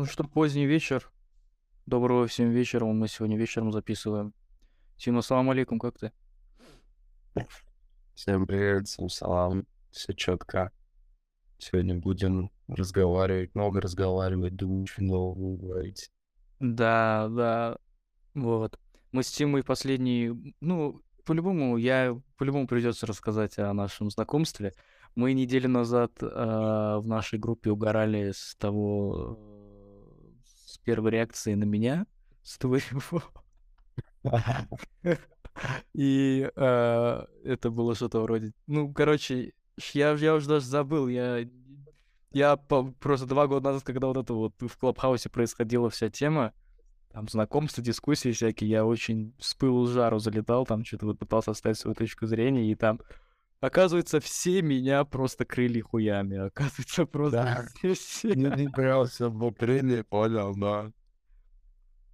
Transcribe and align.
Ну 0.00 0.06
что, 0.06 0.24
поздний 0.24 0.64
вечер. 0.64 1.12
Доброго 1.84 2.26
всем 2.26 2.48
вечера. 2.48 2.86
Мы 2.86 3.06
сегодня 3.06 3.36
вечером 3.36 3.70
записываем. 3.70 4.32
Тима, 4.96 5.20
салам 5.20 5.50
алейкум, 5.50 5.78
как 5.78 5.98
ты? 5.98 6.10
Всем 8.14 8.46
привет, 8.46 8.88
всем 8.88 9.10
салам. 9.10 9.66
Все 9.90 10.14
четко. 10.14 10.72
Сегодня 11.58 11.96
будем 11.96 12.50
разговаривать, 12.66 13.54
много 13.54 13.82
разговаривать, 13.82 14.56
думаю, 14.56 14.86
что 14.86 15.02
нового 15.02 15.58
говорить. 15.58 16.10
Да, 16.60 17.28
да. 17.28 17.76
Вот. 18.32 18.80
Мы 19.12 19.22
с 19.22 19.30
Тимой 19.30 19.62
последний... 19.62 20.54
Ну, 20.62 21.02
по-любому, 21.26 21.76
я... 21.76 22.18
По-любому 22.38 22.66
придется 22.66 23.06
рассказать 23.06 23.58
о 23.58 23.74
нашем 23.74 24.08
знакомстве. 24.08 24.72
Мы 25.14 25.34
неделю 25.34 25.68
назад 25.68 26.12
э, 26.22 26.26
в 26.26 27.02
нашей 27.04 27.38
группе 27.38 27.70
угорали 27.70 28.32
с 28.32 28.56
того... 28.56 29.49
С 30.70 30.78
первой 30.78 31.10
реакции 31.10 31.54
на 31.54 31.64
меня, 31.64 32.06
с 32.44 32.56
твоего. 32.58 33.22
И 35.94 36.48
э, 36.54 37.24
это 37.44 37.70
было 37.70 37.96
что-то 37.96 38.20
вроде... 38.20 38.52
Ну, 38.68 38.92
короче, 38.92 39.52
я, 39.92 40.12
я 40.12 40.34
уже 40.34 40.48
даже 40.48 40.66
забыл. 40.66 41.08
Я, 41.08 41.48
я 42.30 42.56
по, 42.56 42.84
просто 42.84 43.26
два 43.26 43.48
года 43.48 43.70
назад, 43.70 43.82
когда 43.82 44.06
вот 44.06 44.16
это 44.16 44.32
вот 44.32 44.54
в 44.60 44.76
Клабхаусе 44.76 45.28
происходила 45.28 45.90
вся 45.90 46.08
тема, 46.08 46.52
там 47.12 47.28
знакомства, 47.28 47.82
дискуссии 47.82 48.30
всякие, 48.30 48.70
я 48.70 48.86
очень 48.86 49.34
с 49.40 49.54
пылу 49.54 49.88
жару 49.88 50.20
залетал, 50.20 50.66
там 50.66 50.84
что-то 50.84 51.06
вот 51.06 51.18
пытался 51.18 51.50
оставить 51.50 51.78
свою 51.78 51.96
точку 51.96 52.26
зрения, 52.26 52.70
и 52.70 52.76
там 52.76 53.00
Оказывается, 53.60 54.20
все 54.20 54.62
меня 54.62 55.04
просто 55.04 55.44
крыли 55.44 55.80
хуями. 55.80 56.38
Оказывается, 56.38 57.04
просто 57.06 57.68
Да. 57.82 57.94
все. 57.94 58.34
Не, 58.34 58.50
не 58.56 58.68
прям 58.68 59.06
все 59.06 59.30
покрыли, 59.30 60.02
понял, 60.02 60.54
да. 60.56 60.90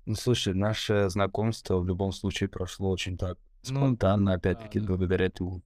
Ну, 0.06 0.14
слушай, 0.14 0.54
наше 0.54 1.08
знакомство 1.08 1.78
в 1.78 1.86
любом 1.86 2.12
случае 2.12 2.48
прошло 2.48 2.90
очень 2.90 3.16
так 3.16 3.38
Ну, 3.68 3.80
спонтанно, 3.80 4.34
опять-таки, 4.34 4.80
да. 4.80 4.86
благодаря 4.86 5.26
этому 5.26 5.62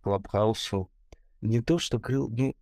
Клабхаусу. 0.00 0.90
Не 1.40 1.60
то, 1.60 1.78
что 1.78 1.98
крыл, 1.98 2.28
ну, 2.28 2.54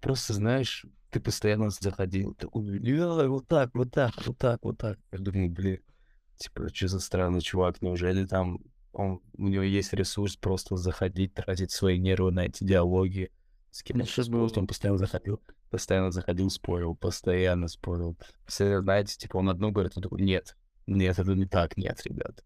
просто, 0.00 0.32
знаешь, 0.32 0.86
ты 1.10 1.20
постоянно 1.20 1.70
заходил, 1.70 2.34
такой, 2.34 2.64
«Ля, 2.78 3.28
вот 3.28 3.46
так, 3.46 3.70
вот 3.74 3.90
так, 3.92 4.14
вот 4.26 4.38
так, 4.38 4.60
вот 4.64 4.78
так. 4.78 4.98
Я 5.12 5.18
думаю, 5.18 5.50
блин, 5.50 5.80
типа, 6.36 6.68
что 6.74 6.88
за 6.88 7.00
странный 7.00 7.40
чувак, 7.40 7.82
неужели 7.82 8.26
там 8.26 8.58
он, 8.94 9.20
у 9.36 9.48
него 9.48 9.62
есть 9.62 9.92
ресурс 9.92 10.36
просто 10.36 10.76
заходить, 10.76 11.34
тратить 11.34 11.70
свои 11.70 11.98
нервы 11.98 12.32
на 12.32 12.46
эти 12.46 12.64
диалоги, 12.64 13.30
с 13.70 13.82
кем-то 13.82 14.04
Это 14.04 14.22
спорить, 14.22 14.30
было. 14.30 14.60
он 14.60 14.66
постоянно 14.66 14.98
заходил, 14.98 15.40
постоянно 15.70 16.10
заходил, 16.10 16.50
спорил, 16.50 16.94
постоянно 16.94 17.68
спорил. 17.68 18.16
Все, 18.46 18.80
знаете, 18.80 19.16
типа, 19.16 19.38
он 19.38 19.50
одно 19.50 19.72
говорит, 19.72 19.92
он 19.96 20.02
такой, 20.02 20.22
нет, 20.22 20.56
нет, 20.86 21.18
это 21.18 21.34
не 21.34 21.46
так, 21.46 21.76
нет, 21.76 22.00
ребят. 22.04 22.44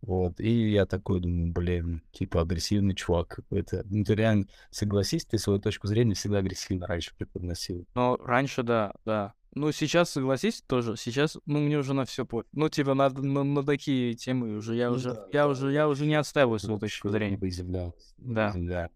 Вот, 0.00 0.40
и 0.40 0.70
я 0.70 0.86
такой 0.86 1.20
думаю, 1.20 1.52
блин, 1.52 2.02
типа 2.12 2.42
агрессивный 2.42 2.94
чувак 2.94 3.28
какой-то. 3.28 3.82
Ну, 3.86 4.04
ты 4.04 4.14
реально, 4.14 4.46
согласись, 4.70 5.24
ты 5.24 5.38
свою 5.38 5.60
точку 5.60 5.88
зрения 5.88 6.14
всегда 6.14 6.38
агрессивно 6.38 6.86
раньше 6.86 7.14
преподносил. 7.16 7.84
Но 7.94 8.16
раньше, 8.16 8.62
да, 8.62 8.92
да. 9.04 9.34
Ну, 9.54 9.72
сейчас, 9.72 10.10
согласись, 10.10 10.62
тоже. 10.66 10.96
Сейчас, 10.96 11.38
ну, 11.46 11.58
мне 11.58 11.78
уже 11.78 11.94
на 11.94 12.04
все 12.04 12.24
по. 12.26 12.44
Ну, 12.52 12.68
типа, 12.68 12.94
на, 12.94 13.08
на, 13.10 13.44
на 13.44 13.64
такие 13.64 14.14
темы 14.14 14.56
уже, 14.56 14.76
я 14.76 14.90
Ну 14.90 14.96
уже, 14.96 15.14
да, 15.14 15.26
я 15.32 15.42
да. 15.44 15.48
уже, 15.48 15.72
я 15.72 15.88
уже 15.88 16.06
не 16.06 16.14
отстаиваю 16.14 16.58
свою 16.58 16.78
точку 16.78 17.08
зрения. 17.08 17.38
изъявлялся. 17.40 18.14
Да. 18.18 18.52
Да. 18.54 18.90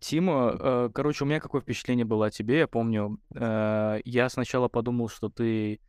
Тима, 0.00 0.56
э, 0.58 0.90
короче, 0.92 1.24
у 1.24 1.26
меня 1.26 1.40
какое 1.40 1.60
впечатление 1.60 2.04
было 2.04 2.26
о 2.26 2.30
тебе, 2.30 2.58
я 2.58 2.66
помню. 2.66 3.20
э, 3.34 4.00
я 4.04 4.28
сначала 4.28 4.68
подумал, 4.68 5.08
что 5.08 5.28
ты 5.28 5.80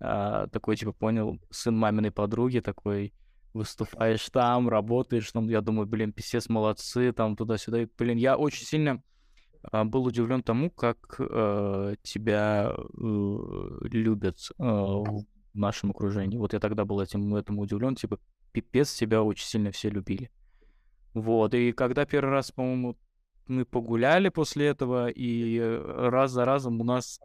а, 0.00 0.46
такой, 0.48 0.76
типа, 0.76 0.92
понял, 0.92 1.38
сын 1.50 1.76
маминой 1.76 2.10
подруги 2.10 2.60
такой, 2.60 3.12
выступаешь 3.52 4.26
там, 4.30 4.68
работаешь 4.68 5.30
там. 5.30 5.48
Я 5.48 5.60
думаю, 5.60 5.86
блин, 5.86 6.12
писец, 6.12 6.48
молодцы, 6.48 7.12
там, 7.12 7.36
туда-сюда. 7.36 7.82
И, 7.82 7.88
блин, 7.98 8.16
я 8.16 8.36
очень 8.36 8.64
сильно 8.64 9.02
был 9.84 10.04
удивлен 10.04 10.42
тому, 10.42 10.70
как 10.70 11.16
э, 11.18 11.94
тебя 12.02 12.72
э, 12.74 13.78
любят 13.82 14.38
э, 14.58 14.62
в 14.62 15.24
нашем 15.54 15.90
окружении. 15.90 16.38
Вот 16.38 16.52
я 16.52 16.60
тогда 16.60 16.84
был 16.84 17.00
этим, 17.00 17.34
этому 17.34 17.62
удивлен, 17.62 17.94
типа, 17.94 18.18
пипец, 18.52 18.92
тебя 18.94 19.22
очень 19.22 19.46
сильно 19.46 19.70
все 19.70 19.90
любили. 19.90 20.30
Вот, 21.14 21.54
и 21.54 21.72
когда 21.72 22.04
первый 22.06 22.30
раз, 22.30 22.52
по-моему, 22.52 22.96
мы 23.48 23.64
погуляли 23.64 24.28
после 24.28 24.68
этого, 24.68 25.08
и 25.08 25.58
э, 25.58 26.08
раз 26.08 26.30
за 26.30 26.44
разом 26.44 26.80
у 26.80 26.84
нас 26.84 27.20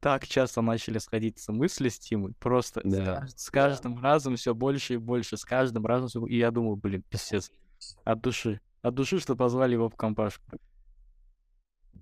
так 0.00 0.24
часто 0.28 0.62
начали 0.62 0.98
сходиться 0.98 1.52
мысли 1.52 1.88
с 1.88 1.98
Тимой, 1.98 2.32
просто 2.38 2.80
с, 2.88 2.92
Да. 2.92 3.22
кажд- 3.22 3.32
с 3.36 3.50
каждым 3.50 4.00
разом 4.00 4.36
все 4.36 4.54
больше 4.54 4.94
и 4.94 4.98
больше, 4.98 5.36
с 5.36 5.44
каждым 5.44 5.84
разом 5.84 6.08
все... 6.08 6.24
И 6.26 6.38
я 6.38 6.52
думаю, 6.52 6.76
блин, 6.76 7.02
писец, 7.10 7.50
от 8.04 8.20
души, 8.20 8.60
от 8.82 8.94
души, 8.94 9.18
что 9.18 9.34
позвали 9.34 9.72
его 9.72 9.88
в 9.88 9.96
компашку. 9.96 10.44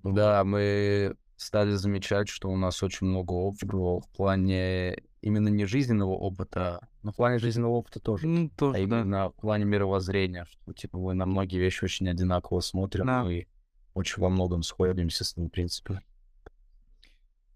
Да, 0.03 0.45
мы 0.45 1.17
стали 1.37 1.73
замечать, 1.73 2.29
что 2.29 2.49
у 2.51 2.57
нас 2.57 2.83
очень 2.83 3.07
много 3.07 3.33
общего 3.35 4.01
в 4.01 4.09
плане 4.11 5.03
именно 5.21 5.49
не 5.49 5.65
жизненного 5.67 6.13
опыта, 6.13 6.89
но 7.03 7.13
в 7.13 7.17
плане 7.17 7.39
жизненного 7.39 7.73
опыта 7.73 8.01
тоже, 8.01 8.27
Ну, 8.27 8.47
а 8.47 8.59
тоже, 8.59 8.87
да. 8.87 9.01
именно 9.01 9.31
в 9.31 9.35
плане 9.35 9.65
мировоззрения, 9.65 10.45
что 10.45 10.73
типа 10.73 10.99
мы 10.99 11.15
на 11.15 11.27
многие 11.27 11.59
вещи 11.59 11.85
очень 11.85 12.09
одинаково 12.09 12.61
смотрим 12.61 13.07
Да. 13.07 13.31
и 13.31 13.47
очень 13.95 14.23
во 14.23 14.29
многом 14.31 14.63
сходимся 14.63 15.25
с 15.25 15.37
ним, 15.37 15.49
в 15.49 15.51
принципе. 15.53 16.01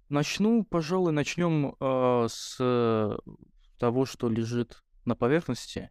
Начну, 0.09 0.65
пожалуй, 0.65 1.13
начнем 1.13 1.77
э, 1.79 2.27
с 2.29 3.19
того, 3.79 4.05
что 4.05 4.29
лежит 4.29 4.83
на 5.05 5.15
поверхности. 5.15 5.91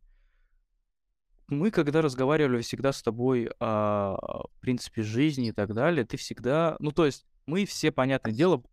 Мы, 1.50 1.72
когда 1.72 2.02
разговаривали 2.02 2.62
всегда 2.62 2.92
с 2.92 3.02
тобой 3.02 3.50
о 3.60 4.46
принципе 4.62 5.02
жизни 5.02 5.50
и 5.50 5.52
так 5.52 5.74
далее, 5.74 6.06
ты 6.06 6.18
всегда, 6.18 6.76
ну 6.80 6.92
то 6.92 7.06
есть 7.06 7.26
мы 7.46 7.66
все, 7.66 7.92
понятное 7.92 8.34
дело, 8.34 8.64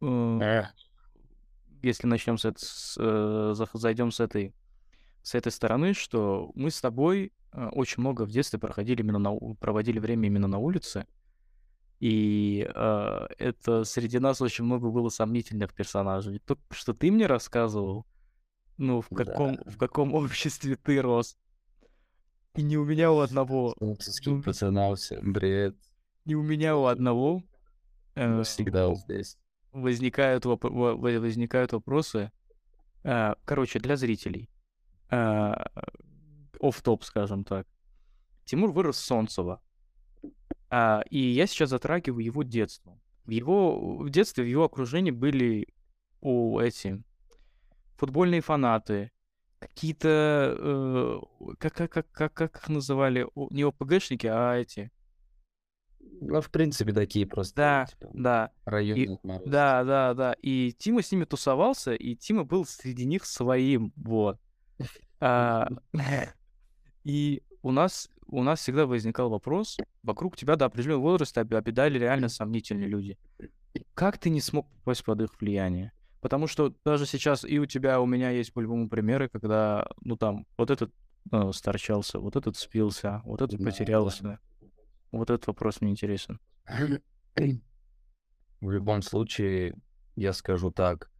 э, 0.00 0.38
Э, 0.40 0.64
если 1.82 2.06
начнем 2.06 2.38
с, 2.38 2.52
с, 2.56 2.96
э, 2.98 3.54
зайдем 3.74 4.10
с 4.10 4.20
этой 4.20 4.54
с 5.22 5.34
этой 5.36 5.52
стороны, 5.52 5.94
что 5.94 6.50
мы 6.54 6.70
с 6.70 6.80
тобой 6.80 7.32
э, 7.52 7.68
очень 7.68 8.00
много 8.00 8.22
в 8.24 8.30
детстве 8.30 8.58
проходили 8.58 9.02
именно 9.02 9.18
на, 9.18 9.36
проводили 9.54 10.00
время 10.00 10.26
именно 10.26 10.48
на 10.48 10.58
улице, 10.58 11.06
и 12.00 12.68
э, 12.74 13.26
это 13.38 13.84
среди 13.84 14.18
нас 14.18 14.40
очень 14.40 14.64
много 14.64 14.90
было 14.90 15.08
сомнительных 15.08 15.72
персонажей. 15.72 16.40
То, 16.40 16.58
что 16.70 16.92
ты 16.94 17.12
мне 17.12 17.26
рассказывал, 17.26 18.04
ну, 18.78 19.00
в 19.00 19.06
Да. 19.10 19.24
каком, 19.24 19.58
в 19.64 19.76
каком 19.78 20.14
обществе 20.14 20.74
ты 20.74 21.00
рос, 21.00 21.36
и 22.54 22.62
не 22.62 22.76
у 22.76 22.84
меня 22.84 23.10
у 23.12 23.18
одного, 23.20 23.74
Французским 23.78 24.42
Ну, 24.42 24.42
привет. 25.34 25.76
не 26.24 26.34
у 26.34 26.42
меня 26.42 26.76
у 26.76 26.84
одного 26.86 27.42
э, 28.14 28.42
всегда 28.42 28.88
вот 28.88 28.98
здесь. 28.98 29.38
возникают, 29.72 30.44
воп- 30.44 30.68
во- 30.68 30.94
во- 30.96 31.20
возникают 31.20 31.72
вопросы. 31.72 32.30
А, 33.04 33.36
Короче, 33.44 33.78
для 33.78 33.96
зрителей. 33.96 34.48
Оф-топ, 36.60 37.04
скажем 37.04 37.44
так. 37.44 37.66
Тимур 38.44 38.70
вырос 38.70 38.96
в 38.96 39.04
Солнцево. 39.04 39.60
А, 40.70 41.02
И 41.10 41.18
я 41.18 41.46
сейчас 41.46 41.70
затрагиваю 41.70 42.24
его 42.24 42.42
детство. 42.42 42.98
В 43.24 43.30
его 43.30 43.98
в 43.98 44.10
детстве, 44.10 44.44
в 44.44 44.48
его 44.48 44.64
окружении 44.64 45.10
были 45.10 45.66
у 46.20 46.58
эти 46.60 47.02
футбольные 47.96 48.40
фанаты, 48.40 49.10
какие-то, 49.68 50.56
э, 50.58 51.54
как, 51.58 51.74
как, 51.74 51.90
как, 51.90 52.10
как, 52.10 52.32
как 52.32 52.56
их 52.56 52.68
называли, 52.68 53.26
О, 53.34 53.48
не 53.50 53.62
ОПГшники, 53.62 54.26
а 54.26 54.56
эти, 54.56 54.90
Ну, 56.20 56.40
в 56.40 56.50
принципе, 56.50 56.92
такие 56.92 57.26
просто 57.26 57.56
да, 57.56 57.86
типа, 57.86 58.10
да, 58.14 58.50
районные 58.64 59.14
отморозки. 59.14 59.48
Да, 59.48 59.84
да, 59.84 60.14
да. 60.14 60.36
И 60.42 60.72
Тима 60.78 61.02
с 61.02 61.10
ними 61.10 61.24
тусовался, 61.24 61.94
и 61.94 62.14
Тима 62.14 62.44
был 62.44 62.64
среди 62.64 63.04
них 63.04 63.24
своим, 63.24 63.92
вот. 63.96 64.38
А, 65.20 65.68
И 67.04 67.42
у 67.62 67.72
нас, 67.72 68.08
у 68.26 68.42
нас 68.42 68.60
всегда 68.60 68.86
возникал 68.86 69.30
вопрос, 69.30 69.76
вокруг 70.02 70.36
тебя 70.36 70.56
до 70.56 70.66
определенного 70.66 71.02
возраста 71.02 71.40
оби- 71.40 71.56
обитали 71.56 71.98
реально 71.98 72.28
сомнительные 72.28 72.88
люди. 72.88 73.18
Как 73.94 74.18
ты 74.18 74.30
не 74.30 74.40
смог 74.40 74.68
попасть 74.70 75.04
под 75.04 75.22
их 75.22 75.40
влияние? 75.40 75.92
Потому 76.22 76.46
что 76.46 76.72
даже 76.84 77.04
сейчас 77.04 77.44
и 77.44 77.58
у 77.58 77.66
тебя, 77.66 78.00
у 78.00 78.06
меня 78.06 78.30
есть 78.30 78.52
по-любому 78.52 78.88
примеры, 78.88 79.28
когда, 79.28 79.88
ну 80.02 80.16
там, 80.16 80.46
вот 80.56 80.70
этот 80.70 80.94
э, 81.32 81.50
сторчался, 81.52 82.20
вот 82.20 82.36
этот 82.36 82.56
спился, 82.56 83.22
вот 83.24 83.42
этот 83.42 83.58
Да, 83.58 83.64
потерялся. 83.64 84.38
Вот 85.10 85.30
этот 85.30 85.48
вопрос 85.48 85.80
мне 85.80 85.90
интересен. 85.90 86.38
В 88.60 88.70
любом 88.70 89.02
случае, 89.02 89.74
я 90.14 90.32
скажу 90.32 90.70
так, 90.70 91.10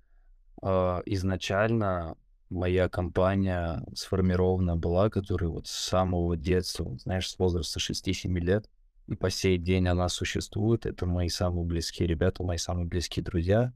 а, 0.63 1.03
изначально 1.05 2.17
моя 2.49 2.89
компания 2.89 3.85
сформирована 3.97 4.77
была, 4.77 5.11
которая 5.11 5.51
вот 5.51 5.67
с 5.67 5.73
самого 5.73 6.37
детства, 6.37 6.97
знаешь, 6.99 7.29
с 7.29 7.37
возраста 7.41 7.81
6-7 7.81 8.39
лет, 8.39 8.71
и 9.09 9.17
по 9.17 9.31
сей 9.31 9.59
день 9.59 9.89
она 9.89 10.09
существует. 10.09 10.87
Это 10.87 11.07
мои 11.07 11.29
самые 11.29 11.65
близкие 11.65 12.07
ребята, 12.07 12.45
мои 12.45 12.57
самые 12.57 12.87
близкие 12.87 13.25
друзья. 13.25 13.73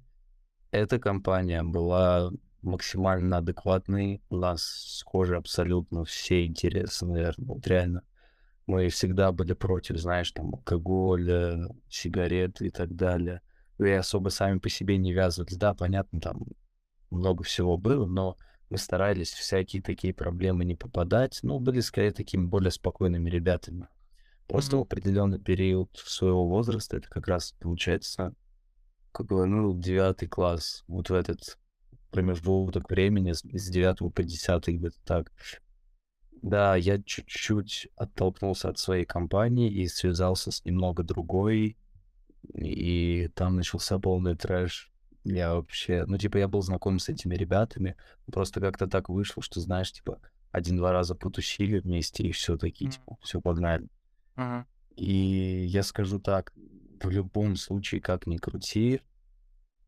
Эта 0.70 0.98
компания 0.98 1.62
была 1.62 2.30
максимально 2.62 3.38
адекватной. 3.38 4.20
У 4.28 4.36
нас 4.36 4.62
схожи 4.62 5.36
абсолютно 5.36 6.04
все 6.04 6.46
интересы, 6.46 7.06
наверное. 7.06 7.46
Вот 7.46 7.66
реально. 7.66 8.02
Мы 8.66 8.88
всегда 8.88 9.30
были 9.30 9.52
против, 9.52 9.98
знаешь, 9.98 10.32
там, 10.32 10.54
алкоголя, 10.54 11.68
сигарет 11.88 12.60
и 12.60 12.70
так 12.70 12.94
далее. 12.96 13.40
И 13.78 13.88
особо 13.88 14.30
сами 14.30 14.58
по 14.58 14.68
себе 14.68 14.96
не 14.96 15.12
вязывались. 15.12 15.56
Да, 15.56 15.72
понятно, 15.72 16.20
там 16.20 16.44
много 17.10 17.44
всего 17.44 17.76
было, 17.76 18.06
но 18.06 18.36
мы 18.69 18.78
старались 18.78 19.32
всякие 19.32 19.82
такие 19.82 20.12
проблемы 20.12 20.64
не 20.64 20.74
попадать. 20.74 21.38
Ну, 21.42 21.60
были 21.60 21.80
скорее 21.80 22.10
такими 22.10 22.44
более 22.44 22.72
спокойными 22.72 23.30
ребятами. 23.30 23.86
Просто 24.48 24.76
в 24.76 24.80
определенный 24.80 25.38
период 25.38 25.90
своего 25.96 26.48
возраста, 26.48 26.96
это 26.96 27.08
как 27.08 27.28
раз 27.28 27.52
получается, 27.60 28.34
ну, 29.20 29.78
девятый 29.78 30.28
класс, 30.28 30.84
вот 30.88 31.10
в 31.10 31.14
этот 31.14 31.58
промежуток 32.10 32.90
времени 32.90 33.32
с, 33.32 33.42
с 33.42 33.68
9 33.68 34.14
по 34.14 34.22
10 34.22 34.68
где-то 34.68 34.96
так. 35.04 35.32
Да, 36.42 36.76
я 36.76 37.02
чуть-чуть 37.02 37.88
оттолкнулся 37.96 38.68
от 38.68 38.78
своей 38.78 39.04
компании 39.04 39.70
и 39.70 39.88
связался 39.88 40.50
с 40.50 40.64
немного 40.64 41.02
другой, 41.02 41.76
и 42.54 43.28
там 43.34 43.56
начался 43.56 43.98
полный 43.98 44.36
трэш. 44.36 44.92
Я 45.24 45.54
вообще, 45.54 46.04
ну, 46.06 46.19
типа, 46.19 46.36
я 46.36 46.46
был 46.46 46.62
знаком 46.62 46.98
с 46.98 47.08
этими 47.08 47.34
ребятами, 47.34 47.96
просто 48.32 48.60
как-то 48.60 48.86
так 48.86 49.08
вышло, 49.08 49.42
что, 49.42 49.60
знаешь, 49.60 49.92
типа, 49.92 50.20
один-два 50.52 50.92
раза 50.92 51.14
потусили 51.14 51.80
вместе, 51.80 52.22
и 52.22 52.32
все 52.32 52.56
таки 52.56 52.88
типа, 52.88 53.19
все 53.22 53.40
погнали. 53.40 53.88
Ага. 54.36 54.66
И 54.94 55.66
я 55.66 55.82
скажу 55.82 56.20
так, 56.20 56.52
в 57.02 57.10
любом 57.10 57.56
случае, 57.56 58.00
как 58.00 58.26
ни 58.26 58.37
крути, 58.37 59.00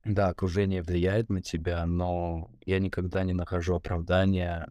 да, 0.05 0.29
окружение 0.29 0.83
влияет 0.83 1.29
на 1.29 1.43
тебя, 1.43 1.85
но 1.87 2.51
я 2.65 2.79
никогда 2.79 3.25
не 3.25 3.33
нахожу 3.33 3.75
оправдания 3.75 4.69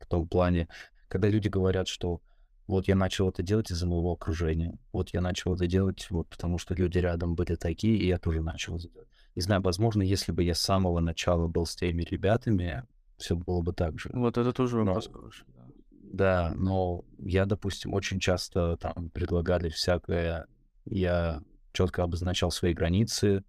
в 0.00 0.06
том 0.06 0.26
плане, 0.28 0.68
когда 1.08 1.28
люди 1.28 1.48
говорят, 1.48 1.88
что 1.88 2.20
вот 2.66 2.88
я 2.88 2.94
начал 2.96 3.28
это 3.28 3.42
делать 3.42 3.70
из-за 3.70 3.86
моего 3.86 4.12
окружения, 4.12 4.78
вот 4.92 5.10
я 5.10 5.20
начал 5.20 5.54
это 5.54 5.66
делать 5.66 6.06
вот 6.10 6.28
потому, 6.28 6.58
что 6.58 6.74
люди 6.74 6.98
рядом 6.98 7.34
были 7.34 7.54
такие, 7.54 7.96
и 7.96 8.06
я 8.06 8.18
тоже 8.18 8.40
начал 8.40 8.76
это 8.76 8.88
делать. 8.88 9.08
Не 9.34 9.42
знаю, 9.42 9.62
возможно, 9.62 10.02
если 10.02 10.32
бы 10.32 10.42
я 10.42 10.54
с 10.54 10.60
самого 10.60 11.00
начала 11.00 11.46
был 11.48 11.66
с 11.66 11.74
теми 11.76 12.02
ребятами, 12.02 12.84
все 13.18 13.36
было 13.36 13.62
бы 13.62 13.72
так 13.72 13.98
же. 13.98 14.10
Вот 14.12 14.36
это 14.36 14.52
тоже 14.52 14.78
Но 14.78 14.84
вопрос 14.86 15.08
хороший. 15.12 15.44
да. 15.48 15.64
да, 16.12 16.54
но 16.56 17.04
я, 17.18 17.46
допустим, 17.46 17.94
очень 17.94 18.20
часто 18.20 18.76
там 18.76 19.10
предлагали 19.10 19.68
всякое, 19.68 20.46
я 20.84 21.42
четко 21.72 22.02
обозначал 22.02 22.50
свои 22.50 22.72
границы 22.72 23.44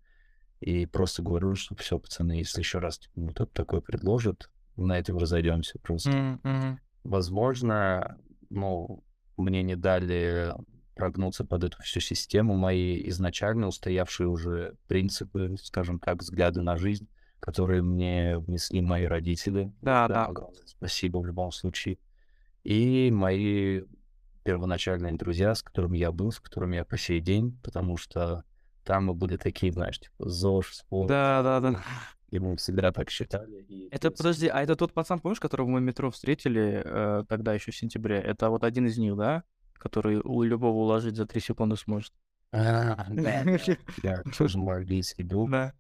и 0.59 0.85
просто 0.85 1.21
говорю, 1.21 1.55
что 1.55 1.75
все, 1.75 1.99
пацаны, 1.99 2.33
если 2.33 2.59
еще 2.59 2.79
раз 2.79 2.99
вот 3.15 3.39
это 3.39 3.51
такое 3.51 3.81
предложат, 3.81 4.49
на 4.75 4.97
этом 4.97 5.17
разойдемся 5.17 5.77
просто. 5.79 6.39
Мгм. 6.43 6.79
Возможно, 7.03 8.17
ну, 8.49 9.03
мне 9.37 9.61
не 9.61 9.75
дали 9.75 10.53
прогнуться 10.95 11.43
под 11.43 11.63
эту 11.65 11.81
всю 11.81 11.99
систему, 11.99 12.55
мои 12.55 13.07
изначально 13.09 13.67
устоявшие 13.67 14.27
уже 14.27 14.75
принципы, 14.87 15.55
скажем 15.61 15.99
так, 15.99 16.21
взгляды 16.21 16.61
на 16.61 16.77
жизнь, 16.77 17.07
которые 17.39 17.81
мне 17.81 18.37
внесли 18.37 18.81
мои 18.81 19.05
родители. 19.05 19.73
Да, 19.81 20.07
да. 20.07 20.25
огромное 20.25 20.61
спасибо 20.65 21.17
в 21.17 21.25
любом 21.25 21.51
случае. 21.51 21.97
И 22.63 23.11
мои 23.11 23.81
первоначальные 24.43 25.13
друзья, 25.13 25.55
с 25.55 25.63
которыми 25.63 25.97
я 25.97 26.11
был, 26.11 26.31
с 26.31 26.39
которыми 26.39 26.75
я 26.75 26.85
по 26.85 26.97
сей 26.97 27.19
день, 27.19 27.57
потому 27.63 27.97
что 27.97 28.43
там 28.83 29.05
мы 29.05 29.13
были 29.13 29.37
такие, 29.37 29.71
знаешь, 29.71 29.99
типа 29.99 30.29
ЗОЖ, 30.29 30.73
спорт, 30.73 31.07
Да, 31.07 31.41
да, 31.41 31.59
да. 31.59 31.79
и 32.29 32.39
мы 32.39 32.57
всегда 32.57 32.91
так 32.91 33.09
считали. 33.09 33.61
И, 33.69 33.87
Это, 33.91 34.11
подожди, 34.11 34.47
а 34.47 34.61
это 34.61 34.75
тот 34.75 34.91
пацан, 34.93 35.19
помнишь, 35.19 35.39
которого 35.39 35.67
мы 35.67 35.79
в 35.79 35.83
метро 35.83 36.11
встретили 36.11 36.81
э, 36.83 37.23
тогда 37.29 37.53
еще 37.53 37.71
в 37.71 37.75
сентябре? 37.77 38.17
Это 38.17 38.49
вот 38.49 38.63
один 38.63 38.85
из 38.87 38.97
них, 38.97 39.15
да? 39.15 39.43
Который 39.73 40.17
у 40.23 40.43
любого 40.43 40.77
уложить 40.77 41.15
за 41.15 41.25
три 41.25 41.39
секунды 41.41 41.75
сможет. 41.77 42.13
а, 42.51 43.05
да, 43.09 43.43
да, 44.03 44.21
английский 44.75 45.23
друг. 45.23 45.49
Да. 45.49 45.73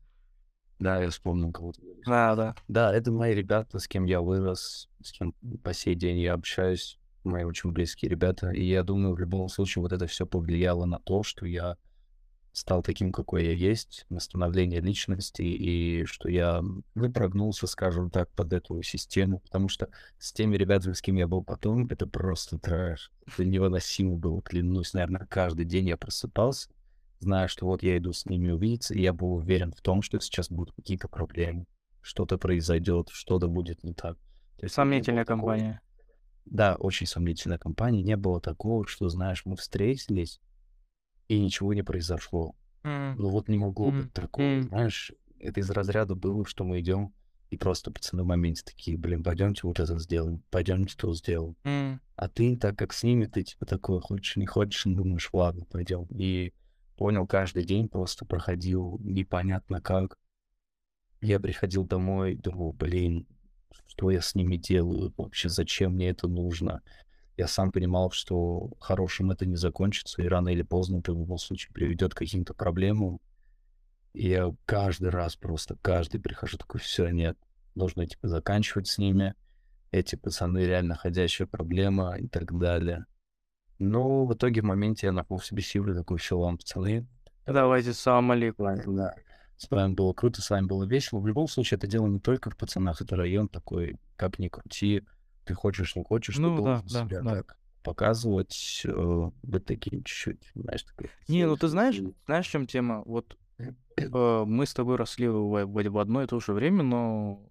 Да, 0.79 1.01
я 1.01 1.09
вспомнил 1.09 1.51
кого-то. 1.51 1.81
Да, 2.05 2.35
да. 2.35 2.55
Да, 2.67 2.93
это 2.93 3.11
мои 3.11 3.33
ребята, 3.33 3.79
с 3.79 3.87
кем 3.87 4.05
я 4.05 4.21
вырос, 4.21 4.89
с 5.01 5.11
кем 5.11 5.33
по 5.63 5.73
сей 5.73 5.95
день 5.95 6.19
я 6.19 6.33
общаюсь, 6.33 6.99
мои 7.23 7.43
очень 7.43 7.71
близкие 7.71 8.09
ребята. 8.09 8.51
И 8.51 8.63
я 8.63 8.83
думаю, 8.83 9.15
в 9.15 9.19
любом 9.19 9.49
случае 9.49 9.81
вот 9.81 9.91
это 9.91 10.07
все 10.07 10.25
повлияло 10.25 10.85
на 10.85 10.99
то, 10.99 11.23
что 11.23 11.45
я 11.45 11.77
стал 12.53 12.83
таким, 12.83 13.11
какой 13.11 13.45
я 13.45 13.51
есть, 13.51 14.05
на 14.09 14.19
становление 14.19 14.79
личности, 14.79 15.41
и 15.41 16.05
что 16.05 16.29
я 16.29 16.61
выпрыгнулся, 16.93 17.65
скажем 17.65 18.11
так, 18.11 18.29
под 18.29 18.53
эту 18.53 18.81
систему, 18.83 19.39
потому 19.39 19.67
что 19.67 19.89
с 20.19 20.31
теми 20.31 20.55
ребятами, 20.55 20.93
с 20.93 21.01
кем 21.01 21.15
я 21.15 21.27
был 21.27 21.43
потом, 21.43 21.87
это 21.87 22.05
просто 22.05 22.59
трэш. 22.59 23.11
Это 23.27 23.43
невыносимо 23.43 24.15
было, 24.15 24.41
клянусь. 24.41 24.93
Наверное, 24.93 25.25
каждый 25.25 25.65
день 25.65 25.89
я 25.89 25.97
просыпался, 25.97 26.69
зная, 27.19 27.47
что 27.47 27.65
вот 27.65 27.81
я 27.81 27.97
иду 27.97 28.13
с 28.13 28.27
ними 28.27 28.51
увидеться, 28.51 28.93
и 28.93 29.01
я 29.01 29.13
был 29.13 29.33
уверен 29.33 29.73
в 29.73 29.81
том, 29.81 30.03
что 30.03 30.19
сейчас 30.19 30.49
будут 30.51 30.75
какие-то 30.75 31.07
проблемы, 31.07 31.65
что-то 32.01 32.37
произойдет, 32.37 33.09
что-то 33.09 33.47
будет 33.47 33.83
не 33.83 33.93
так. 33.93 34.15
То 34.57 34.65
есть 34.65 34.75
Сомнительная 34.75 35.25
компания. 35.25 35.81
Да, 36.45 36.75
очень 36.75 37.07
сомнительная 37.07 37.57
компания. 37.57 38.03
Не 38.03 38.17
было 38.17 38.41
такого, 38.41 38.85
что, 38.87 39.09
знаешь, 39.09 39.43
мы 39.45 39.55
встретились, 39.55 40.39
и 41.27 41.39
ничего 41.39 41.73
не 41.73 41.83
произошло. 41.83 42.55
Ну 42.83 43.29
вот 43.29 43.47
не 43.47 43.57
могло 43.57 43.91
быть 43.91 44.13
такого, 44.13 44.61
знаешь, 44.63 45.13
это 45.39 45.59
из 45.59 45.69
разряда 45.69 46.15
было, 46.15 46.45
что 46.45 46.63
мы 46.63 46.79
идем, 46.81 47.13
и 47.49 47.57
просто 47.57 47.91
пацаны 47.91 48.23
в 48.23 48.25
моменте 48.25 48.63
такие, 48.65 48.97
блин, 48.97 49.23
пойдемте 49.23 49.61
вот 49.63 49.79
это 49.79 49.99
сделаем, 49.99 50.43
пойдемте 50.49 50.95
то 50.97 51.13
сделаем. 51.13 51.55
А 52.15 52.27
ты, 52.27 52.57
так 52.57 52.77
как 52.77 52.93
с 52.93 53.03
ними, 53.03 53.25
ты 53.25 53.43
типа 53.43 53.65
такой, 53.65 54.01
хочешь, 54.01 54.37
не 54.37 54.45
хочешь, 54.45 54.83
думаешь, 54.85 55.29
ладно, 55.33 55.65
пойдем. 55.65 56.05
И 56.09 56.53
понял, 56.97 57.25
каждый 57.27 57.63
день 57.63 57.89
просто 57.89 58.25
проходил 58.25 58.99
непонятно 59.01 59.81
как. 59.81 60.17
Я 61.21 61.39
приходил 61.39 61.85
домой, 61.85 62.35
думал, 62.35 62.73
блин, 62.73 63.27
что 63.87 64.11
я 64.11 64.21
с 64.21 64.35
ними 64.35 64.57
делаю, 64.57 65.13
вообще 65.17 65.49
зачем 65.49 65.93
мне 65.93 66.09
это 66.09 66.27
нужно. 66.27 66.81
Я 67.37 67.47
сам 67.47 67.71
понимал, 67.71 68.11
что 68.11 68.71
хорошим 68.79 69.31
это 69.31 69.45
не 69.45 69.55
закончится, 69.55 70.21
и 70.21 70.27
рано 70.27 70.49
или 70.49 70.61
поздно 70.61 70.97
это 70.97 71.13
в 71.13 71.19
любом 71.19 71.37
случае 71.37 71.73
приведет 71.73 72.13
к 72.13 72.17
каким-то 72.17 72.53
проблемам. 72.53 73.19
И 74.13 74.29
я 74.29 74.53
каждый 74.65 75.09
раз 75.09 75.35
просто, 75.35 75.75
каждый 75.81 76.21
прихожу 76.21 76.57
такой, 76.57 76.79
все, 76.79 77.09
нет, 77.09 77.37
нужно 77.73 78.05
типа 78.05 78.27
заканчивать 78.27 78.87
с 78.87 78.97
ними. 78.99 79.33
Эти 79.91 80.15
пацаны 80.15 80.59
реально 80.59 80.95
ходящая 80.95 81.47
проблема 81.47 82.17
и 82.17 82.27
так 82.27 82.57
далее. 82.57 83.05
Но 83.79 84.25
в 84.25 84.33
итоге 84.33 84.61
в 84.61 84.65
моменте 84.65 85.07
я 85.07 85.11
напал 85.11 85.39
в 85.39 85.45
себе 85.45 85.61
силы, 85.63 85.95
такой, 85.95 86.19
все, 86.19 86.37
ладно, 86.37 86.57
пацаны, 86.57 87.07
Давайте 87.45 87.93
салам 87.93 88.31
алейкум. 88.31 88.95
да. 88.95 89.13
С 89.57 89.69
вами 89.69 89.93
было 89.93 90.13
круто, 90.13 90.41
с 90.41 90.49
вами 90.49 90.65
было 90.65 90.83
весело. 90.83 91.19
В 91.19 91.27
любом 91.27 91.47
случае, 91.47 91.77
это 91.77 91.87
дело 91.87 92.07
не 92.07 92.19
только 92.19 92.49
в 92.49 92.57
пацанах, 92.57 93.01
это 93.01 93.15
район 93.15 93.47
такой, 93.47 93.97
как 94.15 94.39
ни 94.39 94.47
крути, 94.49 95.03
ты 95.45 95.53
хочешь, 95.53 95.95
не 95.95 96.03
хочешь, 96.03 96.37
Ну 96.37 96.55
ты 96.57 96.63
да, 96.63 96.81
должен 96.81 96.87
да, 96.87 97.05
себя 97.05 97.21
да. 97.21 97.35
так 97.35 97.57
показывать, 97.83 98.81
э, 98.85 99.31
быть 99.43 99.65
таким 99.65 100.03
чуть-чуть, 100.03 100.51
знаешь, 100.55 100.83
такой... 100.83 101.09
Не, 101.27 101.45
ну 101.45 101.57
ты 101.57 101.67
знаешь, 101.67 101.99
знаешь, 102.25 102.47
в 102.47 102.49
чем 102.51 102.65
тема? 102.67 103.03
Вот 103.05 103.37
э, 103.97 104.43
мы 104.45 104.65
с 104.65 104.73
тобой 104.73 104.95
росли 104.95 105.27
в, 105.27 105.65
в- 105.65 105.89
в 105.89 105.97
одно 105.97 106.23
и 106.23 106.27
то 106.27 106.39
же 106.39 106.53
время, 106.53 106.83
но 106.83 107.41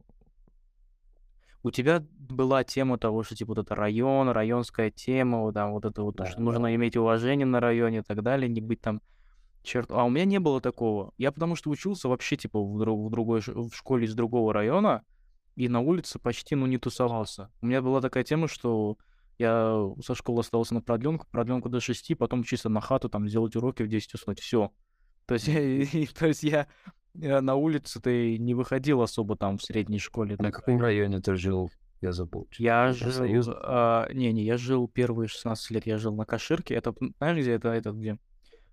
у 1.63 1.71
тебя 1.71 2.03
была 2.19 2.65
тема 2.65 2.99
того, 2.99 3.23
что 3.23 3.37
типа 3.37 3.51
вот 3.55 3.59
это 3.59 3.75
район, 3.75 4.29
районская 4.31 4.91
тема, 4.91 5.41
вот 5.43 5.55
там 5.55 5.73
вот 5.73 5.85
это 5.85 6.03
вот, 6.03 6.17
то, 6.17 6.25
Да, 6.25 6.31
что 6.31 6.41
нужно 6.41 6.75
иметь 6.75 6.97
уважение 6.97 7.47
на 7.47 7.61
районе 7.61 7.99
и 7.99 8.03
так 8.03 8.23
далее, 8.23 8.49
не 8.49 8.61
быть 8.61 8.81
там 8.81 9.01
черт. 9.63 9.91
А 9.91 10.05
у 10.05 10.11
меня 10.11 10.25
не 10.25 10.39
было 10.41 10.61
такого. 10.61 11.13
Я 11.19 11.33
потому 11.33 11.57
что 11.57 11.71
учился 11.71 12.09
вообще 12.09 12.37
типа 12.37 12.61
в, 12.63 12.81
дру- 12.83 13.07
в 13.07 13.11
другой 13.11 13.41
в 13.47 13.71
школе 13.73 14.07
из 14.07 14.15
другого 14.15 14.53
района 14.53 15.03
и 15.57 15.69
на 15.69 15.81
улице 15.81 16.19
почти 16.19 16.55
ну 16.55 16.67
не 16.67 16.79
тусовался. 16.79 17.51
У 17.61 17.67
меня 17.67 17.83
была 17.83 18.01
такая 18.01 18.25
тема, 18.25 18.49
что 18.49 18.97
я 19.39 19.77
со 20.05 20.15
школы 20.15 20.41
оставался 20.41 20.75
на 20.75 20.83
продленку, 20.83 21.27
продленку 21.31 21.69
до 21.69 21.81
6, 21.81 22.17
потом 22.17 22.45
чисто 22.45 22.69
на 22.69 22.81
хату 22.81 23.09
там 23.09 23.29
сделать 23.29 23.57
уроки 23.57 23.83
в 23.83 23.89
10 23.89 24.15
уснуть. 24.15 24.41
Все. 24.41 24.71
То 25.27 25.35
есть, 25.35 25.49
я, 25.49 25.61
и- 25.61 26.07
то 26.07 26.27
есть 26.27 26.43
я, 26.43 26.67
я 27.15 27.41
на 27.41 27.55
улице-то 27.55 28.11
и 28.11 28.39
не 28.39 28.55
выходил 28.55 29.03
особо 29.03 29.37
там 29.37 29.59
в 29.59 29.63
средней 29.63 29.99
школе. 29.99 30.37
На 30.39 30.51
каком 30.53 30.81
районе 30.81 31.21
ты 31.21 31.35
жил? 31.37 31.71
Я 32.01 32.13
забыл. 32.13 32.49
Я 32.59 32.93
жил... 32.93 33.55
А, 33.63 34.09
не-не, 34.13 34.43
я 34.43 34.57
жил 34.57 34.89
первые 34.89 35.29
16 35.29 35.71
лет, 35.71 35.87
я 35.87 35.99
жил 35.99 36.15
на 36.15 36.25
Каширке. 36.25 36.75
Это, 36.75 36.93
знаешь, 37.19 37.39
где 37.39 37.53
это, 37.53 37.69
этот, 37.69 37.95
где? 37.97 38.19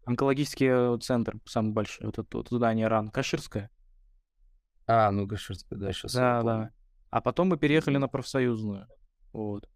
Онкологический 0.06 0.68
э, 0.96 0.98
центр, 1.00 1.38
самый 1.46 1.74
большой, 1.74 2.08
вот 2.08 2.18
это 2.20 2.38
вот 2.38 2.50
здание 2.50 2.88
РАН, 2.88 3.10
Каширская. 3.10 3.70
А, 4.88 5.12
ну, 5.12 5.25
Гаширская, 5.27 5.77
да, 5.77 5.91
сейчас 5.94 6.13
Да, 6.13 6.41
да. 6.41 6.72
А 7.12 7.22
потом 7.22 7.50
мы 7.50 7.58
переехали 7.58 7.98
на 7.98 8.08
профсоюзную. 8.08 8.88
Вот. 9.34 9.70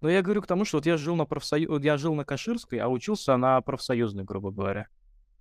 Но 0.00 0.08
я 0.08 0.22
говорю 0.22 0.42
к 0.42 0.46
тому, 0.46 0.64
что 0.64 0.78
вот 0.78 0.86
я 0.86 0.96
жил 0.96 1.16
на 1.16 1.24
профсоюз, 1.24 1.82
я 1.82 1.96
жил 1.96 2.14
на 2.14 2.24
Каширской, 2.24 2.78
а 2.78 2.88
учился 2.88 3.36
на 3.36 3.60
профсоюзной, 3.60 4.24
грубо 4.24 4.50
говоря. 4.50 4.88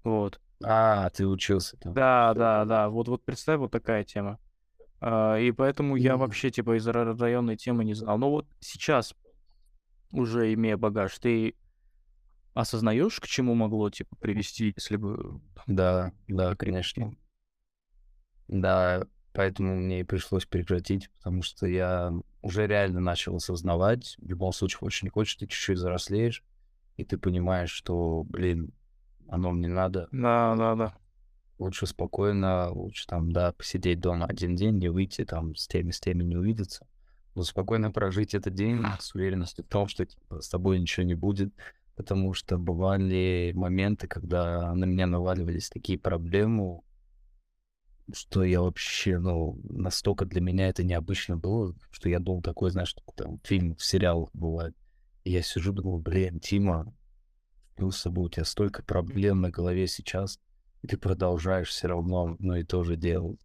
Вот. 0.04 0.40
А, 0.64 1.10
ты 1.12 1.28
учился 1.28 1.78
там. 1.78 1.94
Да, 1.94 2.34
да, 2.34 2.66
да. 2.66 2.90
Вот 2.90 3.08
вот 3.08 3.24
представь, 3.24 3.60
вот 3.60 3.72
такая 3.72 4.04
тема. 4.04 4.40
А, 5.00 5.38
и 5.38 5.52
поэтому 5.52 5.96
я 5.96 6.14
М. 6.14 6.20
вообще 6.20 6.50
типа 6.50 6.78
из 6.78 6.88
ра 6.88 7.16
районной 7.16 7.56
темы 7.56 7.84
не 7.86 7.94
знал. 7.94 8.18
Но 8.18 8.32
вот 8.32 8.48
сейчас, 8.60 9.14
уже 10.12 10.54
имея 10.54 10.78
багаж, 10.78 11.18
ты 11.20 11.56
осознаешь, 12.62 13.20
к 13.20 13.28
чему 13.28 13.54
могло 13.54 13.90
типа 13.90 14.16
привести, 14.16 14.74
если 14.76 14.96
бы 14.98 15.42
Да, 15.68 16.12
да, 16.28 16.56
конечно. 16.56 17.16
Да, 18.48 19.06
поэтому 19.34 19.76
мне 19.76 20.02
и 20.02 20.04
пришлось 20.04 20.46
прекратить, 20.46 21.10
потому 21.18 21.42
что 21.44 21.68
я 21.68 22.14
уже 22.42 22.66
реально 22.66 23.00
начал 23.00 23.36
осознавать. 23.36 24.16
В 24.20 24.28
любом 24.28 24.54
случае, 24.54 24.80
хочешь 24.80 25.04
не 25.04 25.10
хочешь, 25.10 25.36
ты 25.36 25.48
чуть-чуть 25.48 25.78
взрослеешь, 25.78 26.44
и 26.96 27.04
ты 27.04 27.18
понимаешь, 27.18 27.72
что, 27.72 28.24
блин, 28.24 28.72
оно 29.28 29.52
мне 29.52 29.68
надо. 29.68 30.08
Да, 30.12 30.56
да, 30.56 30.76
да. 30.76 30.98
Лучше 31.60 31.88
спокойно, 31.88 32.72
лучше 32.72 33.08
там, 33.08 33.32
да, 33.32 33.52
посидеть 33.52 34.00
дома 34.00 34.26
один 34.26 34.56
день, 34.56 34.78
не 34.78 34.90
выйти 34.90 35.26
там 35.26 35.56
с 35.56 35.68
теми, 35.68 35.92
с 35.92 36.00
теми 36.00 36.24
не 36.24 36.38
увидеться. 36.38 36.88
Но 37.36 37.44
спокойно 37.44 37.92
прожить 37.92 38.34
этот 38.34 38.54
день 38.54 38.84
с 39.00 39.14
уверенностью 39.14 39.64
в 39.64 39.68
том, 39.68 39.88
что 39.88 40.06
типа, 40.06 40.42
с 40.42 40.50
тобой 40.50 40.80
ничего 40.80 41.06
не 41.06 41.14
будет. 41.14 41.54
Потому 41.98 42.34
что 42.34 42.60
бывали 42.60 43.52
моменты, 43.56 44.08
когда 44.08 44.74
на 44.76 44.86
меня 44.86 45.08
наваливались 45.08 45.70
такие 45.70 45.98
проблемы, 45.98 46.82
что 48.14 48.44
я 48.44 48.62
вообще, 48.62 49.18
ну, 49.18 49.60
настолько 49.64 50.26
для 50.26 50.40
меня 50.40 50.68
это 50.68 50.84
необычно 50.84 51.38
было, 51.38 51.76
что 51.90 52.08
я 52.08 52.20
думал 52.20 52.44
такой, 52.44 52.70
знаешь, 52.70 52.96
там 53.16 53.40
в 53.40 53.48
фильмах, 53.48 53.80
в 53.80 53.84
сериалах 53.84 54.30
бывает. 54.34 54.76
И 55.24 55.32
я 55.32 55.42
сижу, 55.42 55.74
думаю, 55.74 55.98
блин, 55.98 56.40
Тима, 56.40 56.94
ну, 57.78 57.90
с 57.90 57.98
собой 57.98 58.28
у 58.28 58.30
тебя 58.30 58.46
столько 58.46 58.84
проблем 58.84 59.42
на 59.42 59.50
голове 59.50 59.88
сейчас, 59.88 60.40
и 60.84 60.88
ты 60.88 60.98
продолжаешь 60.98 61.70
все 61.70 61.88
равно, 61.88 62.38
ну, 62.38 62.56
и 62.56 62.64
тоже 62.64 62.96
делать. 62.96 63.42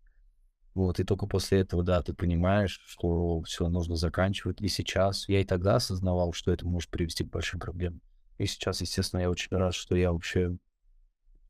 Вот, 0.75 1.01
и 1.01 1.05
только 1.05 1.27
после 1.27 1.61
этого, 1.61 1.83
да, 1.83 2.03
ты 2.03 2.13
понимаешь, 2.13 2.81
что 2.87 3.41
все 3.43 3.69
нужно 3.69 3.97
заканчивать. 3.97 4.61
И 4.61 4.69
сейчас 4.69 5.27
я 5.29 5.41
и 5.41 5.45
тогда 5.45 5.77
осознавал, 5.77 6.35
что 6.35 6.53
это 6.53 6.67
может 6.67 6.91
привести 6.91 7.25
к 7.25 7.31
большим 7.31 7.61
проблемам. 7.61 8.03
И 8.39 8.47
сейчас, 8.47 8.81
естественно, 8.81 9.21
я 9.21 9.31
очень 9.31 9.57
рад, 9.57 9.75
что 9.75 9.95
я 9.97 10.13
вообще, 10.13 10.57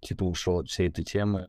типа, 0.00 0.24
ушел 0.24 0.58
от 0.58 0.68
всей 0.68 0.88
этой 0.88 1.04
темы 1.04 1.48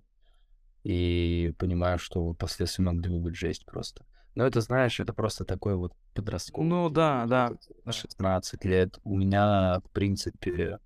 и 0.84 1.54
понимаю, 1.58 1.98
что 1.98 2.34
последствия 2.34 2.86
могли 2.86 3.10
бы 3.10 3.20
быть 3.20 3.36
жесть 3.36 3.66
просто. 3.66 4.06
Но 4.36 4.46
это, 4.46 4.62
знаешь, 4.62 5.00
это 5.00 5.14
просто 5.14 5.46
такой 5.46 5.76
вот 5.76 5.94
подростковый. 6.14 6.68
Ну 6.68 6.90
да, 6.90 7.26
да, 7.28 7.54
да. 7.86 7.92
16 7.92 8.66
лет. 8.66 9.00
У 9.04 9.16
меня, 9.16 9.80
в 9.86 9.90
принципе, 9.92 10.80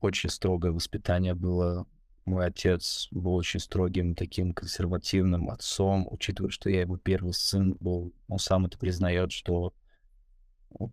очень 0.00 0.30
строгое 0.30 0.72
воспитание 0.72 1.34
было. 1.34 1.86
Мой 2.24 2.46
отец 2.46 3.08
был 3.10 3.34
очень 3.34 3.60
строгим, 3.60 4.14
таким 4.14 4.54
консервативным 4.54 5.50
отцом, 5.50 6.08
учитывая, 6.10 6.50
что 6.50 6.70
я 6.70 6.80
его 6.80 6.96
первый 6.96 7.34
сын 7.34 7.76
был. 7.80 8.14
Он 8.28 8.38
сам 8.38 8.64
это 8.64 8.78
признает, 8.78 9.30
что 9.30 9.74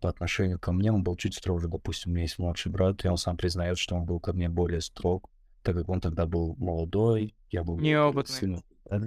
по 0.02 0.10
отношению 0.10 0.60
ко 0.60 0.72
мне 0.72 0.92
он 0.92 1.04
был 1.04 1.16
чуть 1.16 1.36
строже. 1.36 1.68
Допустим, 1.68 2.12
у 2.12 2.14
меня 2.14 2.24
есть 2.24 2.40
младший 2.40 2.72
брат, 2.72 3.04
и 3.04 3.08
он 3.08 3.18
сам 3.18 3.38
признает, 3.38 3.78
что 3.78 3.96
он 3.96 4.06
был 4.06 4.20
ко 4.20 4.34
мне 4.34 4.50
более 4.50 4.82
строг, 4.82 5.30
так 5.64 5.76
как 5.76 5.90
он 5.90 6.02
тогда 6.02 6.26
был 6.26 6.56
молодой, 6.58 7.36
я 7.50 7.64
был 7.64 7.80
Неопытный. 7.80 8.36
сын. 8.36 8.64
Да, 8.90 9.02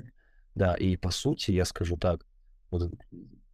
Да, 0.55 0.75
и 0.75 0.97
по 0.97 1.11
сути, 1.11 1.51
я 1.51 1.65
скажу 1.65 1.97
так, 1.97 2.27
вот 2.71 2.93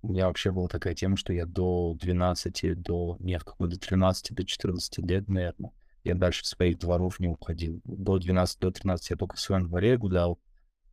у 0.02 0.08
меня 0.08 0.26
вообще 0.28 0.50
была 0.50 0.68
такая 0.68 0.94
тема, 0.94 1.16
что 1.16 1.32
я 1.32 1.46
до 1.46 1.96
12, 2.00 2.80
до, 2.80 3.16
нет, 3.20 3.44
какой 3.44 3.68
до 3.68 3.78
13, 3.78 4.34
до 4.34 4.44
14 4.44 4.98
лет, 4.98 5.28
наверное, 5.28 5.72
я 6.04 6.14
дальше 6.14 6.46
своих 6.46 6.78
дворов 6.78 7.20
не 7.20 7.28
уходил. 7.28 7.80
До 7.84 8.18
12, 8.18 8.58
до 8.58 8.70
13 8.70 9.10
я 9.10 9.16
только 9.16 9.36
в 9.36 9.40
своем 9.40 9.68
дворе 9.68 9.98
гулял. 9.98 10.40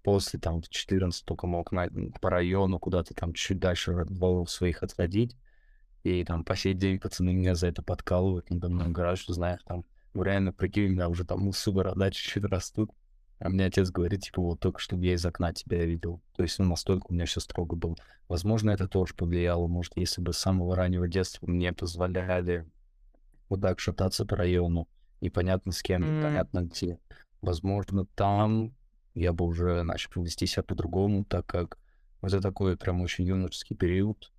После, 0.03 0.39
там, 0.39 0.61
в 0.61 0.69
14 0.69 1.25
только 1.25 1.47
мог 1.47 1.71
на, 1.71 1.89
по 2.21 2.29
району 2.29 2.79
куда-то 2.79 3.13
там 3.13 3.33
чуть 3.33 3.59
дальше 3.59 4.05
дворов 4.05 4.49
своих 4.49 4.83
отходить. 4.83 5.35
И 6.07 6.23
там 6.23 6.45
по 6.45 6.55
сей 6.55 6.73
день 6.73 6.99
пацаны 6.99 7.33
меня 7.33 7.53
за 7.53 7.67
это 7.67 7.83
подкалывают, 7.83 8.49
надо 8.49 8.69
мной 8.69 8.87
говорят, 8.87 9.17
что, 9.19 9.33
знаешь, 9.33 9.59
там, 9.65 9.83
ну, 10.13 10.23
реально, 10.23 10.53
прикинь, 10.53 10.85
у 10.85 10.91
меня 10.91 11.09
уже 11.09 11.25
там 11.25 11.49
усы, 11.49 11.69
борода 11.69 12.09
чуть-чуть 12.11 12.45
растут. 12.45 12.91
А 13.39 13.49
мне 13.49 13.65
отец 13.65 13.91
говорит, 13.91 14.21
типа, 14.21 14.41
вот 14.41 14.61
только 14.61 14.79
чтобы 14.79 15.03
я 15.05 15.15
из 15.15 15.25
окна 15.25 15.51
тебя 15.53 15.83
видел. 15.83 16.21
То 16.37 16.43
есть, 16.43 16.57
ну, 16.59 16.65
настолько 16.65 17.07
у 17.09 17.13
меня 17.13 17.25
все 17.25 17.41
строго 17.41 17.75
было. 17.75 17.95
Возможно, 18.29 18.69
это 18.69 18.87
тоже 18.87 19.13
повлияло. 19.15 19.67
Может, 19.67 19.97
если 19.97 20.21
бы 20.21 20.31
с 20.31 20.37
самого 20.37 20.77
раннего 20.77 21.09
детства 21.09 21.45
мне 21.45 21.73
позволяли 21.73 22.65
вот 23.49 23.61
так 23.61 23.81
шататься 23.81 24.25
по 24.25 24.37
району, 24.37 24.87
непонятно 25.19 25.73
с 25.73 25.81
кем, 25.83 26.03
М. 26.03 26.19
непонятно 26.19 26.61
где. 26.61 26.99
Возможно, 27.41 28.05
там 28.15 28.73
я 29.13 29.33
бы 29.33 29.43
уже 29.43 29.83
начал 29.83 30.23
вести 30.23 30.45
себя 30.45 30.63
по-другому, 30.63 31.25
так 31.25 31.45
как 31.45 31.77
это 32.21 32.39
такой 32.39 32.77
прям 32.77 33.01
очень 33.01 33.25
юношеский 33.25 33.75
период. 33.75 34.31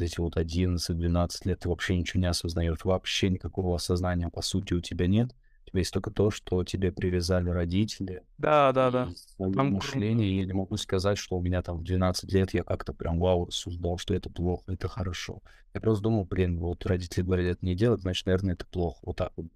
Эти 0.00 0.20
вот 0.20 0.36
11-12 0.36 1.30
лет 1.44 1.60
ты 1.60 1.68
вообще 1.68 1.96
ничего 1.96 2.20
не 2.20 2.26
осознаешь, 2.26 2.84
вообще 2.84 3.30
никакого 3.30 3.76
осознания 3.76 4.28
по 4.28 4.42
сути 4.42 4.74
у 4.74 4.80
тебя 4.80 5.06
нет. 5.06 5.34
У 5.66 5.70
тебя 5.70 5.80
есть 5.80 5.92
только 5.92 6.10
то, 6.10 6.30
что 6.30 6.64
тебе 6.64 6.92
привязали 6.92 7.50
родители, 7.50 8.22
Да, 8.38 8.72
да, 8.72 8.90
да. 8.90 9.08
Там 9.36 9.72
мышление. 9.72 10.38
Я 10.38 10.46
не 10.46 10.54
могу 10.54 10.78
сказать, 10.78 11.18
что 11.18 11.36
у 11.36 11.42
меня 11.42 11.60
там 11.60 11.78
в 11.78 11.84
12 11.84 12.32
лет 12.32 12.54
я 12.54 12.64
как-то 12.64 12.94
прям 12.94 13.18
вау 13.18 13.44
рассуждал, 13.44 13.98
что 13.98 14.14
это 14.14 14.30
плохо, 14.30 14.72
это 14.72 14.88
хорошо. 14.88 15.42
Я 15.74 15.82
просто 15.82 16.04
думал, 16.04 16.24
блин, 16.24 16.58
вот 16.58 16.86
родители 16.86 17.22
говорят 17.22 17.58
это 17.58 17.66
не 17.66 17.74
делать, 17.74 18.00
значит, 18.00 18.24
наверное, 18.24 18.54
это 18.54 18.66
плохо. 18.66 18.98
Вот 19.02 19.16
так 19.16 19.32
вот. 19.36 19.46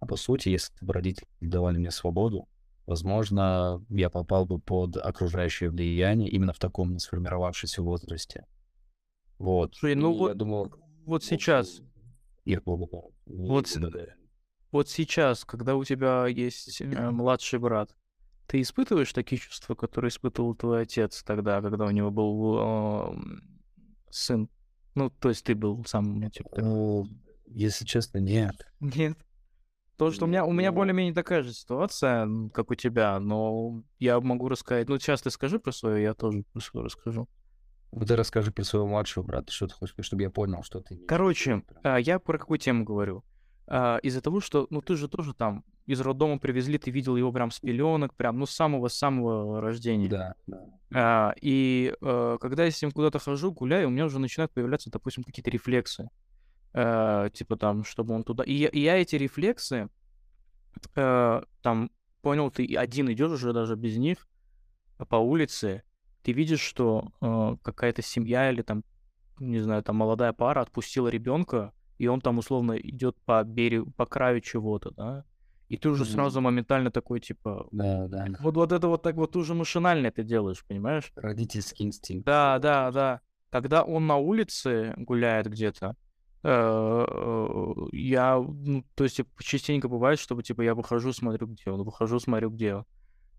А 0.00 0.06
по 0.06 0.16
сути, 0.16 0.48
если 0.48 0.72
бы 0.80 0.94
родители 0.94 1.26
давали 1.40 1.76
мне 1.76 1.90
свободу, 1.90 2.48
возможно, 2.86 3.84
я 3.90 4.08
попал 4.08 4.46
бы 4.46 4.58
под 4.58 4.96
окружающее 4.96 5.68
влияние 5.68 6.30
именно 6.30 6.54
в 6.54 6.58
таком 6.58 6.98
сформировавшемся 6.98 7.82
возрасте. 7.82 8.46
Вот. 9.42 9.74
Слушай, 9.74 9.96
ну 9.96 10.12
вот- 10.12 10.28
я 10.28 10.34
думал, 10.34 10.72
Вот 11.04 11.22
в 11.24 11.26
сейчас, 11.26 11.80
их 12.44 12.62
благодарен. 12.62 13.10
Вот 13.36 13.66
с- 13.66 13.76
вот 14.70 14.88
сейчас, 14.88 15.44
когда 15.44 15.74
у 15.74 15.84
тебя 15.84 16.26
есть 16.28 16.80
э, 16.80 17.10
младший 17.10 17.58
брат, 17.58 17.94
ты 18.46 18.60
испытываешь 18.60 19.12
такие 19.12 19.38
чувства, 19.40 19.74
которые 19.74 20.10
испытывал 20.10 20.54
твой 20.54 20.82
отец 20.82 21.22
тогда, 21.24 21.60
когда 21.60 21.86
у 21.86 21.90
него 21.90 22.10
был 22.12 22.56
э, 22.60 23.16
сын? 24.10 24.48
Ну, 24.94 25.10
то 25.10 25.28
есть 25.30 25.44
ты 25.44 25.54
был 25.56 25.84
сам, 25.86 26.20
ну, 26.20 26.30
типа, 26.30 26.60
Ну, 26.60 27.06
если 27.46 27.84
честно, 27.84 28.18
нет. 28.18 28.54
Нет. 28.78 29.18
То, 29.96 30.10
что 30.12 30.24
у 30.26 30.28
меня, 30.28 30.44
у 30.44 30.52
меня 30.52 30.70
Ну. 30.70 30.76
более-менее 30.76 31.14
такая 31.14 31.42
же 31.42 31.52
ситуация, 31.52 32.28
как 32.54 32.70
у 32.70 32.74
тебя, 32.76 33.18
но 33.20 33.82
я 33.98 34.20
могу 34.20 34.48
рассказать. 34.48 34.88
Ну, 34.88 34.98
сейчас 34.98 35.22
ты 35.22 35.30
скажи 35.30 35.58
про 35.58 35.72
свое, 35.72 36.02
я 36.02 36.14
тоже 36.14 36.44
про 36.52 36.60
свое 36.60 36.84
расскажу. 36.86 37.28
Вот 37.92 38.08
ты 38.08 38.16
расскажи 38.16 38.50
про 38.50 38.64
своего 38.64 38.88
младшего 38.88 39.22
брата, 39.22 39.52
что 39.52 39.68
ты 39.68 39.74
хочешь, 39.74 39.94
чтобы 40.00 40.22
я 40.22 40.30
понял, 40.30 40.62
что 40.62 40.80
ты 40.80 40.96
Короче, 41.06 41.62
а, 41.84 41.98
я 41.98 42.18
про 42.18 42.38
какую 42.38 42.58
тему 42.58 42.84
говорю? 42.84 43.22
А, 43.66 43.98
Из-за 43.98 44.22
того, 44.22 44.40
что, 44.40 44.66
ну, 44.70 44.80
ты 44.80 44.96
же 44.96 45.08
тоже 45.08 45.34
там 45.34 45.62
из 45.84 46.00
роддома 46.00 46.38
привезли, 46.38 46.78
ты 46.78 46.90
видел 46.90 47.16
его 47.16 47.30
прям 47.32 47.50
с 47.50 47.60
пеленок, 47.60 48.14
прям, 48.14 48.38
ну, 48.38 48.46
с 48.46 48.52
самого-самого 48.52 49.60
рождения. 49.60 50.08
Да, 50.08 50.34
да. 50.46 50.64
А, 50.94 51.34
И 51.42 51.94
когда 52.00 52.64
я 52.64 52.70
с 52.70 52.80
ним 52.80 52.92
куда-то 52.92 53.18
хожу, 53.18 53.52
гуляю, 53.52 53.88
у 53.88 53.90
меня 53.90 54.06
уже 54.06 54.18
начинают 54.18 54.52
появляться, 54.52 54.90
допустим, 54.90 55.22
какие-то 55.22 55.50
рефлексы. 55.50 56.08
Типа 56.72 57.56
там, 57.58 57.84
чтобы 57.84 58.14
он 58.14 58.24
туда... 58.24 58.42
И 58.44 58.54
я, 58.54 58.68
и 58.68 58.80
я 58.80 58.96
эти 58.96 59.16
рефлексы, 59.16 59.90
там, 60.94 61.90
понял, 62.22 62.50
ты 62.50 62.74
один 62.74 63.12
идешь 63.12 63.32
уже 63.32 63.52
даже 63.52 63.76
без 63.76 63.98
них 63.98 64.26
по 65.08 65.16
улице, 65.16 65.82
ты 66.22 66.32
видишь, 66.32 66.60
что 66.60 67.12
э, 67.20 67.56
какая-то 67.62 68.02
семья 68.02 68.50
или 68.50 68.62
там, 68.62 68.84
не 69.38 69.60
знаю, 69.60 69.82
там 69.82 69.96
молодая 69.96 70.32
пара 70.32 70.60
отпустила 70.60 71.08
ребенка, 71.08 71.72
и 71.98 72.06
он 72.06 72.20
там 72.20 72.38
условно 72.38 72.72
идет 72.72 73.16
по 73.24 73.42
берегу, 73.44 73.90
по 73.92 74.06
краю 74.06 74.40
чего-то, 74.40 74.90
да, 74.90 75.24
и 75.72 75.78
ты 75.78 75.88
уже 75.88 76.04
сразу 76.04 76.42
моментально 76.42 76.90
такой, 76.90 77.20
типа, 77.20 77.66
Да, 77.70 78.06
да. 78.06 78.26
вот, 78.40 78.56
вот 78.56 78.72
это 78.72 78.88
вот 78.88 79.02
так 79.02 79.14
вот 79.14 79.32
ты 79.32 79.38
уже 79.38 79.54
машинально 79.54 80.08
это 80.08 80.22
делаешь, 80.22 80.62
понимаешь? 80.68 81.10
Родительский 81.16 81.86
инстинкт. 81.86 82.26
Да, 82.26 82.58
да, 82.58 82.90
да. 82.90 83.20
Когда 83.48 83.82
он 83.82 84.06
на 84.06 84.18
улице 84.18 84.92
гуляет 84.98 85.46
где-то, 85.46 85.96
э, 86.42 87.06
э, 87.08 87.74
я, 87.92 88.36
ну, 88.36 88.84
то 88.94 89.04
есть, 89.04 89.16
типа, 89.16 89.30
частенько 89.42 89.88
бывает, 89.88 90.18
чтобы, 90.18 90.42
типа, 90.42 90.60
я 90.60 90.74
выхожу, 90.74 91.14
смотрю, 91.14 91.46
где 91.46 91.70
он, 91.70 91.82
выхожу, 91.84 92.20
смотрю, 92.20 92.50
где 92.50 92.74
он. 92.74 92.84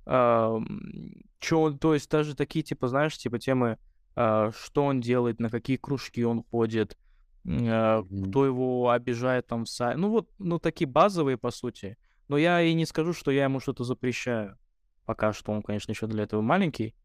Че 0.06 1.56
он, 1.60 1.78
то 1.78 1.94
есть, 1.94 2.10
даже 2.10 2.36
такие, 2.36 2.64
типа, 2.64 2.88
знаешь, 2.88 3.18
типа, 3.18 3.40
темы, 3.40 3.78
а, 4.16 4.52
что 4.52 4.86
он 4.86 5.02
делает, 5.02 5.40
на 5.40 5.50
какие 5.50 5.78
кружки 5.78 6.24
он 6.24 6.44
ходит, 6.44 6.98
а, 7.46 8.04
кто 8.04 8.46
его 8.46 8.90
обижает 8.90 9.48
там 9.48 9.66
в 9.66 9.68
са- 9.68 9.96
Ну, 9.96 10.10
вот, 10.10 10.30
ну, 10.40 10.60
такие 10.60 10.88
базовые, 10.88 11.38
по 11.38 11.52
сути. 11.52 11.98
Но 12.28 12.38
я 12.38 12.62
и 12.62 12.74
не 12.74 12.86
скажу, 12.86 13.14
что 13.14 13.32
я 13.32 13.46
ему 13.46 13.60
что-то 13.60 13.84
запрещаю. 13.84 14.58
Пока 15.06 15.34
что 15.34 15.52
он, 15.52 15.62
конечно, 15.62 15.92
еще 15.92 16.08
для 16.08 16.24
этого 16.24 16.42
маленький. 16.42 16.96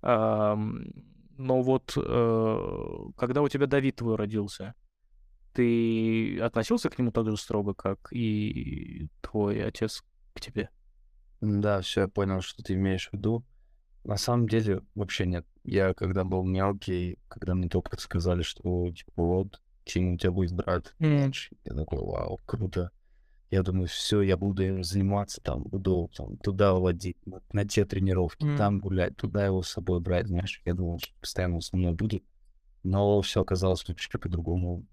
Но 0.00 1.62
вот 1.62 1.92
э, 1.96 2.96
когда 3.16 3.42
у 3.42 3.48
тебя 3.48 3.66
Давид 3.66 3.96
твой 3.96 4.16
родился, 4.16 4.74
ты 5.54 6.38
относился 6.40 6.90
к 6.90 6.98
нему 6.98 7.10
так 7.10 7.28
же 7.28 7.36
строго, 7.36 7.74
как 7.74 8.12
и 8.12 9.08
твой 9.20 9.64
отец 9.64 10.04
к 10.34 10.40
тебе? 10.40 10.70
Да, 11.40 11.80
все, 11.80 12.02
я 12.02 12.08
понял, 12.08 12.40
что 12.40 12.62
ты 12.62 12.74
имеешь 12.74 13.08
в 13.10 13.12
виду. 13.12 13.44
На 14.04 14.16
самом 14.16 14.48
деле, 14.48 14.82
вообще 14.94 15.26
нет. 15.26 15.46
Я 15.64 15.94
когда 15.94 16.24
был 16.24 16.44
мелкий, 16.44 17.18
когда 17.28 17.54
мне 17.54 17.68
только 17.68 18.00
сказали, 18.00 18.42
что, 18.42 18.90
типа, 18.90 19.22
вот, 19.22 19.60
Тим, 19.84 20.14
у 20.14 20.18
тебя 20.18 20.32
будет 20.32 20.52
брат 20.52 20.94
М. 20.98 21.32
я 21.64 21.74
такой, 21.74 21.98
вау, 21.98 22.38
круто. 22.44 22.90
Я 23.50 23.62
думаю, 23.62 23.86
все, 23.86 24.20
я 24.20 24.36
буду 24.36 24.62
им 24.62 24.84
заниматься, 24.84 25.40
там, 25.40 25.62
буду 25.62 26.10
там, 26.14 26.36
туда 26.38 26.74
водить, 26.74 27.16
на, 27.26 27.40
на 27.52 27.66
те 27.66 27.86
тренировки, 27.86 28.44
М. 28.44 28.56
там 28.58 28.80
гулять, 28.80 29.16
туда 29.16 29.46
его 29.46 29.62
с 29.62 29.70
собой 29.70 30.00
брать, 30.00 30.26
знаешь. 30.28 30.60
Я 30.66 30.74
думал, 30.74 30.98
что 30.98 31.12
постоянно 31.20 31.56
он 31.56 31.60
со 31.62 31.76
мной 31.76 31.92
будет. 31.94 32.22
Но 32.82 33.20
все 33.22 33.40
оказалось 33.40 33.86
вообще 33.88 34.18
по-другому. 34.18 34.84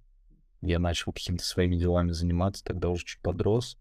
Я 0.61 0.79
начал 0.79 1.11
какими-то 1.11 1.43
своими 1.43 1.75
делами 1.75 2.11
заниматься, 2.11 2.63
тогда 2.63 2.89
уже 2.89 3.05
чуть 3.05 3.21
подрос. 3.21 3.77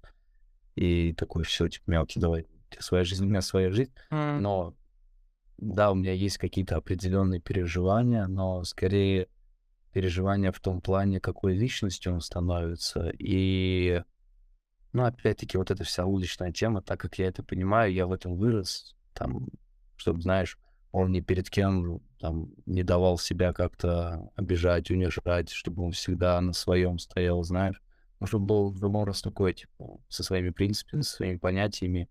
И 0.75 1.12
такой, 1.14 1.44
все, 1.44 1.68
типа, 1.68 1.90
мелкий, 1.90 2.18
давай, 2.18 2.47
своя 2.81 3.04
жизнь, 3.04 3.25
у 3.25 3.28
меня 3.28 3.40
своя 3.40 3.71
жизнь. 3.71 3.93
М. 4.11 4.43
Но 4.43 4.75
да, 5.59 5.93
у 5.93 5.95
меня 5.95 6.12
есть 6.12 6.38
какие-то 6.38 6.76
определенные 6.76 7.40
переживания, 7.40 8.26
но 8.26 8.64
скорее 8.64 9.28
переживания 9.93 10.50
в 10.50 10.61
том 10.61 10.81
плане, 10.81 11.21
какой 11.21 11.54
личностью 11.54 12.12
он 12.12 12.21
становится. 12.21 13.12
И, 13.19 14.02
ну, 14.93 15.04
опять-таки, 15.04 15.57
вот 15.57 15.71
эта 15.71 15.85
вся 15.85 16.04
уличная 16.04 16.52
тема, 16.52 16.83
так 16.83 17.00
как 17.00 17.19
я 17.19 17.28
это 17.28 17.45
понимаю, 17.45 17.93
я 17.93 18.07
в 18.07 18.12
этом 18.12 18.35
вырос, 18.35 18.97
там, 19.12 19.47
чтобы, 19.97 20.21
знаешь, 20.21 20.59
он 20.90 21.12
ни 21.12 21.21
перед 21.21 21.49
кем 21.50 22.00
там 22.21 22.52
не 22.66 22.83
давал 22.83 23.19
себя 23.19 23.52
как-то 23.52 24.31
обижать, 24.37 24.90
унижать, 24.90 25.50
чтобы 25.50 25.85
он 25.85 25.93
всегда 25.93 26.40
на 26.40 26.52
своем 26.52 26.99
стоял, 26.99 27.43
знаешь. 27.45 27.81
Ну, 28.21 28.26
чтобы 28.26 28.47
был 28.47 28.76
Роморос 28.81 29.23
такой, 29.23 29.54
типа, 29.54 30.00
со 30.09 30.23
своими 30.23 30.50
принципами, 30.50 31.02
со 31.02 31.16
своими 31.16 31.37
понятиями, 31.37 32.09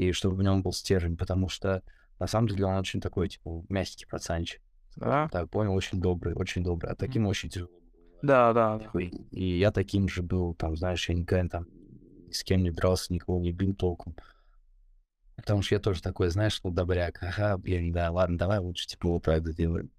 и 0.00 0.12
чтобы 0.12 0.36
в 0.36 0.42
нем 0.42 0.62
был 0.62 0.72
стержень, 0.72 1.18
потому 1.18 1.50
что 1.50 1.82
на 2.18 2.26
самом 2.26 2.48
деле 2.48 2.64
он 2.64 2.76
очень 2.76 3.02
такой, 3.02 3.28
типа, 3.28 3.64
мягкий 3.68 4.06
пацанчик. 4.06 4.62
Да? 4.96 5.28
Так, 5.28 5.50
понял, 5.50 5.74
очень 5.74 6.00
добрый, 6.00 6.34
очень 6.34 6.64
добрый. 6.64 6.90
А 6.90 6.94
таким 6.94 7.26
очень 7.26 7.50
тяжело. 7.50 7.70
Да, 8.22 8.54
да. 8.54 8.78
Такой, 8.78 9.08
И 9.30 9.58
я 9.58 9.70
таким 9.70 10.08
же 10.08 10.22
был, 10.22 10.54
там, 10.54 10.74
знаешь, 10.74 11.06
я 11.10 11.14
никогда 11.14 11.48
там 11.48 11.66
ни 12.26 12.32
с 12.32 12.42
кем 12.42 12.62
не 12.62 12.70
дрался, 12.70 13.12
никого 13.12 13.40
не 13.40 13.52
бил 13.52 13.74
толком. 13.74 14.16
Потому 15.36 15.60
что 15.60 15.74
я 15.74 15.80
тоже 15.80 16.00
такой, 16.00 16.30
знаешь, 16.30 16.58
ну, 16.64 16.70
добряк. 16.70 17.22
Ага, 17.22 17.58
блин, 17.58 17.92
да, 17.92 18.10
ладно, 18.10 18.38
давай 18.38 18.58
лучше, 18.58 18.86
типа, 18.86 19.08
вот 19.08 19.22
правда 19.22 19.52
делаем. 19.52 19.90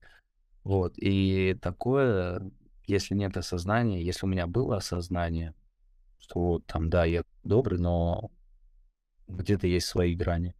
Вот, 0.63 0.93
и 0.97 1.55
такое, 1.61 2.51
если 2.87 3.13
нет 3.13 3.37
осознания, 3.37 4.03
если 4.03 4.25
у 4.25 4.29
меня 4.29 4.47
было 4.47 4.77
осознание, 4.77 5.53
что 6.17 6.39
вот 6.39 6.65
там, 6.65 6.89
да, 6.89 7.05
я 7.05 7.23
добрый, 7.43 7.79
но 7.79 8.31
где-то 9.37 9.67
есть 9.67 9.87
свои 9.87 10.15
грани, 10.15 10.55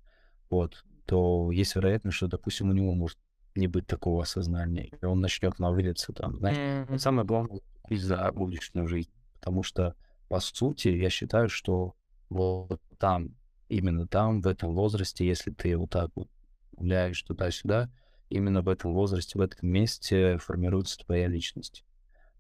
вот, 0.50 0.84
то 1.06 1.52
есть 1.52 1.76
вероятность, 1.76 2.18
что, 2.18 2.28
допустим, 2.28 2.70
у 2.70 2.74
него 2.74 2.94
может 2.94 3.18
не 3.56 3.68
быть 3.68 3.88
такого 3.88 4.24
осознания, 4.24 4.90
и 5.02 5.06
он 5.06 5.20
начнет 5.20 5.60
навалиться 5.60 6.14
там, 6.14 6.38
знаешь, 6.38 6.88
вот 6.90 7.02
самое 7.02 7.28
главное— 7.28 7.62
за 7.90 8.32
уличную 8.32 8.88
жизнь. 8.88 9.12
Потому 9.34 9.64
что, 9.64 9.96
по 10.30 10.40
сути, 10.40 10.88
я 10.90 11.10
считаю, 11.10 11.50
что 11.50 11.96
вот 12.30 12.82
там, 12.98 13.36
именно 13.68 14.08
там, 14.08 14.42
в 14.42 14.48
этом 14.48 14.74
возрасте, 14.74 15.28
если 15.28 15.52
ты 15.52 15.76
вот 15.76 15.90
так 15.90 16.12
вот 16.16 16.30
гуляешь 16.74 17.22
туда-сюда, 17.24 17.90
именно 18.30 18.62
в 18.62 18.70
этом 18.70 18.94
возрасте, 18.94 19.38
в 19.38 19.42
этом 19.42 19.70
месте 19.70 20.38
формируется 20.38 21.00
твоя 21.00 21.28
личность. 21.28 21.84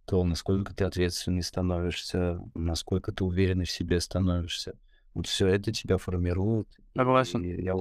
То, 0.06 0.24
насколько 0.24 0.74
ты 0.74 0.86
ответственный 0.86 1.44
становишься, 1.44 2.40
насколько 2.54 3.12
ты 3.12 3.24
уверенный 3.24 3.66
в 3.66 3.72
себе 3.72 4.00
становишься. 4.00 4.76
Вот 5.14 5.28
все 5.28 5.48
это 5.48 5.72
тебя 5.72 5.98
формирует. 5.98 6.68
Согласен. 6.96 7.44
И 7.44 7.62
я 7.62 7.76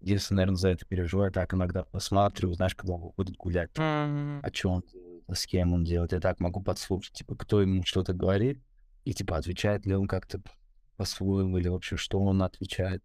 единственное, 0.00 0.38
наверное, 0.42 0.58
за 0.58 0.68
это 0.70 0.84
переживаю. 0.86 1.32
Так 1.32 1.54
иногда 1.54 1.84
посматриваю, 1.84 2.54
знаешь, 2.54 2.74
когда 2.74 2.94
он 2.94 3.02
выходит 3.02 3.36
гулять, 3.36 3.70
М. 3.76 4.40
о 4.42 4.50
чем 4.50 4.70
он 4.72 4.82
делает, 4.92 5.24
с 5.32 5.46
кем 5.46 5.72
он 5.72 5.84
делает. 5.84 6.12
Я 6.12 6.20
так 6.20 6.40
могу 6.40 6.60
подслушать, 6.62 7.14
типа, 7.14 7.36
кто 7.36 7.60
ему 7.62 7.82
что-то 7.84 8.12
говорит, 8.12 8.60
и, 9.04 9.14
типа, 9.14 9.36
отвечает 9.36 9.86
ли 9.86 9.94
он 9.94 10.06
как-то 10.06 10.40
по-своему, 10.96 11.58
или 11.58 11.68
вообще, 11.68 11.96
что 11.96 12.20
он 12.20 12.42
отвечает. 12.42 13.02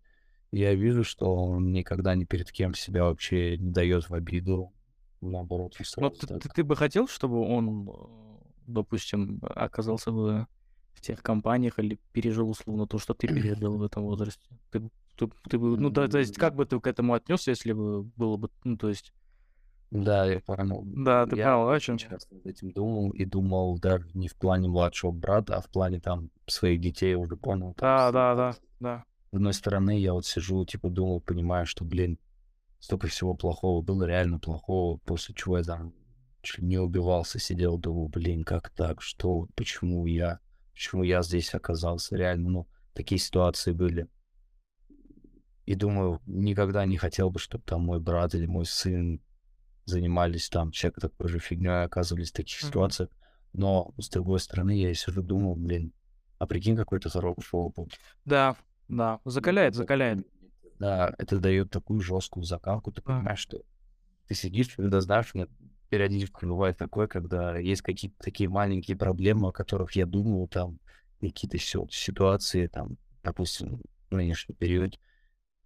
И 0.51 0.59
я 0.59 0.73
вижу, 0.75 1.03
что 1.03 1.33
он 1.33 1.71
никогда 1.71 2.15
ни 2.15 2.25
перед 2.25 2.51
кем 2.51 2.73
себя 2.73 3.03
вообще 3.05 3.57
не 3.57 3.71
дает 3.71 4.09
в 4.09 4.13
обиду. 4.13 4.73
Наоборот, 5.21 5.75
ты, 5.77 6.39
ты, 6.39 6.49
ты 6.49 6.63
бы 6.63 6.75
хотел, 6.75 7.07
чтобы 7.07 7.39
он, 7.39 7.89
допустим, 8.67 9.41
оказался 9.41 10.11
бы 10.11 10.47
в 10.97 11.01
тех 11.01 11.21
компаниях 11.21 11.79
или 11.79 11.99
пережил 12.11 12.49
условно 12.49 12.87
то, 12.87 12.97
что 12.99 13.13
ты 13.13 13.27
пережил 13.27 13.77
в 13.77 13.83
этом 13.89 14.03
возрасте? 14.03 14.41
Ты, 14.71 14.89
ты, 15.15 15.29
ты 15.49 15.57
бы, 15.59 15.77
ну, 15.77 15.89
да, 15.89 16.07
то 16.07 16.17
есть, 16.17 16.35
как 16.35 16.55
бы 16.55 16.65
ты 16.65 16.79
к 16.79 16.87
этому 16.87 17.13
отнесся, 17.13 17.51
если 17.51 17.71
бы 17.73 18.03
было 18.03 18.37
бы, 18.37 18.49
ну, 18.63 18.77
то 18.77 18.89
есть, 18.89 19.13
Да, 19.91 20.25
я 20.25 20.39
понял. 20.41 20.83
да, 20.85 21.25
ты 21.25 21.37
Я 21.37 21.53
понял, 21.55 21.69
о 21.69 21.79
чем? 21.79 21.97
часто 21.97 22.35
над 22.35 22.45
этим 22.45 22.71
думал, 22.71 23.11
и 23.11 23.25
думал 23.25 23.79
даже 23.79 24.07
не 24.13 24.27
в 24.27 24.35
плане 24.35 24.67
младшего 24.67 25.11
брата, 25.11 25.57
а 25.57 25.61
в 25.61 25.69
плане 25.69 25.99
там 25.99 26.29
своих 26.47 26.81
детей 26.81 27.15
уже 27.15 27.37
понял. 27.37 27.73
Да, 27.77 28.11
да, 28.11 28.35
да, 28.35 28.55
да. 28.79 29.03
С 29.31 29.35
одной 29.35 29.53
стороны, 29.53 29.99
я 29.99 30.13
вот 30.13 30.25
сижу, 30.25 30.65
типа, 30.65 30.89
думал, 30.89 31.21
понимаю, 31.21 31.65
что, 31.65 31.83
блин, 31.85 32.17
столько 32.79 33.07
всего 33.07 33.33
плохого 33.33 33.81
было, 33.81 34.03
реально 34.03 34.39
плохого, 34.39 34.97
после 35.05 35.35
чего 35.35 35.57
я 35.57 35.63
там 35.63 35.93
чуть 36.41 36.63
не 36.63 36.77
убивался, 36.77 37.39
сидел, 37.39 37.77
думал, 37.77 38.07
блин, 38.07 38.43
как 38.43 38.69
так, 38.69 39.01
что, 39.01 39.47
почему 39.55 40.05
я, 40.05 40.39
почему 40.77 41.01
я 41.01 41.23
здесь 41.23 41.55
оказался, 41.55 42.15
реально, 42.15 42.49
ну, 42.49 42.67
такие 42.93 43.17
ситуации 43.17 43.71
были. 43.71 44.07
И 45.65 45.73
думаю, 45.73 46.21
никогда 46.27 46.85
не 46.85 46.97
хотел 46.97 47.31
бы, 47.31 47.39
чтобы 47.39 47.63
там 47.63 47.81
мой 47.81 47.99
брат 47.99 48.35
или 48.35 48.45
мой 48.45 48.65
сын 48.65 49.19
занимались 49.85 50.49
там 50.49 50.71
всякой 50.71 51.01
такой 51.01 51.29
же 51.29 51.39
фигней, 51.39 51.83
оказывались 51.83 52.29
в 52.29 52.35
таких 52.35 52.61
Мгм. 52.61 52.67
ситуациях. 52.67 53.09
Но, 53.53 53.91
с 53.97 54.07
другой 54.09 54.39
стороны, 54.39 54.79
я 54.79 54.93
сижу, 54.93 55.23
думал, 55.23 55.55
блин, 55.55 55.93
а 56.37 56.45
прикинь, 56.45 56.75
какой 56.75 56.99
то 56.99 57.09
хороший 57.09 57.55
опыт. 57.55 57.89
Да, 58.23 58.55
да, 58.87 59.19
закаляет, 59.25 59.73
закаляет. 59.73 60.27
Да, 60.79 61.11
это 61.17 61.39
дает 61.39 61.71
такую 61.71 62.01
жесткую 62.01 62.43
закалку, 62.43 62.91
ты 62.91 63.01
понимаешь, 63.01 63.39
что 63.39 63.63
ты 64.27 64.35
сидишь, 64.35 64.75
когда 64.75 65.01
знаешь, 65.01 65.33
меня 65.33 65.47
периодически 65.89 66.45
бывает 66.45 66.77
такое, 66.77 67.07
когда 67.07 67.57
есть 67.57 67.81
какие-то 67.81 68.17
такие 68.19 68.49
маленькие 68.49 68.97
проблемы, 68.97 69.49
о 69.49 69.51
которых 69.51 69.93
я 69.93 70.05
думал, 70.05 70.47
там, 70.47 70.79
какие-то 71.19 71.57
ситуации, 71.57 72.67
там, 72.67 72.97
допустим, 73.23 73.81
в 74.09 74.15
нынешнем 74.15 74.55
периоде. 74.55 74.99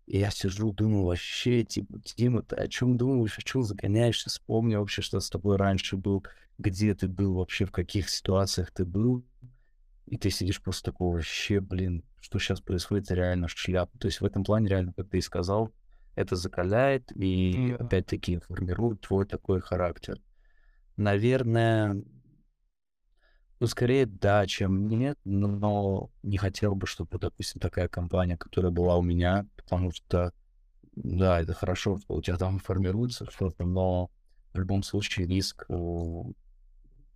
И 0.08 0.18
я 0.18 0.30
сижу, 0.32 0.74
думаю, 0.74 1.06
вообще, 1.06 1.64
типа, 1.64 2.00
Дима, 2.18 2.42
ты 2.42 2.56
о 2.56 2.68
чем 2.68 2.98
думаешь, 2.98 3.38
о 3.38 3.42
чем 3.42 3.64
загоняешься, 3.64 4.30
вспомни 4.30 4.76
вообще, 4.76 5.02
что 5.02 5.20
с 5.20 5.30
тобой 5.30 5.58
раньше 5.58 5.96
был, 5.96 6.26
где 6.58 6.94
ты 6.96 7.08
был 7.08 7.36
вообще, 7.36 7.66
в 7.66 7.72
каких 7.72 8.10
ситуациях 8.10 8.72
ты 8.72 8.84
был. 8.84 9.24
И 10.08 10.18
ты 10.18 10.30
сидишь 10.30 10.62
просто 10.62 10.92
такой, 10.92 11.16
вообще, 11.16 11.62
блин, 11.62 12.04
что 12.20 12.40
сейчас 12.40 12.60
происходит, 12.60 13.12
реально 13.12 13.48
шляпа. 13.48 13.98
То 14.00 14.08
есть 14.08 14.20
в 14.20 14.26
этом 14.26 14.44
плане, 14.44 14.68
реально, 14.68 14.94
как 14.94 15.10
ты 15.10 15.20
и 15.20 15.22
сказал, 15.22 15.72
это 16.16 16.36
закаляет 16.36 17.12
и, 17.16 17.76
Да. 17.78 17.86
опять-таки, 17.86 18.40
формирует 18.40 19.02
твой 19.02 19.26
такой 19.26 19.62
характер. 19.62 20.20
Наверное, 20.98 22.04
ну, 23.60 23.68
скорее 23.68 24.06
да, 24.08 24.46
чем 24.48 24.88
нет, 24.88 25.20
но 25.24 26.10
не 26.24 26.38
хотел 26.38 26.76
бы, 26.76 26.88
чтобы, 26.88 27.20
допустим, 27.20 27.62
такая 27.62 27.88
компания, 27.88 28.38
которая 28.38 28.72
была 28.72 28.98
у 28.98 29.02
меня, 29.02 29.46
потому 29.56 29.92
что, 29.92 30.34
да, 30.96 31.40
это 31.40 31.54
хорошо, 31.54 31.98
что 31.98 32.16
у 32.16 32.22
тебя 32.22 32.38
там 32.38 32.60
формируется 32.60 33.30
что-то, 33.30 33.64
но 33.64 34.10
в 34.54 34.58
любом 34.60 34.84
случае 34.84 35.28
риск 35.28 35.66
э, 35.70 36.24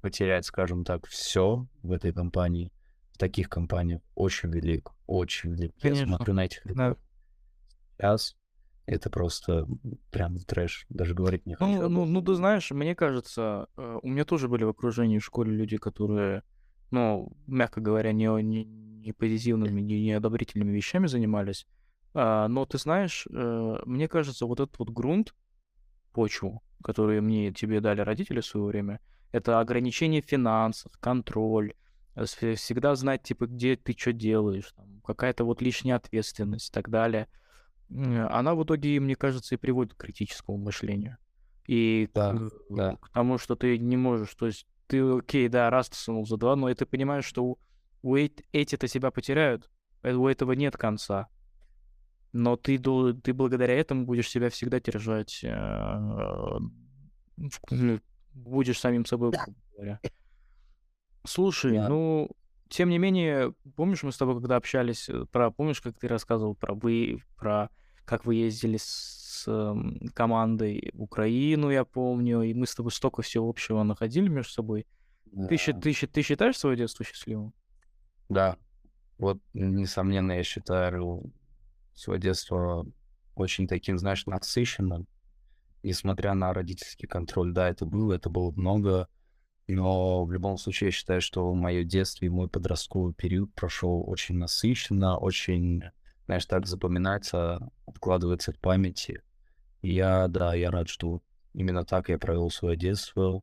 потерять, 0.01 0.45
скажем 0.45 0.85
так, 0.85 1.07
все 1.07 1.67
в 1.81 1.91
этой 1.91 2.13
компании, 2.13 2.71
в 3.11 3.17
таких 3.17 3.49
компаниях 3.49 4.01
очень 4.13 4.51
велик, 4.51 4.91
очень 5.07 5.51
велик. 5.51 5.73
Я 5.77 5.89
Конечно. 5.89 6.17
смотрю 6.17 6.33
на 6.35 6.45
этих 6.45 6.61
Да. 6.75 6.95
сейчас, 7.97 8.35
это 8.85 9.09
просто 9.09 9.67
прям 10.11 10.37
трэш, 10.39 10.85
даже 10.89 11.13
говорить 11.13 11.45
не 11.45 11.53
Ну, 11.59 11.65
хочу. 11.65 11.89
ну, 11.89 12.01
этом. 12.03 12.13
ну, 12.13 12.21
ты 12.21 12.33
знаешь, 12.35 12.71
мне 12.71 12.95
кажется, 12.95 13.67
э, 13.77 13.99
у 14.01 14.07
меня 14.07 14.25
тоже 14.25 14.47
были 14.47 14.63
в 14.63 14.69
окружении 14.69 15.19
в 15.19 15.25
школе 15.25 15.51
люди, 15.51 15.77
которые, 15.77 16.43
ну, 16.91 17.31
мягко 17.47 17.81
говоря, 17.81 18.11
не, 18.11 18.27
не, 18.43 18.65
не 18.65 19.11
позитивными, 19.13 19.81
не, 19.81 20.01
не 20.03 20.11
одобрительными 20.13 20.71
вещами 20.71 21.07
занимались. 21.07 21.65
А, 22.13 22.47
но 22.47 22.65
ты 22.65 22.77
знаешь, 22.77 23.27
э, 23.29 23.77
мне 23.85 24.07
кажется, 24.07 24.45
вот 24.45 24.59
этот 24.59 24.77
вот 24.79 24.89
грунт, 24.89 25.35
почву, 26.13 26.63
которую 26.83 27.23
мне 27.23 27.51
тебе 27.51 27.81
дали 27.81 28.01
родители 28.01 28.39
в 28.39 28.45
свое 28.45 28.67
время, 28.67 28.99
это 29.31 29.59
ограничение 29.59 30.21
финансов, 30.21 30.91
контроль, 30.99 31.73
э, 32.15 32.23
всегда 32.25 32.95
знать, 32.95 33.23
типа, 33.23 33.47
где 33.47 33.75
ты 33.75 33.93
что 33.97 34.13
делаешь, 34.13 34.73
какая-то 35.03 35.43
вот 35.43 35.61
лишняя 35.61 35.95
ответственность 35.95 36.69
и 36.69 36.71
так 36.71 36.89
далее. 36.89 37.27
Она 37.89 38.55
в 38.55 38.63
итоге, 38.63 38.99
мне 38.99 39.15
кажется, 39.15 39.55
и 39.55 39.57
приводит 39.57 39.93
к 39.93 39.97
критическому 39.97 40.57
мышлению. 40.57 41.17
И 41.67 42.09
Да, 42.13 42.33
к, 42.33 42.51
да. 42.69 42.95
к 42.97 43.09
тому, 43.11 43.37
что 43.37 43.55
ты 43.55 43.77
не 43.77 43.97
можешь, 43.97 44.33
то 44.35 44.45
есть 44.47 44.67
ты, 44.87 45.01
окей, 45.01 45.47
да, 45.47 45.69
раз 45.69 45.89
ты 45.89 45.95
сунул 45.95 46.25
за 46.27 46.37
два, 46.37 46.55
но 46.55 46.69
и 46.69 46.75
ты 46.75 46.85
понимаешь, 46.85 47.25
что 47.25 47.43
у, 47.43 47.59
у 48.03 48.15
эт- 48.15 48.43
эти-то 48.51 48.87
себя 48.87 49.09
потеряют, 49.11 49.69
э, 50.03 50.13
у 50.13 50.27
этого 50.27 50.51
нет 50.53 50.77
конца. 50.77 51.27
но 52.33 52.55
ты, 52.57 52.77
ты 52.77 53.33
благодаря 53.33 53.73
этому 53.75 54.05
будешь 54.05 54.29
себя 54.29 54.49
всегда 54.49 54.79
держать, 54.79 55.39
э, 55.43 56.59
ну, 57.37 57.99
будешь 58.33 58.79
самим 58.79 59.05
собой, 59.05 59.31
говоря. 59.75 59.99
Слушай, 61.25 61.73
да. 61.73 61.89
ну, 61.89 62.29
тем 62.69 62.89
не 62.89 62.97
менее, 62.97 63.53
помнишь, 63.75 64.03
мы 64.03 64.11
с 64.11 64.17
тобой 64.17 64.35
когда 64.35 64.55
общались, 64.55 65.09
э, 65.09 65.25
про, 65.31 65.51
помнишь, 65.51 65.81
как 65.81 65.97
ты 65.97 66.07
рассказывал 66.07 66.55
про 66.55 66.73
вы, 66.73 67.21
про 67.37 67.69
как 68.05 68.25
вы 68.25 68.35
ездили 68.35 68.77
с 68.79 69.45
э, 69.47 69.75
командой 70.13 70.91
в 70.93 71.03
Украину, 71.03 71.69
я 71.69 71.85
помню, 71.85 72.41
и 72.41 72.53
мы 72.53 72.67
с 72.67 72.75
тобой 72.75 72.91
столько 72.91 73.21
всего 73.21 73.49
общего 73.49 73.83
находили 73.83 74.27
между 74.27 74.51
собой. 74.51 74.85
Да. 75.25 75.47
Ты, 75.47 75.57
ты, 75.57 75.93
ты, 75.93 76.07
ты 76.07 76.21
считаешь 76.21 76.57
свое 76.57 76.77
детство 76.77 77.05
счастливым? 77.05 77.53
Да. 78.29 78.57
Вот, 79.17 79.39
несомненно, 79.53 80.33
я 80.33 80.43
считаю 80.43 81.31
свое 81.93 82.19
детство 82.19 82.85
очень 83.35 83.67
таким, 83.67 83.97
знаешь, 83.97 84.25
насыщенным. 84.25 85.07
Несмотря 85.83 86.33
на 86.33 86.53
родительский 86.53 87.07
контроль, 87.07 87.53
да, 87.53 87.69
это 87.69 87.85
было, 87.85 88.13
это 88.13 88.29
было 88.29 88.51
много, 88.51 89.07
но 89.73 90.25
в 90.25 90.31
любом 90.31 90.57
случае 90.57 90.89
я 90.89 90.91
считаю, 90.91 91.21
что 91.21 91.53
мое 91.53 91.83
детство 91.83 92.25
и 92.25 92.29
мой 92.29 92.47
подростковый 92.47 93.13
период 93.13 93.53
прошел 93.53 94.03
очень 94.07 94.37
насыщенно, 94.37 95.17
очень, 95.17 95.83
знаешь, 96.25 96.45
так 96.45 96.67
запоминается, 96.67 97.71
откладывается 97.85 98.51
в 98.51 98.59
памяти. 98.59 99.21
И 99.81 99.93
я, 99.93 100.27
да, 100.27 100.53
я 100.53 100.71
рад, 100.71 100.87
что 100.89 101.21
именно 101.53 101.83
так 101.83 102.09
я 102.09 102.19
провел 102.19 102.51
свое 102.51 102.77
детство, 102.77 103.41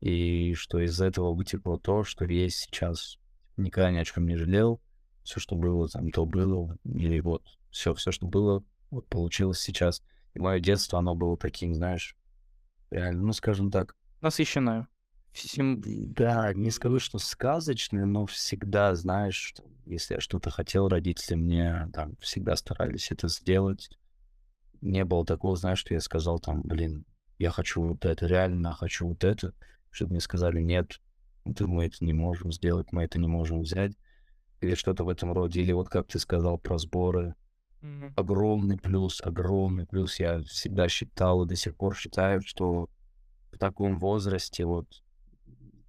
и 0.00 0.54
что 0.54 0.78
из 0.78 1.00
этого 1.00 1.34
вытекло 1.34 1.78
то, 1.78 2.04
что 2.04 2.24
есть 2.24 2.56
сейчас. 2.56 3.18
Никогда 3.56 3.90
ни 3.90 3.98
о 3.98 4.04
чем 4.04 4.26
не 4.26 4.36
жалел. 4.36 4.80
Все, 5.22 5.38
что 5.38 5.56
было, 5.56 5.88
там, 5.88 6.10
то 6.10 6.24
было. 6.24 6.78
Или 6.84 7.20
вот 7.20 7.44
все, 7.70 7.92
все, 7.94 8.10
что 8.10 8.26
было, 8.26 8.64
вот 8.90 9.06
получилось 9.08 9.60
сейчас. 9.60 10.02
И 10.32 10.38
мое 10.38 10.60
детство, 10.60 10.98
оно 10.98 11.14
было 11.14 11.36
таким, 11.36 11.74
знаешь, 11.74 12.16
реально, 12.90 13.22
ну, 13.24 13.32
скажем 13.32 13.70
так. 13.70 13.94
Насыщенное. 14.22 14.88
Всем... 15.32 15.80
Да, 15.80 16.52
не 16.54 16.70
скажу, 16.70 16.98
что 16.98 17.18
сказочное, 17.18 18.04
но 18.04 18.26
всегда, 18.26 18.94
знаешь, 18.94 19.54
если 19.86 20.14
я 20.14 20.20
что-то 20.20 20.50
хотел, 20.50 20.88
родители 20.88 21.36
мне 21.36 21.88
там 21.92 22.16
всегда 22.20 22.56
старались 22.56 23.10
это 23.10 23.28
сделать. 23.28 23.90
Не 24.80 25.04
было 25.04 25.24
такого, 25.24 25.56
знаешь, 25.56 25.78
что 25.78 25.94
я 25.94 26.00
сказал 26.00 26.38
там, 26.38 26.62
блин, 26.62 27.04
я 27.38 27.50
хочу 27.50 27.82
вот 27.82 28.04
это, 28.04 28.26
реально 28.26 28.72
хочу 28.72 29.08
вот 29.08 29.24
это, 29.24 29.52
чтобы 29.90 30.12
мне 30.12 30.20
сказали, 30.20 30.60
нет, 30.60 31.00
мы 31.44 31.86
это 31.86 32.04
не 32.04 32.12
можем 32.12 32.52
сделать, 32.52 32.92
мы 32.92 33.04
это 33.04 33.18
не 33.18 33.28
можем 33.28 33.60
взять, 33.60 33.92
или 34.60 34.74
что-то 34.74 35.04
в 35.04 35.08
этом 35.08 35.32
роде. 35.32 35.62
Или 35.62 35.72
вот 35.72 35.88
как 35.88 36.06
ты 36.08 36.18
сказал 36.18 36.58
про 36.58 36.78
сборы, 36.78 37.34
Mm-hmm. 37.82 38.12
Огромный 38.16 38.76
плюс, 38.76 39.22
огромный 39.22 39.86
плюс. 39.86 40.20
Я 40.20 40.42
всегда 40.42 40.88
считал 40.88 41.44
и 41.44 41.48
до 41.48 41.56
сих 41.56 41.76
пор 41.76 41.96
считаю, 41.96 42.42
что 42.42 42.88
в 43.52 43.58
таком 43.58 43.98
возрасте, 43.98 44.64
вот, 44.64 45.02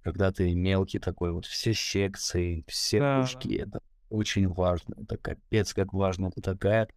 когда 0.02 0.32
ты 0.32 0.54
мелкий 0.54 0.98
такой, 0.98 1.32
вот 1.32 1.46
все 1.46 1.74
секции, 1.74 2.64
все 2.66 3.00
да, 3.00 3.16
кружки, 3.18 3.54
это 3.54 3.80
очень 4.10 4.48
важно. 4.48 4.94
Это 4.98 5.16
капец 5.16 5.72
как 5.74 5.92
важно. 5.92 6.28
Это 6.28 6.40
такая 6.40 6.88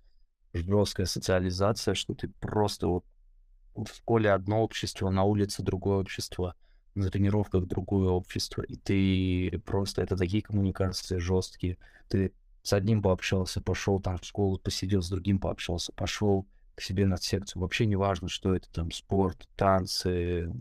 жесткая 0.53 1.05
социализация, 1.05 1.93
что 1.93 2.13
ты 2.13 2.29
просто 2.39 2.87
вот 2.87 3.05
в 3.75 3.87
школе 3.87 4.31
одно 4.31 4.63
общество, 4.63 5.09
на 5.09 5.23
улице 5.23 5.61
другое 5.61 5.97
общество, 5.97 6.55
на 6.95 7.09
тренировках 7.09 7.65
другое 7.65 8.09
общество, 8.09 8.61
и 8.61 8.77
ты 8.77 9.61
просто, 9.65 10.01
это 10.01 10.15
такие 10.15 10.41
коммуникации 10.41 11.17
жесткие. 11.17 11.77
Ты 12.07 12.31
с 12.63 12.71
одним 12.73 13.01
пообщался, 13.01 13.61
пошел 13.61 13.99
там 13.99 14.17
в 14.17 14.23
школу, 14.23 14.57
посидел, 14.57 15.01
с 15.01 15.09
другим 15.09 15.39
пообщался, 15.39 15.91
пошел 15.91 16.47
к 16.73 16.81
себе 16.81 17.05
на 17.05 17.17
секцию. 17.17 17.61
Вообще 17.61 17.85
не 17.85 17.95
важно, 17.95 18.29
что 18.29 18.55
это 18.55 18.71
там 18.71 18.91
спорт, 18.91 19.47
танцы, 19.55 20.51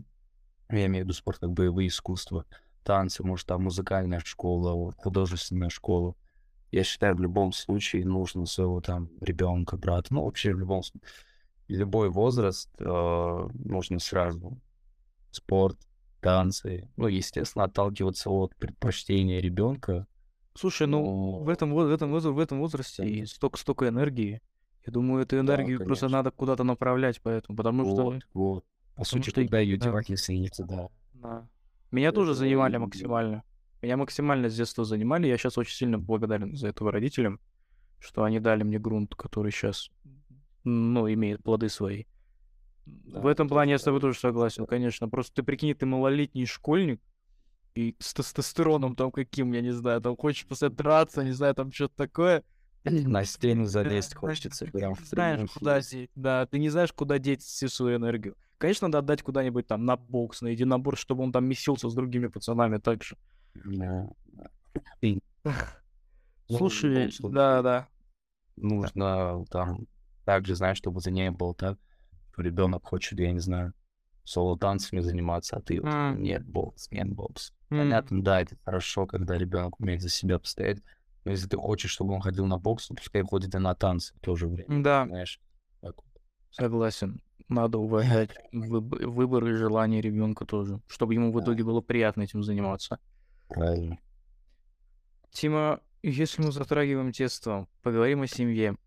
я 0.69 0.85
имею 0.85 1.03
в 1.03 1.07
виду 1.07 1.13
спорт 1.13 1.39
как 1.39 1.51
боевые 1.51 1.87
искусства, 1.87 2.45
танцы, 2.83 3.23
может 3.23 3.47
там 3.47 3.63
музыкальная 3.63 4.21
школа, 4.23 4.91
художественная 4.97 5.69
школа. 5.69 6.15
Я 6.71 6.83
считаю, 6.83 7.15
в 7.15 7.21
любом 7.21 7.51
случае 7.53 8.05
нужно 8.05 8.45
своего 8.45 8.81
там 8.81 9.09
ребенка, 9.21 9.77
брата, 9.77 10.13
ну 10.13 10.25
вообще 10.25 10.53
в 10.53 10.59
любом 10.59 10.83
случае, 10.83 11.09
любой 11.67 12.09
возраст 12.09 12.69
э, 12.79 13.47
нужно 13.53 13.99
сразу 13.99 14.59
спорт, 15.31 15.77
танцы, 16.21 16.89
ну, 16.97 17.07
естественно, 17.07 17.65
отталкиваться 17.65 18.29
от 18.29 18.55
предпочтения 18.55 19.39
ребенка, 19.39 20.07
Слушай, 20.57 20.87
ну 20.87 21.43
в 21.43 21.49
этом, 21.49 21.73
в 21.73 21.91
этом, 21.91 22.13
в 22.13 22.39
этом 22.39 22.59
возрасте 22.59 23.05
и 23.05 23.25
столько, 23.25 23.59
столько 23.59 23.89
энергии. 23.89 24.41
Я 24.85 24.93
думаю, 24.93 25.23
эту 25.23 25.37
энергию 25.37 25.79
да, 25.79 25.85
просто 25.85 26.07
надо 26.07 26.31
куда-то 26.31 26.63
направлять, 26.63 27.19
поэтому, 27.21 27.57
потому 27.57 27.83
вот, 27.83 27.93
что... 27.93 28.29
Вот, 28.33 28.65
По 28.95 29.03
сути, 29.03 29.29
что... 29.29 29.43
куда 29.43 29.59
ее 29.59 29.77
девать, 29.77 30.09
если 30.09 30.33
нет, 30.33 30.53
да. 30.59 30.89
да. 31.13 31.47
Меня 31.91 32.09
это... 32.09 32.15
тоже 32.15 32.33
занимали 32.33 32.77
максимально. 32.77 33.43
Меня 33.81 33.97
максимально 33.97 34.49
с 34.49 34.55
детства 34.55 34.83
занимали. 34.83 35.27
Я 35.27 35.37
сейчас 35.37 35.57
очень 35.57 35.75
сильно 35.75 35.99
благодарен 35.99 36.55
за 36.55 36.69
этого 36.69 36.91
родителям, 36.91 37.39
что 37.99 38.23
они 38.23 38.39
дали 38.39 38.63
мне 38.63 38.79
грунт, 38.79 39.15
который 39.15 39.51
сейчас, 39.51 39.89
ну, 40.63 41.11
имеет 41.11 41.43
плоды 41.43 41.69
свои. 41.69 42.05
Да, 42.85 43.19
в 43.19 43.27
этом 43.27 43.47
плане 43.49 43.73
я 43.73 43.77
с 43.79 43.83
тобой 43.83 43.99
тоже 43.99 44.17
согласен, 44.17 44.65
конечно. 44.65 45.09
Просто 45.09 45.35
ты 45.35 45.43
прикинь, 45.43 45.73
ты 45.73 45.85
малолетний 45.85 46.45
школьник, 46.45 47.01
и 47.75 47.95
с 47.99 48.13
тестостероном 48.13 48.95
там 48.95 49.11
каким, 49.11 49.51
я 49.51 49.61
не 49.61 49.71
знаю, 49.71 50.01
там 50.01 50.15
хочешь 50.15 50.45
после 50.45 50.69
драться, 50.69 51.23
не 51.23 51.31
знаю, 51.31 51.53
там 51.55 51.71
что-то 51.71 51.95
такое. 51.95 52.43
На 52.83 53.25
стену 53.25 53.65
залезть 53.65 54.15
хочется. 54.15 54.65
Прям 54.65 54.95
знаешь, 55.03 55.51
куда 55.51 55.81
деть, 55.81 56.09
да, 56.15 56.45
ты 56.45 56.59
не 56.59 56.69
знаешь, 56.69 56.93
куда 56.93 57.19
деть 57.19 57.41
всю 57.43 57.67
свою 57.67 57.97
энергию. 57.97 58.37
Конечно, 58.57 58.87
надо 58.87 58.99
отдать 58.99 59.21
куда-нибудь 59.21 59.67
там 59.67 59.85
на 59.85 59.97
бокс, 59.97 60.41
на 60.41 60.47
единобор, 60.47 60.97
чтобы 60.97 61.23
он 61.23 61.31
там 61.31 61.45
месился 61.45 61.89
с 61.89 61.93
другими 61.93 62.27
пацанами 62.27 62.77
так 62.77 63.03
же. 63.03 63.17
Да. 63.53 64.07
Слушай, 66.47 67.11
да, 67.21 67.61
да. 67.61 67.87
Нужно 68.55 69.45
там 69.49 69.87
также, 70.23 70.55
знаешь, 70.55 70.77
чтобы 70.77 71.01
за 71.01 71.11
ней 71.11 71.29
был 71.29 71.53
так, 71.53 71.77
ребенок 72.37 72.85
хочет, 72.85 73.19
я 73.19 73.31
не 73.31 73.39
знаю, 73.39 73.73
соло-танцами 74.23 75.01
заниматься, 75.01 75.57
а 75.57 75.61
ты 75.61 75.79
вот, 75.79 75.89
mm. 75.89 76.17
нет, 76.17 76.45
бокс, 76.45 76.89
нет, 76.91 77.09
бокс. 77.09 77.53
Mm. 77.69 77.77
Понятно, 77.77 78.23
да, 78.23 78.41
это 78.41 78.55
хорошо, 78.63 79.05
когда 79.05 79.37
ребенок 79.37 79.79
умеет 79.79 80.01
за 80.01 80.09
себя 80.09 80.39
постоять. 80.39 80.79
Но 81.23 81.31
если 81.31 81.47
ты 81.47 81.57
хочешь, 81.57 81.91
чтобы 81.91 82.13
он 82.13 82.21
ходил 82.21 82.45
на 82.45 82.57
бокс, 82.57 82.87
то 82.87 82.95
пускай 82.95 83.23
ходит 83.23 83.55
и 83.55 83.57
на 83.57 83.75
танцы 83.75 84.13
в 84.15 84.19
то 84.19 84.35
же 84.35 84.47
время. 84.47 84.83
Да. 84.83 85.05
Знаешь, 85.05 85.39
так 85.81 85.95
вот. 85.95 86.21
Согласен. 86.51 87.21
Надо 87.47 87.77
уважать 87.77 88.31
выбор, 88.51 89.07
выбор 89.07 89.45
и 89.45 89.53
желание 89.53 90.01
ребенка 90.01 90.45
тоже, 90.45 90.81
чтобы 90.87 91.13
ему 91.13 91.31
в 91.31 91.41
итоге 91.41 91.63
было 91.63 91.81
приятно 91.81 92.23
этим 92.23 92.41
заниматься. 92.41 92.99
Правильно. 93.47 93.99
Тима, 95.31 95.81
если 96.01 96.41
мы 96.41 96.51
затрагиваем 96.51 97.11
детство, 97.11 97.67
поговорим 97.83 98.23
о 98.23 98.27
семье. 98.27 98.77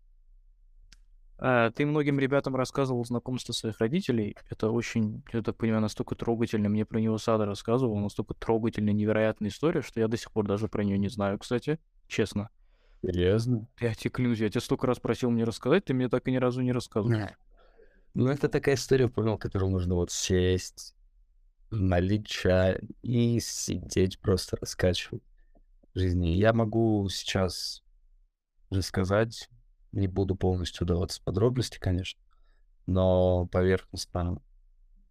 А, 1.37 1.71
ты 1.71 1.85
многим 1.85 2.19
ребятам 2.19 2.55
рассказывал 2.55 3.05
знакомство 3.05 3.53
своих 3.53 3.79
родителей. 3.79 4.35
Это 4.49 4.69
очень, 4.71 5.23
я 5.31 5.41
так 5.41 5.55
понимаю, 5.55 5.81
настолько 5.81 6.15
трогательно. 6.15 6.67
Мне 6.67 6.85
про 6.85 6.99
него 6.99 7.17
Сада 7.17 7.45
рассказывал. 7.45 7.97
Настолько 7.97 8.33
трогательная, 8.33 8.93
невероятная 8.93 9.49
история, 9.49 9.81
что 9.81 10.01
я 10.01 10.09
до 10.09 10.17
сих 10.17 10.31
пор 10.31 10.47
даже 10.47 10.67
про 10.67 10.83
нее 10.83 10.97
не 10.97 11.07
знаю, 11.07 11.39
кстати. 11.39 11.79
Честно. 12.07 12.49
Серьезно? 13.01 13.67
Я 13.79 13.93
тебе 13.93 14.09
клянусь, 14.09 14.39
я 14.39 14.49
тебя 14.49 14.59
столько 14.59 14.87
раз 14.87 14.99
просил 14.99 15.31
мне 15.31 15.45
рассказать, 15.45 15.85
ты 15.85 15.93
мне 15.93 16.09
так 16.09 16.27
и 16.27 16.31
ни 16.31 16.37
разу 16.37 16.61
не 16.61 16.73
рассказывал. 16.73 17.17
Ну, 18.13 18.27
это 18.27 18.49
такая 18.49 18.75
история, 18.75 19.07
понял, 19.07 19.37
которую 19.37 19.71
нужно 19.71 19.95
вот 19.95 20.11
сесть, 20.11 20.95
налить 21.69 22.27
чай 22.27 22.79
и 23.01 23.39
сидеть, 23.39 24.19
просто 24.19 24.57
раскачивать 24.57 25.23
жизни. 25.93 26.29
Я 26.29 26.53
могу 26.53 27.07
сейчас 27.09 27.83
рассказать 28.69 29.49
не 29.91 30.07
буду 30.07 30.35
полностью 30.35 30.85
даваться 30.85 31.21
подробности, 31.23 31.79
конечно, 31.79 32.21
но 32.85 33.47
поверхностно 33.47 34.41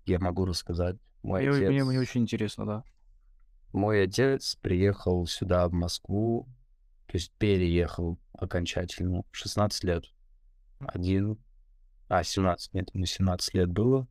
я 0.06 0.18
могу 0.18 0.44
рассказать. 0.44 0.96
Мой 1.22 1.42
мне, 1.42 1.50
отец... 1.50 1.68
мне, 1.68 1.84
мне 1.84 2.00
очень 2.00 2.22
интересно, 2.22 2.66
да. 2.66 2.84
Мой 3.72 4.04
отец 4.04 4.56
приехал 4.56 5.26
сюда, 5.26 5.68
в 5.68 5.72
Москву, 5.72 6.48
то 7.06 7.16
есть 7.16 7.32
переехал 7.38 8.18
окончательно 8.32 9.24
16 9.32 9.84
лет. 9.84 10.04
Один, 10.80 11.38
а, 12.08 12.22
17, 12.22 12.74
нет, 12.74 12.90
ему 12.94 13.04
17 13.04 13.54
лет 13.54 13.68
было. 13.68 14.06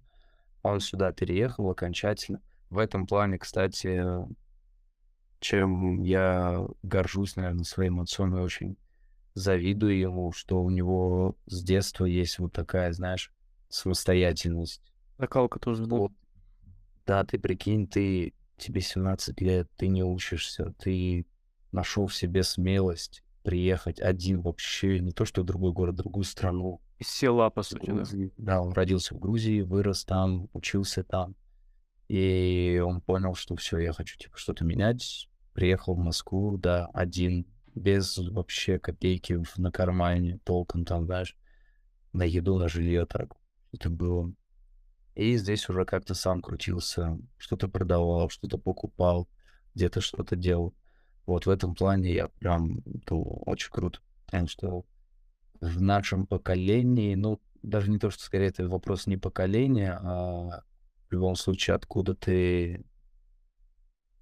Он 0.64 0.80
сюда 0.80 1.12
переехал 1.12 1.70
окончательно. 1.70 2.42
В 2.70 2.78
этом 2.78 3.08
плане, 3.08 3.38
кстати, 3.38 4.04
чем 5.40 6.02
я 6.04 6.66
горжусь, 6.84 7.36
наверное, 7.36 7.64
своим 7.64 8.02
отцом 8.02 8.36
и 8.36 8.42
очень 8.42 8.78
завидую 9.34 9.98
ему, 9.98 10.32
что 10.32 10.62
у 10.62 10.70
него 10.70 11.36
с 11.46 11.64
детства 11.64 12.06
есть 12.06 12.40
вот 12.40 12.54
такая, 12.54 12.92
знаешь, 12.92 13.32
самостоятельность. 13.70 14.82
Закалка 15.18 15.60
тоже? 15.60 15.84
Вот. 15.86 16.12
Да, 17.06 17.24
ты 17.24 17.40
прикинь, 17.40 17.88
ты, 17.88 18.34
тебе 18.58 18.82
17 18.82 19.40
лет, 19.42 19.70
ты 19.78 19.88
не 19.88 20.04
учишься, 20.04 20.74
ты 20.80 21.26
нашел 21.72 22.08
в 22.08 22.16
себе 22.16 22.44
смелость 22.44 23.24
приехать 23.44 24.02
один 24.02 24.42
вообще, 24.42 25.00
не 25.00 25.12
то 25.12 25.24
что 25.24 25.42
в 25.42 25.46
другой 25.46 25.72
город, 25.72 25.96
в 25.96 26.00
другую 26.00 26.26
страну. 26.26 26.82
Из 27.00 27.08
села, 27.08 27.50
по 27.50 27.62
сути, 27.64 27.86
да. 27.86 27.94
Грузии. 27.94 28.34
Да, 28.38 28.62
он 28.62 28.74
родился 28.74 29.14
в 29.14 29.20
Грузии, 29.20 29.62
вырос 29.62 30.04
там, 30.04 30.50
учился 30.54 31.04
там. 31.04 31.36
И 32.08 32.82
он 32.84 33.02
понял, 33.02 33.36
что 33.36 33.56
все, 33.56 33.78
я 33.80 33.94
хочу 33.94 34.18
типа 34.18 34.38
что-то 34.38 34.66
менять. 34.66 35.30
Приехал 35.54 35.96
в 35.96 36.00
Москву, 36.00 36.58
да, 36.58 36.88
один, 36.94 37.46
без 37.76 38.18
вообще 38.18 38.80
копейки 38.80 39.40
на 39.58 39.72
кармане, 39.72 40.40
толком 40.44 40.86
там, 40.86 41.06
знаешь, 41.06 41.36
на 42.14 42.24
еду, 42.24 42.58
на 42.58 42.68
жилье 42.68 43.06
так. 43.06 43.36
Это 43.72 43.90
было. 43.90 44.34
И 45.16 45.36
здесь 45.38 45.68
уже 45.68 45.86
как-то 45.86 46.14
сам 46.14 46.42
крутился, 46.42 47.18
что-то 47.38 47.68
продавал, 47.68 48.30
что-то 48.30 48.58
покупал, 48.58 49.28
где-то 49.74 50.00
что-то 50.00 50.36
делал. 50.36 50.76
Вот 51.26 51.46
в 51.46 51.50
этом 51.50 51.76
плане 51.76 52.14
я 52.14 52.28
прям 52.28 52.82
ну, 53.10 53.22
очень 53.46 53.72
круто. 53.72 54.00
Что 54.46 54.86
в 55.62 55.82
нашем 55.82 56.26
поколении, 56.28 57.16
ну, 57.16 57.42
даже 57.64 57.90
не 57.90 58.00
то, 58.00 58.10
что 58.10 58.24
скорее 58.24 58.48
это 58.48 58.68
вопрос 58.68 59.08
не 59.08 59.18
поколения, 59.18 60.00
а 60.02 60.64
в 61.10 61.12
любом 61.12 61.36
случае, 61.36 61.76
откуда 61.76 62.16
ты, 62.16 62.86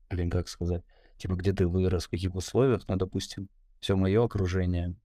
блин, 0.09 0.29
как 0.29 0.47
сказать, 0.47 0.83
типа, 1.17 1.35
где 1.35 1.53
ты 1.53 1.67
вырос, 1.67 2.05
в 2.05 2.09
каких 2.09 2.35
условиях, 2.35 2.83
ну, 2.87 2.95
допустим, 2.95 3.49
все 3.79 3.95
мое 3.95 4.23
окружение, 4.23 4.95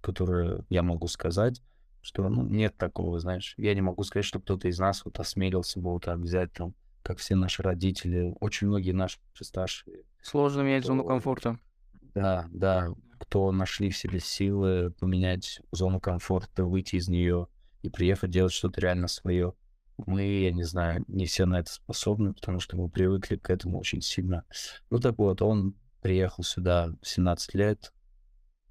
которое 0.00 0.64
я 0.68 0.82
могу 0.82 1.06
сказать, 1.06 1.62
что, 2.02 2.28
ну, 2.28 2.42
нет 2.44 2.76
такого, 2.76 3.18
знаешь, 3.18 3.54
я 3.56 3.74
не 3.74 3.80
могу 3.80 4.02
сказать, 4.04 4.26
что 4.26 4.40
кто-то 4.40 4.68
из 4.68 4.78
нас 4.78 5.04
вот 5.04 5.18
осмелился 5.18 5.80
бы 5.80 5.92
вот 5.92 6.04
так 6.04 6.18
взять 6.18 6.52
там, 6.52 6.74
как 7.02 7.18
все 7.18 7.34
наши 7.34 7.62
родители, 7.62 8.34
очень 8.40 8.66
многие 8.66 8.92
наши 8.92 9.18
старшие. 9.40 10.04
Сложно 10.22 10.62
менять 10.62 10.84
зону 10.84 11.04
комфорта. 11.04 11.58
Да, 12.14 12.48
да, 12.50 12.88
кто 13.24 13.50
нашли 13.52 13.90
в 13.90 13.96
себе 13.96 14.20
силы 14.20 14.90
поменять 15.00 15.60
зону 15.72 15.98
комфорта, 15.98 16.64
выйти 16.64 16.96
из 16.96 17.08
нее 17.08 17.48
и 17.82 17.88
приехать 17.88 18.30
делать 18.30 18.52
что-то 18.52 18.82
реально 18.82 19.08
свое. 19.08 19.54
Мы, 19.96 20.24
я 20.24 20.52
не 20.52 20.64
знаю, 20.64 21.04
не 21.08 21.24
все 21.24 21.46
на 21.46 21.60
это 21.60 21.72
способны, 21.72 22.34
потому 22.34 22.60
что 22.60 22.76
мы 22.76 22.90
привыкли 22.90 23.36
к 23.36 23.48
этому 23.48 23.78
очень 23.78 24.02
сильно. 24.02 24.44
Ну 24.90 25.00
так 25.00 25.16
вот, 25.18 25.40
он 25.40 25.74
приехал 26.02 26.44
сюда 26.44 26.90
в 27.00 27.08
17 27.08 27.54
лет, 27.54 27.94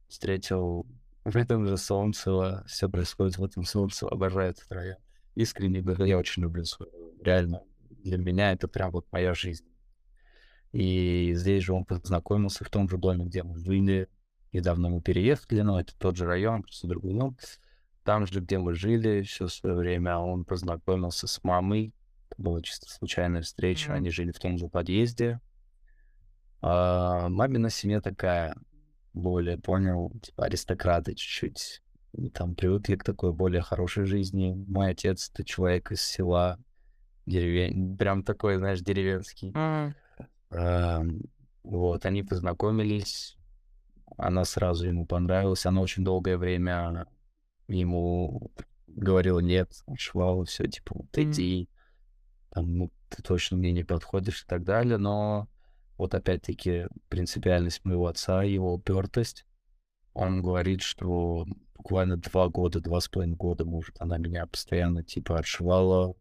встретил 0.07 0.85
в 1.25 1.35
этом 1.35 1.65
же 1.65 1.75
Солнцево, 1.77 2.63
все 2.67 2.87
происходит 2.87 3.39
в 3.39 3.43
этом 3.43 3.63
Солнцево, 3.63 4.11
обожаю 4.11 4.51
этот 4.51 4.71
район. 4.71 4.97
Искренне 5.33 5.81
говорю, 5.81 6.05
я 6.05 6.19
очень 6.19 6.43
люблю 6.43 6.63
свой. 6.63 6.89
Реально, 7.23 7.63
для 8.03 8.19
меня 8.19 8.51
это 8.51 8.67
прям 8.67 8.91
вот 8.91 9.07
моя 9.11 9.33
жизнь. 9.33 9.65
И 10.73 11.33
здесь 11.33 11.63
же 11.63 11.73
он 11.73 11.85
познакомился 11.85 12.63
в 12.63 12.69
том 12.69 12.87
же 12.87 12.97
доме, 12.97 13.25
где 13.25 13.41
мы 13.41 13.57
жили. 13.57 14.09
Недавно 14.53 14.89
мы 14.89 15.01
переехали, 15.01 15.61
но 15.61 15.79
это 15.79 15.93
тот 15.97 16.15
же 16.15 16.25
район, 16.25 16.61
просто 16.61 16.87
другой 16.87 17.13
дом. 17.15 17.37
Там 18.03 18.27
же, 18.27 18.39
где 18.39 18.59
мы 18.59 18.75
жили 18.75 19.23
все 19.23 19.47
свое 19.47 19.75
время, 19.75 20.17
он 20.17 20.45
познакомился 20.45 21.27
с 21.27 21.43
мамой. 21.43 21.93
Это 22.29 22.41
была 22.41 22.61
чисто 22.61 22.89
случайная 22.89 23.41
встреча. 23.41 23.89
Мгм. 23.89 23.97
Они 23.97 24.09
жили 24.11 24.31
в 24.31 24.39
том 24.39 24.57
же 24.57 24.67
подъезде. 24.67 25.39
А, 26.61 27.29
мамина 27.29 27.69
семья 27.69 27.99
такая, 27.99 28.55
более, 29.13 29.57
понял, 29.57 30.11
типа 30.21 30.45
аристократы 30.45 31.15
чуть-чуть. 31.15 31.81
Там 32.33 32.53
привыкли 32.53 32.95
к 32.95 33.03
такой 33.03 33.33
более 33.33 33.61
хорошей 33.61 34.05
жизни. 34.05 34.53
Мой 34.67 34.91
отец— 34.91 35.31
это 35.33 35.43
человек 35.43 35.91
из 35.91 36.01
села, 36.03 36.59
деревень, 37.25 37.97
прям 37.97 38.23
такой, 38.23 38.57
знаешь, 38.57 38.81
деревенский. 38.81 39.51
М, 39.55 39.95
Ам, 40.51 41.21
Вот, 41.63 42.05
они 42.05 42.21
познакомились, 42.23 43.37
она 44.17 44.45
сразу 44.45 44.87
ему 44.87 45.05
понравилась, 45.05 45.65
она 45.65 45.81
очень 45.81 46.03
долгое 46.03 46.37
время 46.37 47.07
ему 47.67 48.51
говорила 48.87 49.39
нет, 49.39 49.71
швала, 49.97 50.45
все, 50.45 50.67
типа, 50.67 50.95
вот 50.95 51.17
иди, 51.17 51.69
там, 52.49 52.77
ну, 52.77 52.91
ты 53.09 53.23
точно 53.23 53.57
мне 53.57 53.71
не 53.71 53.83
подходишь 53.83 54.43
и 54.43 54.45
так 54.47 54.63
далее, 54.63 54.97
но 54.97 55.47
вот 55.97 56.13
опять-таки 56.13 56.87
принципиальность 57.09 57.83
моего 57.85 58.07
отца, 58.07 58.43
его 58.43 58.73
упертость, 58.73 59.45
он 60.13 60.41
говорит, 60.41 60.81
что 60.81 61.45
буквально 61.75 62.17
два 62.17 62.49
года, 62.49 62.79
два 62.79 62.99
с 62.99 63.07
половиной 63.07 63.35
года, 63.35 63.65
может, 63.65 63.95
она 63.99 64.17
меня 64.17 64.45
постоянно, 64.45 65.03
типа, 65.03 65.39
отшивала, 65.39 66.15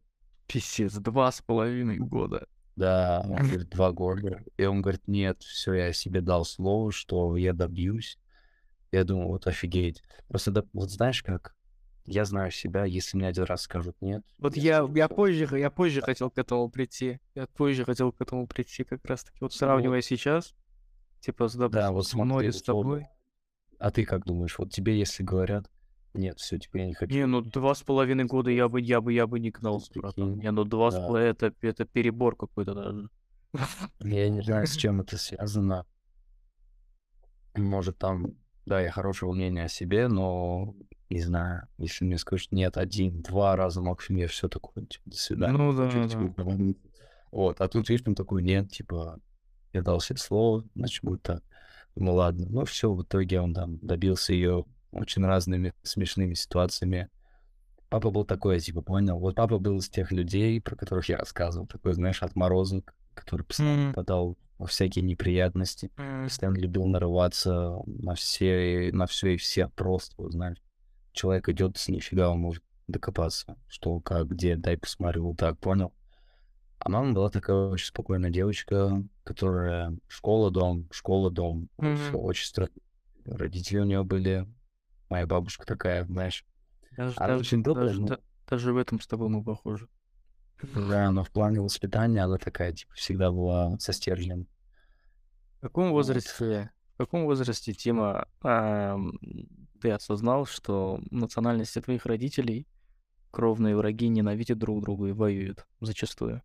Писец, 0.46 0.94
два 0.94 1.30
с 1.30 1.40
половиной 1.40 1.98
года. 1.98 2.46
Да, 2.76 3.22
он 3.24 3.36
говорит, 3.36 3.68
два 3.68 3.92
года. 3.92 4.42
И 4.56 4.64
он 4.64 4.80
говорит, 4.82 5.06
нет, 5.06 5.42
все, 5.42 5.74
я 5.74 5.92
себе 5.92 6.20
дал 6.20 6.44
слово, 6.44 6.90
что 6.90 7.36
я 7.36 7.52
добьюсь. 7.52 8.18
Я 8.92 9.04
думаю, 9.04 9.28
вот 9.28 9.46
офигеть. 9.46 10.02
Просто, 10.28 10.50
да, 10.50 10.64
вот 10.72 10.90
знаешь 10.90 11.22
как, 11.22 11.54
я 12.04 12.24
знаю 12.24 12.50
себя, 12.50 12.84
если 12.84 13.16
мне 13.16 13.28
один 13.28 13.44
раз 13.44 13.62
скажут 13.62 13.96
нет. 14.00 14.24
Вот 14.38 14.56
я 14.56 14.78
я, 14.78 14.88
я 14.94 15.08
позже, 15.08 15.58
я 15.58 15.70
позже 15.70 16.00
хотел 16.00 16.30
к 16.30 16.38
этому 16.38 16.68
прийти. 16.68 17.20
Я 17.34 17.46
позже 17.46 17.84
хотел 17.84 18.12
к 18.12 18.20
этому 18.20 18.46
прийти, 18.46 18.84
как 18.84 19.04
раз 19.04 19.24
таки. 19.24 19.38
Вот 19.40 19.52
сравнивая 19.52 20.02
сейчас, 20.02 20.54
типа, 21.20 21.48
с, 21.48 21.54
Да, 21.54 21.92
вот 21.92 22.06
с 22.06 22.08
и 22.08 22.10
смотри, 22.12 22.50
с 22.50 22.62
тобой. 22.62 22.82
условно. 22.82 23.08
А 23.78 23.90
ты 23.90 24.04
как 24.04 24.24
думаешь, 24.24 24.58
вот 24.58 24.72
тебе 24.72 24.98
если 24.98 25.22
говорят, 25.22 25.70
нет, 26.14 26.38
все, 26.38 26.58
теперь 26.58 26.82
я 26.82 26.88
не 26.88 26.94
хочу. 26.94 27.14
Не, 27.14 27.26
ну 27.26 27.40
два 27.40 27.74
с 27.74 27.82
половиной 27.82 28.24
года 28.24 28.50
я 28.50 28.68
бы, 28.68 28.80
я 28.80 29.00
бы, 29.00 29.12
я 29.12 29.26
бы 29.26 29.40
не 29.40 29.50
Прикинь, 29.50 30.00
братан. 30.00 30.38
Не, 30.38 30.50
ну 30.50 30.64
два 30.64 30.90
с 30.90 30.94
да. 30.94 31.06
половиной, 31.06 31.30
это, 31.32 31.54
это 31.62 31.84
перебор 31.84 32.36
какой-то 32.36 32.74
даже. 32.74 33.08
Я 34.00 34.28
не 34.28 34.42
знаю, 34.42 34.66
с 34.66 34.76
чем 34.76 35.00
это 35.00 35.16
связано. 35.16 35.86
Может, 37.54 37.98
там, 37.98 38.34
да, 38.66 38.80
я 38.80 38.90
хорошего 38.90 39.32
мнения 39.32 39.64
о 39.64 39.68
себе, 39.68 40.08
но 40.08 40.74
не 41.10 41.20
знаю, 41.20 41.66
если 41.76 42.04
мне 42.04 42.18
скажут 42.18 42.52
нет, 42.52 42.76
один, 42.76 43.22
два 43.22 43.56
раза 43.56 43.82
максимум, 43.82 44.20
я 44.20 44.28
все 44.28 44.48
такое, 44.48 44.86
типа, 44.86 45.10
до 45.10 45.16
свидания. 45.16 45.58
Ну 45.58 45.76
хочу, 45.76 46.02
да, 46.02 46.08
типа, 46.08 46.20
да. 46.20 46.26
уговорить. 46.26 46.78
Вот, 47.30 47.60
а 47.60 47.68
тут 47.68 47.88
видишь, 47.88 48.04
там 48.04 48.14
такой 48.14 48.42
нет, 48.42 48.70
типа, 48.70 49.18
я 49.72 49.82
дал 49.82 50.00
себе 50.00 50.18
слово, 50.18 50.64
значит, 50.74 51.04
будет 51.04 51.22
так. 51.22 51.42
Ну 51.94 52.14
ладно, 52.14 52.46
ну 52.48 52.64
все, 52.64 52.92
в 52.92 53.02
итоге 53.02 53.40
он 53.40 53.52
там 53.52 53.78
добился 53.78 54.32
ее 54.32 54.64
очень 54.92 55.24
разными 55.24 55.72
смешными 55.82 56.34
ситуациями. 56.34 57.08
Папа 57.88 58.10
был 58.10 58.24
такой, 58.24 58.54
я 58.54 58.60
типа, 58.60 58.80
понял. 58.82 59.18
Вот 59.18 59.34
папа 59.34 59.58
был 59.58 59.78
из 59.78 59.88
тех 59.88 60.12
людей, 60.12 60.60
про 60.60 60.76
которых 60.76 61.08
я 61.08 61.18
рассказывал, 61.18 61.66
такой, 61.66 61.92
знаешь, 61.92 62.22
отморозок, 62.22 62.94
который 63.14 63.42
постоянно 63.44 63.90
попадал 63.92 64.38
во 64.58 64.66
всякие 64.66 65.04
неприятности, 65.04 65.90
М, 65.98 66.24
постоянно 66.24 66.56
любил 66.56 66.86
нарываться 66.86 67.80
на 67.86 68.14
все, 68.14 68.90
на 68.92 69.06
все 69.06 69.34
и 69.34 69.36
все 69.36 69.68
просто, 69.68 70.14
вот, 70.16 70.32
знаешь. 70.32 70.62
Человек 71.12 71.48
идет, 71.50 71.76
с 71.76 71.88
нифига 71.88 72.30
он 72.30 72.38
может 72.40 72.62
докопаться, 72.88 73.56
что, 73.68 74.00
как, 74.00 74.28
где, 74.28 74.56
дай 74.56 74.78
посмотрю, 74.78 75.28
вот 75.28 75.36
так, 75.36 75.58
понял? 75.58 75.92
А 76.78 76.88
мама 76.88 77.12
была 77.12 77.28
такая 77.28 77.68
очень 77.68 77.86
спокойная 77.86 78.30
девочка, 78.30 79.02
которая 79.24 79.96
школа, 80.08 80.50
дом, 80.50 80.88
школа, 80.90 81.30
дом, 81.30 81.68
Мгм. 81.78 81.96
все 81.96 82.16
очень 82.16 82.46
странно. 82.46 82.72
Родители 83.24 83.78
у 83.78 83.84
нее 83.84 84.02
были, 84.02 84.48
моя 85.12 85.26
бабушка 85.26 85.66
такая, 85.66 86.04
знаешь, 86.06 86.44
Даже, 86.96 87.14
она 87.16 87.26
даже, 87.28 87.40
очень 87.40 87.62
добрая, 87.62 87.88
даже, 87.88 88.00
но- 88.00 88.08
да- 88.08 88.18
даже 88.48 88.72
в 88.72 88.76
этом 88.76 89.00
с 89.00 89.06
тобой 89.06 89.28
мы 89.28 89.44
похожи. 89.44 89.88
Да, 90.62 91.10
но 91.10 91.24
в 91.24 91.30
плане 91.30 91.60
воспитания 91.60 92.22
она 92.24 92.38
такая, 92.38 92.72
типа, 92.72 92.94
всегда 92.94 93.30
была 93.30 93.78
со 93.78 93.92
стержнем. 93.92 94.46
В 95.58 95.62
каком 95.62 95.90
возрасте, 95.90 96.70
в 96.94 96.98
каком 96.98 97.24
возрасте, 97.24 97.72
Тима, 97.72 98.26
ам, 98.42 99.18
ты 99.80 99.90
осознал, 99.90 100.46
что 100.46 101.00
национальности 101.10 101.80
твоих 101.80 102.06
родителей 102.06 102.66
кровные 103.30 103.76
враги 103.76 104.08
ненавидят 104.08 104.58
друг 104.58 104.82
друга 104.82 105.08
и 105.08 105.12
воюют 105.12 105.66
зачастую? 105.80 106.42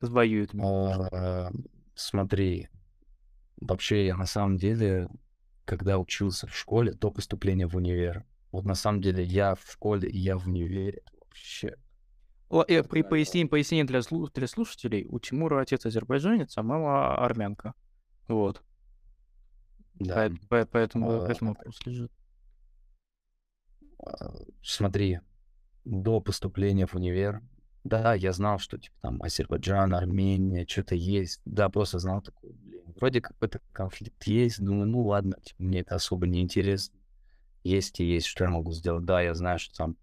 Воюют. 0.00 0.52
А, 0.54 1.50
Смотри, 1.94 2.68
вообще 3.60 4.06
я 4.06 4.16
на 4.16 4.26
самом 4.26 4.56
деле, 4.56 5.08
когда 5.64 5.98
учился 5.98 6.46
в 6.46 6.54
школе, 6.56 6.92
до 6.92 7.10
поступления 7.10 7.66
в 7.66 7.76
универ, 7.76 8.24
вот 8.52 8.64
на 8.64 8.74
самом 8.74 9.00
деле 9.00 9.24
я 9.24 9.54
в 9.54 9.70
школе 9.70 10.08
и 10.08 10.18
я 10.18 10.36
в 10.38 10.46
универе 10.46 11.02
вообще. 11.20 11.76
Ла- 12.50 12.64
э, 12.68 12.82
при- 12.84 13.02
Да, 13.02 13.08
Поясним, 13.08 13.48
поясним 13.48 13.86
для, 13.86 13.98
слу- 14.00 14.30
для 14.32 14.46
слушателей. 14.46 15.06
У 15.08 15.18
Тимура 15.18 15.60
отец 15.60 15.86
азербайджанец, 15.86 16.56
а 16.56 16.62
мама 16.62 17.16
армянка. 17.16 17.74
Вот. 18.28 18.62
Да. 19.94 20.14
Поэт- 20.26 20.48
по- 20.48 20.66
Поэтому, 20.66 21.10
А, 21.10 21.26
поэтому 21.26 21.54
вопрос 21.54 21.80
лежит. 21.86 22.12
Смотри, 24.62 25.20
до 25.84 26.20
поступления 26.20 26.86
в 26.86 26.94
универ, 26.94 27.42
да, 27.84 28.14
я 28.14 28.32
знал, 28.32 28.58
что 28.58 28.78
типа 28.78 28.96
там 29.02 29.22
Азербайджан, 29.22 29.94
Армения, 29.94 30.66
что-то 30.66 30.94
есть. 30.94 31.40
Да, 31.44 31.68
просто 31.68 31.98
знал 31.98 32.22
такой, 32.22 32.52
блин, 32.52 32.82
вроде 32.96 33.20
какой-то 33.20 33.60
конфликт 33.72 34.24
есть. 34.24 34.62
Думаю, 34.62 34.86
ну 34.86 35.02
ладно, 35.02 35.36
типа, 35.42 35.62
мне 35.62 35.80
это 35.80 35.94
особо 35.94 36.26
не 36.26 36.40
интересно. 36.40 36.98
Есть 37.62 38.00
и 38.00 38.04
есть, 38.04 38.26
что 38.26 38.44
я 38.44 38.50
могу 38.50 38.72
сделать. 38.72 39.04
Да, 39.04 39.20
я 39.20 39.34
знаю, 39.34 39.58
что 39.58 39.76
там 39.76 39.96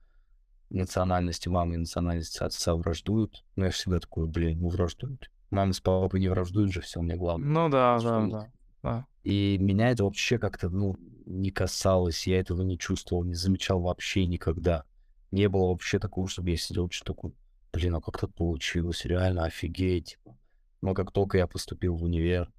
национальности 0.70 1.50
мамы 1.50 1.76
и 1.76 1.80
национальности 1.80 2.42
отца 2.44 2.76
враждуют, 2.76 3.44
но 3.56 3.66
я 3.66 3.72
всегда 3.72 4.00
такой, 4.00 4.28
блин, 4.28 4.62
ну 4.62 4.70
враждуют. 4.70 5.30
Мама 5.50 5.74
с 5.74 5.82
папой 5.82 6.20
не 6.20 6.30
враждуют 6.30 6.72
же, 6.72 6.82
все, 6.82 7.02
мне 7.02 7.16
главное. 7.16 7.48
Ну 7.48 7.70
да, 7.70 8.00
да, 8.00 8.26
да. 8.28 8.52
да. 8.84 9.06
И 9.24 9.58
меня 9.60 9.90
это 9.90 10.06
вообще 10.06 10.38
как-то, 10.38 10.70
ну, 10.70 10.96
не 11.26 11.52
касалось, 11.52 12.26
я 12.26 12.40
этого 12.40 12.62
не 12.62 12.78
чувствовал, 12.78 13.24
не 13.24 13.34
замечал 13.34 13.82
вообще 13.82 14.26
никогда. 14.26 14.86
Не 15.32 15.50
было 15.50 15.68
вообще 15.68 16.00
такого, 16.00 16.28
чтобы 16.28 16.52
я 16.52 16.58
сидел, 16.58 16.90
что 16.90 17.14
такое, 17.14 17.34
блин, 17.74 17.96
а 17.96 18.02
как 18.02 18.20
так 18.20 18.34
получилось, 18.34 19.06
реально 19.06 19.46
офигеть. 19.46 20.18
Типа. 20.24 20.38
Но 20.82 20.94
как 20.94 21.12
только 21.12 21.38
я 21.38 21.48
поступил 21.48 21.96
в 21.96 22.04
универ, 22.04 22.52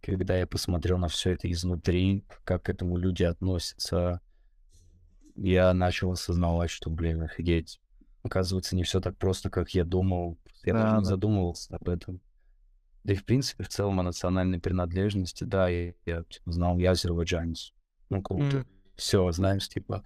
когда 0.00 0.36
я 0.36 0.46
посмотрел 0.46 0.98
на 0.98 1.08
все 1.08 1.32
это 1.32 1.50
изнутри, 1.50 2.24
как 2.44 2.64
к 2.64 2.68
этому 2.70 2.96
люди 2.96 3.24
относятся, 3.24 4.20
я 5.34 5.72
начал 5.74 6.12
осознавать, 6.12 6.70
что, 6.70 6.90
блин, 6.90 7.22
офигеть. 7.22 7.80
Оказывается, 8.22 8.74
не 8.74 8.82
все 8.82 9.00
так 9.00 9.16
просто, 9.16 9.50
как 9.50 9.70
я 9.70 9.84
думал. 9.84 10.38
Я 10.64 10.72
Да, 10.72 10.82
даже 10.82 10.96
не 10.96 11.02
да. 11.02 11.08
задумывался 11.08 11.76
об 11.76 11.88
этом. 11.88 12.20
Да 13.04 13.12
и, 13.12 13.16
в 13.16 13.24
принципе, 13.24 13.64
в 13.64 13.68
целом 13.68 14.00
о 14.00 14.02
национальной 14.02 14.60
принадлежности, 14.60 15.44
да, 15.44 15.68
я, 15.68 15.94
я 16.04 16.24
типа, 16.24 16.50
знал, 16.50 16.78
я 16.78 16.90
азербайджанец. 16.90 17.72
Ну, 18.10 18.22
круто. 18.22 18.58
М. 18.58 18.66
Все, 18.96 19.30
знаешь, 19.30 19.68
типа, 19.68 20.02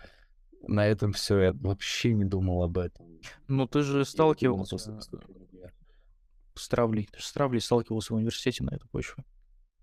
на 0.66 0.86
этом 0.86 1.12
все, 1.12 1.38
я 1.38 1.52
вообще 1.52 2.12
не 2.14 2.24
думал 2.24 2.62
об 2.62 2.78
этом. 2.78 3.06
Ну, 3.48 3.66
ты 3.66 3.82
же 3.82 4.04
сталкивался 4.04 4.76
универ. 4.76 5.72
с 6.54 6.68
травлей. 6.68 7.08
Ты 7.10 7.18
же 7.18 7.24
с 7.24 7.32
травлей 7.32 7.60
сталкивался 7.60 8.12
в 8.12 8.16
университете 8.16 8.64
на 8.64 8.74
эту 8.74 8.88
почву. 8.88 9.24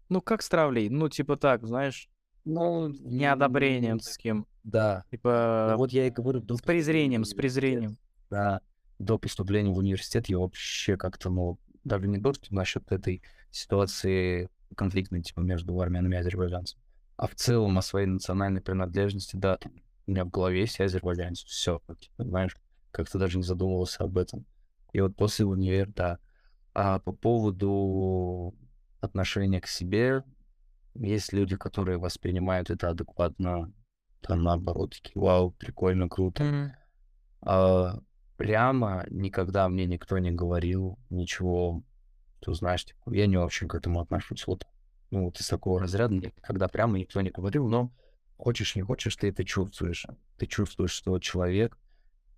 Ну, 0.10 0.22
как 0.22 0.42
с 0.42 0.50
травлей? 0.50 0.90
Ну, 0.90 1.10
типа 1.10 1.36
так, 1.38 1.66
знаешь, 1.66 2.10
Ну, 2.46 2.90
неодобрением 2.90 3.94
м, 3.94 4.00
таким. 4.00 4.46
Да. 4.64 5.04
Ну, 5.06 5.18
Типа 5.18 5.76
вот 5.78 5.92
я 5.92 6.08
и 6.08 6.10
говорю, 6.10 6.40
до 6.42 6.58
с 6.58 6.62
презрением, 6.62 7.26
с 7.26 7.34
презрением. 7.34 7.98
да, 8.30 8.62
до 9.00 9.18
поступления 9.18 9.72
в 9.72 9.78
университет 9.78 10.28
я 10.30 10.40
вообще 10.40 10.98
как-то, 10.98 11.30
ну, 11.30 11.60
даже 11.84 12.08
не 12.08 12.20
то, 12.20 12.34
что 12.34 12.54
насчет 12.54 12.92
этой 12.92 13.22
ситуации 13.52 14.50
конфликтной, 14.76 15.22
типа, 15.22 15.40
между 15.42 15.80
армянами 15.80 16.16
и 16.16 16.20
азербайджанцами, 16.20 16.82
а 17.18 17.28
в 17.28 17.36
целом 17.36 17.78
о 17.78 17.82
своей 17.82 18.08
национальной 18.08 18.62
принадлежности, 18.62 19.36
да, 19.36 19.58
у 20.10 20.12
меня 20.12 20.26
в 20.26 20.30
голове 20.30 20.62
есть 20.62 20.82
азербайджанец, 20.82 21.44
все, 21.44 21.82
понимаешь, 22.18 22.58
как-то 22.92 23.20
даже 23.20 23.38
не 23.38 23.44
задумывался 23.44 24.04
об 24.04 24.18
этом. 24.18 24.44
И 24.92 25.00
вот 25.02 25.16
после 25.16 25.46
универа, 25.46 25.92
да. 25.96 26.20
А 26.74 26.98
по 26.98 27.12
поводу 27.12 28.56
отношения 29.02 29.62
к 29.62 29.68
себе, 29.68 30.24
есть 30.96 31.32
люди, 31.32 31.56
которые 31.58 32.00
воспринимают 32.00 32.72
это 32.72 32.90
адекватно, 32.90 33.72
там 34.22 34.42
наоборот, 34.42 34.96
такие, 34.96 35.22
вау, 35.22 35.52
прикольно, 35.52 36.10
круто. 36.10 36.44
М. 36.44 36.72
А, 37.42 38.00
прямо 38.36 39.06
никогда 39.12 39.70
мне 39.70 39.86
никто 39.86 40.18
не 40.18 40.32
говорил 40.32 40.98
ничего, 41.12 41.84
что, 42.42 42.56
знаешь, 42.56 42.84
типа, 42.84 43.14
я 43.14 43.28
не 43.28 43.38
очень 43.38 43.68
к 43.68 43.76
этому 43.76 44.02
отношусь. 44.02 44.48
Вот, 44.48 44.66
ну, 45.12 45.26
вот 45.26 45.40
из 45.40 45.48
такого 45.48 45.80
разряда, 45.80 46.16
никогда 46.16 46.68
прямо 46.68 46.98
никто 46.98 47.22
не 47.22 47.30
говорил, 47.30 47.68
но 47.68 47.92
хочешь, 48.40 48.76
не 48.76 48.82
хочешь, 48.82 49.16
ты 49.16 49.30
это 49.30 49.44
чувствуешь. 49.44 50.08
Ты 50.38 50.48
чувствуешь, 50.48 50.92
что 50.92 51.20
человек 51.20 51.78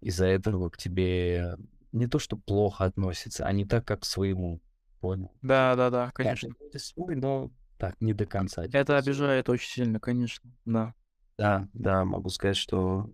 из-за 0.02 0.26
этого 0.26 0.70
к 0.70 0.78
тебе 0.78 1.56
не 1.92 2.08
то, 2.08 2.20
что 2.20 2.36
плохо 2.36 2.86
относится, 2.86 3.46
а 3.46 3.52
не 3.54 3.66
так, 3.66 3.86
как 3.86 4.02
к 4.02 4.06
своему. 4.06 4.60
Понял? 5.00 5.32
Да, 5.42 5.76
да, 5.76 5.90
да, 5.90 6.12
Конечно, 6.14 6.50
конечно. 6.50 6.56
вроде 6.60 6.80
свой, 6.80 7.16
но 7.16 7.52
так, 7.78 7.96
не 8.00 8.14
до 8.14 8.26
конца. 8.26 8.66
Это 8.72 8.98
обижает 8.98 9.50
очень 9.50 9.70
сильно, 9.70 10.00
конечно. 10.00 10.52
Да. 10.66 10.94
Да, 11.38 11.68
да, 11.74 12.06
могу 12.06 12.30
сказать, 12.30 12.58
что 12.58 13.10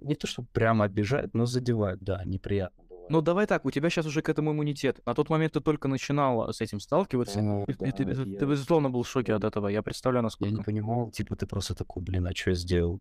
не 0.00 0.14
то, 0.16 0.26
что 0.26 0.42
прямо 0.42 0.84
обижает, 0.84 1.34
но 1.34 1.46
задевает, 1.46 2.00
да, 2.00 2.22
неприятно. 2.24 2.83
Ну, 3.08 3.20
давай 3.20 3.46
так, 3.46 3.64
у 3.64 3.70
тебя 3.70 3.90
сейчас 3.90 4.06
уже 4.06 4.22
к 4.22 4.28
этому 4.28 4.52
иммунитет. 4.52 5.00
На 5.04 5.14
тот 5.14 5.28
момент 5.28 5.52
ты 5.52 5.60
только 5.60 5.88
начинал 5.88 6.52
с 6.52 6.60
этим 6.60 6.80
сталкиваться. 6.80 7.42
Ну, 7.42 7.64
И 7.64 7.74
да, 7.74 7.90
ты- 7.92 8.04
я- 8.04 8.14
ты, 8.38 8.46
безусловно, 8.46 8.90
был 8.90 9.02
в 9.02 9.08
шоке 9.08 9.34
от 9.34 9.44
этого. 9.44 9.68
Я 9.68 9.82
представляю, 9.82 10.20
Я 10.20 10.22
не 10.22 10.24
насколько. 10.24 10.62
понимал, 10.62 11.10
типа, 11.10 11.36
ты 11.36 11.46
просто 11.46 11.74
такой, 11.74 12.02
блин, 12.02 12.26
а 12.26 12.34
что 12.34 12.50
я 12.50 12.56
сделал? 12.56 13.00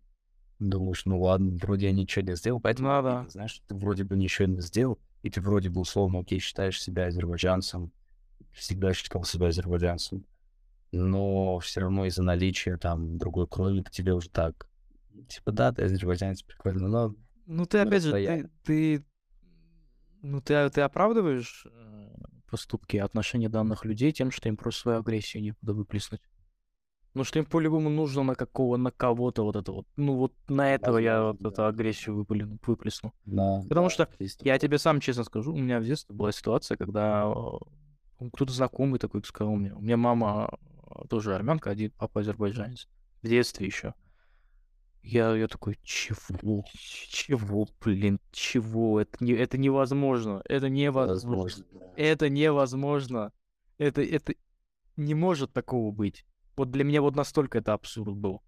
Думаешь, 0.60 1.06
ну 1.06 1.20
ладно, 1.22 1.58
вроде 1.62 1.88
я 1.88 1.92
ничего 1.94 2.26
не 2.26 2.36
сделал, 2.36 2.60
поэтому, 2.60 2.90
Ну 2.90 3.02
да. 3.02 3.26
знаешь, 3.30 3.62
ты 3.68 3.76
вроде 3.76 4.04
бы 4.04 4.16
ничего 4.16 4.48
не 4.48 4.62
сделал, 4.62 5.00
и 5.22 5.30
ты 5.30 5.42
вроде 5.42 5.70
бы 5.70 5.82
условно, 5.82 6.20
окей, 6.20 6.40
считаешь 6.40 6.82
себя 6.82 7.08
азербайджанцем, 7.08 7.92
всегда 8.52 8.94
считал 8.94 9.24
себя 9.24 9.48
азербайджанцем, 9.48 10.26
но 10.92 11.60
все 11.60 11.82
равно 11.82 12.06
из-за 12.06 12.24
наличия 12.24 12.78
там 12.78 13.18
другой 13.18 13.48
крови 13.48 13.82
к 13.82 13.90
тебе 13.90 14.14
уже 14.14 14.30
так, 14.30 14.68
типа, 15.28 15.52
да, 15.52 15.72
ты 15.74 15.84
азербайджанец, 15.84 16.44
прикольно, 16.44 16.88
но 16.88 17.16
Ну, 17.46 17.66
ты 17.66 17.78
на 17.78 17.84
опять 17.84 18.04
же, 18.04 18.12
ты, 18.12 18.50
ты, 18.64 19.06
ну, 20.24 20.42
ты, 20.42 20.70
ты 20.70 20.82
оправдываешь 20.82 21.68
э, 21.70 22.10
поступки, 22.50 22.98
отношения 22.98 23.50
данных 23.50 23.86
людей 23.86 24.12
тем, 24.12 24.32
что 24.32 24.50
им 24.50 24.58
просто 24.58 24.82
свою 24.82 25.00
агрессию 25.00 25.44
некуда 25.44 25.74
выплеснуть. 25.74 26.22
Ну, 27.14 27.24
что 27.24 27.38
им 27.38 27.46
по-любому 27.46 27.90
нужно 27.90 28.24
на 28.24 28.34
какого, 28.36 28.76
на 28.76 28.90
кого-то 28.90 29.44
вот 29.44 29.56
это 29.56 29.72
вот. 29.72 29.88
Ну, 29.98 30.16
вот 30.16 30.34
на 30.48 30.74
этого 30.74 30.98
я 30.98 31.22
вот 31.22 31.34
Возможно, 31.34 31.48
эту 31.48 31.58
да. 31.58 31.68
агрессию 31.68 32.16
выплю- 32.16 32.58
выплесну. 32.66 33.14
Да, 33.26 33.62
Потому 33.70 33.88
да, 33.88 33.90
что 33.92 34.10
есть 34.18 34.42
Я 34.44 34.58
тебе 34.58 34.80
сам 34.80 35.00
честно 35.00 35.24
скажу, 35.24 35.54
у 35.54 35.58
меня 35.58 35.80
в 35.80 35.86
детстве 35.86 36.16
была 36.16 36.32
ситуация, 36.32 36.76
когда 36.76 37.32
кто-то 38.34 38.52
знакомый 38.52 39.00
такой 39.00 39.24
сказал 39.24 39.54
мне, 39.56 39.74
у 39.74 39.82
меня 39.82 39.98
мама 39.98 40.58
тоже 41.10 41.36
армянка, 41.36 41.70
один 41.70 41.92
папа 41.92 42.22
азербайджанец. 42.22 42.88
В 43.22 43.28
детстве 43.28 43.68
еще. 43.68 43.94
Я, 45.04 45.36
я 45.36 45.48
такой, 45.48 45.78
чего? 45.84 46.64
Чего, 46.74 47.68
блин, 47.82 48.20
чего? 48.32 49.02
Это, 49.02 49.24
не, 49.24 49.34
это 49.34 49.58
невозможно. 49.58 50.42
Это 50.46 50.70
невозможно. 50.70 51.42
Возможно. 51.42 51.66
Это 51.98 52.30
невозможно. 52.30 53.32
Это, 53.78 54.02
это 54.02 54.34
не 54.96 55.14
может 55.14 55.52
такого 55.52 55.92
быть. 55.92 56.26
Вот 56.56 56.72
для 56.72 56.86
меня 56.86 57.02
вот 57.02 57.16
настолько 57.16 57.58
это 57.58 57.74
абсурд 57.74 58.16
был. 58.16 58.42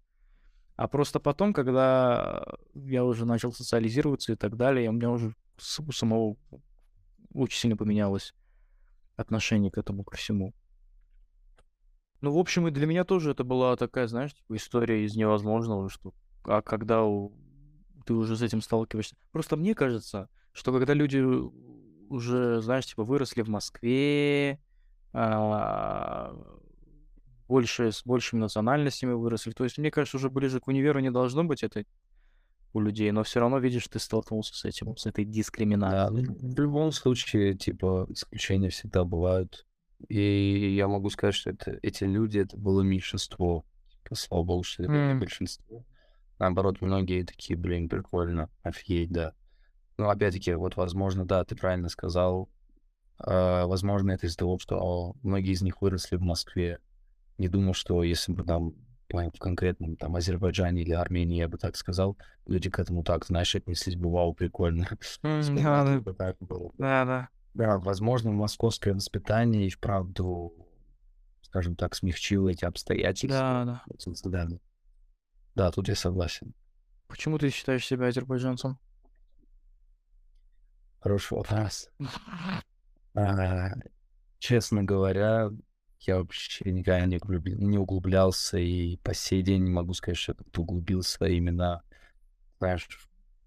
А 0.76 0.88
просто 0.88 1.20
потом, 1.20 1.52
когда 1.52 2.42
я 2.74 3.04
уже 3.04 3.26
начал 3.26 3.52
социализироваться 3.52 4.32
и 4.32 4.36
так 4.36 4.56
далее, 4.56 4.88
у 4.88 4.92
меня 4.92 5.10
уже 5.10 5.34
у 5.78 5.92
самого 5.92 6.36
очень 7.34 7.58
сильно 7.58 7.76
поменялось 7.76 8.34
отношение 9.16 9.70
к 9.70 9.78
этому, 9.78 10.04
ко 10.04 10.16
всему. 10.16 10.54
Ну, 12.22 12.32
в 12.32 12.38
общем, 12.38 12.66
и 12.66 12.70
для 12.70 12.86
меня 12.86 13.04
тоже 13.04 13.32
это 13.32 13.44
была 13.44 13.76
такая, 13.76 14.06
знаешь, 14.06 14.34
типа 14.34 14.56
история 14.56 15.04
из 15.04 15.16
невозможного, 15.16 15.90
что 15.90 16.14
а 16.46 16.62
когда 16.62 17.04
у- 17.04 17.32
ты 18.04 18.14
уже 18.14 18.36
с 18.36 18.42
этим 18.42 18.60
сталкиваешься. 18.62 19.16
Просто 19.32 19.56
мне 19.56 19.74
кажется, 19.74 20.28
что 20.52 20.72
когда 20.72 20.94
люди 20.94 21.18
уже, 22.08 22.60
знаешь, 22.62 22.86
типа 22.86 23.04
выросли 23.04 23.42
в 23.42 23.48
Москве, 23.48 24.60
а, 25.12 26.34
больше, 27.48 27.92
с 27.92 28.02
большими 28.04 28.40
национальностями 28.40 29.12
выросли. 29.12 29.52
То 29.52 29.64
есть, 29.64 29.78
мне 29.78 29.90
кажется, 29.90 30.16
уже 30.16 30.30
ближе 30.30 30.60
к 30.60 30.68
универу 30.68 31.00
не 31.00 31.10
должно 31.10 31.44
быть 31.44 31.62
это 31.62 31.84
у 32.72 32.80
людей, 32.80 33.10
но 33.12 33.22
все 33.22 33.40
равно, 33.40 33.58
видишь, 33.58 33.88
ты 33.88 33.98
столкнулся 33.98 34.54
с 34.54 34.64
этим, 34.64 34.96
с 34.96 35.06
этой 35.06 35.24
Да, 35.24 35.30
дискриминацией. 35.32 36.26
ну, 36.26 36.34
в 36.54 36.58
любом 36.60 36.92
случае, 36.92 37.54
типа, 37.54 38.06
исключения 38.10 38.68
всегда 38.70 39.04
бывают. 39.04 39.66
И 40.08 40.74
я 40.76 40.88
могу 40.88 41.08
сказать, 41.10 41.34
что 41.34 41.50
это, 41.50 41.78
эти 41.82 42.04
люди, 42.04 42.40
это 42.40 42.56
было 42.58 42.82
меньшинство. 42.82 43.64
Типа, 44.02 44.14
слава 44.14 44.42
богу, 44.42 44.62
что 44.62 44.82
это 44.82 44.92
М. 44.92 45.20
большинство. 45.20 45.84
Наоборот, 46.38 46.80
многие 46.80 47.24
такие, 47.24 47.56
блин, 47.58 47.88
прикольно, 47.88 48.50
офигеть, 48.62 49.10
да. 49.10 49.32
Ну, 49.98 50.08
опять-таки, 50.10 50.52
вот, 50.54 50.76
возможно, 50.76 51.24
да, 51.24 51.44
ты 51.44 51.56
правильно 51.56 51.88
сказал. 51.88 52.48
а, 53.18 53.66
возможно, 53.66 54.10
это 54.12 54.26
из-за 54.26 54.36
того, 54.36 54.58
что 54.58 54.78
о, 54.78 55.14
многие 55.22 55.52
из 55.52 55.62
них 55.62 55.80
выросли 55.80 56.16
в 56.16 56.22
Москве. 56.22 56.78
Не 57.38 57.48
думаю, 57.48 57.72
что 57.72 58.02
если 58.02 58.32
бы 58.32 58.44
там 58.44 58.74
в 59.08 59.38
конкретном 59.38 59.96
там 59.96 60.16
Азербайджане 60.16 60.82
или 60.82 60.92
Армении, 60.92 61.38
я 61.38 61.48
бы 61.48 61.58
так 61.58 61.76
сказал, 61.76 62.18
люди 62.46 62.68
к 62.68 62.78
этому 62.78 63.04
так, 63.04 63.24
знаешь, 63.24 63.54
отнеслись 63.54 63.96
бы, 63.96 64.10
вау, 64.10 64.34
прикольно. 64.34 64.86
Да, 65.22 65.84
да, 65.84 66.34
да, 66.78 67.04
да. 67.04 67.28
Да, 67.54 67.78
возможно, 67.78 68.32
московское 68.32 68.92
воспитание 68.92 69.66
и 69.66 69.70
вправду, 69.70 70.52
скажем 71.40 71.74
так, 71.76 71.94
смягчило 71.94 72.50
эти 72.50 72.64
обстоятельства. 72.66 73.30
Да, 73.40 73.64
да. 73.64 73.82
Вот, 73.86 74.18
Да, 74.24 74.44
да. 74.44 74.58
Да, 75.56 75.72
тут 75.72 75.88
я 75.88 75.94
согласен. 75.96 76.54
Почему 77.08 77.38
ты 77.38 77.48
считаешь 77.50 77.86
себя 77.86 78.06
азербайджанцем? 78.08 78.78
Хороший 81.00 81.38
вопрос. 81.38 81.90
А, 83.18 83.70
Честно 84.38 84.84
говоря, 84.84 85.50
я 86.00 86.18
вообще 86.18 86.70
никогда 86.70 87.06
не, 87.06 87.16
углубля- 87.16 87.54
не 87.54 87.78
углублялся 87.78 88.58
и 88.58 88.98
по 88.98 89.14
сей 89.14 89.40
день 89.40 89.64
не 89.64 89.70
могу 89.70 89.94
сказать, 89.94 90.18
что 90.18 90.32
я 90.32 90.36
как-то 90.36 90.60
углубился 90.60 91.24
именно, 91.24 91.82
знаешь, 92.58 92.86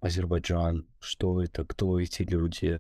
Азербайджан, 0.02 0.88
что 1.00 1.44
это, 1.44 1.66
кто 1.66 2.00
эти 2.00 2.24
люди. 2.24 2.80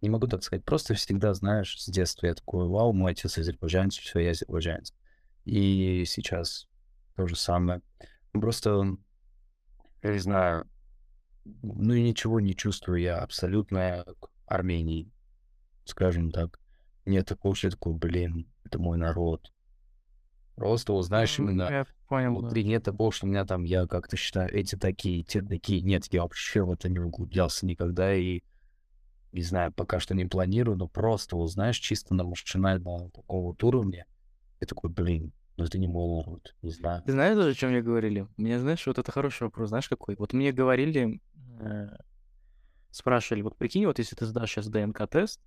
Не 0.00 0.08
могу 0.10 0.28
так 0.28 0.44
сказать. 0.44 0.64
Просто 0.64 0.94
всегда, 0.94 1.34
знаешь, 1.34 1.76
с 1.80 1.90
детства 1.90 2.26
я 2.26 2.34
такой, 2.34 2.68
вау, 2.68 2.92
мой 2.92 3.10
отец 3.10 3.36
азербайджанец, 3.36 3.96
все, 3.96 4.20
я 4.20 4.30
азербайджанец. 4.30 4.94
И 5.44 6.04
сейчас 6.06 6.68
то 7.16 7.26
же 7.26 7.34
самое. 7.34 7.82
Просто, 8.32 8.96
я 10.02 10.12
не 10.12 10.18
знаю, 10.18 10.68
ну 11.44 11.94
и 11.94 12.02
ничего 12.02 12.40
не 12.40 12.54
чувствую 12.54 13.00
я 13.00 13.18
абсолютно 13.18 14.04
к 14.20 14.28
Армении, 14.46 15.10
скажем 15.84 16.30
так. 16.30 16.58
Нет 17.06 17.26
такого, 17.26 17.54
что 17.54 17.70
такой, 17.70 17.94
блин, 17.94 18.46
это 18.64 18.78
мой 18.78 18.98
народ. 18.98 19.52
Просто 20.54 20.92
узнаешь 20.92 21.38
М, 21.38 21.48
именно 21.48 21.62
Я 21.70 21.86
понял, 22.06 22.34
да. 22.34 22.40
внутри 22.40 22.64
нет 22.64 22.84
того, 22.84 23.10
что 23.10 23.26
у 23.26 23.28
меня 23.30 23.46
там, 23.46 23.64
я 23.64 23.86
как-то 23.86 24.16
считаю, 24.16 24.52
эти 24.52 24.76
такие, 24.76 25.22
те 25.24 25.40
такие. 25.40 25.80
Нет, 25.80 26.04
я 26.12 26.22
вообще 26.22 26.62
в 26.62 26.70
это 26.70 26.88
не 26.88 26.98
углублялся 26.98 27.64
никогда 27.64 28.14
и, 28.14 28.42
не 29.32 29.42
знаю, 29.42 29.72
пока 29.72 29.98
что 30.00 30.14
не 30.14 30.26
планирую, 30.26 30.76
но 30.76 30.86
просто 30.86 31.36
узнаешь 31.36 31.78
чисто 31.78 32.14
на 32.14 32.24
машинальном 32.24 33.10
таком 33.10 33.42
вот 33.42 33.64
уровне. 33.64 34.04
И 34.60 34.66
такой, 34.66 34.90
блин, 34.90 35.32
ну 35.60 35.66
это 35.66 35.78
не 35.78 35.88
мой 35.88 36.22
народ, 36.22 36.54
не 36.62 36.70
знаю. 36.70 37.02
Ты 37.04 37.12
знаешь, 37.12 37.36
даже, 37.36 37.50
о 37.50 37.54
чем 37.54 37.70
мне 37.70 37.82
говорили? 37.82 38.26
Мне, 38.38 38.58
знаешь, 38.58 38.86
вот 38.86 38.98
это 38.98 39.12
хороший 39.12 39.42
вопрос, 39.42 39.68
знаешь, 39.68 39.90
какой? 39.90 40.16
Вот 40.16 40.32
мне 40.32 40.52
говорили, 40.52 41.20
э, 41.60 41.88
спрашивали, 42.90 43.42
вот 43.42 43.58
прикинь, 43.58 43.84
вот 43.84 43.98
если 43.98 44.16
ты 44.16 44.24
сдашь 44.24 44.52
сейчас 44.52 44.68
ДНК-тест, 44.68 45.38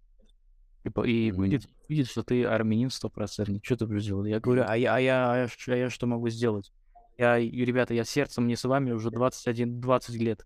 и, 0.83 0.89
и 0.89 1.31
Мгм. 1.31 1.39
выйдет, 1.39 1.63
видит, 1.89 2.09
что 2.09 2.21
ты 2.21 2.45
армянин 2.45 2.91
стопроцентный, 2.91 3.59
что 3.63 3.75
ты 3.75 3.87
будешь 3.87 4.05
делать? 4.05 4.29
Я 4.29 4.39
говорю, 4.39 4.65
а 4.67 4.77
я, 4.77 4.95
а 4.95 4.99
я, 4.99 5.31
а 5.31 5.37
я, 5.37 5.47
а 5.67 5.75
я 5.75 5.89
что 5.89 6.05
могу 6.05 6.29
сделать? 6.29 6.71
Я, 7.17 7.39
ребята, 7.39 7.95
я 7.95 8.03
сердцем 8.03 8.45
не 8.45 8.55
с 8.55 8.63
вами 8.65 8.91
уже 8.91 9.09
21-20 9.09 10.15
лет. 10.15 10.45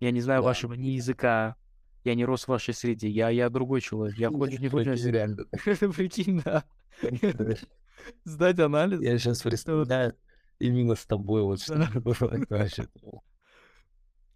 Я 0.00 0.10
не 0.10 0.22
знаю 0.22 0.40
Да. 0.40 0.46
вашего 0.46 0.72
ни 0.72 0.88
языка, 0.88 1.56
я 2.04 2.14
не 2.14 2.24
рос 2.24 2.44
в 2.44 2.48
вашей 2.48 2.72
среде, 2.72 3.10
я, 3.10 3.28
я 3.28 3.50
другой 3.50 3.82
человек, 3.82 4.16
я 4.16 4.30
хочешь 4.30 4.58
не 4.58 4.68
реально. 5.10 5.44
Прикинь, 5.94 6.40
да. 6.42 6.64
Сдать 8.24 8.58
анализ. 8.58 9.00
Я 9.00 9.18
сейчас 9.18 9.42
представляю 9.42 10.14
именно 10.58 10.94
с 10.94 11.04
тобой 11.06 11.42
вот 11.42 11.60
что 11.60 11.74
вообще. 12.48 12.88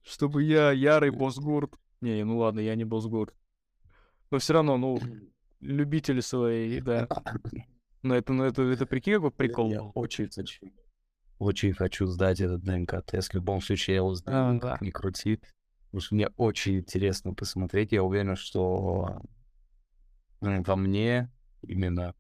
Чтобы 0.03 0.43
я 0.43 0.73
ярый 0.73 1.11
Босгурт. 1.11 1.75
Не, 2.01 2.25
ну 2.25 2.39
ладно, 2.39 2.61
я 2.61 2.75
не 2.75 2.85
Босгурт. 2.85 3.35
Но 4.31 4.39
все 4.39 4.55
равно, 4.55 4.79
ну, 4.79 4.99
любители 5.61 6.21
свои, 6.21 6.81
да. 6.81 7.09
Но 8.03 8.15
это, 8.15 8.33
ну 8.33 8.45
это, 8.45 8.63
это 8.63 8.87
прикинь, 8.87 9.15
какой 9.15 9.31
прикол. 9.31 9.71
Я 9.71 9.83
очень 9.83 10.31
хочу. 10.31 10.73
Очень 11.39 11.75
хочу 11.75 12.07
сдать 12.07 12.41
этот 12.41 12.63
ДНК-тест. 12.63 13.31
В 13.31 13.35
любом 13.35 13.61
случае 13.61 13.95
я 13.95 13.99
его 13.99 14.11
А, 14.11 14.15
сдаю, 14.15 14.61
да. 14.61 14.79
ни 14.81 14.91
крути. 14.91 15.41
Потому 15.87 16.01
что 16.01 16.15
мне 16.15 16.29
очень 16.37 16.79
интересно 16.79 17.35
посмотреть. 17.35 17.93
Я 17.93 18.03
уверен, 18.03 18.37
что 18.37 19.21
во 20.41 20.77
мне 20.77 21.31
именно 21.63 22.15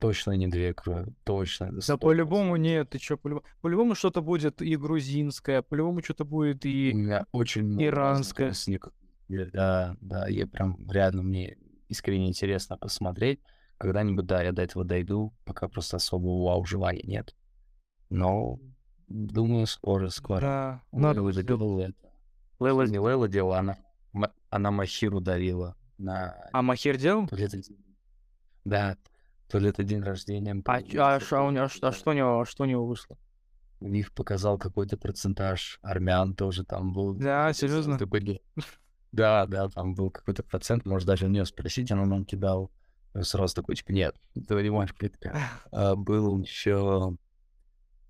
точно 0.00 0.32
не 0.32 0.48
две 0.48 0.74
крови. 0.74 1.14
Точно. 1.24 1.70
Да 1.72 1.78
100%. 1.94 1.98
по-любому 1.98 2.56
нет, 2.56 2.90
ты 2.90 2.98
чё, 2.98 3.16
по-любому, 3.16 3.46
по-любому 3.60 3.94
что-то 3.94 4.22
будет 4.22 4.60
и 4.62 4.76
грузинское, 4.76 5.62
по-любому 5.62 6.02
что-то 6.02 6.24
будет 6.24 6.64
У 6.64 6.68
и... 6.68 6.92
меня 6.92 7.26
очень 7.32 7.64
много. 7.64 7.82
Я- 9.28 9.46
Да, 9.52 9.96
да, 10.00 10.26
я 10.28 10.46
прям 10.46 10.90
реально 10.90 11.22
мне 11.22 11.56
искренне 11.88 12.28
интересно 12.28 12.76
посмотреть. 12.76 13.40
Когда-нибудь, 13.78 14.26
да, 14.26 14.42
я 14.42 14.52
до 14.52 14.62
этого 14.62 14.84
дойду, 14.84 15.32
пока 15.44 15.68
просто 15.68 15.96
особого 15.98 16.44
вау 16.46 16.64
желания 16.64 17.02
нет. 17.04 17.34
Но 18.10 18.58
думаю, 19.08 19.66
скоро, 19.66 20.08
скоро. 20.08 20.40
Да, 20.40 20.82
Лейла 20.92 21.02
надо 21.14 21.32
сделать. 21.32 21.46
делала 21.46 21.80
это. 21.80 22.12
Лейла 22.58 22.82
Не 22.82 22.98
Лейла 22.98 23.28
делала, 23.28 23.58
она, 23.58 23.76
она 24.50 24.70
Махиру 24.70 25.20
дарила 25.20 25.76
на 25.96 26.34
А 26.52 26.62
Махер 26.62 26.96
делал? 26.96 27.28
Да, 28.64 28.96
то 29.50 29.58
ли 29.58 29.68
это 29.68 29.82
день 29.82 30.02
рождения. 30.02 30.62
А, 30.64 30.76
а, 30.76 31.20
а 31.30 31.42
у 31.42 31.50
него, 31.50 31.64
а 31.64 31.88
а 31.88 31.92
что 31.92 32.10
у 32.10 32.12
него, 32.12 32.40
а 32.40 32.46
что 32.46 32.62
у 32.62 32.66
него 32.66 32.86
вышло? 32.86 33.18
У 33.80 33.88
них 33.88 34.12
показал 34.12 34.58
какой-то 34.58 34.96
процентаж. 34.96 35.78
Армян 35.82 36.34
тоже 36.34 36.64
там 36.64 36.92
был. 36.92 37.14
Да, 37.14 37.52
серьезно? 37.52 37.98
Такой, 37.98 38.42
Да, 39.12 39.46
да, 39.46 39.68
там 39.68 39.94
был 39.94 40.10
какой-то 40.10 40.42
процент. 40.44 40.86
Может, 40.86 41.06
даже 41.08 41.26
у 41.26 41.28
нее 41.28 41.44
спросить, 41.44 41.90
она 41.90 42.06
нам 42.06 42.24
кидал. 42.24 42.70
Я 43.14 43.24
Сразу 43.24 43.54
такой, 43.54 43.74
типа, 43.74 43.90
нет, 43.90 44.14
этого 44.36 44.60
не 44.60 44.70
может 44.70 44.96
быть. 44.98 45.14
А, 45.72 45.96
был 45.96 46.40
еще 46.40 47.16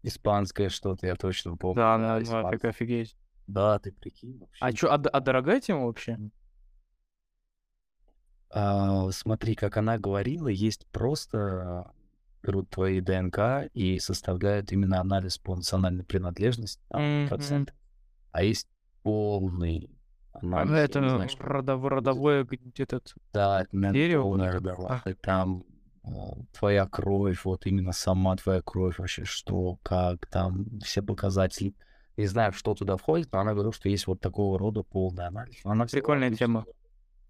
испанское 0.03 0.69
что-то, 0.69 1.07
я 1.07 1.15
точно 1.15 1.57
помню. 1.57 1.77
Да, 1.77 1.99
да, 1.99 2.23
испанское. 2.23 2.59
как 2.59 2.65
офигеть. 2.71 3.17
Да, 3.47 3.79
ты 3.79 3.93
прикинь. 3.93 4.39
вообще. 4.39 4.59
А 4.61 4.73
чё, 4.73 4.89
а, 4.91 4.95
а 4.95 5.21
дорогая 5.21 5.61
тема 5.61 5.87
вообще? 5.87 6.19
А, 8.53 9.11
смотри, 9.13 9.55
как 9.55 9.77
она 9.77 9.99
говорила, 9.99 10.49
есть 10.49 10.87
просто 10.89 11.91
берут 12.43 12.71
твои 12.71 13.01
ДНК 13.01 13.71
и 13.75 13.99
составляют 13.99 14.73
именно 14.73 15.01
анализ 15.01 15.39
по 15.39 15.55
национальной 15.55 16.05
принадлежности, 16.05 16.83
там, 16.89 17.03
Мгм. 17.03 17.29
процент. 17.29 17.75
А 18.33 18.43
есть 18.43 18.67
полный 19.03 19.91
А, 20.33 20.39
анализ. 20.41 20.71
ну, 20.71 20.77
я 20.77 20.83
это 20.85 21.01
не 21.01 21.09
знаю, 21.11 21.29
что 21.29 21.43
родов- 21.45 21.87
родовое 21.89 22.45
где-то... 22.45 23.01
Да, 23.33 23.63
это 23.63 23.93
Дерево 23.93 24.23
вот 24.25 24.41
это. 24.41 24.53
родовая. 24.53 25.03
Там 25.23 25.65
а, 26.03 26.33
твоя 26.59 26.87
кровь, 26.87 27.45
вот 27.45 27.67
именно 27.67 27.93
сама 27.93 28.37
твоя 28.37 28.63
кровь, 28.63 28.99
вообще 28.99 29.25
что, 29.25 29.79
как, 29.83 30.27
там 30.27 30.81
все 30.81 31.03
показатели. 31.03 31.75
Не 32.17 32.27
знаю, 32.27 32.53
что 32.53 32.75
туда 32.75 32.97
входит, 32.97 33.31
но 33.33 33.41
она 33.41 33.53
говорила, 33.53 33.73
что 33.73 33.89
есть 33.89 34.07
вот 34.07 34.21
такого 34.21 34.59
рода 34.59 34.83
полный 34.83 35.27
анализ. 35.27 35.61
Она 35.65 35.87
Прикольная 35.87 36.31
тема. 36.35 36.65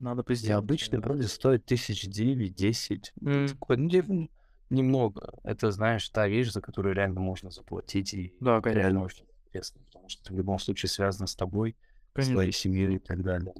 Надо 0.01 0.24
И 0.28 0.51
обычный 0.51 0.98
вроде 0.98 1.28
стоит 1.28 1.66
тысяч 1.66 2.07
девять, 2.07 2.55
десять. 2.55 3.12
М. 3.22 3.46
Такой, 3.48 3.76
ну, 3.76 3.88
типа, 3.90 4.28
немного. 4.70 5.34
Это, 5.44 5.70
знаешь, 5.72 6.09
та 6.09 6.26
вещь, 6.26 6.51
за 6.51 6.62
которую 6.62 6.94
реально 6.94 7.20
можно 7.20 7.51
заплатить. 7.51 8.14
И 8.14 8.32
Да, 8.40 8.61
конечно. 8.62 8.80
реально 8.80 9.03
очень 9.05 9.26
интересно, 9.46 9.82
потому 9.84 10.09
что 10.09 10.22
это 10.22 10.32
в 10.32 10.36
любом 10.38 10.59
случае 10.59 10.88
связано 10.88 11.26
с 11.26 11.36
тобой, 11.36 11.76
с 12.14 12.14
Конечно. 12.14 12.32
твоей 12.32 12.53
семьей 12.53 12.96
и 12.96 12.98
так 12.98 13.22
далее. 13.22 13.53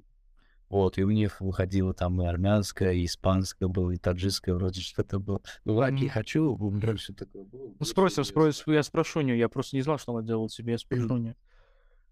Вот, 0.71 0.99
и 0.99 1.05
у 1.05 1.11
них 1.11 1.41
выходило 1.41 1.93
там 1.95 2.23
и 2.23 2.27
армянское, 2.27 2.93
и 2.93 3.05
испанское 3.05 3.69
было, 3.69 3.91
и 3.91 3.99
таджикское 3.99 4.55
вроде 4.55 4.81
что-то 4.83 5.19
было. 5.19 5.43
Ну, 5.65 5.75
ладно, 5.75 5.97
не 5.99 6.07
Мгм. 6.07 6.15
хочу, 6.15 6.57
больше 6.57 7.13
такое 7.13 7.45
было. 7.45 7.69
Ну, 7.69 7.75
было 7.81 7.87
спросим, 7.87 8.23
интересно. 8.23 8.31
спросим, 8.31 8.73
я 8.73 8.83
спрошу 8.83 9.19
у 9.21 9.23
нее, 9.23 9.39
я 9.39 9.49
просто 9.49 9.77
не 9.77 9.83
знал, 9.83 9.99
что 9.99 10.13
она 10.15 10.23
делает 10.27 10.53
себе, 10.53 10.73
я 10.73 10.79
спрошу 10.79 11.15
у 11.15 11.19
нее. 11.19 11.37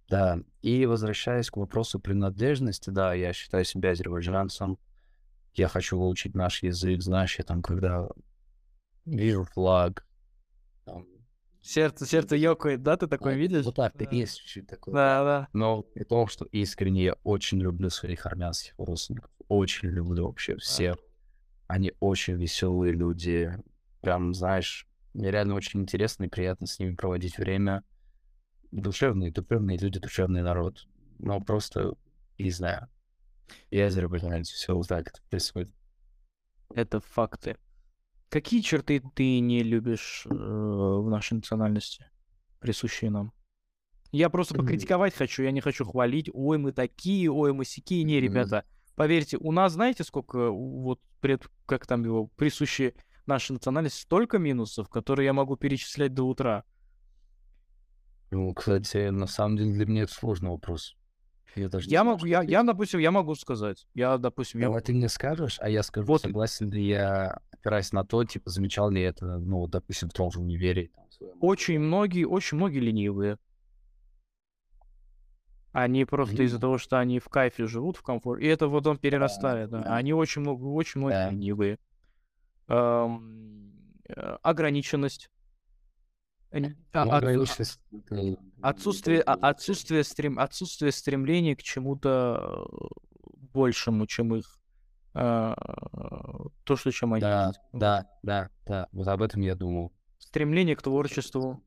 Да, 0.08 0.38
и 0.62 0.86
возвращаясь 0.86 1.50
к 1.50 1.56
вопросу 1.56 2.00
принадлежности, 2.00 2.90
да, 2.90 3.12
я 3.14 3.32
считаю 3.32 3.64
себя 3.64 3.90
азербайджанцем. 3.90 4.78
Я 5.54 5.68
хочу 5.68 5.98
выучить 5.98 6.34
наш 6.34 6.62
язык, 6.62 7.02
знаешь, 7.02 7.38
я 7.38 7.44
там, 7.44 7.62
когда 7.62 8.08
вижу 9.04 9.44
флаг, 9.44 10.06
там, 10.84 11.06
Сердце, 11.60 12.06
сердце 12.06 12.36
ёкает, 12.36 12.82
да, 12.82 12.96
ты 12.96 13.06
такое 13.08 13.34
а, 13.34 13.36
видишь? 13.36 13.64
Вот 13.64 13.74
так, 13.74 13.94
Да. 13.96 14.06
есть 14.10 14.38
чуть-чуть 14.38 14.66
такое. 14.68 14.94
Да, 14.94 15.24
да. 15.24 15.48
Но 15.52 15.82
при 15.82 16.04
том, 16.04 16.26
что 16.28 16.46
искренне 16.46 17.04
я 17.04 17.16
очень 17.24 17.60
люблю 17.60 17.90
своих 17.90 18.24
армянских 18.24 18.74
родственников. 18.78 19.30
Очень 19.48 19.90
люблю 19.90 20.26
вообще 20.26 20.56
всех. 20.56 20.96
Они 21.66 21.92
очень 22.00 22.34
веселые 22.34 22.92
люди. 22.94 23.52
Прям, 24.00 24.32
знаешь, 24.32 24.86
мне 25.12 25.30
реально 25.30 25.56
очень 25.56 25.80
интересно 25.82 26.24
и 26.24 26.28
приятно 26.28 26.66
с 26.66 26.78
ними 26.78 26.94
проводить 26.94 27.36
время. 27.36 27.82
Душевные, 28.70 29.32
душевные 29.32 29.78
люди, 29.78 29.98
душевный 29.98 30.42
народ. 30.42 30.86
Но 31.18 31.40
просто, 31.40 31.94
не 32.38 32.50
знаю. 32.50 32.88
Я 33.70 33.86
азербайджанец, 33.86 34.48
все 34.50 34.74
узнать, 34.74 35.04
как 35.04 35.14
это 35.14 35.22
происходит. 35.30 35.74
Это 36.74 37.00
факты. 37.00 37.56
Какие 38.28 38.60
черты 38.60 39.02
ты 39.14 39.40
не 39.40 39.62
любишь 39.62 40.26
э, 40.26 40.34
в 40.34 41.08
нашей 41.08 41.34
национальности, 41.34 42.10
присущие 42.60 43.10
нам? 43.10 43.32
Я 44.12 44.30
просто 44.30 44.54
покритиковать 44.54 45.14
хочу, 45.14 45.42
я 45.42 45.50
не 45.50 45.60
хочу 45.60 45.84
хвалить. 45.84 46.30
Ой, 46.32 46.58
мы 46.58 46.72
такие, 46.72 47.30
ой, 47.30 47.52
мы 47.52 47.64
сякие. 47.64 48.04
Не, 48.04 48.20
ребята, 48.20 48.64
поверьте, 48.96 49.36
у 49.38 49.52
нас, 49.52 49.72
знаете, 49.72 50.04
сколько 50.04 50.50
вот 50.50 51.00
пред, 51.20 51.46
как 51.66 51.86
там 51.86 52.04
его, 52.04 52.26
присущие 52.26 52.94
нашей 53.26 53.52
национальности, 53.52 54.00
столько 54.02 54.38
минусов, 54.38 54.88
которые 54.88 55.26
я 55.26 55.32
могу 55.32 55.56
перечислять 55.56 56.14
до 56.14 56.24
утра. 56.24 56.64
Ну, 58.30 58.52
кстати, 58.54 59.08
на 59.08 59.26
самом 59.26 59.56
деле 59.56 59.72
для 59.72 59.86
меня 59.86 60.02
это 60.02 60.12
сложный 60.12 60.50
вопрос. 60.50 60.94
Я 61.54 61.68
даже 61.68 61.88
Я 61.88 62.04
могу, 62.04 62.26
я, 62.26 62.42
я, 62.42 62.62
допустим, 62.62 63.00
я 63.00 63.10
могу 63.10 63.34
сказать. 63.34 63.86
Я, 63.94 64.18
допустим, 64.18 64.60
я... 64.60 64.66
Давай 64.66 64.82
ты 64.82 64.92
мне 64.92 65.08
скажешь, 65.08 65.58
а 65.60 65.68
я 65.68 65.82
скажу, 65.82 66.06
Вот. 66.06 66.20
согласен 66.20 66.70
ли 66.70 66.86
я, 66.86 67.40
опираясь 67.50 67.92
на 67.92 68.04
то, 68.04 68.22
типа, 68.24 68.50
замечал 68.50 68.90
ли 68.90 69.00
это, 69.02 69.38
ну, 69.38 69.66
допустим, 69.66 70.10
в 70.10 70.12
том 70.12 70.30
же 70.30 70.40
универе. 70.40 70.90
Очень 71.40 71.80
многие, 71.80 72.24
очень 72.24 72.58
многие 72.58 72.80
ленивые. 72.80 73.38
Они 75.72 76.04
просто 76.04 76.34
из-за 76.34 76.42
Ленивые? 76.56 76.60
того, 76.60 76.78
что 76.78 76.98
они 76.98 77.18
в 77.18 77.28
кайфе 77.28 77.66
живут, 77.66 77.96
в 77.96 78.02
комфорте. 78.02 78.44
И 78.44 78.48
это 78.48 78.68
вот 78.68 78.86
он 78.86 78.98
перерастает. 78.98 79.70
да. 79.70 79.82
да. 79.82 79.94
Они 79.96 80.12
очень 80.12 80.42
много, 80.42 80.64
очень 80.64 81.00
многие 81.00 81.14
Да. 81.26 81.30
ленивые. 81.30 81.78
Эм, 82.68 83.72
ограниченность. 84.06 84.18
Они- 84.18 84.36
а- 84.42 84.42
Ну, 84.42 84.42
отсу- 84.42 84.42
ограниченность, 84.42 85.28
э, 85.28 85.30
Отсутствие, 88.60 89.20
а- 89.20 89.34
отсутствие, 89.34 90.02
стрем, 90.04 90.38
отсутствие 90.38 90.92
стремления 90.92 91.54
к 91.54 91.62
чему-то 91.62 92.66
э, 92.70 92.86
большему, 93.52 94.06
чем 94.06 94.34
их 94.34 94.58
то, 95.14 96.76
что 96.76 96.90
чем 96.92 97.14
они 97.14 97.20
Да, 97.20 97.52
да, 97.72 98.06
да, 98.22 98.50
да. 98.66 98.88
Вот 98.92 99.08
об 99.08 99.22
этом 99.22 99.40
я 99.42 99.54
думал. 99.54 99.92
Стремление 100.18 100.76
к 100.76 100.82
творчеству. 100.82 101.62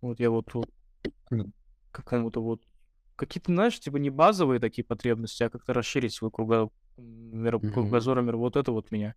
Вот 0.00 0.20
я 0.20 0.30
вот, 0.30 0.50
какому-то 1.90 2.42
вот 2.42 2.62
какие-то, 3.16 3.52
знаешь, 3.52 3.78
типа 3.78 3.98
не 3.98 4.10
базовые 4.10 4.60
такие 4.60 4.84
потребности, 4.84 5.42
а 5.42 5.50
как-то 5.50 5.72
расширить 5.74 6.14
свой 6.14 6.30
круго... 6.30 6.70
миро- 6.96 7.58
Мгм. 7.58 7.72
кругозор, 7.72 8.20
мир. 8.22 8.36
Вот 8.36 8.56
это 8.56 8.72
вот 8.72 8.90
меня. 8.90 9.14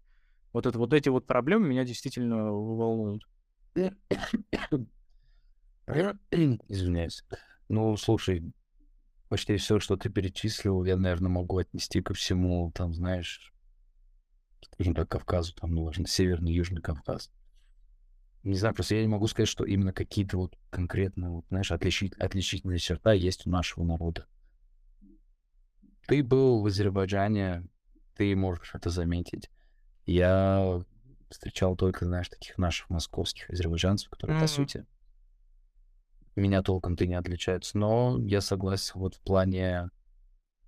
Вот 0.51 0.65
это 0.65 0.77
вот 0.77 0.93
эти 0.93 1.09
вот 1.09 1.25
проблемы 1.25 1.67
меня 1.67 1.83
действительно 1.85 2.51
волнуют. 2.51 3.23
Извиняюсь. 6.67 7.23
Ну, 7.69 7.97
слушай, 7.97 8.53
почти 9.29 9.57
все, 9.57 9.79
что 9.79 9.97
ты 9.97 10.09
перечислил, 10.09 10.83
я, 10.83 10.95
наверное, 10.95 11.29
могу 11.29 11.57
отнести 11.57 12.01
ко 12.01 12.13
всему, 12.13 12.71
там, 12.73 12.93
знаешь, 12.93 13.53
скажем 14.73 14.95
так, 14.95 15.09
Кавказу, 15.09 15.53
там, 15.55 15.73
ну, 15.73 15.83
важно, 15.83 16.07
Северный, 16.07 16.53
Южный 16.53 16.81
Кавказ. 16.81 17.31
Не 18.43 18.55
знаю, 18.55 18.75
просто 18.75 18.95
я 18.95 19.01
не 19.01 19.07
могу 19.07 19.27
сказать, 19.27 19.47
что 19.47 19.63
именно 19.63 19.93
какие-то 19.93 20.37
вот 20.37 20.57
конкретно, 20.69 21.31
вот, 21.31 21.45
знаешь, 21.49 21.71
отличить, 21.71 22.13
отличительные 22.15 22.77
черта 22.77 23.13
есть 23.13 23.47
у 23.47 23.49
нашего 23.49 23.85
народа. 23.85 24.27
Ты 26.07 26.21
был 26.23 26.61
в 26.61 26.65
Азербайджане, 26.65 27.65
ты 28.15 28.35
можешь 28.35 28.75
это 28.75 28.89
заметить. 28.89 29.49
Я 30.05 30.83
встречал 31.33 31.75
только, 31.75 32.05
знаешь, 32.05 32.29
таких 32.29 32.57
наших 32.57 32.89
московских 32.89 33.49
азербайджанцев, 33.49 34.09
которые, 34.09 34.35
по 34.35 34.45
Мгм. 34.45 34.47
сути, 34.47 34.85
меня 36.35 36.61
толком-то 36.61 37.05
не 37.05 37.15
отличаются. 37.15 37.77
Но 37.77 38.17
я 38.19 38.41
согласен 38.41 38.99
вот 38.99 39.15
в 39.15 39.21
плане 39.21 39.89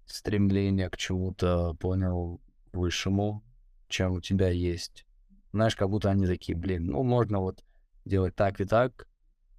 стремления 0.06 0.90
к 0.90 0.98
чему-то, 0.98 1.74
понял, 1.76 2.42
высшему, 2.74 3.44
чем 3.88 4.14
у 4.14 4.22
тебя 4.22 4.50
есть. 4.50 5.06
Знаешь, 5.54 5.76
как 5.76 5.90
будто 5.90 6.10
они 6.10 6.28
такие, 6.28 6.58
блин, 6.58 6.88
ну, 6.88 7.04
можно 7.04 7.40
вот 7.40 7.64
делать 8.04 8.36
так 8.36 8.60
и 8.60 8.66
так. 8.66 9.08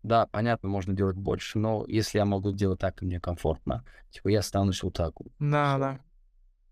Да, 0.02 0.26
понятно, 0.26 0.68
можно 0.68 0.94
делать 0.94 1.16
больше, 1.16 1.58
но 1.58 1.84
если 1.88 2.18
я 2.18 2.24
могу 2.24 2.52
делать 2.52 2.78
так, 2.78 3.02
и 3.02 3.06
мне 3.06 3.18
комфортно, 3.18 3.84
типа, 4.10 4.28
я 4.28 4.38
останусь 4.40 4.82
вот 4.82 4.94
так. 4.94 5.14
Да, 5.40 5.78
да. 5.78 6.00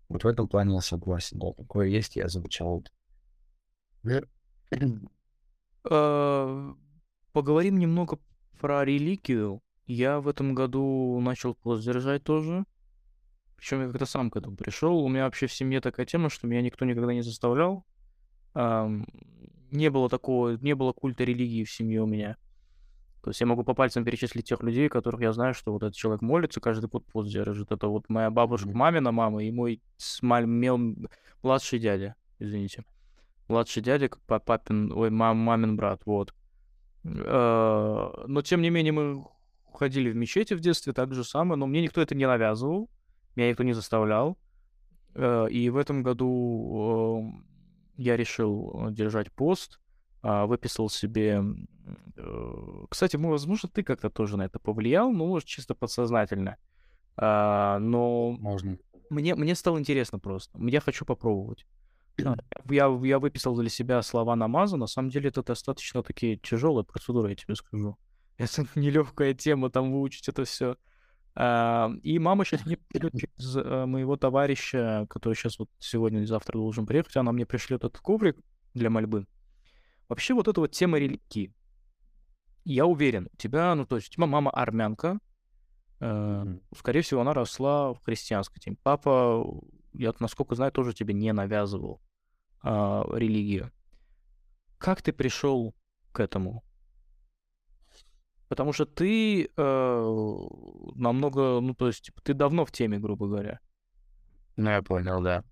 Вот 0.07 0.23
в 0.23 0.27
этом 0.27 0.47
плане 0.47 0.75
я 0.75 0.81
согласен. 0.81 1.39
Да, 1.39 1.51
такое 1.51 1.87
есть, 1.87 2.15
я 2.15 2.29
замечал 2.29 2.85
Поговорим 7.31 7.79
немного 7.79 8.19
про 8.59 8.85
религию. 8.85 9.61
Я 9.87 10.19
в 10.19 10.27
этом 10.27 10.55
году 10.55 11.19
начал 11.21 11.53
пост 11.53 11.83
держать 11.83 12.23
тоже. 12.23 12.65
Причем 13.57 13.81
я 13.81 13.87
как-то 13.87 14.05
сам 14.05 14.29
к 14.31 14.37
этому 14.37 14.55
пришел. 14.57 14.97
У 14.99 15.07
меня 15.09 15.25
вообще 15.25 15.47
в 15.47 15.53
семье 15.53 15.81
такая 15.81 16.05
тема, 16.05 16.29
что 16.29 16.47
меня 16.47 16.61
никто 16.61 16.85
никогда 16.85 17.13
не 17.13 17.21
заставлял. 17.21 17.85
Не 18.55 19.89
было 19.89 20.09
такого, 20.09 20.57
не 20.57 20.75
было 20.75 20.93
культа 20.93 21.23
религии 21.23 21.63
в 21.63 21.71
семье 21.71 22.03
у 22.03 22.05
меня. 22.05 22.37
То 23.21 23.31
есть 23.31 23.41
я 23.41 23.47
могу 23.47 23.63
по 23.63 23.73
пальцам 23.73 24.05
перечислить 24.05 24.45
тех 24.47 24.61
людей, 24.61 24.87
которых 24.87 25.21
я 25.21 25.33
знаю, 25.33 25.53
что 25.53 25.73
вот 25.73 25.83
этот 25.83 25.95
человек 25.95 26.21
молится, 26.21 26.61
каждый 26.61 26.87
год 26.89 27.05
пост 27.07 27.31
держит. 27.31 27.71
Это 27.71 27.87
вот 27.87 28.07
моя 28.07 28.29
бабушка, 28.29 28.69
мамина 28.69 29.11
мама 29.11 29.43
и 29.43 29.51
мой 29.51 29.81
младший 31.41 31.79
дядя, 31.79 32.15
извините. 32.39 32.83
Младший 33.47 33.83
дядя, 33.83 34.09
папин, 34.27 34.91
ой, 34.91 35.09
мам, 35.09 35.37
мамин 35.37 35.75
брат, 35.75 36.01
вот. 36.05 36.33
Э, 37.03 38.09
Но, 38.27 38.41
тем 38.41 38.61
не 38.61 38.69
менее, 38.69 38.91
мы 38.91 39.25
ходили 39.71 40.09
в 40.09 40.15
мечети 40.15 40.53
в 40.53 40.59
детстве, 40.59 40.93
так 40.93 41.13
же 41.13 41.23
самое, 41.23 41.57
но 41.57 41.67
мне 41.67 41.81
никто 41.81 42.01
это 42.01 42.15
не 42.15 42.27
навязывал, 42.27 42.89
меня 43.35 43.49
никто 43.49 43.63
не 43.63 43.73
заставлял. 43.73 44.37
Э, 45.13 45.47
И 45.49 45.69
в 45.69 45.77
этом 45.77 46.01
году 46.03 47.33
э, 47.37 48.01
я 48.01 48.17
решил 48.17 48.89
держать 48.91 49.31
пост, 49.31 49.79
а, 50.21 50.47
выписал 50.47 50.89
себе... 50.89 51.43
Кстати, 52.89 53.15
ну, 53.15 53.29
возможно, 53.29 53.69
ты 53.69 53.83
как-то 53.83 54.09
тоже 54.09 54.37
на 54.37 54.45
это 54.45 54.57
повлиял, 54.57 55.11
ну, 55.11 55.27
может, 55.27 55.47
чисто 55.47 55.75
подсознательно. 55.75 56.57
А, 57.15 57.77
Но 57.79 58.31
Можно. 58.31 58.77
мне, 59.11 59.35
мне 59.35 59.53
стало 59.53 59.77
интересно 59.77 60.17
просто. 60.17 60.57
Я 60.59 60.79
хочу 60.79 61.05
попробовать. 61.05 61.67
А, 62.23 62.35
Я, 62.69 62.87
я 63.03 63.19
выписал 63.19 63.55
для 63.55 63.69
себя 63.69 64.01
слова 64.01 64.35
намаза. 64.35 64.77
На 64.77 64.87
самом 64.87 65.09
деле 65.09 65.29
это 65.29 65.43
достаточно 65.43 66.03
такие 66.03 66.37
тяжелые 66.37 66.85
процедуры, 66.85 67.29
я 67.29 67.35
тебе 67.35 67.55
скажу. 67.55 67.97
Это 68.37 68.65
нелегкая 68.75 69.33
тема, 69.33 69.69
там 69.69 69.93
выучить 69.93 70.27
это 70.27 70.43
все. 70.43 70.75
И 71.37 72.19
мама 72.19 72.45
сейчас 72.45 72.65
мне 72.65 72.77
пришлет 72.77 73.13
через 73.19 73.55
э, 73.57 73.85
моего 73.85 74.15
товарища, 74.15 75.05
который 75.09 75.33
сейчас 75.35 75.59
вот 75.59 75.69
сегодня 75.79 76.19
или 76.19 76.25
завтра 76.25 76.53
должен 76.53 76.85
приехать, 76.85 77.17
она 77.17 77.31
мне 77.33 77.45
пришлет 77.45 77.83
этот 77.83 77.99
коврик 77.99 78.37
для 78.73 78.89
мольбы. 78.89 79.25
Вообще 80.07 80.33
вот 80.33 80.47
эта 80.47 80.61
вот 80.61 80.71
тема 80.71 80.97
религии. 80.97 81.53
Я 82.63 82.85
уверен, 82.85 83.27
у 83.31 83.37
тебя, 83.37 83.75
ну 83.75 83.85
то 83.85 83.97
есть 83.97 84.17
мама 84.17 84.49
армянка, 84.51 85.19
Мгм. 85.99 86.61
скорее 86.75 87.01
всего, 87.01 87.21
она 87.21 87.33
росла 87.33 87.93
в 87.93 88.01
христианской 88.03 88.59
теме. 88.59 88.77
Папа, 88.83 89.45
я 89.93 90.13
насколько 90.19 90.55
знаю, 90.55 90.71
тоже 90.71 90.93
тебе 90.93 91.13
не 91.13 91.31
навязывал 91.31 92.01
а, 92.67 93.05
религию. 93.13 93.71
Как 94.79 95.03
ты 95.03 95.13
пришел 95.13 95.75
к 96.11 96.19
этому? 96.19 96.63
Потому 98.47 98.73
что 98.73 98.85
ты 98.85 99.45
э, 99.45 100.39
намного, 100.95 101.59
ну 101.61 101.75
то 101.75 101.87
есть 101.87 102.05
типа, 102.05 102.21
ты 102.21 102.33
давно 102.33 102.65
в 102.65 102.71
теме, 102.71 102.97
грубо 102.97 103.27
говоря. 103.27 103.59
Ну, 104.55 104.69
я 104.69 104.81
понял, 104.81 105.21
да. 105.21 105.43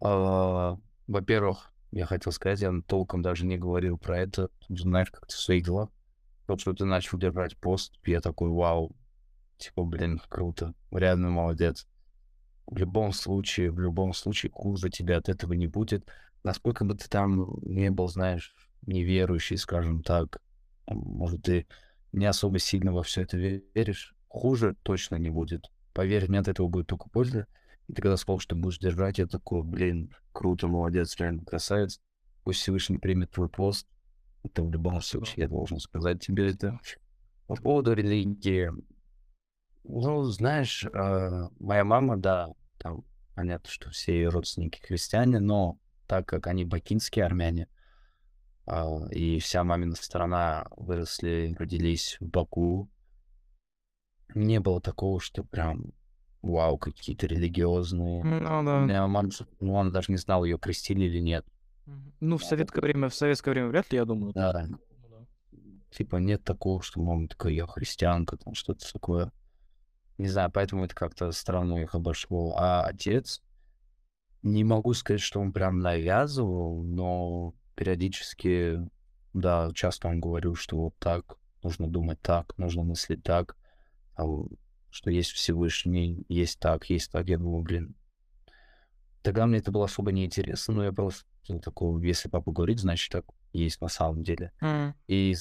А, 0.00 0.76
Во-первых, 1.06 1.72
я 1.92 2.06
хотел 2.06 2.32
сказать, 2.32 2.60
я 2.60 2.72
толком 2.86 3.22
даже 3.22 3.46
не 3.46 3.56
говорил 3.56 3.96
про 3.96 4.18
это. 4.18 4.48
Знаешь, 4.68 5.10
как 5.10 5.26
ты 5.26 5.34
в 5.34 5.38
своих 5.38 5.64
делах. 5.64 5.90
Вот 6.48 6.60
что 6.60 6.72
ты 6.72 6.84
начал 6.84 7.16
держать 7.16 7.56
пост, 7.56 7.94
я 8.04 8.20
такой, 8.20 8.50
вау, 8.50 8.94
типа, 9.56 9.84
блин, 9.84 10.20
круто, 10.28 10.74
реально 10.90 11.30
молодец. 11.30 11.86
В 12.66 12.76
любом 12.78 13.12
случае, 13.12 13.70
в 13.70 13.78
любом 13.78 14.14
случае, 14.14 14.50
хуже 14.52 14.90
тебя 14.90 15.18
от 15.18 15.28
этого 15.28 15.52
не 15.52 15.66
будет. 15.66 16.06
Насколько 16.42 16.84
бы 16.84 16.94
ты 16.94 17.08
там 17.08 17.58
не 17.62 17.90
был, 17.90 18.08
знаешь, 18.08 18.54
неверующий, 18.86 19.56
скажем 19.56 20.02
так, 20.02 20.40
может, 20.86 21.42
ты 21.42 21.66
не 22.12 22.26
особо 22.26 22.58
сильно 22.58 22.92
во 22.92 23.02
все 23.02 23.22
это 23.22 23.36
веришь, 23.36 24.14
хуже 24.28 24.76
точно 24.82 25.16
не 25.16 25.30
будет. 25.30 25.70
Поверь, 25.92 26.28
мне 26.28 26.40
от 26.40 26.48
этого 26.48 26.68
будет 26.68 26.86
только 26.86 27.08
польза. 27.08 27.46
И 27.88 27.92
ты 27.92 28.02
когда 28.02 28.16
сказал, 28.16 28.38
что 28.38 28.56
будешь 28.56 28.78
держать, 28.78 29.18
я 29.18 29.26
такой, 29.26 29.62
блин, 29.62 30.14
круто, 30.32 30.68
молодец, 30.68 31.16
реально 31.18 31.44
красавец. 31.44 32.00
Пусть 32.42 32.60
Всевышний 32.60 32.98
примет 32.98 33.30
твой 33.30 33.48
пост. 33.48 33.86
Это 34.42 34.62
в 34.62 34.70
любом 34.70 35.00
случае, 35.00 35.44
я 35.44 35.48
должен 35.48 35.78
сказать 35.78 36.20
тебе 36.20 36.50
это. 36.50 36.78
По 37.46 37.56
поводу 37.56 37.92
религии. 37.92 38.70
Ну, 39.84 40.22
знаешь, 40.24 40.84
э, 40.84 41.48
моя 41.60 41.84
мама, 41.84 42.16
да, 42.16 42.48
там 42.78 43.04
понятно, 43.34 43.68
что 43.68 43.90
все 43.90 44.14
ее 44.14 44.28
родственники 44.30 44.80
христиане, 44.80 45.40
но 45.40 45.78
так 46.06 46.26
как 46.26 46.46
они 46.46 46.64
бакинские 46.64 47.24
армяне, 47.24 47.68
а, 48.66 49.06
и 49.10 49.38
вся 49.40 49.62
мамина 49.62 49.94
сторона 49.94 50.66
выросли, 50.76 51.54
родились 51.58 52.16
в 52.20 52.26
Баку, 52.26 52.90
не 54.34 54.58
было 54.58 54.80
такого, 54.80 55.20
что 55.20 55.44
прям, 55.44 55.92
вау, 56.42 56.78
какие-то 56.78 57.26
религиозные. 57.26 58.24
Ну 58.24 58.36
У 58.38 58.40
да. 58.40 58.80
меня 58.80 59.06
мама, 59.06 59.28
ну, 59.60 59.78
она 59.78 59.90
даже 59.90 60.10
не 60.10 60.18
знала, 60.18 60.44
ее 60.44 60.58
крестили 60.58 61.04
или 61.04 61.20
нет. 61.20 61.46
Ну, 62.20 62.38
в 62.38 62.44
советское 62.44 62.80
время, 62.80 63.10
в 63.10 63.14
советское 63.14 63.50
время 63.50 63.68
вряд 63.68 63.92
ли, 63.92 63.98
я 63.98 64.06
думаю. 64.06 64.32
Да, 64.32 64.66
Ну 64.66 64.78
да. 65.10 65.58
типа 65.90 66.16
нет 66.16 66.42
такого, 66.42 66.82
что 66.82 67.00
мама 67.00 67.28
такая, 67.28 67.52
я 67.52 67.66
христианка, 67.66 68.38
там 68.38 68.54
что-то 68.54 68.90
такое. 68.90 69.30
Не 70.18 70.28
знаю, 70.28 70.50
поэтому 70.52 70.84
это 70.84 70.94
как-то 70.94 71.32
странно 71.32 71.82
их 71.82 71.94
обошло. 71.94 72.54
А 72.56 72.84
отец, 72.84 73.42
не 74.42 74.62
могу 74.62 74.94
сказать, 74.94 75.20
что 75.20 75.40
он 75.40 75.52
прям 75.52 75.80
навязывал, 75.80 76.82
но 76.82 77.54
периодически, 77.74 78.78
да, 79.32 79.70
часто 79.74 80.08
он 80.08 80.20
говорил, 80.20 80.54
что 80.54 80.76
вот 80.76 80.94
так, 80.98 81.36
нужно 81.62 81.88
думать 81.88 82.20
так, 82.20 82.56
нужно 82.58 82.82
мыслить 82.84 83.22
так, 83.22 83.56
а 84.16 84.24
что 84.90 85.10
есть 85.10 85.30
Всевышний, 85.32 86.24
есть 86.28 86.60
так, 86.60 86.88
есть 86.90 87.10
так. 87.10 87.28
Я 87.28 87.38
думаю, 87.38 87.62
блин, 87.62 87.96
тогда 89.22 89.46
мне 89.46 89.58
это 89.58 89.72
было 89.72 89.86
особо 89.86 90.12
неинтересно, 90.12 90.74
но 90.74 90.84
я 90.84 90.92
просто 90.92 91.24
такого, 91.62 91.98
если 91.98 92.28
папа 92.28 92.52
говорит, 92.52 92.78
значит 92.78 93.10
так 93.10 93.24
есть 93.52 93.80
на 93.80 93.88
самом 93.88 94.22
деле. 94.22 94.52
М, 94.60 94.94
И 95.08 95.34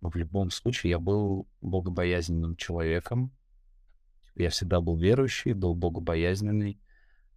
в 0.00 0.16
любом 0.16 0.50
случае 0.50 0.90
я 0.90 0.98
был 0.98 1.46
богобоязненным 1.60 2.56
человеком. 2.56 3.32
Я 4.34 4.50
всегда 4.50 4.80
был 4.80 4.96
верующий, 4.96 5.52
был 5.52 5.74
богобоязненный. 5.74 6.80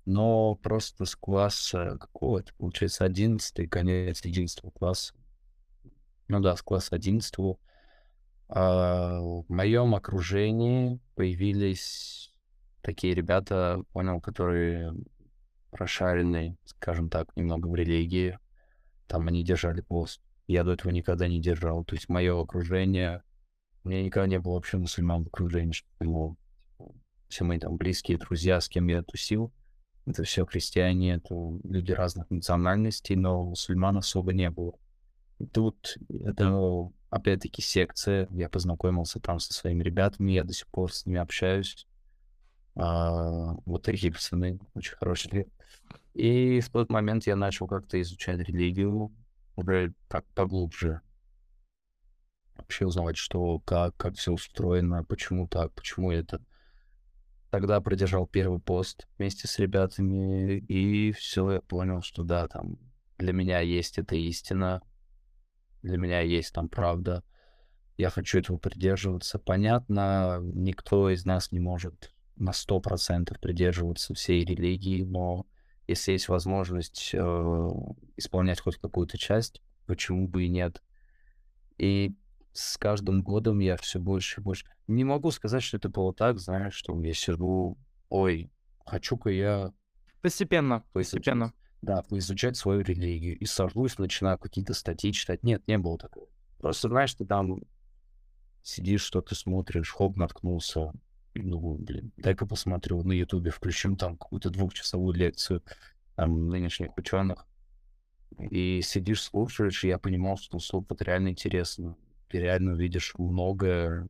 Но 0.06 0.56
просто 0.56 1.06
с 1.06 1.16
класса 1.16 1.98
какого 2.00 2.40
это, 2.40 2.54
получается, 2.58 3.04
11 3.04 3.70
конец 3.70 4.24
11 4.24 4.74
класса. 4.74 5.14
Ну 6.30 6.40
да, 6.40 6.56
с 6.56 6.62
класса 6.62 6.96
11 6.96 7.36
а, 8.50 9.20
в 9.20 9.46
моем 9.50 9.96
окружении 9.96 11.00
появились 11.16 12.34
такие 12.82 13.14
ребята, 13.14 13.84
понял, 13.92 14.22
которые 14.22 14.94
прошаренные, 15.72 16.58
скажем 16.66 17.10
так, 17.10 17.36
немного 17.36 17.68
в 17.68 17.76
религии. 17.76 18.40
Там 19.08 19.28
они 19.28 19.44
держали 19.44 19.82
пост. 19.82 20.22
Я 20.48 20.64
до 20.64 20.74
этого 20.74 20.92
никогда 20.92 21.28
не 21.28 21.42
держал. 21.42 21.84
То 21.84 21.96
есть 21.96 22.10
мое 22.10 22.42
окружение... 22.42 23.24
У 23.84 23.90
меня 23.90 24.04
никогда 24.04 24.28
не 24.28 24.40
было 24.40 24.54
вообще 24.56 24.78
мусульман 24.78 25.24
в 25.24 25.28
окружении. 25.28 25.72
что, 25.72 26.36
все 27.28 27.44
мои 27.44 27.60
там 27.60 27.78
близкие 27.78 28.18
друзья, 28.18 28.60
с 28.62 28.70
кем 28.70 28.88
я 28.88 29.04
тусил, 29.04 29.52
это 30.06 30.24
все 30.24 30.46
христиане, 30.46 31.16
это 31.16 31.36
люди 31.64 31.92
разных 31.92 32.30
национальностей, 32.30 33.16
но 33.16 33.44
мусульман 33.44 33.98
особо 33.98 34.34
не 34.34 34.50
было. 34.50 34.74
И 35.40 35.46
тут 35.46 35.98
это 36.10 36.90
опять-таки, 37.10 37.62
секция. 37.62 38.28
Я 38.32 38.50
познакомился 38.50 39.20
там 39.20 39.40
со 39.40 39.54
своими 39.54 39.84
ребятами, 39.84 40.32
я 40.32 40.44
до 40.44 40.54
сих 40.54 40.68
пор 40.68 40.94
с 40.94 41.06
ними 41.06 41.20
общаюсь. 41.20 41.88
А, 42.76 43.56
вот 43.66 43.84
такие 43.84 44.14
пацаны, 44.14 44.60
очень 44.74 44.96
хорошие. 44.96 45.48
И 46.14 46.60
в 46.62 46.70
тот 46.70 46.90
момент 46.90 47.28
я 47.28 47.36
начал 47.36 47.68
как-то 47.68 48.00
изучать 48.02 48.40
религию, 48.40 49.12
уже 49.56 49.94
так 50.08 50.26
поглубже. 50.34 51.02
Вообще 52.56 52.86
узнавать, 52.86 53.18
что, 53.18 53.60
как, 53.60 53.96
как 53.98 54.16
все 54.16 54.32
устроено, 54.32 55.04
почему 55.04 55.48
так, 55.48 55.74
почему 55.74 56.12
это. 56.12 56.42
Тогда 57.50 57.80
продержал 57.80 58.28
первый 58.28 58.60
пост 58.60 59.08
вместе 59.18 59.48
с 59.48 59.58
ребятами, 59.60 60.58
и 60.58 61.12
все, 61.14 61.52
я 61.52 61.62
понял, 61.62 62.02
что 62.02 62.24
да, 62.24 62.48
там 62.48 62.78
для 63.18 63.32
меня 63.32 63.60
есть 63.62 63.98
эта 63.98 64.16
истина, 64.16 64.82
для 65.82 65.98
меня 65.98 66.22
есть 66.22 66.54
там 66.54 66.68
правда. 66.68 67.24
Я 67.96 68.10
хочу 68.10 68.40
этого 68.40 68.58
придерживаться. 68.58 69.40
Понятно, 69.40 70.40
никто 70.42 71.10
из 71.10 71.26
нас 71.26 71.52
не 71.52 71.60
может 71.60 72.14
на 72.36 72.54
сто 72.54 72.80
процентов 72.80 73.40
придерживаться 73.40 74.14
всей 74.14 74.46
религии, 74.46 75.04
но 75.04 75.48
если 75.88 76.12
есть 76.12 76.28
возможность 76.28 77.12
э, 77.14 77.70
исполнять 78.18 78.60
хоть 78.60 78.78
какую-то 78.78 79.18
часть, 79.18 79.64
почему 79.86 80.28
бы 80.28 80.44
и 80.44 80.50
нет? 80.50 80.84
И 81.78 82.16
с 82.58 82.78
каждым 82.78 83.22
годом 83.22 83.60
я 83.60 83.78
все 83.78 84.00
больше 84.00 84.42
и 84.42 84.44
больше... 84.44 84.66
Не 84.88 85.04
могу 85.04 85.30
сказать, 85.32 85.62
что 85.62 85.78
это 85.78 85.90
было 85.90 86.14
так, 86.14 86.40
знаешь, 86.40 86.74
что 86.74 87.00
я 87.04 87.14
сижу, 87.14 87.78
ой, 88.10 88.52
хочу-ка 88.86 89.30
я... 89.30 89.72
Постепенно, 90.22 90.84
постепенно. 90.92 91.54
Да, 91.84 92.04
изучать 92.10 92.58
свою 92.58 92.82
религию. 92.82 93.38
И 93.38 93.46
сажусь, 93.46 94.00
начинаю 94.00 94.40
какие-то 94.40 94.74
статьи 94.74 95.14
читать. 95.14 95.44
Нет, 95.44 95.68
не 95.68 95.78
было 95.78 96.00
такого. 96.00 96.28
Просто, 96.58 96.90
знаешь, 96.90 97.14
ты 97.14 97.26
там 97.26 97.62
сидишь, 98.64 99.04
что-то 99.04 99.36
смотришь, 99.36 99.92
хоп, 99.92 100.18
наткнулся. 100.18 100.94
Ну, 101.36 101.76
блин, 101.76 102.12
дай-ка 102.18 102.48
посмотрю 102.48 103.04
на 103.04 103.12
Ютубе, 103.12 103.52
включим 103.52 103.96
там 103.96 104.18
какую-то 104.18 104.50
двухчасовую 104.50 105.14
лекцию 105.14 105.62
там, 106.16 106.50
нынешних 106.50 106.98
ученых. 106.98 107.46
И 108.50 108.82
сидишь, 108.82 109.22
слушаешь, 109.22 109.84
и 109.84 109.90
я 109.90 110.00
понимал, 110.00 110.38
что 110.38 110.58
слух 110.58 110.86
это 110.90 111.04
реально 111.04 111.30
интересно. 111.30 111.96
Ты 112.30 112.40
реально 112.40 112.72
видишь 112.72 113.14
многое, 113.18 114.08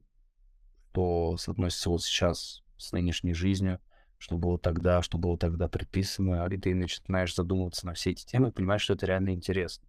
что 0.92 1.38
соотносится 1.38 1.92
вот 1.92 2.04
сейчас 2.04 2.64
с 2.78 2.92
нынешней 2.92 3.36
жизнью 3.36 3.80
что 4.18 4.38
было 4.38 4.58
тогда, 4.58 5.02
что 5.02 5.18
было 5.18 5.38
тогда 5.38 5.68
предписано, 5.68 6.48
и 6.48 6.58
ты 6.58 6.74
начинаешь 6.74 7.36
задумываться 7.36 7.86
на 7.86 7.94
все 7.94 8.12
эти 8.12 8.26
темы, 8.26 8.52
понимаешь, 8.52 8.82
что 8.82 8.94
это 8.94 9.06
реально 9.06 9.30
интересно. 9.30 9.88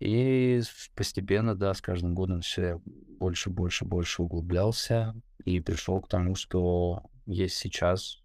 И 0.00 0.60
постепенно, 0.94 1.54
да, 1.54 1.72
с 1.72 1.80
каждым 1.80 2.14
годом 2.14 2.40
все 2.40 2.80
больше, 2.84 3.50
больше, 3.50 3.84
больше 3.84 4.22
углублялся 4.22 5.14
и 5.44 5.60
пришел 5.60 6.00
к 6.00 6.08
тому, 6.08 6.34
что 6.34 7.02
есть 7.26 7.56
сейчас, 7.56 8.22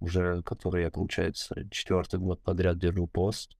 уже 0.00 0.42
который 0.42 0.84
я, 0.84 0.90
получается, 0.90 1.68
четвертый 1.70 2.18
год 2.18 2.42
подряд 2.42 2.78
держу 2.78 3.06
пост. 3.06 3.56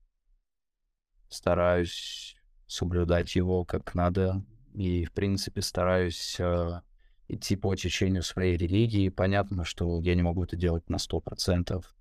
Стараюсь 1.29 2.35
соблюдать 2.69 3.35
его 3.35 3.65
как 3.65 3.95
надо. 3.95 4.45
И, 4.73 5.03
в 5.03 5.11
принципе, 5.11 5.61
стараюсь 5.61 6.37
э, 6.39 6.81
идти 7.27 7.55
по 7.55 7.75
течению 7.75 8.21
своей 8.21 8.55
религии. 8.55 9.09
Понятно, 9.09 9.65
что 9.65 9.99
я 10.01 10.15
не 10.15 10.21
могу 10.21 10.43
это 10.43 10.55
делать 10.55 10.87
на 10.89 10.99
сто 10.99 11.19
процентов. 11.19 11.95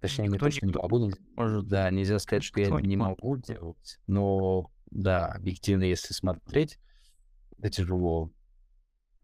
Точнее, 0.00 0.28
не 0.28 0.38
то, 0.38 0.50
что 0.50 0.66
не 0.66 0.72
могу, 0.72 1.12
может, 1.36 1.68
да, 1.68 1.90
нельзя 1.90 2.18
сказать, 2.18 2.44
что 2.44 2.60
я 2.60 2.68
не 2.80 2.96
могу 2.96 3.36
делать, 3.38 3.98
но, 4.06 4.70
да, 4.90 5.28
объективно, 5.28 5.84
если 5.84 6.12
смотреть, 6.12 6.78
это 7.58 7.70
тяжело. 7.70 8.30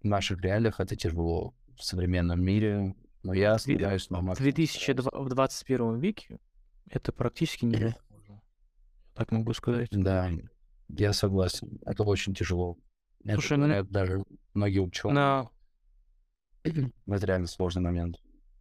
В 0.02 0.06
наших 0.06 0.40
реалиях 0.40 0.80
это 0.80 0.96
тяжело 0.96 1.54
в 1.76 1.84
современном 1.84 2.42
мире, 2.42 2.94
но 3.22 3.34
я 3.34 3.58
стараюсь 3.58 4.08
на 4.08 4.22
максимум. 4.22 4.50
В 4.50 4.54
2021 4.54 5.98
веке 5.98 6.38
это 6.88 7.12
практически 7.12 7.66
невозможно. 7.66 8.09
Так 9.14 9.32
могу 9.32 9.52
сказать. 9.52 9.88
Да, 9.90 10.30
я 10.88 11.12
согласен. 11.12 11.78
Это 11.84 12.04
очень 12.04 12.34
тяжело. 12.34 12.76
Слушай, 13.24 13.58
это, 13.58 13.66
ну... 13.66 13.74
это 13.74 13.90
даже 13.90 14.24
многие 14.54 14.78
ученые. 14.80 15.14
Но... 15.14 15.52
Это 17.06 17.26
реально 17.26 17.46
сложный 17.46 17.82
момент. 17.82 18.16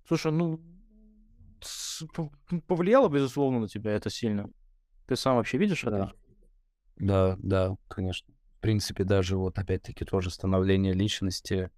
Слушай, 0.07 0.31
ну, 0.31 0.59
повлияло, 2.67 3.09
безусловно, 3.09 3.59
на 3.59 3.67
тебя 3.67 3.91
это 3.91 4.09
сильно. 4.09 4.49
Ты 5.05 5.15
сам 5.15 5.35
вообще 5.35 5.57
видишь 5.57 5.83
это? 5.83 6.13
Да, 6.95 7.37
да, 7.39 7.75
конечно. 7.87 8.33
В 8.57 8.61
принципе, 8.61 9.03
даже 9.03 9.37
вот 9.37 9.57
опять-таки 9.57 10.05
тоже 10.05 10.29
становление 10.29 10.93
личности, 10.93 11.71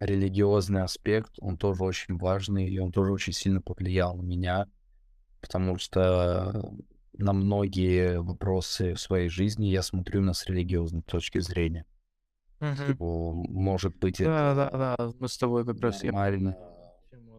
религиозный 0.00 0.82
аспект, 0.82 1.32
он 1.38 1.56
тоже 1.56 1.84
очень 1.84 2.16
важный, 2.16 2.68
и 2.68 2.78
он 2.78 2.92
тоже 2.92 3.12
очень 3.12 3.32
сильно 3.32 3.60
повлиял 3.60 4.16
на 4.16 4.22
меня, 4.22 4.66
потому 5.40 5.78
что 5.78 6.74
на 7.18 7.32
многие 7.32 8.20
вопросы 8.20 8.94
в 8.94 9.00
своей 9.00 9.28
жизни 9.28 9.66
я 9.66 9.82
смотрю 9.82 10.22
на 10.22 10.32
с 10.32 10.46
религиозной 10.46 11.02
точки 11.02 11.38
зрения. 11.38 11.86
Угу. 12.60 13.48
Может 13.48 13.96
быть, 13.96 14.18
да, 14.18 14.52
это 14.52 14.70
да, 14.72 14.96
да, 14.96 15.12
мы 15.18 15.28
с 15.28 15.36
тобой 15.36 15.64
как 15.64 15.80
раз 15.80 16.02
нормально 16.02 16.56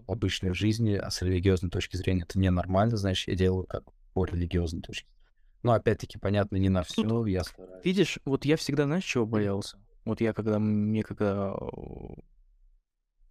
в 0.06 0.12
обычной 0.12 0.54
жизни, 0.54 0.96
а 0.96 1.10
с 1.10 1.22
религиозной 1.22 1.70
точки 1.70 1.96
зрения 1.96 2.24
это 2.24 2.38
ненормально, 2.38 2.98
значит, 2.98 3.30
я 3.30 3.36
делаю 3.36 3.66
как 3.66 3.84
по 4.14 4.26
религиозной 4.26 4.82
точке. 4.82 5.08
Но 5.64 5.72
опять-таки, 5.72 6.18
понятно, 6.18 6.58
не 6.58 6.68
на 6.68 6.84
все, 6.84 7.04
Тут, 7.04 7.28
я 7.28 7.44
стараюсь. 7.44 7.86
Видишь, 7.86 8.20
вот 8.26 8.44
я 8.44 8.58
всегда, 8.58 8.84
знаешь, 8.84 9.06
чего 9.06 9.26
боялся? 9.26 9.78
Вот 10.04 10.20
я 10.20 10.34
когда, 10.34 10.60
мне 10.60 11.04
когда 11.04 11.56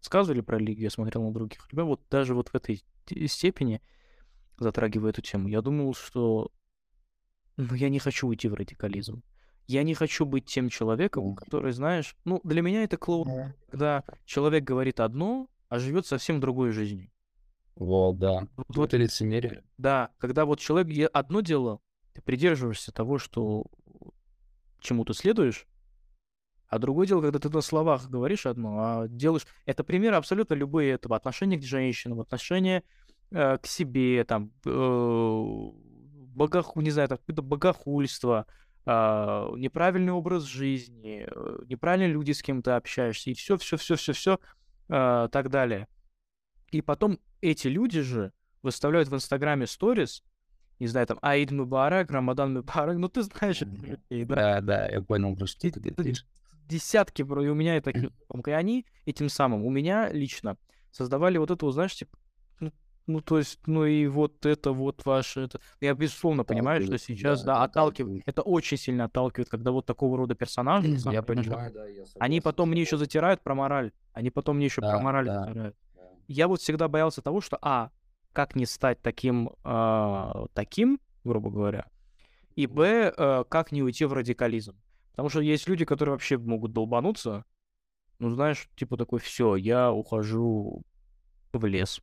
сказывали 0.01 0.41
про 0.41 0.59
религию, 0.59 0.85
я 0.85 0.91
смотрел 0.91 1.23
на 1.23 1.33
других 1.33 1.69
ребят, 1.71 1.85
вот 1.85 2.01
даже 2.11 2.35
вот 2.35 2.49
в 2.49 2.55
этой 2.55 2.83
степени, 3.27 3.83
затрагивая 4.59 5.11
эту 5.11 5.23
тему, 5.23 5.49
я 5.49 5.63
думал, 5.63 5.95
что 5.95 6.51
ну, 7.57 7.75
я 7.75 7.89
не 7.89 7.99
хочу 7.99 8.29
уйти 8.29 8.49
в 8.49 8.55
радикализм. 8.55 9.23
Я 9.67 9.83
не 9.85 9.95
хочу 9.95 10.27
быть 10.27 10.47
тем 10.47 10.69
человеком, 10.69 11.37
который, 11.37 11.73
знаешь, 11.73 12.17
ну, 12.25 12.41
для 12.45 12.63
меня 12.63 12.83
это 12.83 12.97
клоун, 12.97 13.55
когда 13.71 14.05
человек 14.25 14.65
говорит 14.65 15.01
одно, 15.01 15.49
а 15.69 15.79
живет 15.79 16.07
совсем 16.07 16.41
другой 16.41 16.73
жизнью. 16.73 17.11
Вот, 17.77 18.19
да. 18.19 18.47
Вот, 18.57 18.77
вот 18.77 18.89
это 18.89 18.97
лицемерие. 18.97 19.65
Да, 19.79 20.11
когда 20.19 20.45
вот 20.45 20.61
человек 20.61 21.11
одно 21.13 21.41
дело, 21.41 21.81
ты 22.13 22.21
придерживаешься 22.21 22.93
того, 22.93 23.19
что 23.19 23.67
чему 24.81 25.05
ты 25.05 25.15
следуешь, 25.15 25.67
а 26.73 26.79
другое 26.79 27.07
дело, 27.07 27.21
когда 27.21 27.39
ты 27.39 27.51
на 27.51 27.61
словах 27.61 28.09
говоришь 28.09 28.47
одно, 28.47 28.79
а 28.79 29.07
делаешь... 29.07 29.47
Это 29.67 29.85
примеры 29.85 30.17
абсолютно 30.17 30.55
любые 30.55 30.93
этого. 30.93 31.17
Отношения 31.17 31.59
к 31.59 31.63
женщинам, 31.63 32.21
отношения 32.21 32.83
э, 33.33 33.59
к 33.59 33.67
себе, 33.67 34.25
там, 34.25 34.53
э, 34.65 35.71
богоху, 36.35 36.81
не 36.81 36.91
знаю, 36.91 37.09
там, 37.09 37.19
какое-то 37.19 37.43
богохульство, 37.43 38.47
э, 38.87 38.91
неправильный 39.57 40.13
образ 40.13 40.45
жизни, 40.45 41.27
э, 41.27 41.59
неправильные 41.67 42.13
люди, 42.13 42.33
с 42.33 42.43
кем 42.43 42.63
ты 42.63 42.73
общаешься, 42.73 43.31
и 43.31 43.35
все, 43.35 43.57
все, 43.57 43.77
все, 43.77 43.97
все, 43.97 44.13
все, 44.13 44.39
э, 44.89 45.29
так 45.31 45.51
далее. 45.51 45.89
И 46.71 46.81
потом 46.81 47.19
эти 47.41 47.69
люди 47.69 48.01
же 48.01 48.33
выставляют 48.63 49.09
в 49.09 49.15
Инстаграме 49.15 49.67
сторис, 49.67 50.23
не 50.79 50.87
знаю, 50.87 51.07
там, 51.07 51.19
Аид 51.23 51.51
Мубарак, 51.51 52.11
Рамадан 52.11 52.55
Мубарак, 52.55 52.97
ну 52.97 53.09
ты 53.09 53.23
знаешь 53.23 53.63
этих 53.63 53.83
людей, 53.83 54.25
да? 54.25 54.35
Да, 54.35 54.61
да, 54.61 54.89
я 54.89 55.01
понял, 55.03 55.37
просто 55.37 55.71
Десятки, 56.69 57.23
и 57.23 57.25
у 57.25 57.55
меня 57.55 57.77
это, 57.77 57.91
и 57.91 58.51
они 58.51 58.87
этим 59.05 59.29
самым, 59.29 59.65
у 59.65 59.71
меня 59.71 60.11
лично 60.11 60.57
создавали 60.91 61.39
вот 61.39 61.51
это, 61.51 61.71
знаешь, 61.71 61.95
типа, 61.95 62.17
ну, 63.07 63.21
то 63.21 63.39
есть, 63.39 63.59
ну 63.67 63.85
и 63.85 64.07
вот 64.07 64.47
это 64.47 64.73
вот 64.73 65.05
ваше... 65.05 65.43
Это... 65.43 65.61
Я 65.81 65.95
безусловно 65.95 66.45
понимаю, 66.45 66.83
что 66.83 66.99
сейчас, 66.99 67.43
да, 67.43 67.57
да 67.57 67.63
отталкивает. 67.65 68.23
Это 68.27 68.43
очень 68.43 68.77
сильно 68.77 69.05
отталкивает, 69.05 69.49
когда 69.49 69.73
вот 69.73 69.87
такого 69.87 70.17
рода 70.17 70.35
персонажи... 70.35 70.97
Я 71.11 71.23
понимаю, 71.23 71.73
да, 71.73 71.87
я 71.87 72.05
Они 72.21 72.41
потом 72.41 72.71
мне 72.71 72.83
еще 72.83 72.97
затирают 72.97 73.41
про 73.43 73.55
мораль. 73.55 73.93
Они 74.13 74.31
потом 74.31 74.57
мне 74.57 74.67
еще 74.67 74.81
да, 74.81 74.91
про 74.91 75.01
мораль 75.01 75.27
да, 75.27 75.45
затирают. 75.45 75.77
Да. 75.95 76.03
Я 76.29 76.49
вот 76.49 76.61
всегда 76.61 76.89
боялся 76.89 77.23
того, 77.23 77.41
что, 77.41 77.59
а, 77.61 77.91
как 78.33 78.55
не 78.57 78.67
стать 78.67 79.03
таким, 79.03 79.51
э, 79.65 80.33
таким, 80.55 81.01
грубо 81.25 81.51
говоря, 81.51 81.87
и, 82.55 82.67
б, 82.67 83.13
э, 83.17 83.45
как 83.49 83.73
не 83.73 83.83
уйти 83.83 84.05
в 84.05 84.13
радикализм. 84.13 84.77
Потому 85.11 85.29
что 85.29 85.41
есть 85.41 85.69
люди, 85.69 85.85
которые 85.85 86.15
вообще 86.15 86.39
могут 86.39 86.73
долбануться, 86.73 87.45
ну, 88.19 88.31
знаешь, 88.31 88.69
типа 88.77 88.97
такой, 88.97 89.19
все, 89.19 89.57
я 89.57 89.93
ухожу 89.93 90.83
в 91.53 91.67
лес. 91.67 92.01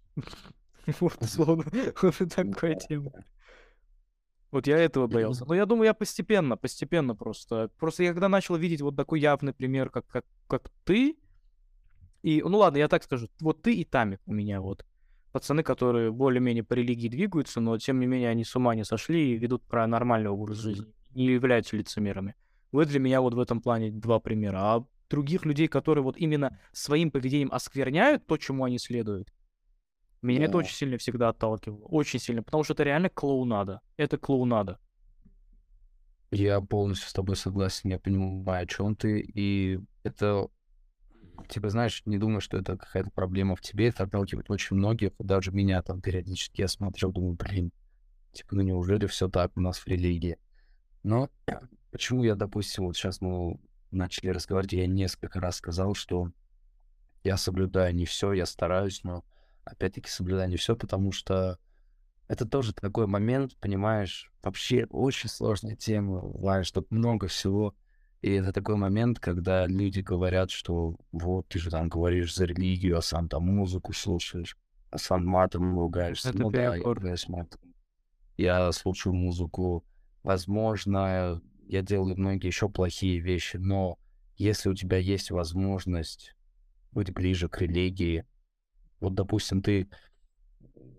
Вот, 0.99 1.17
условно, 1.21 1.65
вот 2.01 2.15
такая 2.35 2.75
тема. 2.75 3.11
Вот 4.51 4.65
я 4.65 4.77
этого 4.77 5.07
боялся. 5.07 5.45
Но 5.45 5.53
я 5.53 5.65
думаю, 5.65 5.85
я 5.85 5.93
постепенно, 5.93 6.57
постепенно 6.57 7.15
просто. 7.15 7.69
Просто 7.77 8.03
я 8.03 8.13
когда 8.13 8.29
начал 8.29 8.55
видеть 8.55 8.81
вот 8.81 8.95
такой 8.95 9.19
явный 9.19 9.53
пример, 9.53 9.89
как, 9.89 10.07
как, 10.07 10.25
как 10.47 10.71
ты, 10.85 11.17
и, 12.21 12.41
ну 12.41 12.57
ладно, 12.57 12.77
я 12.77 12.87
так 12.87 13.03
скажу, 13.03 13.27
вот 13.39 13.61
ты 13.61 13.75
и 13.75 13.85
Тамик 13.85 14.19
у 14.25 14.33
меня 14.33 14.61
вот. 14.61 14.85
Пацаны, 15.31 15.61
которые 15.61 16.11
более-менее 16.11 16.63
по 16.63 16.73
религии 16.73 17.07
двигаются, 17.07 17.61
но 17.61 17.77
тем 17.77 17.99
не 17.99 18.07
менее 18.07 18.29
они 18.29 18.43
с 18.43 18.55
ума 18.55 18.73
не 18.73 18.83
сошли 18.83 19.33
и 19.33 19.37
ведут 19.37 19.63
про 19.63 19.85
нормальный 19.85 20.29
образ 20.29 20.57
жизни, 20.57 20.87
не 21.11 21.27
являются 21.27 21.77
лицемерами. 21.77 22.35
Вы 22.71 22.85
для 22.85 22.99
меня 22.99 23.21
вот 23.21 23.35
в 23.35 23.39
этом 23.39 23.61
плане 23.61 23.91
два 23.91 24.19
примера. 24.19 24.57
А 24.57 24.85
других 25.09 25.45
людей, 25.45 25.67
которые 25.67 26.03
вот 26.03 26.17
именно 26.17 26.59
своим 26.71 27.11
поведением 27.11 27.51
оскверняют 27.51 28.25
то, 28.25 28.37
чему 28.37 28.63
они 28.63 28.79
следуют, 28.79 29.31
меня 30.21 30.45
это 30.45 30.57
очень 30.57 30.75
сильно 30.75 30.97
всегда 30.97 31.29
отталкивало. 31.29 31.85
Очень 31.85 32.19
сильно. 32.19 32.43
Потому 32.43 32.63
что 32.63 32.73
это 32.73 32.83
реально 32.83 33.09
клоунада. 33.09 33.81
Это 33.97 34.17
клоунада. 34.17 34.79
Я 36.31 36.61
полностью 36.61 37.09
с 37.09 37.13
тобой 37.13 37.35
согласен, 37.35 37.89
я 37.89 37.99
понимаю, 37.99 38.63
о 38.63 38.67
чем 38.67 38.95
ты, 38.95 39.19
и 39.19 39.79
это, 40.03 40.47
типа, 41.47 41.69
знаешь, 41.69 42.03
не 42.05 42.19
думаю, 42.19 42.39
что 42.39 42.57
это 42.57 42.77
какая-то 42.77 43.09
проблема 43.09 43.55
в 43.55 43.61
тебе, 43.61 43.87
это 43.87 44.03
отталкивает 44.03 44.51
очень 44.51 44.75
многих, 44.75 45.11
даже 45.17 45.51
меня 45.51 45.81
там 45.81 46.01
периодически 46.01 46.61
я 46.61 46.67
смотрел, 46.67 47.11
думаю, 47.11 47.33
блин, 47.33 47.71
типа, 48.31 48.55
ну 48.55 48.61
неужели 48.61 49.07
все 49.07 49.27
так 49.27 49.57
у 49.57 49.61
нас 49.61 49.79
в 49.79 49.87
религии? 49.87 50.37
Но 51.01 51.31
почему 51.91 52.23
я, 52.23 52.35
допустим, 52.35 52.85
вот 52.85 52.95
сейчас 52.95 53.21
мы 53.21 53.59
начали 53.89 54.29
разговаривать, 54.29 54.73
я 54.73 54.85
несколько 54.85 55.39
раз 55.39 55.55
сказал, 55.55 55.95
что 55.95 56.31
я 57.23 57.37
соблюдаю 57.37 57.95
не 57.95 58.05
все, 58.05 58.33
я 58.33 58.45
стараюсь, 58.45 59.03
но 59.03 59.23
опять-таки 59.63 60.09
соблюдаю 60.09 60.49
не 60.49 60.57
все, 60.57 60.75
потому 60.75 61.11
что 61.11 61.59
это 62.27 62.45
тоже 62.45 62.73
такой 62.73 63.07
момент, 63.07 63.55
понимаешь, 63.59 64.31
вообще 64.43 64.85
очень 64.91 65.29
сложная 65.29 65.75
тема, 65.75 66.31
знаешь, 66.37 66.71
тут 66.71 66.91
много 66.91 67.27
всего. 67.27 67.75
И 68.21 68.31
это 68.33 68.53
такой 68.53 68.75
момент, 68.75 69.19
когда 69.19 69.65
люди 69.65 70.01
говорят, 70.01 70.51
что 70.51 70.97
вот 71.11 71.47
ты 71.47 71.57
же 71.57 71.71
там 71.71 71.89
говоришь 71.89 72.35
за 72.35 72.45
религию, 72.45 72.97
а 72.97 73.01
сам 73.01 73.29
там 73.29 73.43
музыку 73.43 73.93
слушаешь, 73.93 74.57
а 74.91 74.97
сам 74.97 75.25
матом 75.25 75.79
ругаешься. 75.79 76.29
Это 76.29 76.37
ну 76.37 76.51
да, 76.51 76.75
я 76.75 76.83
матом. 77.27 77.61
Я 78.37 78.71
слушаю 78.73 79.13
музыку, 79.13 79.85
возможно, 80.21 81.41
я 81.67 81.81
делаю 81.81 82.15
многие 82.15 82.47
еще 82.47 82.69
плохие 82.69 83.19
вещи, 83.19 83.57
но 83.57 83.97
если 84.37 84.69
у 84.69 84.75
тебя 84.75 84.97
есть 84.97 85.31
возможность 85.31 86.35
быть 86.91 87.13
ближе 87.13 87.49
к 87.49 87.59
религии, 87.59 88.25
вот, 88.99 89.13
допустим, 89.15 89.61
ты, 89.61 89.89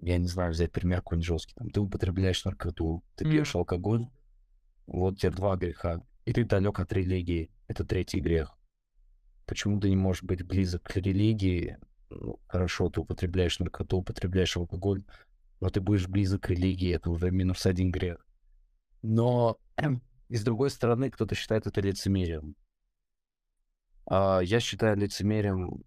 я 0.02 0.18
не 0.18 0.26
знаю, 0.26 0.52
взять 0.52 0.72
пример 0.72 0.98
какой-нибудь 0.98 1.26
жесткий, 1.26 1.54
там, 1.54 1.70
ты 1.70 1.80
употребляешь 1.80 2.44
наркоту, 2.44 3.02
ты 3.16 3.24
Мгм. 3.24 3.32
пьешь 3.32 3.54
алкоголь, 3.54 4.08
вот 4.86 5.18
тебе 5.18 5.32
два 5.32 5.56
греха, 5.56 6.02
и 6.24 6.32
ты 6.32 6.44
далек 6.44 6.80
от 6.80 6.92
религии, 6.92 7.50
это 7.68 7.84
третий 7.84 8.20
грех. 8.20 8.56
Почему 9.46 9.80
ты 9.80 9.88
не 9.88 9.96
можешь 9.96 10.22
быть 10.22 10.46
близок 10.46 10.82
к 10.82 10.96
религии? 10.96 11.78
Ну, 12.08 12.38
хорошо, 12.46 12.88
ты 12.88 13.00
употребляешь 13.00 13.58
наркоту, 13.58 13.98
употребляешь 13.98 14.56
алкоголь, 14.56 15.04
но 15.60 15.70
ты 15.70 15.80
будешь 15.80 16.08
близок 16.08 16.42
к 16.42 16.50
религии, 16.50 16.94
это 16.94 17.10
уже 17.10 17.30
минус 17.30 17.66
один 17.66 17.90
грех. 17.90 18.24
Но 19.02 19.58
и 20.28 20.36
с 20.36 20.44
другой 20.44 20.70
стороны, 20.70 21.10
кто-то 21.10 21.34
считает 21.34 21.66
это 21.66 21.80
лицемерием. 21.80 22.54
А, 24.06 24.40
я 24.40 24.60
считаю 24.60 24.96
лицемерием 24.96 25.84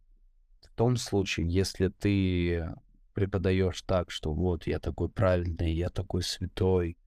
в 0.66 0.76
том 0.76 0.98
случае, 0.98 1.48
если 1.48 1.90
ты 1.90 2.74
преподаешь 3.14 3.82
так, 3.84 4.12
что 4.12 4.34
вот 4.34 4.68
я 4.68 4.80
такой 4.80 5.10
правильный, 5.10 5.74
я 5.74 5.90
такой 5.90 6.24
святой, 6.24 6.98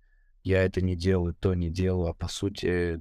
я 0.45 0.63
это 0.63 0.81
не 0.81 0.95
делаю, 0.95 1.35
то 1.35 1.55
не 1.55 1.71
делаю, 1.71 2.11
а 2.11 2.15
по 2.15 2.29
сути, 2.29 3.01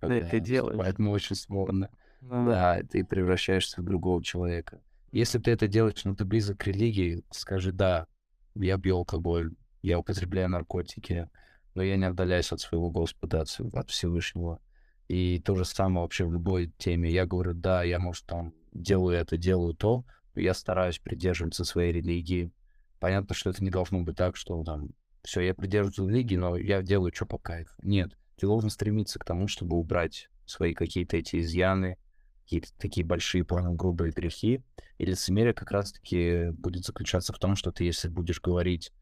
Да, 0.00 0.20
ты 0.20 0.40
делаешь. 0.40 0.78
Поэтому 0.78 1.12
очень 1.12 1.36
сложно. 1.36 1.90
Да. 2.20 2.44
Да, 2.44 2.82
ты 2.82 3.04
превращаешься 3.04 3.80
в 3.80 3.84
другого 3.84 4.22
человека. 4.22 4.80
Если 5.12 5.38
ты 5.38 5.50
это 5.52 5.68
делаешь, 5.68 6.04
но 6.04 6.14
ты 6.14 6.24
близок 6.24 6.58
к 6.58 6.66
религии, 6.66 7.24
скажи, 7.30 7.72
да, 7.72 8.06
я 8.54 8.78
пью 8.78 8.96
алкоголь, 8.96 9.54
я 9.82 9.98
употребляю 9.98 10.48
наркотики, 10.48 11.28
но 11.74 11.82
я 11.82 11.96
не 11.96 12.04
отдаляюсь 12.04 12.52
от 12.52 12.60
своего 12.60 12.90
Господа, 12.90 13.40
от, 13.42 13.56
от 13.72 13.90
Всевышнего. 13.90 14.60
И 15.08 15.40
то 15.40 15.54
же 15.54 15.64
самое 15.64 16.02
вообще 16.02 16.24
в 16.24 16.32
любой 16.32 16.72
теме. 16.78 17.10
Я 17.10 17.26
говорю, 17.26 17.54
да, 17.54 17.82
я, 17.82 17.98
может, 17.98 18.26
там 18.26 18.52
делаю 18.72 19.16
это, 19.16 19.36
делаю 19.36 19.74
то, 19.74 20.04
я 20.34 20.54
стараюсь 20.54 20.98
придерживаться 20.98 21.64
своей 21.64 21.92
религии. 21.92 22.52
Понятно, 22.98 23.34
что 23.34 23.50
это 23.50 23.62
не 23.64 23.70
должно 23.70 24.00
быть 24.00 24.16
так, 24.16 24.36
что 24.36 24.62
там, 24.64 24.90
все, 25.22 25.40
я 25.40 25.54
придерживаюсь 25.54 26.12
религии, 26.12 26.36
но 26.36 26.56
я 26.56 26.82
делаю 26.82 27.12
что 27.14 27.26
по 27.26 27.38
кайфу. 27.38 27.74
Нет, 27.82 28.16
ты 28.36 28.46
должен 28.46 28.70
стремиться 28.70 29.18
к 29.18 29.24
тому, 29.24 29.48
чтобы 29.48 29.76
убрать 29.76 30.28
свои 30.46 30.74
какие-то 30.74 31.16
эти 31.16 31.40
изъяны, 31.40 31.98
какие-то 32.42 32.68
такие 32.78 33.06
большие, 33.06 33.44
понял, 33.44 33.74
грубые 33.74 34.12
грехи. 34.12 34.62
И 34.98 35.04
лицемерие 35.04 35.54
как 35.54 35.70
раз-таки 35.70 36.50
будет 36.50 36.84
заключаться 36.84 37.32
в 37.32 37.38
том, 37.38 37.56
что 37.56 37.70
ты, 37.70 37.84
если 37.84 38.08
будешь 38.08 38.40
говорить, 38.40 38.92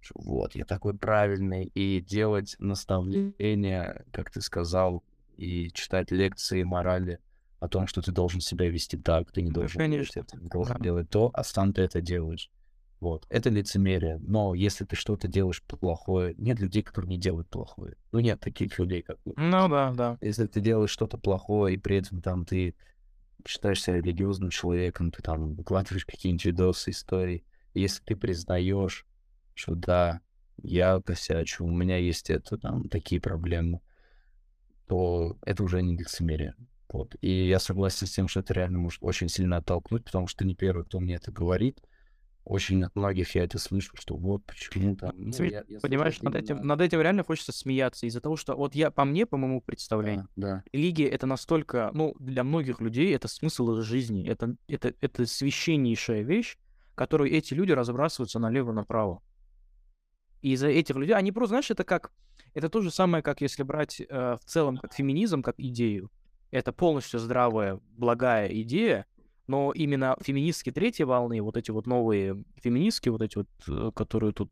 что 0.00 0.14
вот, 0.20 0.54
я 0.54 0.64
такой 0.64 0.96
правильный, 0.96 1.64
и 1.64 2.00
делать 2.00 2.54
наставления, 2.58 4.04
как 4.12 4.30
ты 4.30 4.40
сказал, 4.40 5.02
и 5.36 5.70
читать 5.72 6.10
лекции 6.10 6.62
морали 6.62 7.18
о 7.60 7.68
том, 7.68 7.86
что 7.86 8.02
ты 8.02 8.12
должен 8.12 8.40
себя 8.40 8.68
вести 8.68 8.96
так, 8.96 9.32
ты 9.32 9.42
не 9.42 9.50
должен 9.50 9.78
делать 9.78 9.90
конечно. 9.90 10.20
это, 10.20 10.38
не 10.38 10.48
должен 10.48 10.76
Да. 10.76 10.82
делать 10.84 11.10
то, 11.10 11.30
а 11.34 11.42
сам 11.44 11.72
ты 11.72 11.82
это 11.82 12.00
делаешь. 12.00 12.50
Вот, 13.00 13.26
это 13.30 13.48
лицемерие. 13.50 14.18
Но 14.20 14.54
если 14.54 14.84
ты 14.84 14.96
что-то 14.96 15.28
делаешь 15.28 15.62
плохое, 15.62 16.34
нет 16.36 16.58
людей, 16.58 16.82
которые 16.82 17.10
не 17.10 17.18
делают 17.18 17.48
плохое. 17.48 17.96
Ну, 18.10 18.18
нет 18.18 18.40
таких 18.40 18.76
людей, 18.78 19.02
как 19.02 19.18
вы. 19.24 19.34
Ну 19.36 19.68
да, 19.68 19.92
да. 19.92 20.18
Если 20.20 20.46
ты 20.46 20.60
делаешь 20.60 20.90
что-то 20.90 21.16
плохое, 21.16 21.74
и 21.74 21.78
при 21.78 21.96
этом 21.98 22.20
там 22.20 22.44
ты 22.44 22.74
считаешь 23.46 23.82
себя 23.82 23.96
религиозным 23.98 24.50
человеком, 24.50 25.12
ты 25.12 25.22
там 25.22 25.54
выкладываешь 25.54 26.04
какие-нибудь 26.06 26.44
видосы, 26.44 26.90
истории. 26.90 27.44
Если 27.72 28.02
ты 28.02 28.16
признаешь, 28.16 29.06
что 29.54 29.76
да, 29.76 30.20
я 30.60 31.00
косячу, 31.00 31.64
у 31.64 31.70
меня 31.70 31.98
есть 31.98 32.30
это, 32.30 32.58
там, 32.58 32.88
такие 32.88 33.20
проблемы, 33.20 33.80
то 34.88 35.36
это 35.42 35.62
уже 35.62 35.82
не 35.82 35.96
лицемерие. 35.96 36.54
Вот. 36.88 37.16
И 37.20 37.46
я 37.48 37.58
согласен 37.58 38.06
с 38.06 38.10
тем, 38.12 38.28
что 38.28 38.40
это 38.40 38.54
реально 38.54 38.78
может 38.78 38.98
очень 39.02 39.28
сильно 39.28 39.58
оттолкнуть, 39.58 40.04
потому 40.04 40.26
что 40.26 40.38
ты 40.38 40.44
не 40.46 40.54
первый, 40.54 40.84
кто 40.84 41.00
мне 41.00 41.16
это 41.16 41.30
говорит. 41.30 41.80
Очень 42.44 42.82
от 42.82 42.96
многих 42.96 43.34
я 43.34 43.44
это 43.44 43.58
слышу, 43.58 43.94
что 43.94 44.16
вот 44.16 44.42
почему 44.46 44.96
там... 44.96 45.12
ну, 45.14 45.30
Сме- 45.32 45.50
я- 45.50 45.64
я 45.68 45.80
Понимаешь, 45.80 46.22
над 46.22 46.34
этим, 46.34 46.56
над 46.66 46.80
этим 46.80 47.02
реально 47.02 47.22
хочется 47.22 47.52
смеяться 47.52 48.06
из-за 48.06 48.22
того, 48.22 48.36
что 48.36 48.56
вот 48.56 48.74
я, 48.74 48.90
по 48.90 49.04
мне, 49.04 49.26
по 49.26 49.36
моему 49.36 49.60
представлению, 49.60 50.28
Да, 50.36 50.62
да. 50.62 50.64
религия 50.72 51.08
это 51.08 51.26
настолько, 51.26 51.90
ну, 51.92 52.16
для 52.18 52.44
многих 52.44 52.80
людей 52.80 53.14
это 53.14 53.28
смысл 53.28 53.72
их 53.76 53.84
жизни, 53.84 54.26
это, 54.26 54.56
это, 54.66 54.94
это 55.02 55.26
священнейшая 55.26 56.22
вещь, 56.22 56.56
которую 56.94 57.30
эти 57.30 57.52
люди 57.52 57.72
разбрасываются 57.72 58.38
налево-направо. 58.38 59.20
И 60.40 60.52
из-за 60.52 60.68
этих 60.68 60.96
людей, 60.96 61.14
они 61.14 61.32
просто, 61.32 61.50
знаешь, 61.50 61.70
это 61.70 61.84
как, 61.84 62.12
это 62.54 62.70
то 62.70 62.80
же 62.80 62.90
самое, 62.90 63.22
как 63.22 63.42
если 63.42 63.62
брать 63.62 64.00
э, 64.00 64.06
в 64.40 64.44
целом 64.46 64.78
как 64.78 64.94
феминизм, 64.94 65.42
как 65.42 65.56
идею. 65.58 66.10
Это 66.50 66.72
полностью 66.72 67.20
здравая, 67.20 67.80
благая 67.96 68.48
идея, 68.62 69.06
но 69.46 69.72
именно 69.72 70.16
феминистки 70.20 70.70
третьей 70.70 71.04
волны, 71.04 71.40
вот 71.42 71.56
эти 71.56 71.70
вот 71.70 71.86
новые 71.86 72.44
феминистки, 72.56 73.08
вот 73.08 73.22
эти 73.22 73.38
вот, 73.38 73.48
э, 73.68 73.90
которые 73.94 74.32
тут 74.32 74.50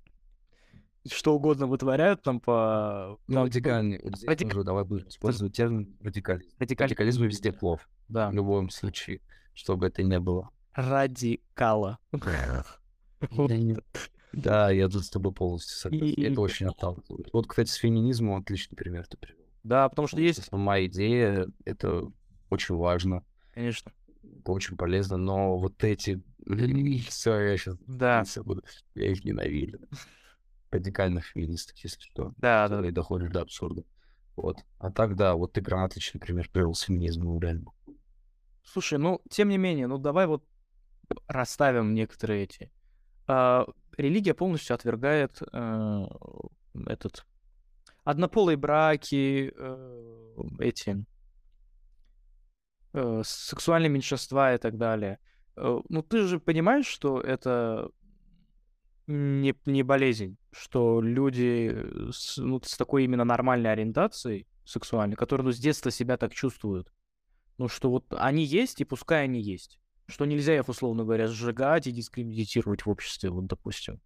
что 1.09 1.35
угодно 1.37 1.67
вытворяют 1.67 2.23
там 2.23 2.41
по... 2.41 3.19
Ну, 3.29 3.45
радикальный. 3.45 4.01
Радик- 4.27 4.51
тоже 4.51 4.65
давай 4.65 4.85
будем 4.85 5.07
использовать 5.09 5.55
термин 5.55 5.97
радикализм. 6.03 6.51
Радикаль- 6.59 6.85
Радикализм 6.87 7.25
везде 7.25 7.53
плохо. 7.53 7.87
Да. 8.09 8.31
В 8.31 8.35
любом 8.35 8.71
случае, 8.71 9.21
чтобы 9.55 9.87
это 9.87 10.03
не 10.03 10.19
было. 10.19 10.51
Радикала. 10.75 11.99
Да, 14.33 14.71
я 14.71 14.89
тут 14.89 15.05
с 15.05 15.09
тобой 15.11 15.33
полностью 15.33 15.77
согласен. 15.79 16.23
Это 16.23 16.41
очень 16.43 16.67
отталкивает. 16.67 17.29
Вот, 17.33 17.47
кстати, 17.47 17.71
с 17.71 17.75
феминизмом 17.75 18.37
отличный 18.39 18.77
пример 18.77 19.07
ты 19.07 19.17
привел. 19.17 19.46
Да, 19.67 19.89
потому 19.89 20.07
что 20.07 20.17
Потому 20.17 20.29
есть, 20.29 20.45
Сама 20.45 20.81
идея, 20.85 21.49
это 21.65 22.09
очень 22.51 22.77
важно, 22.77 23.25
конечно, 23.53 23.91
это 24.23 24.53
очень 24.53 24.77
полезно, 24.77 25.17
но 25.17 25.59
вот 25.59 25.83
эти... 25.83 26.23
Все, 27.09 27.41
я 27.41 27.57
сейчас 27.57 27.77
да, 27.89 28.23
буду. 28.45 28.63
Я 28.95 29.11
их 29.11 29.25
ненавижу. 29.25 29.79
Радикальных 30.71 31.27
феминисток, 31.27 31.77
если 31.79 32.01
что. 32.01 32.33
да, 32.37 32.63
да, 32.63 32.69
которые 32.69 32.93
доходят 32.93 33.33
до 33.33 33.41
абсурда. 33.41 33.83
Вот. 34.37 34.59
А 34.79 34.93
так, 34.93 35.17
да, 35.17 35.35
вот 35.35 35.55
ты 35.55 35.63
прям 35.63 35.83
отличный 35.83 36.21
пример 36.21 36.49
привел 36.49 36.75
с 36.75 36.83
феминизмом, 36.83 37.41
реально. 37.41 37.73
Слушай, 38.63 38.99
ну, 38.99 39.21
тем 39.29 39.49
не 39.49 39.59
менее, 39.59 39.89
ну 39.89 39.99
давай 39.99 40.29
вот 40.29 40.45
расставим 41.27 41.93
некоторые 41.95 42.45
эти. 42.45 42.71
А, 43.27 43.67
религия 43.97 44.35
полностью 44.35 44.75
отвергает 44.75 45.43
э, 45.53 46.07
этот 46.87 47.27
однополые 48.07 48.57
браки, 48.57 49.53
э, 49.53 50.37
эти 50.61 51.05
э, 52.93 53.23
сексуальные 53.25 53.91
меньшинства 53.91 54.55
и 54.55 54.59
так 54.59 54.79
далее. 54.79 55.19
Э, 55.57 55.81
ну 55.89 56.03
ты 56.03 56.23
же 56.23 56.39
понимаешь, 56.39 56.87
что 56.87 57.21
это 57.21 57.91
не, 59.09 59.55
не 59.67 59.83
болезнь, 59.83 60.37
что 60.53 61.01
люди 61.01 61.75
с, 62.13 62.39
ну, 62.39 62.61
с 62.63 62.77
такой 62.77 63.05
именно 63.05 63.25
нормальной 63.25 63.73
ориентацией 63.73 64.47
сексуальной, 64.65 65.17
которые 65.17 65.45
ну, 65.45 65.53
с 65.53 65.59
детства 65.59 65.91
себя 65.91 66.17
так 66.17 66.33
чувствуют, 66.33 66.93
ну, 67.59 67.67
что 67.67 67.91
вот 67.91 68.05
они 68.11 68.45
есть, 68.45 68.81
и 68.81 68.85
пускай 68.85 69.25
они 69.25 69.43
есть. 69.43 69.81
Что 70.07 70.27
нельзя 70.27 70.57
их, 70.57 70.69
условно 70.69 71.03
говоря, 71.03 71.27
сжигать 71.27 71.89
и 71.89 71.93
дискредитировать 71.93 72.87
в 72.87 72.91
обществе, 72.91 73.31
вот, 73.31 73.47
допустим. 73.47 74.01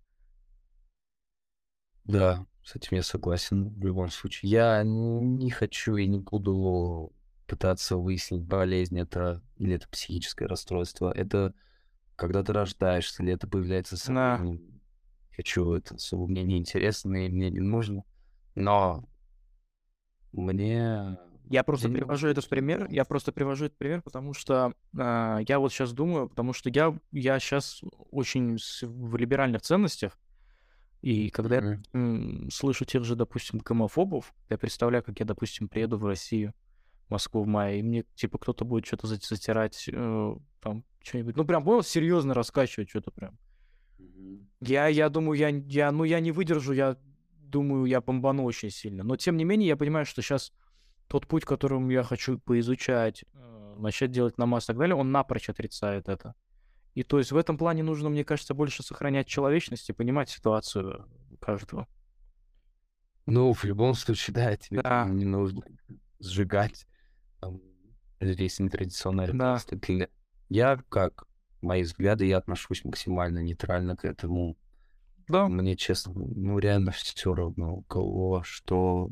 Да, 2.04 2.46
С 2.70 2.76
этим 2.76 2.98
я 2.98 3.02
согласен 3.02 3.70
в 3.70 3.84
любом 3.84 4.10
случае. 4.10 4.48
Я 4.48 4.84
не 4.84 5.50
хочу 5.50 5.96
и 5.96 6.06
не 6.06 6.20
буду 6.20 7.12
пытаться 7.48 7.96
выяснить, 7.96 8.44
болезнь 8.44 8.96
это 8.96 9.42
или 9.56 9.74
это 9.74 9.88
психическое 9.88 10.46
расстройство. 10.46 11.10
Это 11.10 11.52
когда 12.14 12.44
ты 12.44 12.52
рождаешься, 12.52 13.24
или 13.24 13.32
это 13.32 13.48
появляется 13.48 13.96
сам. 13.96 14.14
Да. 14.14 14.62
Хочу 15.34 15.72
это 15.72 15.96
особо 15.96 16.28
мне 16.28 16.44
не 16.44 16.58
интересно 16.58 17.26
и 17.26 17.28
мне 17.28 17.50
не 17.50 17.58
нужно. 17.58 18.04
Но 18.54 19.04
мне 20.30 21.18
Я 21.48 21.64
просто 21.64 21.88
не 21.88 21.96
привожу 21.96 22.28
этот 22.28 22.44
чтобы 22.44 22.60
пример, 22.60 22.86
я 22.88 23.04
просто 23.04 23.32
привожу 23.32 23.64
этот 23.64 23.78
пример, 23.78 24.00
потому 24.00 24.32
что 24.32 24.74
а, 24.96 25.40
я 25.48 25.58
вот 25.58 25.72
сейчас 25.72 25.92
думаю, 25.92 26.28
потому 26.28 26.52
что 26.52 26.70
я, 26.70 26.96
я 27.10 27.40
сейчас 27.40 27.82
очень 28.12 28.58
в 28.82 29.16
либеральных 29.16 29.62
ценностях, 29.62 30.16
и 31.02 31.30
когда 31.30 31.56
я 31.56 31.62
Мгм. 31.62 31.82
м, 31.92 32.50
слышу 32.50 32.84
тех 32.84 33.04
же, 33.04 33.16
допустим, 33.16 33.60
гомофобов, 33.60 34.34
я 34.48 34.58
представляю, 34.58 35.02
как 35.04 35.18
я, 35.20 35.26
допустим, 35.26 35.68
приеду 35.68 35.96
в 35.98 36.04
Россию, 36.06 36.54
в 37.08 37.10
Москву 37.12 37.42
в 37.42 37.46
мае, 37.46 37.80
и 37.80 37.82
мне, 37.82 38.04
типа, 38.14 38.38
кто-то 38.38 38.64
будет 38.64 38.86
что-то 38.86 39.06
затирать, 39.06 39.88
э, 39.92 40.36
там, 40.60 40.84
что-нибудь, 41.02 41.36
ну, 41.36 41.44
прям, 41.44 41.64
понял, 41.64 41.82
серьезно 41.82 42.34
раскачивать 42.34 42.90
что-то 42.90 43.10
прям. 43.10 43.38
Мгм. 43.98 44.48
Я, 44.60 44.88
я 44.88 45.08
думаю, 45.08 45.38
я, 45.38 45.48
я, 45.48 45.90
ну, 45.92 46.04
я 46.04 46.20
не 46.20 46.32
выдержу, 46.32 46.72
я 46.72 46.96
думаю, 47.38 47.86
я 47.86 48.00
бомбану 48.00 48.44
очень 48.44 48.70
сильно. 48.70 49.02
Но, 49.02 49.16
тем 49.16 49.36
не 49.36 49.44
менее, 49.44 49.68
я 49.68 49.76
понимаю, 49.76 50.06
что 50.06 50.22
сейчас 50.22 50.52
тот 51.08 51.26
путь, 51.26 51.44
которым 51.44 51.88
я 51.90 52.02
хочу 52.04 52.38
поизучать, 52.38 53.24
э, 53.34 53.74
начать 53.78 54.10
делать 54.10 54.38
намаз 54.38 54.64
и 54.64 54.66
так 54.68 54.78
далее, 54.78 54.94
он 54.96 55.10
напрочь 55.12 55.48
отрицает 55.48 56.08
это. 56.08 56.34
И 56.94 57.02
то 57.02 57.18
есть 57.18 57.32
в 57.32 57.36
этом 57.36 57.56
плане 57.56 57.82
нужно, 57.82 58.08
мне 58.08 58.24
кажется, 58.24 58.54
больше 58.54 58.82
сохранять 58.82 59.26
человечность 59.26 59.88
и 59.88 59.92
понимать 59.92 60.28
ситуацию 60.28 61.06
каждого. 61.40 61.86
Ну, 63.26 63.52
в 63.52 63.64
любом 63.64 63.94
случае, 63.94 64.34
да, 64.34 64.56
тебе 64.56 64.82
Да. 64.82 65.04
не 65.08 65.24
нужно 65.24 65.62
сжигать 66.18 66.86
там, 67.40 67.60
здесь 68.20 68.58
нетрадиционное 68.58 69.32
Да. 69.32 69.58
Я, 70.48 70.82
как 70.88 71.26
мои 71.62 71.82
взгляды, 71.82 72.26
я 72.26 72.38
отношусь 72.38 72.84
максимально 72.84 73.38
нейтрально 73.40 73.96
к 73.96 74.04
этому. 74.04 74.56
Да. 75.28 75.46
Мне, 75.46 75.76
честно, 75.76 76.12
ну, 76.14 76.58
реально 76.58 76.90
все 76.90 77.34
равно, 77.34 77.76
у 77.76 77.82
кого 77.82 78.42
что, 78.42 79.10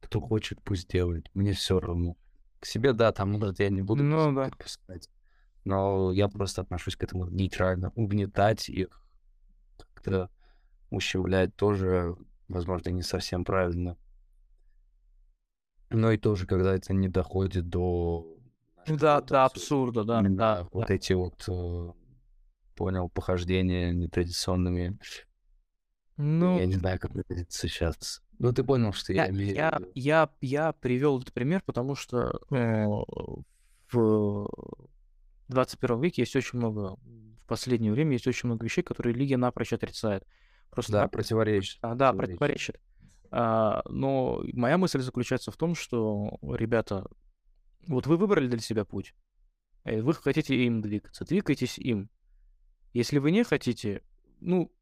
кто 0.00 0.20
хочет, 0.20 0.60
пусть 0.62 0.88
делает. 0.88 1.30
Мне 1.34 1.52
все 1.52 1.78
равно. 1.78 2.16
К 2.58 2.66
себе, 2.66 2.92
да, 2.94 3.12
там, 3.12 3.32
может, 3.32 3.60
я 3.60 3.68
не 3.68 3.82
буду 3.82 4.02
Ну 4.02 4.34
да. 4.34 4.50
писать, 4.50 5.08
но 5.64 6.12
я 6.12 6.28
просто 6.28 6.62
отношусь 6.62 6.96
к 6.96 7.02
этому 7.04 7.26
нейтрально. 7.26 7.92
Угнетать 7.96 8.68
их, 8.68 9.02
как-то 9.76 10.30
ущемлять 10.90 11.54
тоже, 11.56 12.16
возможно, 12.48 12.90
не 12.90 13.02
совсем 13.02 13.44
правильно. 13.44 13.96
Но 15.90 16.10
и 16.12 16.18
тоже, 16.18 16.46
когда 16.46 16.74
это 16.74 16.92
не 16.92 17.08
доходит 17.08 17.68
до... 17.68 18.26
Ну 18.86 18.96
да, 18.96 19.20
до 19.20 19.44
абсурда. 19.44 20.02
абсурда, 20.02 20.04
да, 20.04 20.20
Именно 20.20 20.36
да, 20.36 20.68
вот 20.72 20.88
да. 20.88 20.94
эти 20.94 21.12
вот, 21.14 21.44
э, 21.48 21.92
понял, 22.74 23.08
похождения 23.08 23.92
нетрадиционными. 23.92 24.98
Ну, 26.16 26.58
Я 26.58 26.66
не 26.66 26.74
знаю, 26.74 26.98
как 27.00 27.14
выразиться 27.14 27.68
сейчас. 27.68 28.22
Ну, 28.38 28.52
ты 28.52 28.62
понял, 28.62 28.92
что 28.92 29.12
я 29.12 29.24
Я, 29.24 29.30
имею 29.30 29.54
я, 29.54 29.80
я, 29.94 30.30
я 30.40 30.72
привел 30.72 31.18
этот 31.18 31.32
пример, 31.32 31.62
потому 31.64 31.94
что 31.94 32.40
э, 32.50 32.86
в 33.90 34.48
21 35.48 36.00
веке 36.00 36.22
есть 36.22 36.34
очень 36.36 36.58
много, 36.58 36.96
в 37.42 37.46
последнее 37.46 37.92
время 37.92 38.12
есть 38.12 38.26
очень 38.26 38.46
много 38.48 38.64
вещей, 38.64 38.82
которые 38.82 39.14
религия 39.14 39.36
напрочь 39.36 39.72
отрицает. 39.72 40.26
Просто 40.70 40.92
Да, 40.92 41.08
противоречит. 41.08 41.78
а, 41.82 41.94
да, 41.94 42.12
противоречит. 42.12 42.38
противоречит. 42.38 42.80
А, 43.30 43.82
но 43.88 44.42
моя 44.52 44.78
мысль 44.78 45.00
заключается 45.00 45.50
в 45.50 45.56
том, 45.56 45.74
что, 45.74 46.38
ребята, 46.42 47.06
вот 47.86 48.06
вы 48.06 48.16
выбрали 48.16 48.48
для 48.48 48.58
себя 48.60 48.84
путь, 48.84 49.14
э, 49.84 50.00
вы 50.00 50.14
хотите 50.14 50.54
им 50.56 50.80
двигаться, 50.80 51.24
двигайтесь 51.24 51.78
им. 51.78 52.08
Если 52.92 53.18
вы 53.18 53.30
не 53.32 53.44
хотите, 53.44 54.02
ну, 54.40 54.72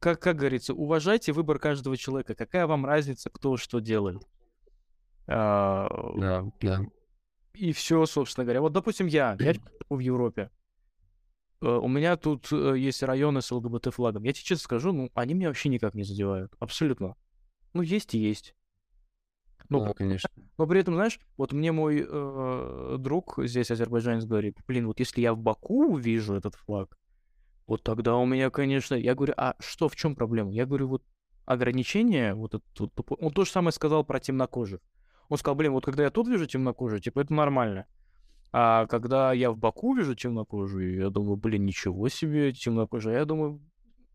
как, 0.00 0.20
как 0.20 0.36
говорится, 0.36 0.74
уважайте 0.74 1.32
выбор 1.32 1.58
каждого 1.58 1.96
человека. 1.96 2.34
Какая 2.34 2.66
вам 2.66 2.86
разница, 2.86 3.30
кто 3.30 3.56
что 3.56 3.80
делает? 3.80 4.22
А, 5.26 5.88
Да, 6.16 6.44
да. 6.60 6.82
И 7.54 7.72
все, 7.72 8.06
собственно 8.06 8.44
говоря. 8.44 8.60
Вот, 8.60 8.72
допустим, 8.72 9.06
я, 9.06 9.36
я 9.40 9.54
в 9.88 9.98
Европе. 9.98 10.50
Э, 11.60 11.78
У 11.78 11.88
меня 11.88 12.16
тут 12.16 12.48
э, 12.52 12.74
есть 12.78 13.02
районы 13.02 13.42
с 13.42 13.50
ЛГБТ-флагом. 13.50 14.22
Я 14.24 14.32
тебе 14.32 14.44
честно 14.44 14.64
скажу, 14.64 14.92
ну, 14.92 15.10
они 15.14 15.34
меня 15.34 15.48
вообще 15.48 15.68
никак 15.68 15.94
не 15.94 16.04
задевают. 16.04 16.52
Абсолютно. 16.60 17.16
Ну, 17.74 17.82
есть 17.82 18.14
и 18.14 18.18
есть. 18.18 18.54
Ну, 19.68 19.84
Да, 19.84 19.92
конечно. 19.92 20.30
но 20.56 20.66
при 20.66 20.80
этом, 20.80 20.94
знаешь, 20.94 21.20
вот 21.36 21.52
мне 21.52 21.72
мой 21.72 22.06
э, 22.08 22.96
друг 22.98 23.38
здесь, 23.44 23.70
азербайджанец, 23.70 24.24
говорит, 24.24 24.56
блин, 24.66 24.86
вот 24.86 24.98
если 24.98 25.20
я 25.20 25.34
в 25.34 25.38
Баку 25.38 25.92
увижу 25.92 26.34
этот 26.34 26.54
флаг, 26.54 26.96
вот 27.66 27.82
тогда 27.82 28.16
у 28.16 28.24
меня, 28.24 28.48
конечно... 28.50 28.94
Я 28.94 29.14
говорю, 29.14 29.34
а 29.36 29.56
что, 29.58 29.88
в 29.88 29.96
чем 29.96 30.14
проблема? 30.14 30.52
Я 30.52 30.64
говорю, 30.64 30.88
вот 30.88 31.02
ограничение, 31.44 32.34
вот 32.34 32.54
это, 32.54 32.64
вот, 32.78 32.92
он 33.20 33.30
то 33.32 33.44
же 33.44 33.50
самое 33.50 33.72
сказал 33.72 34.04
про 34.04 34.20
темнокожих. 34.20 34.80
Он 35.28 35.36
сказал, 35.36 35.56
блин, 35.56 35.72
вот 35.72 35.84
когда 35.84 36.04
я 36.04 36.10
тут 36.10 36.28
вижу 36.28 36.46
темнокожих, 36.46 37.02
типа, 37.02 37.20
это 37.20 37.32
нормально. 37.34 37.86
А 38.50 38.86
когда 38.86 39.32
я 39.32 39.50
в 39.50 39.58
Баку 39.58 39.94
вижу 39.94 40.14
темнокожую, 40.14 40.96
я 40.96 41.10
думаю, 41.10 41.36
блин, 41.36 41.66
ничего 41.66 42.08
себе, 42.08 42.52
темнокожая. 42.52 43.18
Я 43.18 43.24
думаю, 43.26 43.60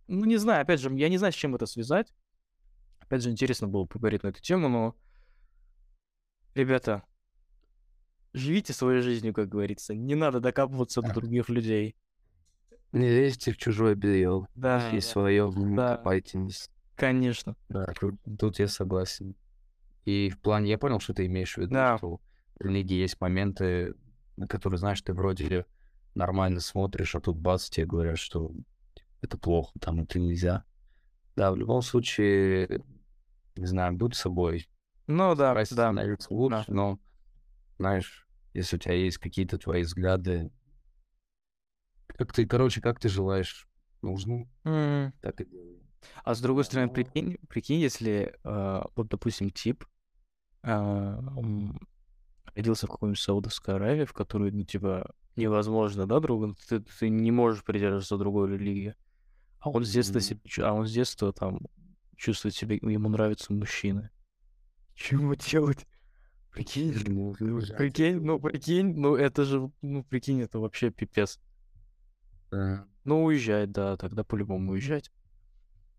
ну, 0.08 0.26
не 0.26 0.38
знаю, 0.38 0.64
опять 0.64 0.80
же, 0.80 0.92
я 0.96 1.10
не 1.10 1.18
знаю, 1.18 1.32
с 1.32 1.36
чем 1.36 1.54
это 1.56 1.68
связать. 1.68 2.12
Опять 3.00 3.22
же, 3.22 3.30
интересно 3.30 3.68
было 3.68 3.86
поговорить 3.86 4.24
на 4.24 4.30
эту 4.30 4.42
тему, 4.42 4.70
но, 4.70 4.96
ребята, 6.56 7.04
живите 8.34 8.74
своей 8.74 9.02
жизнью, 9.02 9.34
как 9.34 9.50
говорится. 9.50 9.94
Не 9.94 10.16
надо 10.16 10.40
докапываться 10.40 11.02
до 11.02 11.14
других 11.14 11.50
людей. 11.50 11.96
Не 12.92 13.08
лезьте 13.08 13.52
в 13.52 13.58
чужое 13.58 13.94
белье. 13.96 14.48
Да, 14.56 14.90
Есть 14.90 15.08
да, 15.10 15.12
свое, 15.12 15.52
да. 15.76 15.98
копайте. 15.98 16.48
конечно. 16.96 17.56
Да, 17.70 17.86
тут, 18.00 18.16
тут 18.40 18.60
я 18.60 18.68
согласен. 18.68 19.36
И 20.06 20.30
в 20.30 20.40
плане, 20.40 20.70
я 20.72 20.78
понял, 20.78 21.00
что 21.00 21.14
ты 21.14 21.26
имеешь 21.26 21.56
в 21.56 21.58
виду, 21.58 21.74
Да. 21.74 21.98
что 21.98 22.22
в 22.60 22.62
религии 22.62 22.96
есть 22.96 23.20
моменты, 23.22 23.94
на 24.38 24.48
которые, 24.48 24.78
знаешь, 24.78 25.02
ты 25.02 25.14
вроде 25.14 25.66
нормально 26.16 26.60
смотришь, 26.60 27.16
а 27.16 27.22
тут 27.22 27.38
бац, 27.38 27.70
тебе 27.70 27.86
говорят, 27.86 28.18
что 28.18 28.52
это 29.22 29.38
плохо, 29.38 29.72
там 29.80 30.02
это 30.02 30.20
нельзя. 30.20 30.66
Да, 31.36 31.52
в 31.52 31.58
любом 31.58 31.82
случае, 31.82 32.84
не 33.56 33.66
знаю, 33.66 33.94
будь 33.94 34.16
собой, 34.16 34.68
Ну 35.08 35.36
да, 35.36 35.52
старайся 35.52 35.76
да. 35.76 35.92
становиться 35.92 36.34
лучше, 36.34 36.72
но, 36.72 37.00
знаешь, 37.80 38.28
если 38.54 38.76
у 38.76 38.80
тебя 38.80 38.94
есть 38.94 39.18
какие-то 39.18 39.58
твои 39.58 39.84
взгляды, 39.84 40.52
как 42.08 42.34
ты, 42.34 42.46
короче, 42.46 42.82
как 42.82 43.00
ты 43.00 43.10
желаешь 43.10 43.68
нужно, 44.02 44.48
М. 44.66 45.14
так 45.22 45.42
и 45.42 45.46
делай. 45.46 45.80
А 46.24 46.36
с 46.36 46.42
другой 46.42 46.64
стороны, 46.66 46.90
прикинь, 46.92 47.38
прикинь, 47.50 47.80
если, 47.80 48.36
э, 48.44 48.82
вот, 48.96 49.08
допустим, 49.08 49.50
тип 49.50 49.86
родился 52.56 52.88
в 52.88 52.92
какой-нибудь 52.92 53.20
Саудовской 53.20 53.76
Аравии, 53.76 54.06
в 54.06 54.14
которой, 54.14 54.52
ну, 54.52 54.64
типа, 54.64 55.12
невозможно, 55.36 56.08
да, 56.08 56.20
друг, 56.20 56.58
ты, 56.68 56.80
ты 56.80 57.10
не 57.10 57.32
можешь 57.32 57.64
придерживаться 57.64 58.18
другой 58.18 58.52
религии. 58.52 58.96
А 59.60 59.70
он 59.70 59.86
с 59.86 59.92
детства, 59.92 60.22
чу- 60.46 60.66
а 60.66 60.74
он 60.74 60.88
с 60.88 60.92
детства 60.92 61.32
там 61.34 61.60
чувствует 62.16 62.56
себя, 62.56 62.76
ему 62.76 63.10
нравятся 63.10 63.54
мужчины. 63.54 64.10
Чего 64.96 65.34
делать? 65.36 65.88
Прикинь, 66.52 66.94
Ну, 67.08 67.36
уезжать 67.40 67.78
прикинь, 67.78 68.22
ну, 68.22 68.40
прикинь, 68.40 68.94
ну, 68.96 69.16
это 69.16 69.44
же, 69.44 69.72
ну, 69.82 70.04
прикинь, 70.04 70.42
это 70.42 70.60
вообще 70.60 70.92
пипец. 70.92 71.40
Да. 72.52 72.86
Ну, 73.04 73.24
уезжать, 73.24 73.72
да, 73.72 73.98
тогда 73.98 74.24
по-любому 74.24 74.74
уезжать. 74.74 75.12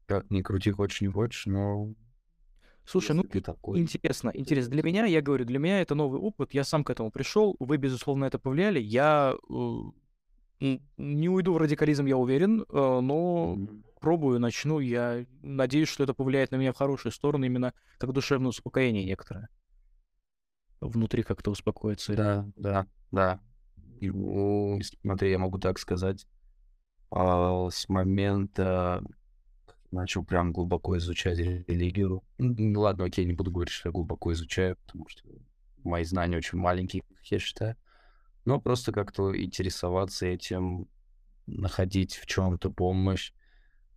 Как 0.06 0.30
ни 0.30 0.42
крути, 0.42 0.70
хочешь 0.70 1.00
не 1.00 1.08
хочешь, 1.08 1.46
но 1.46 1.94
Слушай, 2.86 3.16
ну, 3.16 3.22
если 3.22 3.38
ты 3.38 3.40
такой, 3.40 3.80
Интересно, 3.80 4.30
интересно. 4.34 4.72
Для 4.72 4.82
меня, 4.82 5.06
я 5.06 5.22
говорю, 5.22 5.44
для 5.44 5.58
меня 5.58 5.80
это 5.80 5.94
новый 5.94 6.20
опыт. 6.20 6.52
Я 6.54 6.64
сам 6.64 6.84
к 6.84 6.90
этому 6.90 7.10
пришел. 7.10 7.56
Вы, 7.58 7.76
безусловно, 7.78 8.26
это 8.26 8.38
повлияли. 8.38 8.78
Я 8.78 9.34
э, 10.60 10.76
не 10.96 11.28
уйду 11.28 11.54
в 11.54 11.58
радикализм, 11.58 12.06
я 12.06 12.16
уверен, 12.16 12.62
э, 12.62 12.64
но 12.68 13.54
Мгм. 13.56 13.84
пробую, 14.00 14.38
начну. 14.38 14.80
Я 14.80 15.24
надеюсь, 15.42 15.88
что 15.88 16.04
это 16.04 16.14
повлияет 16.14 16.50
на 16.50 16.56
меня 16.56 16.72
в 16.72 16.76
хорошую 16.76 17.12
сторону, 17.12 17.44
именно 17.46 17.72
как 17.98 18.12
душевное 18.12 18.50
успокоение 18.50 19.04
некоторое. 19.04 19.48
Внутри 20.80 21.22
как-то 21.22 21.50
успокоиться. 21.50 22.14
Да, 22.14 22.46
да, 22.56 22.86
да. 23.10 23.40
И, 24.00 24.10
ну, 24.10 24.78
смотри, 25.02 25.30
я 25.30 25.38
могу 25.38 25.58
так 25.58 25.78
сказать. 25.78 26.26
а, 27.10 27.68
с 27.70 27.88
момента 27.88 29.02
начал 29.94 30.24
прям 30.24 30.52
глубоко 30.52 30.96
изучать 30.98 31.38
ре- 31.38 31.64
религию. 31.66 32.22
Ну, 32.38 32.80
ладно, 32.80 33.04
окей, 33.04 33.24
не 33.24 33.32
буду 33.32 33.50
говорить, 33.50 33.72
что 33.72 33.88
я 33.88 33.92
глубоко 33.92 34.32
изучаю, 34.32 34.76
потому 34.86 35.08
что 35.08 35.22
мои 35.82 36.04
знания 36.04 36.36
очень 36.36 36.58
маленькие, 36.58 37.02
я 37.24 37.38
считаю. 37.38 37.76
Но 38.44 38.60
просто 38.60 38.92
как-то 38.92 39.40
интересоваться 39.40 40.26
этим, 40.26 40.88
находить 41.46 42.16
в 42.16 42.26
чем-то 42.26 42.70
помощь. 42.70 43.32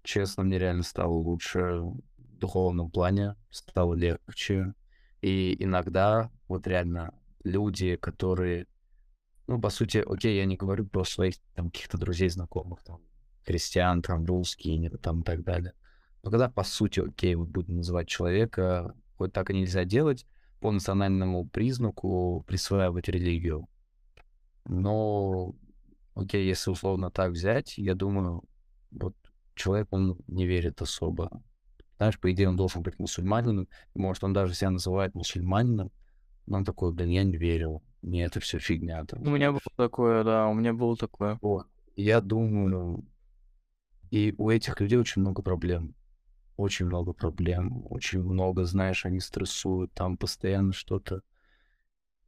Честно, 0.03 0.43
мне 0.43 0.57
реально 0.57 0.83
стало 0.83 1.13
лучше. 1.13 1.81
духовном 2.17 2.89
плане 2.91 3.35
стало 3.49 3.93
легче. 3.95 4.73
И 5.21 5.55
иногда 5.59 6.31
вот 6.47 6.67
реально 6.67 7.13
люди, 7.43 7.95
которые, 7.95 8.67
ну, 9.47 9.59
по 9.59 9.69
сути, 9.69 9.97
окей, 9.97 10.37
я 10.37 10.45
не 10.45 10.55
говорю 10.55 10.85
про 10.85 11.03
своих 11.03 11.35
там 11.55 11.71
каких-то 11.71 11.97
друзей, 11.97 12.29
знакомых, 12.29 12.83
там, 12.83 13.01
христиан, 13.45 14.01
там, 14.01 14.25
русские, 14.25 14.89
там, 14.97 15.21
и 15.21 15.23
так 15.23 15.43
далее. 15.43 15.73
Но 16.24 16.32
когда, 16.32 16.49
по 16.49 16.63
сути, 16.63 16.99
окей, 16.99 17.36
вот 17.36 17.49
будем 17.49 17.78
называть 17.78 18.07
человека, 18.07 18.95
вот 19.18 19.34
так 19.34 19.49
и 19.49 19.53
нельзя 19.53 19.86
делать, 19.86 20.26
по 20.59 20.72
национальному 20.72 21.47
признаку 21.47 22.43
присваивать 22.47 23.07
религию. 23.07 23.68
Но, 24.65 25.55
окей, 26.15 26.47
если 26.47 26.72
условно 26.72 27.11
так 27.11 27.32
взять, 27.32 27.78
я 27.78 27.95
думаю, 27.95 28.43
вот 28.91 29.15
человек, 29.55 29.88
он 29.91 30.18
не 30.28 30.45
верит 30.45 30.82
особо. 30.82 31.41
Знаешь, 31.97 32.20
по 32.20 32.32
идее, 32.32 32.49
он 32.49 32.57
должен 32.57 32.84
быть 32.84 32.99
мусульманином. 32.99 33.68
Может, 33.95 34.24
он 34.24 34.34
даже 34.34 34.53
себя 34.53 34.70
называет 34.70 35.15
мусульманином, 35.15 35.91
но 36.45 36.57
он 36.57 36.65
такой, 36.65 36.93
блин, 36.93 37.09
я 37.09 37.24
не 37.24 37.38
верил. 37.38 37.84
Мне 38.01 38.26
это 38.26 38.39
все 38.39 38.59
фигня. 38.59 39.03
Там, 39.05 39.24
у 39.24 39.30
меня 39.32 39.51
было 39.51 39.61
такое, 39.76 40.24
да, 40.24 40.47
у 40.47 40.53
меня 40.53 40.74
было 40.74 40.95
такое. 40.95 41.39
Вот. 41.41 41.65
Я 41.95 42.22
думаю, 42.22 43.03
и 44.11 44.36
у 44.38 44.49
этих 44.49 44.80
людей 44.80 44.97
очень 44.97 45.22
много 45.22 45.41
проблем. 45.41 45.95
Очень 46.57 46.87
много 46.87 47.13
проблем. 47.13 47.85
Очень 47.89 48.23
много, 48.23 48.65
знаешь, 48.65 49.05
они 49.05 49.19
стрессуют, 49.19 49.93
там 49.93 50.17
постоянно 50.17 50.73
что-то. 50.73 51.21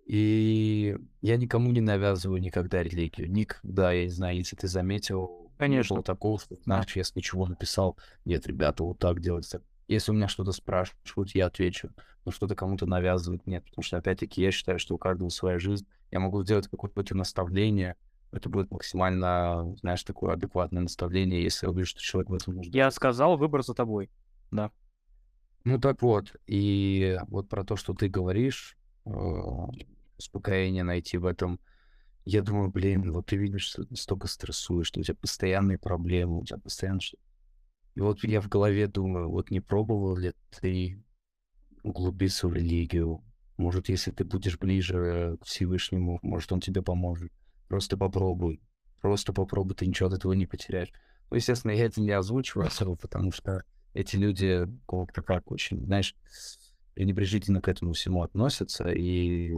И 0.06 0.96
я 1.22 1.38
никому 1.38 1.72
не 1.72 1.82
навязываю 1.82 2.40
никогда 2.40 2.82
религию. 2.84 3.30
Никогда, 3.30 3.92
я 3.92 4.04
не 4.04 4.10
знаю, 4.10 4.38
если 4.38 4.56
ты 4.56 4.68
заметил, 4.68 5.52
Конечно. 5.58 5.96
было 5.96 6.04
такого, 6.04 6.40
что, 6.40 6.56
знаешь, 6.64 6.96
я 6.96 7.04
ничего 7.16 7.48
написал, 7.48 7.98
нет, 8.24 8.48
ребята, 8.48 8.84
вот 8.84 9.00
так 9.00 9.20
делается. 9.20 9.64
Если 9.88 10.12
у 10.12 10.14
меня 10.14 10.28
что-то 10.28 10.52
спрашивают, 10.52 11.34
я 11.34 11.48
отвечу. 11.48 11.90
Но 12.24 12.32
что-то 12.32 12.56
кому-то 12.56 12.86
навязывать 12.86 13.48
нет. 13.48 13.64
Потому 13.66 13.84
что, 13.84 13.98
опять-таки, 13.98 14.44
я 14.44 14.52
считаю, 14.52 14.78
что 14.78 14.94
у 14.94 15.00
каждого 15.00 15.30
своя 15.30 15.58
жизнь. 15.58 15.88
Я 16.12 16.20
могу 16.20 16.44
сделать 16.44 16.68
какое-то 16.68 17.18
наставление, 17.18 17.96
это 18.32 18.50
будет 18.50 18.72
максимально, 18.72 19.76
знаешь, 19.78 20.04
такое 20.04 20.34
адекватное 20.34 20.84
наставление, 20.84 21.44
если 21.44 21.66
я 21.66 21.72
увижу, 21.72 21.90
что 21.90 22.02
человек 22.02 22.30
в 22.30 22.34
этом 22.34 22.56
нужен. 22.56 22.72
Я 22.74 22.92
сказал, 22.92 23.38
выбор 23.38 23.64
за 23.64 23.74
тобой, 23.74 24.10
да. 24.52 24.72
Ну 25.64 25.80
так 25.80 26.02
вот, 26.02 26.36
и 26.48 27.18
вот 27.28 27.50
про 27.50 27.64
то, 27.64 27.76
что 27.76 27.94
ты 27.94 28.08
говоришь, 28.08 28.78
э, 29.06 29.12
успокоение 30.18 30.84
найти 30.84 31.18
в 31.18 31.26
этом. 31.26 31.60
Я 32.26 32.42
думаю, 32.42 32.70
блин, 32.70 33.12
вот 33.12 33.28
ты 33.28 33.38
видишь, 33.38 33.64
что 33.64 33.84
ты 33.84 33.96
столько 33.96 34.28
стрессуешь, 34.28 34.88
что 34.88 35.00
у 35.00 35.04
тебя 35.04 35.16
постоянные 35.16 35.80
проблемы, 35.80 36.40
у 36.40 36.46
тебя 36.46 36.60
постоянно 36.60 37.02
что 37.02 37.18
И 37.96 38.02
вот 38.02 38.24
я 38.24 38.42
в 38.42 38.50
голове 38.50 38.88
думаю, 38.88 39.30
вот 39.30 39.50
не 39.50 39.62
пробовал 39.62 40.16
ли 40.16 40.34
ты 40.62 41.04
углубиться 41.84 42.48
в 42.48 42.54
религию? 42.54 43.24
Может, 43.58 43.90
если 43.90 44.12
ты 44.12 44.24
будешь 44.24 44.60
ближе 44.60 45.38
к 45.42 45.46
Всевышнему, 45.46 46.20
может, 46.22 46.52
он 46.52 46.62
тебе 46.62 46.82
поможет. 46.82 47.32
Просто 47.70 47.96
попробуй. 47.96 48.62
Просто 49.00 49.32
попробуй, 49.32 49.76
ты 49.76 49.86
ничего 49.86 50.10
от 50.10 50.16
этого 50.16 50.34
не 50.34 50.46
потеряешь. 50.46 50.92
Ну, 51.30 51.38
естественно, 51.38 51.72
я 51.72 51.86
это 51.86 52.02
не 52.02 52.12
озвучиваю 52.12 52.68
особо, 52.68 52.96
потому 52.96 53.32
что 53.32 53.64
эти 53.94 54.18
люди 54.18 54.68
как-то 54.88 55.22
как 55.22 55.52
очень, 55.52 55.86
знаешь, 55.86 56.16
пренебрежительно 56.96 57.62
к 57.62 57.70
этому 57.70 57.94
всему 57.94 58.24
относятся, 58.24 58.90
и 58.90 59.54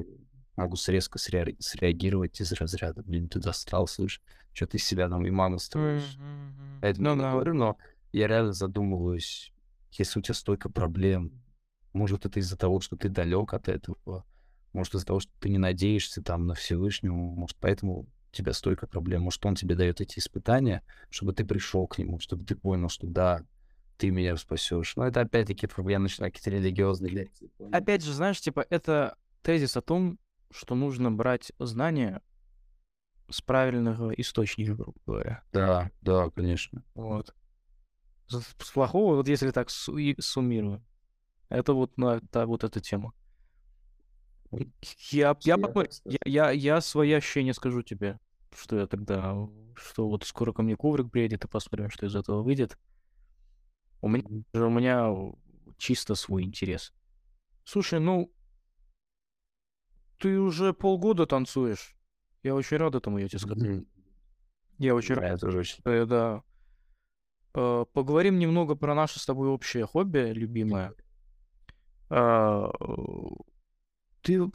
могу 0.56 0.76
резко 0.88 1.18
сре- 1.18 1.56
среагировать 1.60 2.40
из 2.40 2.52
разряда, 2.52 3.02
блин, 3.02 3.30
ты 3.30 3.40
достал, 3.40 3.88
слышь, 3.88 4.22
что 4.54 4.68
ты 4.68 4.78
себя 4.78 5.10
там 5.10 5.28
имама 5.28 5.58
строишь. 5.58 6.18
Mm-hmm. 6.18 6.80
Это 6.82 7.02
ну, 7.02 7.16
no. 7.16 7.32
говорю, 7.32 7.54
но 7.54 7.78
я 8.12 8.28
реально 8.28 8.54
задумываюсь, 8.54 9.54
если 9.94 10.20
у 10.20 10.22
тебя 10.22 10.36
столько 10.36 10.70
проблем, 10.70 11.32
может, 11.94 12.26
это 12.26 12.40
из-за 12.40 12.58
того, 12.58 12.80
что 12.80 12.96
ты 12.96 13.10
далек 13.10 13.54
от 13.54 13.70
этого, 13.70 14.26
может, 14.74 14.96
из-за 14.96 15.06
того, 15.06 15.20
что 15.20 15.32
ты 15.40 15.50
не 15.50 15.58
надеешься 15.58 16.22
там 16.22 16.48
на 16.48 16.56
Всевышнего, 16.56 17.14
может, 17.14 17.58
поэтому 17.60 18.02
у 18.02 18.08
тебя 18.32 18.54
столько 18.54 18.88
проблем, 18.88 19.24
может, 19.24 19.46
он 19.46 19.56
тебе 19.56 19.76
дает 19.76 20.02
эти 20.02 20.20
испытания, 20.20 20.84
чтобы 21.10 21.34
ты 21.34 21.46
пришел 21.46 21.88
к 21.88 21.98
нему, 21.98 22.20
чтобы 22.20 22.46
ты 22.46 22.56
понял, 22.56 22.90
что 22.90 23.08
да, 23.08 23.44
ты 23.98 24.10
меня 24.10 24.36
спасешь. 24.38 24.96
Но 24.96 25.06
это 25.06 25.22
опять-таки 25.22 25.68
я 25.88 26.00
начинаю 26.00 26.32
какие-то 26.32 26.50
религиозные 26.50 27.12
лекции. 27.12 27.52
Опять 27.72 28.04
же, 28.04 28.14
знаешь, 28.14 28.40
типа, 28.40 28.66
это 28.70 29.18
тезис 29.44 29.76
о 29.78 29.82
том, 29.82 30.18
что 30.50 30.76
нужно 30.76 31.12
брать 31.12 31.52
знания 31.60 32.22
с 33.30 33.42
правильного 33.42 34.12
источника, 34.12 34.76
грубо 34.76 35.00
говоря. 35.06 35.44
Да, 35.52 35.92
да, 36.02 36.30
конечно. 36.30 36.84
Вот. 36.96 37.34
С 38.28 38.72
плохого, 38.74 39.16
вот 39.16 39.28
если 39.28 39.52
так 39.52 39.70
су- 39.70 40.16
суммирую, 40.20 40.84
это 41.50 41.74
вот, 41.74 41.98
на, 41.98 42.18
это, 42.18 42.46
вот 42.46 42.64
эта 42.64 42.80
тема. 42.80 43.14
Я, 44.52 45.38
я, 45.42 45.58
я, 45.58 45.58
я, 46.06 46.20
я, 46.26 46.52
я 46.52 46.82
свои 46.82 47.14
ощущения 47.14 47.54
скажу 47.54 47.82
тебе, 47.84 48.20
что 48.54 48.78
я 48.80 48.88
тогда, 48.88 49.48
что 49.76 50.10
вот 50.10 50.26
скоро 50.26 50.52
ко 50.52 50.62
мне 50.62 50.76
коврик 50.76 51.12
приедет, 51.12 51.46
и 51.46 51.48
посмотрим, 51.48 51.90
что 51.90 52.06
из 52.06 52.16
этого 52.16 52.44
выйдет. 52.44 52.78
У 54.02 54.10
меня, 54.10 54.28
у 54.54 54.70
меня 54.70 55.34
чисто 55.78 56.16
свой 56.16 56.44
интерес. 56.44 56.94
Слушай, 57.64 58.00
ну, 58.00 58.34
ты 60.18 60.40
уже 60.40 60.74
полгода 60.74 61.26
танцуешь. 61.26 61.96
Я 62.44 62.56
очень 62.56 62.78
рад 62.78 62.96
этому, 62.96 63.20
я 63.20 63.28
тебе 63.28 63.40
скажу. 63.40 63.86
Я 64.78 64.96
очень 64.96 65.16
рад. 65.16 65.32
Я 65.32 65.38
тоже 65.38 65.60
очень. 65.60 65.80
Э, 65.86 66.06
да. 66.06 66.44
Э, 67.54 67.86
поговорим 67.94 68.40
немного 68.40 68.76
про 68.76 68.96
наше 68.96 69.20
с 69.20 69.26
тобой 69.26 69.50
общее 69.50 69.86
хобби, 69.86 70.32
любимое. 70.34 70.94
Э, 72.10 72.68
ты... 74.22 74.52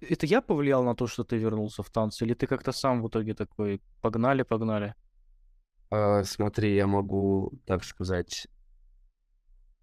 Это 0.00 0.26
я 0.26 0.40
повлиял 0.40 0.82
на 0.84 0.94
то, 0.94 1.06
что 1.06 1.24
ты 1.24 1.36
вернулся 1.36 1.82
в 1.82 1.90
танцы, 1.90 2.24
или 2.24 2.34
ты 2.34 2.46
как-то 2.46 2.72
сам 2.72 3.02
в 3.02 3.08
итоге 3.08 3.34
такой, 3.34 3.82
погнали, 4.00 4.42
погнали? 4.42 4.94
А, 5.90 6.24
смотри, 6.24 6.74
я 6.74 6.86
могу 6.86 7.52
так 7.66 7.84
сказать, 7.84 8.46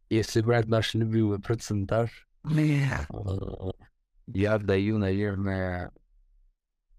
если 0.09 0.41
брать 0.41 0.67
наш 0.67 0.95
любимый 0.95 1.39
процентаж, 1.39 2.27
а, 2.43 3.71
я 4.27 4.53
отдаю, 4.55 4.97
наверное, 4.97 5.91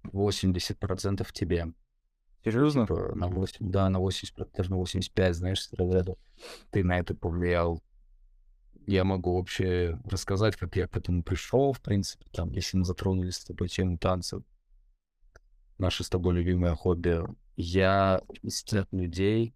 80% 0.04 1.26
тебе. 1.32 1.72
Серьезно? 2.44 2.82
Типа 2.82 3.14
на 3.14 3.28
8, 3.28 3.70
да, 3.70 3.88
на 3.88 3.98
80, 3.98 4.52
даже 4.52 4.70
на 4.70 4.76
85, 4.76 5.34
знаешь, 5.34 5.68
ты 6.70 6.84
на 6.84 6.98
это 6.98 7.14
повлиял 7.14 7.82
я 8.88 9.04
могу 9.04 9.36
вообще 9.36 10.00
рассказать, 10.04 10.56
как 10.56 10.74
я 10.76 10.88
к 10.88 10.96
этому 10.96 11.22
пришел, 11.22 11.74
в 11.74 11.80
принципе, 11.82 12.24
там, 12.32 12.50
если 12.52 12.78
мы 12.78 12.84
затронули 12.86 13.28
с 13.28 13.44
тобой 13.44 13.68
тему 13.68 13.98
танцев, 13.98 14.42
наше 15.76 16.04
с 16.04 16.08
тобой 16.08 16.34
любимое 16.34 16.74
хобби. 16.74 17.20
Я 17.56 18.22
из 18.42 18.62
тех 18.62 18.86
людей, 18.90 19.54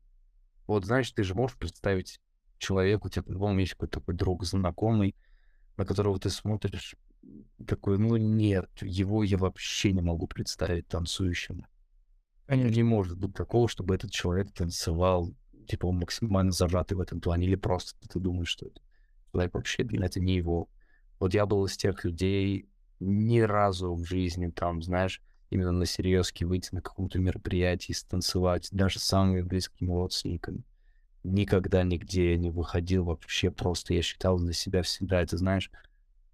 вот 0.66 0.84
знаешь, 0.84 1.10
ты 1.12 1.24
же 1.24 1.34
можешь 1.34 1.56
представить 1.56 2.20
человека, 2.58 3.06
у 3.06 3.08
тебя 3.08 3.22
по-любому 3.22 3.58
есть 3.58 3.72
какой-то 3.72 4.00
такой 4.00 4.14
друг, 4.14 4.44
знакомый, 4.44 5.16
на 5.78 5.86
которого 5.86 6.20
ты 6.20 6.28
смотришь, 6.28 6.94
такой, 7.66 7.96
ну 7.96 8.16
нет, 8.16 8.68
его 8.82 9.22
я 9.22 9.38
вообще 9.38 9.92
не 9.92 10.02
могу 10.02 10.26
представить 10.26 10.88
танцующим. 10.88 11.66
Конечно. 12.44 12.74
Не 12.74 12.82
может 12.82 13.16
быть 13.16 13.34
такого, 13.34 13.66
чтобы 13.66 13.94
этот 13.94 14.10
человек 14.10 14.52
танцевал, 14.52 15.32
типа, 15.66 15.86
он 15.86 16.00
максимально 16.00 16.52
зажатый 16.52 16.98
в 16.98 17.00
этом 17.00 17.22
плане, 17.22 17.46
или 17.46 17.54
просто 17.54 17.98
ты 18.10 18.20
думаешь, 18.20 18.48
что 18.48 18.66
это 18.66 18.82
человек 19.32 19.54
вообще, 19.54 19.82
это 19.82 20.20
не 20.20 20.36
его. 20.36 20.68
Вот 21.18 21.34
я 21.34 21.46
был 21.46 21.64
из 21.64 21.76
тех 21.76 22.04
людей, 22.04 22.68
ни 23.00 23.40
разу 23.40 23.94
в 23.94 24.04
жизни 24.04 24.48
там, 24.48 24.82
знаешь, 24.82 25.22
именно 25.50 25.72
на 25.72 25.86
серьезке 25.86 26.46
выйти 26.46 26.74
на 26.74 26.82
каком-то 26.82 27.18
мероприятии, 27.18 27.92
станцевать, 27.92 28.68
даже 28.70 28.98
с 28.98 29.04
самыми 29.04 29.42
близкими 29.42 29.90
родственниками. 29.90 30.64
Никогда 31.24 31.82
нигде 31.84 32.36
не 32.36 32.50
выходил 32.50 33.04
вообще 33.04 33.50
просто. 33.50 33.94
Я 33.94 34.02
считал 34.02 34.38
для 34.38 34.52
себя 34.52 34.82
всегда, 34.82 35.20
это 35.20 35.36
знаешь, 35.36 35.70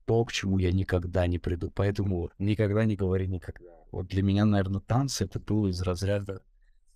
то, 0.07 0.25
к 0.25 0.33
чему 0.33 0.59
я 0.59 0.73
никогда 0.73 1.27
не 1.27 1.39
приду. 1.39 1.71
Поэтому 1.71 2.31
никогда 2.39 2.85
не 2.85 2.97
говори 2.97 3.27
никогда. 3.27 3.71
Вот 3.91 4.09
для 4.09 4.23
меня, 4.23 4.45
наверное, 4.45 4.81
танцы 4.81 5.25
это 5.25 5.39
было 5.39 5.69
из 5.69 5.83
разряда... 5.83 6.43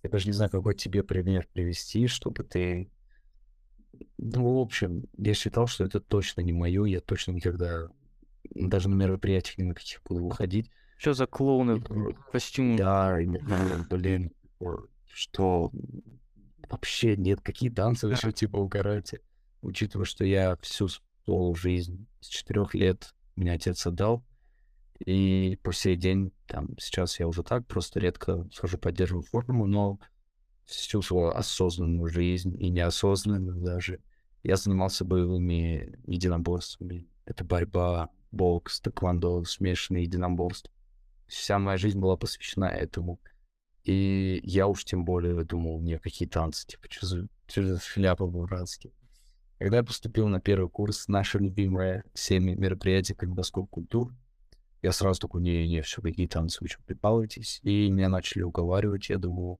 Я 0.01 0.09
даже 0.09 0.25
не 0.25 0.33
знаю, 0.33 0.51
какой 0.51 0.75
тебе 0.75 1.01
пример 1.01 1.47
привести, 1.53 2.07
чтобы 2.07 2.43
ты 2.43 2.89
ну, 4.17 4.57
в 4.57 4.59
общем, 4.59 5.05
я 5.17 5.33
считал, 5.33 5.67
что 5.67 5.83
это 5.83 5.99
точно 5.99 6.41
не 6.41 6.53
мое, 6.53 6.85
я 6.85 7.01
точно 7.01 7.31
никогда 7.31 7.87
даже 8.55 8.89
на 8.89 8.95
мероприятиях 8.95 9.57
ни 9.57 9.63
на 9.63 9.73
каких 9.73 10.01
буду 10.03 10.25
выходить. 10.25 10.69
Что 10.97 11.13
за 11.13 11.27
клоуны 11.27 11.75
в 11.75 12.31
костюме? 12.31 12.77
Да, 12.77 13.17
блин, 13.89 14.31
что 15.07 15.71
вообще 16.69 17.17
нет, 17.17 17.41
какие 17.41 17.69
танцы 17.69 18.07
еще 18.07 18.31
типа 18.31 18.57
угорайте. 18.57 19.21
Учитывая, 19.61 20.05
что 20.05 20.25
я 20.25 20.57
всю 20.61 20.87
свою 20.87 21.55
жизнь 21.55 22.07
с 22.19 22.27
четырех 22.27 22.73
лет 22.73 23.13
меня 23.35 23.53
отец 23.53 23.85
отдал, 23.85 24.23
и 24.99 25.59
по 25.63 25.73
сей 25.73 25.95
день, 25.95 26.31
там, 26.47 26.77
сейчас 26.79 27.19
я 27.19 27.27
уже 27.27 27.43
так, 27.43 27.65
просто 27.67 27.99
редко 27.99 28.47
схожу 28.53 28.77
поддерживаю 28.77 29.23
форму, 29.23 29.65
но 29.65 29.99
всю 30.65 31.01
свою 31.01 31.29
осознанную 31.29 32.07
жизнь 32.07 32.55
и 32.59 32.69
неосознанную 32.69 33.61
даже. 33.61 33.99
Я 34.43 34.55
занимался 34.57 35.05
боевыми 35.05 35.97
единоборствами. 36.05 37.07
Это 37.25 37.43
борьба, 37.43 38.09
бокс, 38.31 38.79
тэквондо, 38.81 39.43
смешанные 39.45 40.03
единоборства. 40.03 40.71
Вся 41.27 41.59
моя 41.59 41.77
жизнь 41.77 41.99
была 41.99 42.17
посвящена 42.17 42.65
этому. 42.65 43.19
И 43.83 44.39
я 44.43 44.67
уж 44.67 44.85
тем 44.85 45.03
более 45.03 45.43
думал, 45.43 45.81
не, 45.81 45.99
какие 45.99 46.27
танцы, 46.27 46.65
типа, 46.65 46.87
что 46.89 47.05
за, 47.05 47.27
что 47.47 47.65
за 47.65 47.79
шляпа 47.79 48.25
братские. 48.25 48.93
Когда 49.59 49.77
я 49.77 49.83
поступил 49.83 50.27
на 50.27 50.39
первый 50.39 50.69
курс, 50.69 51.07
наше 51.07 51.39
любимое 51.39 52.03
всеми 52.13 52.53
мероприятие 52.53 53.15
калейдоскоп 53.15 53.69
культур, 53.69 54.13
я 54.81 54.91
сразу 54.91 55.21
такой, 55.21 55.41
не-не, 55.41 55.81
все, 55.81 56.01
какие 56.01 56.27
танцы, 56.27 56.57
вы 56.61 56.67
что, 56.67 56.83
прикалываетесь? 56.83 57.59
И 57.63 57.89
меня 57.89 58.09
начали 58.09 58.43
уговаривать, 58.43 59.09
я 59.09 59.17
думаю, 59.17 59.59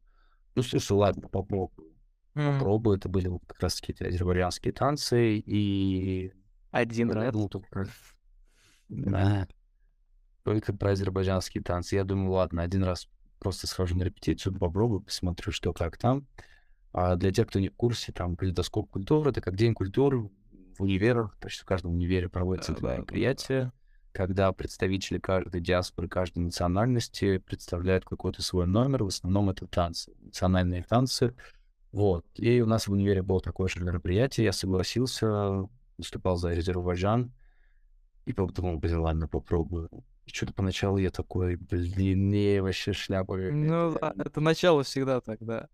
ну, 0.56 0.62
слушай, 0.64 0.92
ладно, 0.94 1.28
попробую. 1.30 1.94
М, 2.36 2.60
Попробую, 2.60 2.98
это 2.98 3.10
были 3.10 3.30
как 3.48 3.60
раз 3.60 3.80
таки 3.80 3.94
азербайджанские 4.04 4.74
танцы, 4.74 5.38
и... 5.38 6.34
Один 6.72 7.10
я 7.10 7.16
раз. 7.16 7.34
думал, 7.34 7.50
только... 7.50 7.88
Да, 8.90 9.48
только 10.44 10.74
про 10.74 10.92
азербайджанские 10.92 11.64
танцы. 11.64 11.96
Я 11.96 12.04
думаю, 12.04 12.32
ладно, 12.32 12.62
один 12.62 12.84
раз 12.84 13.08
просто 13.40 13.68
схожу 13.68 13.96
на 13.98 14.04
репетицию, 14.04 14.58
попробую, 14.58 15.02
посмотрю, 15.02 15.52
что 15.52 15.74
как 15.74 15.98
там. 15.98 16.28
А 16.92 17.16
для 17.16 17.32
тех, 17.32 17.48
кто 17.48 17.60
не 17.60 17.70
в 17.70 17.76
курсе, 17.76 18.12
там 18.12 18.36
калейдоскоп 18.36 18.90
культуры, 18.90 19.32
это 19.32 19.42
как 19.42 19.56
день 19.56 19.74
культуры 19.74 20.30
в 20.78 20.84
универах, 20.84 21.38
почти 21.40 21.64
в 21.64 21.66
каждом 21.66 21.94
универе 21.94 22.30
проводится 22.30 22.72
Да, 22.72 22.78
это 22.78 22.82
да, 22.82 22.88
да, 22.90 22.96
мероприятие, 22.98 23.72
когда 24.14 24.52
представители 24.54 25.18
каждой 25.18 25.60
диаспоры, 25.60 26.08
каждой 26.08 26.40
национальности 26.40 27.40
представляют 27.40 28.06
какой-то 28.06 28.42
свой 28.42 28.68
номер, 28.68 29.04
в 29.04 29.08
основном 29.08 29.50
это 29.50 29.68
танцы, 29.68 30.14
национальные 30.22 30.84
танцы. 30.84 31.36
Вот. 31.92 32.26
И 32.36 32.62
у 32.62 32.66
нас 32.66 32.88
в 32.88 32.92
универе 32.92 33.24
было 33.24 33.42
такое 33.42 33.68
же 33.68 33.84
мероприятие, 33.84 34.46
я 34.46 34.52
согласился, 34.52 35.68
выступал 35.98 36.38
за 36.38 36.50
Азербайджан, 36.52 37.34
и 38.26 38.34
подумал, 38.34 38.78
блин, 38.78 39.00
ладно, 39.00 39.28
попробую. 39.28 39.90
И 40.26 40.30
что-то 40.30 40.54
поначалу 40.54 40.98
я 40.98 41.10
такой, 41.10 41.56
блин, 41.56 42.30
не, 42.30 42.62
вообще 42.62 42.94
шляпа 42.94 43.36
Ну 43.36 43.96
это 43.96 44.40
начало 44.40 44.84
всегда 44.84 45.20
так, 45.22 45.40
да. 45.42 45.68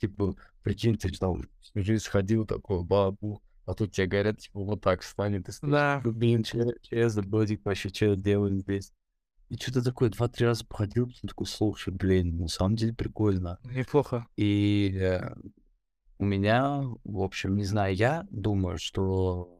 Типа, 0.00 0.34
прикинь, 0.62 0.96
ты 0.96 1.10
там 1.10 1.42
всю 1.60 1.82
жизнь 1.82 2.02
сходил 2.02 2.46
такой, 2.46 2.82
бабу, 2.82 3.42
а 3.68 3.74
тут 3.74 3.92
тебе 3.92 4.06
говорят, 4.06 4.38
типа, 4.38 4.60
вот 4.60 4.80
так 4.80 5.02
встань, 5.02 5.34
и 5.34 5.44
Да. 5.60 5.96
такой, 5.98 6.12
блин, 6.12 6.42
че 6.42 6.72
я 6.90 7.10
за 7.10 7.22
бодик 7.22 7.60
вообще, 7.66 7.90
что 7.90 8.06
я 8.06 8.16
делаю 8.16 8.56
здесь? 8.60 8.94
И 9.50 9.56
что-то 9.56 9.84
такое, 9.84 10.08
два-три 10.08 10.46
раза 10.46 10.64
походил, 10.66 11.12
такой, 11.20 11.46
слушай, 11.46 11.92
блин, 11.92 12.38
на 12.38 12.48
самом 12.48 12.76
деле 12.76 12.94
прикольно. 12.94 13.58
Неплохо. 13.64 14.26
И 14.36 14.96
э, 14.98 15.34
у 16.18 16.24
меня, 16.24 16.82
в 17.04 17.20
общем, 17.20 17.56
не 17.56 17.64
знаю, 17.64 17.94
я 17.94 18.26
думаю, 18.30 18.78
что 18.78 19.54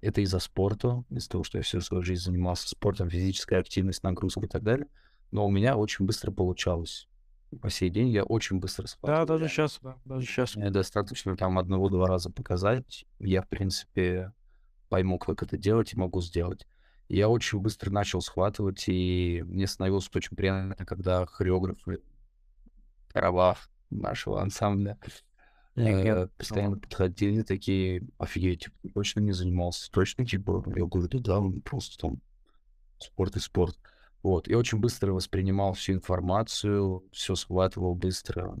это 0.00 0.20
из-за 0.22 0.40
спорта, 0.40 1.04
из-за 1.10 1.30
того, 1.30 1.44
что 1.44 1.58
я 1.58 1.62
всю 1.62 1.80
свою 1.80 2.02
жизнь 2.02 2.24
занимался 2.24 2.68
спортом, 2.68 3.08
физическая 3.08 3.60
активность, 3.60 4.02
нагрузка 4.02 4.46
и 4.46 4.48
так 4.48 4.64
далее. 4.64 4.88
Но 5.30 5.46
у 5.46 5.50
меня 5.50 5.76
очень 5.76 6.06
быстро 6.06 6.32
получалось. 6.32 7.08
По 7.60 7.70
сей 7.70 7.90
день 7.90 8.08
я 8.08 8.24
очень 8.24 8.58
быстро 8.58 8.84
Да, 8.84 8.88
схватываю. 8.88 9.26
даже 9.26 9.38
реально. 9.40 9.48
сейчас, 9.48 9.78
да, 9.82 9.96
даже 10.04 10.26
сейчас. 10.26 10.56
Мне 10.56 10.70
достаточно 10.70 11.36
там 11.36 11.58
одного-два 11.58 12.06
раза 12.06 12.30
показать. 12.30 13.04
Я, 13.18 13.42
в 13.42 13.48
принципе, 13.48 14.32
пойму, 14.88 15.18
как 15.18 15.42
это 15.42 15.56
делать 15.56 15.92
и 15.92 15.96
могу 15.98 16.20
сделать. 16.20 16.66
Я 17.08 17.28
очень 17.28 17.60
быстро 17.60 17.90
начал 17.90 18.20
схватывать, 18.20 18.84
и 18.88 19.42
мне 19.46 19.66
становилось 19.66 20.10
очень 20.14 20.36
приятно, 20.36 20.74
когда 20.86 21.26
хореографы 21.26 22.00
Карабах 23.08 23.68
нашего 23.90 24.40
ансамбля 24.42 24.98
э, 25.76 26.28
постоянно 26.36 26.78
подходили 26.78 27.42
такие, 27.42 28.02
офигеть, 28.18 28.64
типа, 28.64 28.76
точно 28.94 29.20
не 29.20 29.32
занимался, 29.32 29.90
точно, 29.90 30.24
типа, 30.24 30.62
я 30.74 30.86
говорю, 30.86 31.08
да, 31.08 31.40
да, 31.40 31.42
просто 31.64 31.98
там 31.98 32.20
спорт 32.98 33.36
и 33.36 33.40
спорт. 33.40 33.78
Вот, 34.24 34.48
я 34.48 34.56
очень 34.56 34.78
быстро 34.78 35.12
воспринимал 35.12 35.74
всю 35.74 35.92
информацию, 35.92 37.04
все 37.12 37.34
схватывал 37.34 37.94
быстро. 37.94 38.56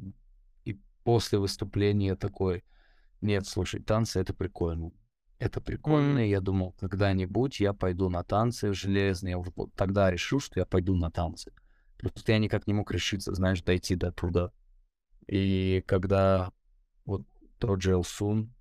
И 0.66 0.78
после 1.04 1.38
выступления 1.38 2.16
такой, 2.16 2.62
нет, 3.22 3.46
слушай, 3.46 3.80
танцы— 3.80 4.20
это 4.20 4.34
прикольно. 4.34 4.92
Это 5.38 5.62
прикольно, 5.62 6.18
и 6.18 6.28
я 6.28 6.42
думал, 6.42 6.74
когда-нибудь 6.78 7.60
я 7.60 7.72
пойду 7.72 8.10
на 8.10 8.22
танцы 8.22 8.74
железные. 8.74 9.30
Я 9.32 9.38
уже 9.38 9.52
тогда 9.74 10.10
решил, 10.10 10.38
что 10.38 10.60
я 10.60 10.66
пойду 10.66 10.94
на 10.96 11.10
танцы. 11.10 11.50
Просто 11.96 12.32
я 12.32 12.38
никак 12.38 12.66
не 12.66 12.74
мог 12.74 12.92
решиться, 12.92 13.34
знаешь, 13.34 13.62
дойти 13.62 13.94
до 13.96 14.12
туда. 14.12 14.52
И 15.26 15.82
когда 15.86 16.52
вот 17.06 17.22
тот 17.58 17.80
же 17.80 17.92
Элсун, 17.92 18.54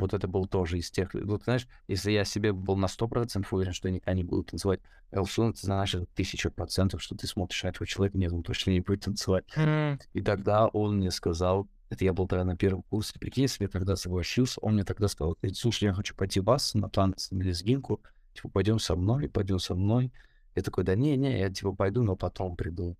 вот 0.00 0.14
это 0.14 0.26
был 0.28 0.46
тоже 0.46 0.78
из 0.78 0.90
тех... 0.90 1.12
Вот 1.14 1.44
знаешь, 1.44 1.66
если 1.88 2.10
я 2.12 2.24
себе 2.24 2.52
был 2.52 2.76
на 2.76 2.86
100% 2.86 3.46
уверен, 3.50 3.72
что 3.72 3.88
я 3.88 3.94
никогда 3.94 4.14
не 4.14 4.24
буду 4.24 4.44
танцевать, 4.44 4.80
Элсун, 5.10 5.50
это 5.50 5.66
значит 5.66 6.08
тысяча 6.14 6.50
процентов, 6.50 7.02
что 7.02 7.16
ты 7.16 7.26
смотришь 7.26 7.62
на 7.62 7.68
этого 7.68 7.86
человека, 7.86 8.18
нет, 8.18 8.32
он 8.32 8.42
точно 8.42 8.70
не 8.70 8.80
будет 8.80 9.04
танцевать. 9.04 9.44
М, 9.56 9.98
И 10.12 10.22
тогда 10.22 10.68
он 10.68 10.96
мне 10.98 11.10
сказал, 11.10 11.68
это 11.88 12.04
я 12.04 12.12
был 12.12 12.28
тогда 12.28 12.44
на 12.44 12.56
первом 12.56 12.82
курсе, 12.82 13.18
прикинь, 13.18 13.42
если 13.42 13.64
я 13.64 13.68
тогда 13.68 13.96
согласился, 13.96 14.60
он 14.60 14.74
мне 14.74 14.84
тогда 14.84 15.08
сказал, 15.08 15.34
«Ты, 15.40 15.52
слушай, 15.54 15.84
я 15.84 15.92
хочу 15.92 16.14
пойти 16.14 16.40
в 16.40 16.44
бас 16.44 16.74
на 16.74 16.88
танцы, 16.88 17.34
на 17.34 17.42
лезгинку, 17.42 18.00
типа, 18.34 18.48
пойдем 18.48 18.78
со 18.78 18.94
мной, 18.94 19.28
пойдем 19.28 19.58
со 19.58 19.74
мной. 19.74 20.12
Я 20.54 20.62
такой, 20.62 20.84
да 20.84 20.94
не-не, 20.94 21.38
я 21.40 21.50
типа 21.50 21.72
пойду, 21.72 22.02
но 22.02 22.16
потом 22.16 22.56
приду. 22.56 22.96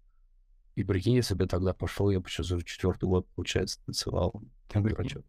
И 0.74 0.84
прикинь, 0.84 1.14
если 1.16 1.34
бы 1.34 1.44
я 1.44 1.48
тогда 1.48 1.74
пошел, 1.74 2.10
я 2.10 2.20
бы 2.20 2.28
сейчас 2.28 2.50
уже 2.50 2.64
четвертый 2.64 3.08
год, 3.08 3.26
получается, 3.34 3.80
танцевал. 3.84 4.32
Ну, 4.72 4.82
короче, 4.88 5.22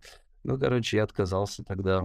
ну, 0.44 0.60
короче, 0.60 0.98
я 0.98 1.04
отказался 1.04 1.64
тогда. 1.64 2.04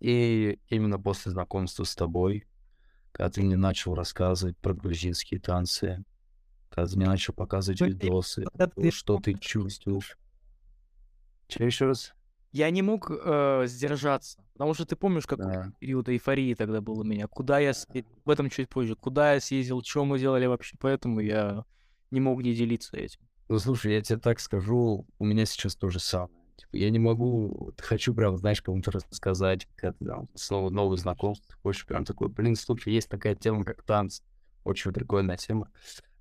И 0.00 0.58
именно 0.68 0.98
после 0.98 1.32
знакомства 1.32 1.84
с 1.84 1.94
тобой, 1.94 2.46
когда 3.12 3.30
ты 3.30 3.42
мне 3.42 3.56
начал 3.56 3.94
рассказывать 3.94 4.56
про 4.58 4.74
грузинские 4.74 5.40
танцы, 5.40 6.04
когда 6.70 6.90
ты 6.90 6.96
мне 6.96 7.06
начал 7.06 7.32
показывать 7.32 7.80
видосы, 7.80 8.44
что 8.90 9.18
ты 9.18 9.34
чувствуешь. 9.34 10.18
Че 11.48 11.64
еще 11.66 11.86
раз? 11.86 12.14
Я 12.52 12.70
не 12.70 12.82
мог 12.82 13.10
э, 13.10 13.64
сдержаться, 13.66 14.44
потому 14.52 14.74
что 14.74 14.86
ты 14.86 14.94
помнишь, 14.94 15.26
какой 15.26 15.46
Да. 15.46 15.72
период 15.80 16.08
эйфории 16.08 16.54
тогда 16.54 16.80
был 16.80 17.00
у 17.00 17.04
меня, 17.04 17.26
куда 17.26 17.58
я 17.58 17.74
съездил, 17.74 18.12
в 18.24 18.30
этом 18.30 18.48
чуть 18.48 18.68
позже, 18.68 18.94
куда 18.94 19.34
я 19.34 19.40
съездил, 19.40 19.82
что 19.82 20.04
мы 20.04 20.20
делали 20.20 20.46
вообще, 20.46 20.76
поэтому 20.78 21.18
я 21.18 21.64
не 22.12 22.20
мог 22.20 22.42
не 22.42 22.54
делиться 22.54 22.96
этим. 22.96 23.20
Ну, 23.48 23.58
слушай, 23.58 23.94
я 23.94 24.02
тебе 24.02 24.20
так 24.20 24.38
скажу, 24.38 25.04
у 25.18 25.24
меня 25.24 25.46
сейчас 25.46 25.74
то 25.74 25.88
же 25.88 25.98
самое. 25.98 26.43
Типа, 26.56 26.76
я 26.76 26.90
не 26.90 26.98
могу, 26.98 27.72
хочу 27.78 28.14
прям, 28.14 28.36
знаешь, 28.36 28.62
кому-то 28.62 28.92
рассказать, 28.92 29.66
ты 29.76 29.92
там 29.92 30.28
снова 30.34 30.70
новый 30.70 30.98
знакомство, 30.98 31.54
хочешь 31.62 31.86
прям 31.86 32.04
такой, 32.04 32.28
блин, 32.28 32.54
слушай, 32.54 32.92
есть 32.92 33.08
такая 33.08 33.34
тема, 33.34 33.64
как 33.64 33.82
танцы, 33.82 34.22
очень 34.62 34.92
прикольная 34.92 35.36
тема. 35.36 35.70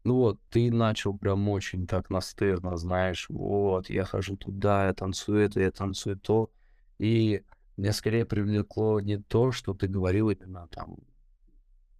Ну 0.03 0.15
вот, 0.15 0.39
ты 0.49 0.69
начал 0.72 1.18
прям 1.18 1.47
очень 1.49 1.88
так 1.88 2.10
настырно, 2.10 2.76
знаешь, 2.77 3.27
вот, 3.30 3.89
я 3.89 4.03
хожу 4.03 4.35
туда, 4.35 4.88
я 4.88 4.93
танцую 4.93 5.39
это, 5.39 5.61
я 5.61 5.72
танцую 5.72 6.19
то. 6.19 6.51
И 6.97 7.43
меня 7.77 7.93
скорее 7.93 8.26
привлекло 8.26 8.99
не 8.99 9.18
то, 9.18 9.51
что 9.51 9.73
ты 9.73 9.88
говорил 9.88 10.30
именно 10.30 10.68
там, 10.68 10.97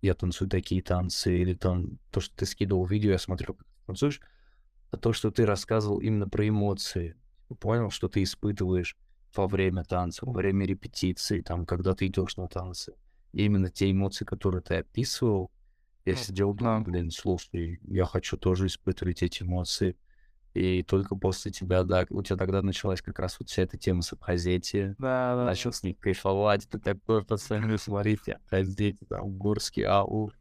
я 0.02 0.16
танцую 0.16 0.50
такие 0.50 0.82
танцы, 0.82 1.38
или 1.38 1.54
там 1.54 1.98
то, 2.12 2.20
что 2.20 2.36
ты 2.36 2.46
скидывал 2.46 2.86
видео, 2.86 3.12
я 3.12 3.18
смотрел, 3.18 3.54
как 3.54 3.68
ты 3.68 3.86
танцуешь, 3.86 4.22
а 4.92 4.98
то, 4.98 5.14
что 5.14 5.32
ты 5.32 5.46
рассказывал 5.46 6.00
именно 6.00 6.28
про 6.28 6.48
эмоции. 6.48 7.16
Понял, 7.60 7.90
что 7.90 8.08
ты 8.08 8.24
испытываешь 8.24 8.96
во 9.36 9.48
время 9.48 9.84
танца, 9.84 10.26
во 10.26 10.34
время 10.34 10.66
репетиции, 10.66 11.42
там, 11.42 11.66
когда 11.66 11.96
ты 11.96 12.08
идешь 12.08 12.38
на 12.38 12.48
танцы. 12.48 12.94
И 13.32 13.46
именно 13.46 13.70
те 13.70 13.92
эмоции, 13.92 14.26
которые 14.26 14.62
ты 14.62 14.76
описывал, 14.76 15.52
я 16.06 16.16
сидел, 16.16 16.54
да. 16.54 16.80
блин, 16.80 17.12
слушай, 17.12 17.80
я 17.84 18.06
хочу 18.06 18.38
тоже 18.38 18.68
испытывать 18.68 19.24
эти 19.24 19.44
эмоции. 19.44 19.96
И 20.54 20.84
только 20.84 21.16
после 21.16 21.52
тебя, 21.52 21.84
да, 21.84 22.06
у 22.10 22.22
тебя 22.22 22.38
тогда 22.38 22.62
началась 22.62 23.02
как 23.02 23.18
раз 23.18 23.40
вот 23.40 23.50
вся 23.50 23.64
эта 23.64 23.78
тема 23.78 24.04
с 24.04 24.14
Абхазетии. 24.14 24.96
Да, 25.00 25.36
да, 25.36 25.46
Начал 25.46 25.74
с 25.74 25.82
них 25.82 25.98
кайфовать, 25.98 26.68
ты 26.70 26.78
такой, 26.78 27.26
пацаны, 27.26 27.78
смотрите, 27.80 28.34
Абхазетия, 28.34 29.08
там, 29.08 29.32
Горский 29.32 29.84
АУ. 29.84 30.32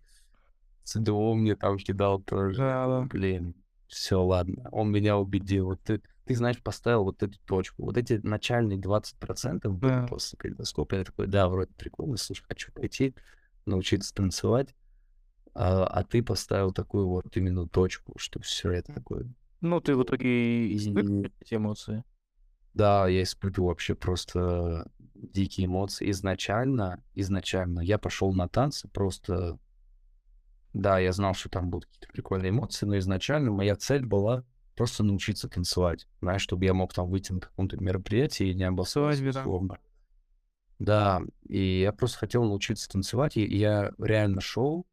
ЦДО 0.84 1.34
мне 1.34 1.56
там 1.56 1.78
кидал 1.78 2.20
тоже. 2.20 2.58
да, 2.58 2.86
да. 2.86 3.00
Блин, 3.02 3.54
все, 3.86 4.22
ладно, 4.22 4.68
он 4.70 4.90
меня 4.90 5.16
убедил. 5.16 5.66
Вот 5.66 5.80
ты, 5.82 6.02
ты, 6.24 6.34
знаешь, 6.36 6.62
поставил 6.62 7.04
вот 7.04 7.22
эту 7.22 7.38
точку. 7.46 7.84
Вот 7.84 7.96
эти 7.96 8.20
начальные 8.22 8.78
20% 8.78 9.76
были 9.78 9.90
Да. 9.92 10.06
после 10.06 10.38
калейдоскопа. 10.38 10.94
Я 10.96 11.04
такой, 11.04 11.26
да, 11.26 11.48
вроде 11.48 11.72
прикольно, 11.74 12.16
слушай, 12.16 12.44
хочу 12.48 12.72
пойти, 12.72 13.14
научиться 13.66 14.14
танцевать. 14.14 14.74
А, 15.54 15.84
а 15.84 16.04
ты 16.04 16.22
поставил 16.22 16.72
такую 16.72 17.08
вот 17.08 17.36
именно 17.36 17.68
точку, 17.68 18.14
что 18.16 18.40
все 18.40 18.70
это 18.70 18.92
такое. 18.94 19.26
Ну, 19.60 19.80
ты 19.80 19.94
в 19.94 20.02
итоге 20.02 20.74
испытываешь 20.76 21.26
И- 21.26 21.32
эти 21.44 21.54
эмоции. 21.54 22.04
Да, 22.74 23.06
я 23.06 23.22
испытываю 23.22 23.68
вообще 23.68 23.94
просто 23.94 24.90
дикие 25.14 25.66
эмоции. 25.66 26.10
Изначально, 26.10 27.02
изначально 27.14 27.80
я 27.80 27.98
пошел 27.98 28.32
на 28.32 28.48
танцы 28.48 28.88
просто... 28.88 29.58
Да, 30.72 30.98
я 30.98 31.12
знал, 31.12 31.34
что 31.34 31.50
там 31.50 31.68
будут 31.68 31.86
какие-то 31.90 32.08
прикольные 32.12 32.48
эмоции, 32.50 32.86
но 32.86 32.96
изначально 32.96 33.50
моя 33.50 33.76
цель 33.76 34.06
была 34.06 34.42
просто 34.74 35.02
научиться 35.02 35.48
танцевать. 35.48 36.06
Знаешь, 36.20 36.42
чтобы 36.42 36.64
я 36.64 36.74
мог 36.74 36.92
там 36.94 37.08
выйти 37.08 37.32
на 37.32 37.40
каком-то 37.40 37.76
мероприятии 37.82 38.48
и 38.48 38.54
не 38.54 38.64
обоссываться 38.64 39.18
Свадьбе, 39.18 39.32
да. 40.78 41.22
и 41.48 41.80
я 41.80 41.92
просто 41.92 42.18
хотел 42.18 42.44
научиться 42.44 42.88
танцевать, 42.88 43.36
и 43.36 43.44
я 43.44 43.92
реально 43.98 44.40
шел 44.40 44.86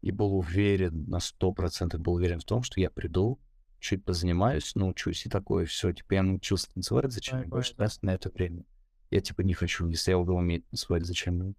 и 0.00 0.10
был 0.10 0.36
уверен, 0.36 1.04
на 1.06 1.20
сто 1.20 1.52
процентов 1.52 2.00
был 2.00 2.14
уверен 2.14 2.40
в 2.40 2.44
том, 2.44 2.62
что 2.62 2.80
я 2.80 2.90
приду, 2.90 3.40
чуть 3.78 4.04
позанимаюсь, 4.04 4.74
научусь, 4.74 5.26
и 5.26 5.28
такое 5.28 5.66
все. 5.66 5.92
Типа 5.92 6.14
я 6.14 6.22
научился 6.22 6.72
танцевать, 6.72 7.12
зачем 7.12 7.38
мне 7.38 7.48
больше 7.48 7.74
тратить 7.74 8.02
на 8.02 8.10
это 8.10 8.30
время? 8.30 8.64
Я 9.10 9.20
типа 9.20 9.42
не 9.42 9.54
хочу, 9.54 9.86
если 9.88 10.10
я 10.10 10.18
уже 10.18 10.32
умею 10.32 10.62
танцевать, 10.62 11.04
зачем 11.04 11.36
мне? 11.36 11.54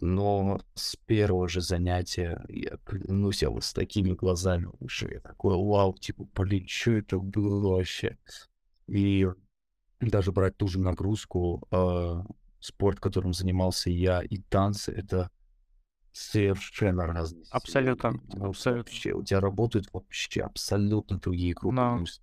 Но 0.00 0.60
с 0.74 0.96
первого 0.96 1.46
же 1.48 1.60
занятия, 1.60 2.42
я 2.48 2.78
клянусь, 2.84 3.42
я 3.42 3.50
вот 3.50 3.64
с 3.64 3.72
такими 3.74 4.12
глазами 4.12 4.68
уже, 4.80 5.12
я 5.14 5.20
такой, 5.20 5.54
вау, 5.54 5.94
типа, 5.94 6.26
блин, 6.34 6.66
что 6.66 6.92
это 6.92 7.18
было 7.18 7.76
вообще? 7.76 8.16
И 8.88 9.26
даже 10.00 10.32
брать 10.32 10.56
ту 10.56 10.68
же 10.68 10.80
нагрузку, 10.80 11.66
э, 11.70 12.22
спорт, 12.60 12.98
которым 12.98 13.34
занимался 13.34 13.90
я, 13.90 14.22
и 14.22 14.38
танцы, 14.38 14.92
это 14.92 15.30
совершенно 16.12 17.06
разные. 17.06 17.44
Абсолютно, 17.50 18.12
Ну, 18.34 18.50
абсолютно. 18.50 18.90
Вообще, 18.90 19.12
у 19.12 19.22
тебя 19.22 19.40
работают 19.40 19.88
вообще 19.92 20.40
абсолютно 20.42 21.18
другие 21.18 21.54
группы 21.54 21.80
мышц. 21.80 22.20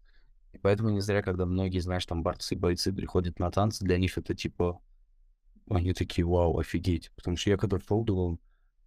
И 0.53 0.57
поэтому 0.57 0.89
не 0.89 1.01
зря, 1.01 1.21
когда 1.21 1.45
многие, 1.45 1.79
знаешь, 1.79 2.05
там 2.05 2.23
борцы, 2.23 2.55
бойцы 2.55 2.91
приходят 2.91 3.39
на 3.39 3.51
танцы, 3.51 3.85
для 3.85 3.97
них 3.97 4.17
это 4.17 4.33
типа, 4.33 4.81
они 5.69 5.93
такие, 5.93 6.25
вау, 6.25 6.57
офигеть. 6.59 7.11
Потому 7.15 7.37
что 7.37 7.49
я 7.49 7.57
когда 7.57 7.79
шел, 7.79 8.03
думал, 8.03 8.39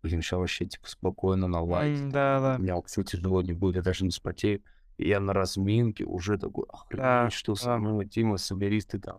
блин, 0.02 0.22
сейчас 0.22 0.38
вообще 0.38 0.66
типа 0.66 0.88
спокойно 0.88 1.46
на 1.48 1.60
лайте. 1.62 2.02
М, 2.02 2.10
Да, 2.10 2.40
да. 2.40 2.56
У 2.58 2.62
меня 2.62 2.76
вообще 2.76 3.02
тяжело 3.04 3.42
не 3.42 3.52
будет, 3.52 3.76
я 3.76 3.82
даже 3.82 4.04
не 4.04 4.10
спотею. 4.10 4.62
И 4.98 5.08
я 5.08 5.20
на 5.20 5.32
разминке 5.32 6.04
уже 6.04 6.36
такой, 6.38 6.66
Да, 6.66 6.78
охренеть, 7.22 7.32
что 7.32 7.54
со 7.54 7.66
да. 7.66 7.78
мной, 7.78 8.06
Тима, 8.06 8.36
соберись, 8.36 8.86
ты 8.86 8.98
там 8.98 9.18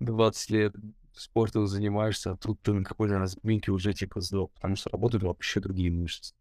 20 0.00 0.50
лет 0.50 0.74
спортом 1.12 1.66
занимаешься, 1.66 2.32
а 2.32 2.36
тут 2.36 2.60
ты 2.62 2.72
на 2.72 2.84
какой-то 2.84 3.18
разминке 3.18 3.70
уже 3.72 3.92
типа 3.92 4.20
сдох, 4.20 4.50
потому 4.52 4.76
что 4.76 4.90
работают 4.90 5.22
вообще 5.24 5.60
другие 5.60 5.90
мышцы. 5.90 6.34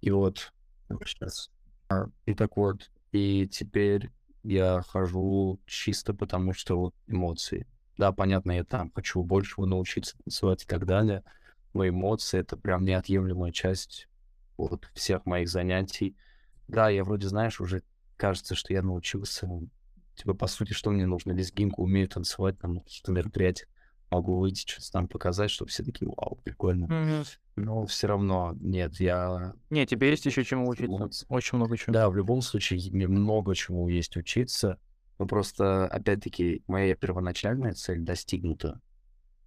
И 0.00 0.10
вот, 0.10 0.52
сейчас. 1.04 1.50
И 2.26 2.34
так 2.34 2.56
вот, 2.56 2.90
и 3.12 3.48
теперь 3.48 4.10
я 4.42 4.82
хожу 4.86 5.60
чисто 5.66 6.14
потому, 6.14 6.52
что 6.54 6.78
вот 6.78 6.94
эмоции. 7.06 7.66
Да, 8.00 8.12
понятно, 8.12 8.52
я 8.52 8.64
там 8.64 8.90
хочу 8.90 9.22
большего 9.22 9.66
научиться 9.66 10.16
танцевать 10.24 10.62
и 10.62 10.66
так 10.66 10.86
далее, 10.86 11.22
но 11.74 11.86
эмоции— 11.86 12.40
это 12.40 12.56
прям 12.56 12.82
неотъемлемая 12.82 13.52
часть 13.52 14.08
вот 14.56 14.88
всех 14.94 15.26
моих 15.26 15.50
занятий. 15.50 16.16
Да, 16.66 16.88
я 16.88 17.04
вроде, 17.04 17.28
знаешь, 17.28 17.60
уже 17.60 17.82
кажется, 18.16 18.54
что 18.54 18.72
я 18.72 18.80
научился, 18.80 19.46
типа, 20.14 20.32
по 20.32 20.46
сути, 20.46 20.72
что 20.72 20.90
мне 20.90 21.04
нужно, 21.04 21.32
лезгинку, 21.32 21.82
умею 21.82 22.08
танцевать, 22.08 22.58
там, 22.58 22.76
на 22.76 22.80
каких-то 22.80 23.12
мероприятиях, 23.12 23.68
могу 24.10 24.38
выйти, 24.38 24.66
что-то 24.66 24.92
там 24.92 25.06
показать, 25.06 25.50
чтобы 25.50 25.70
все 25.70 25.84
такие, 25.84 26.08
вау, 26.08 26.40
прикольно. 26.42 26.86
Мгм. 26.86 27.24
Но 27.56 27.84
все 27.84 28.06
равно, 28.06 28.56
нет, 28.62 28.98
я... 28.98 29.52
Не, 29.68 29.84
тебе 29.84 30.08
есть 30.08 30.24
еще 30.24 30.42
чему 30.42 30.70
учиться. 30.70 30.90
Вот. 30.90 31.12
Очень 31.28 31.58
много 31.58 31.76
чего. 31.76 31.92
Да, 31.92 32.08
в 32.08 32.16
любом 32.16 32.40
случае, 32.40 32.80
мне 32.92 33.06
много 33.08 33.54
чему 33.54 33.88
есть 33.88 34.16
учиться, 34.16 34.78
но 35.20 35.26
просто, 35.26 35.84
опять-таки, 35.86 36.64
моя 36.66 36.94
первоначальная 36.96 37.74
цель 37.74 38.00
достигнута. 38.00 38.80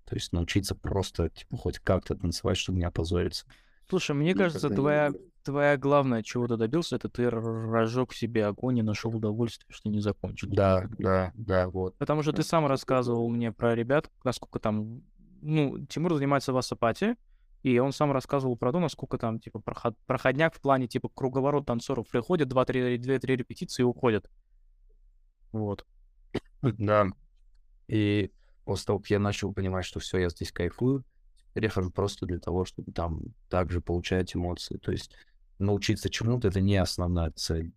То 0.05 0.15
есть 0.15 0.31
научиться 0.31 0.75
просто, 0.75 1.29
типа, 1.29 1.57
хоть 1.57 1.79
как-то 1.79 2.13
танцевать, 2.15 2.57
чтобы 2.57 2.77
не 2.77 2.85
опозориться. 2.85 3.47
Слушай, 3.89 4.15
мне 4.15 4.33
Ну, 4.35 4.37
кажется, 4.43 4.69
твоя, 4.69 5.09
уже- 5.09 5.19
твоя 5.43 5.75
главное, 5.77 6.21
чего 6.21 6.47
ты 6.47 6.57
добился, 6.57 6.97
это 6.97 7.09
ты 7.09 7.27
разжег 7.27 8.11
в 8.11 8.15
себе 8.15 8.45
огонь 8.45 8.77
и 8.77 8.81
нашел 8.83 9.15
удовольствие, 9.15 9.65
что 9.73 9.89
не 9.89 9.99
закончил. 9.99 10.47
Да, 10.51 10.87
да, 10.99 11.31
да, 11.33 11.67
вот. 11.69 11.97
Потому 11.97 12.21
что 12.21 12.33
ты 12.33 12.43
сам 12.43 12.67
рассказывал 12.67 13.27
мне 13.29 13.51
про 13.51 13.73
ребят, 13.73 14.11
насколько 14.23 14.59
там, 14.59 15.01
ну, 15.41 15.83
Тимур 15.87 16.13
занимается 16.13 16.53
в 16.53 16.57
Асапате, 16.57 17.15
и 17.63 17.79
он 17.79 17.93
сам 17.93 18.11
рассказывал 18.11 18.57
про 18.57 18.71
то, 18.71 18.79
насколько 18.79 19.17
там, 19.17 19.39
типа, 19.39 19.57
проход- 19.59 19.97
проходняк 20.05 20.53
в 20.53 20.61
плане, 20.61 20.87
типа, 20.87 21.09
круговорот 21.09 21.65
танцоров 21.65 22.07
приходят, 22.09 22.47
2-3 22.47 23.35
репетиции 23.35 23.81
и 23.81 23.85
уходят. 23.85 24.29
Вот. 25.53 25.85
Да. 26.61 27.07
И 27.87 28.31
после 28.65 28.85
того, 28.87 28.99
как 28.99 29.09
я 29.09 29.19
начал 29.19 29.53
понимать, 29.53 29.85
что 29.85 29.99
все, 29.99 30.17
я 30.17 30.29
здесь 30.29 30.51
кайфую, 30.51 31.05
я 31.55 31.69
хожу 31.69 31.91
просто 31.91 32.25
для 32.25 32.39
того, 32.39 32.65
чтобы 32.65 32.91
там 32.91 33.21
также 33.49 33.79
получать 33.79 34.35
эмоции. 34.35 34.77
То 34.77 34.91
есть 34.91 35.11
научиться 35.59 36.09
чему-то— 36.09 36.47
это 36.49 36.59
не 36.59 36.77
основная 36.77 37.31
цель. 37.31 37.73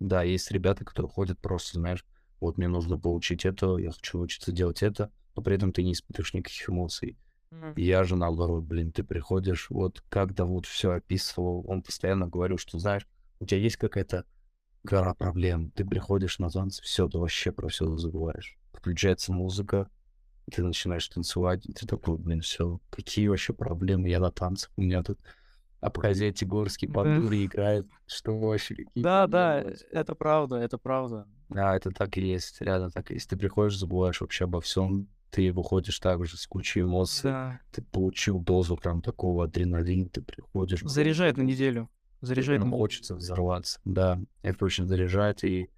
Да, 0.00 0.22
есть 0.22 0.50
ребята, 0.50 0.84
которые 0.84 1.10
ходят 1.10 1.38
просто, 1.38 1.78
знаешь, 1.78 2.04
вот 2.40 2.58
мне 2.58 2.66
нужно 2.66 2.98
получить 2.98 3.44
это, 3.44 3.76
я 3.76 3.92
хочу 3.92 4.18
научиться 4.18 4.50
делать 4.50 4.82
это, 4.82 5.12
но 5.36 5.42
при 5.42 5.54
этом 5.54 5.72
ты 5.72 5.84
не 5.84 5.92
испытываешь 5.92 6.34
никаких 6.34 6.68
эмоций. 6.68 7.16
И 7.76 7.84
Я 7.84 8.02
же 8.02 8.16
наоборот, 8.16 8.64
блин, 8.64 8.90
ты 8.90 9.04
приходишь, 9.04 9.68
вот 9.70 10.02
как 10.08 10.34
Давуд 10.34 10.66
все 10.66 10.92
описывал, 10.92 11.64
он 11.68 11.82
постоянно 11.82 12.26
говорил, 12.26 12.58
что, 12.58 12.78
знаешь, 12.78 13.06
у 13.40 13.46
тебя 13.46 13.60
есть 13.60 13.76
какая-то 13.76 14.24
гора 14.84 15.14
проблем, 15.14 15.70
ты 15.70 15.84
приходишь 15.84 16.38
на 16.38 16.50
танцы, 16.50 16.82
все, 16.82 17.08
ты 17.08 17.18
вообще 17.18 17.52
про 17.52 17.68
все 17.68 17.96
забываешь. 17.96 18.58
Включается 18.72 19.32
музыка, 19.32 19.88
ты 20.50 20.62
начинаешь 20.62 21.06
танцевать, 21.08 21.64
и 21.66 21.72
ты 21.72 21.86
такой, 21.86 22.18
блин, 22.18 22.40
все, 22.40 22.80
какие 22.90 23.28
вообще 23.28 23.52
проблемы, 23.52 24.08
я 24.08 24.18
на 24.20 24.30
танцах, 24.30 24.70
у 24.76 24.82
меня 24.82 25.02
тут 25.02 25.18
Абхазия 25.80 26.32
Тигорский 26.32 26.86
бандури 26.88 27.46
играет, 27.46 27.86
что 28.06 28.38
вообще, 28.38 28.74
какие 28.76 29.02
Да, 29.02 29.26
да, 29.26 29.60
проблемы? 29.60 29.78
это 29.90 30.14
правда, 30.14 30.56
это 30.56 30.78
правда. 30.78 31.26
Да, 31.48 31.76
это 31.76 31.90
так 31.90 32.16
и 32.16 32.20
есть, 32.22 32.60
реально 32.60 32.90
так 32.90 33.10
и 33.10 33.14
есть. 33.14 33.28
Ты 33.28 33.36
приходишь, 33.36 33.78
забываешь 33.78 34.20
вообще 34.20 34.44
обо 34.44 34.60
всем, 34.60 35.08
ты 35.30 35.52
выходишь 35.52 35.98
также 35.98 36.36
с 36.36 36.46
кучей 36.46 36.82
эмоций, 36.82 37.24
Да. 37.30 37.60
ты 37.72 37.82
получил 37.82 38.38
дозу 38.38 38.76
прям 38.76 39.02
такого 39.02 39.44
адреналина, 39.44 40.08
ты 40.08 40.22
приходишь. 40.22 40.82
Заряжает 40.84 41.36
на 41.36 41.42
неделю. 41.42 41.88
Заряжает 42.22 42.60
на 42.60 42.66
Прям 42.66 42.78
хочется 42.78 43.16
взорваться, 43.16 43.80
да, 43.84 44.20
это 44.42 44.64
очень 44.64 44.86
заряжает, 44.86 45.42
и, 45.42 45.68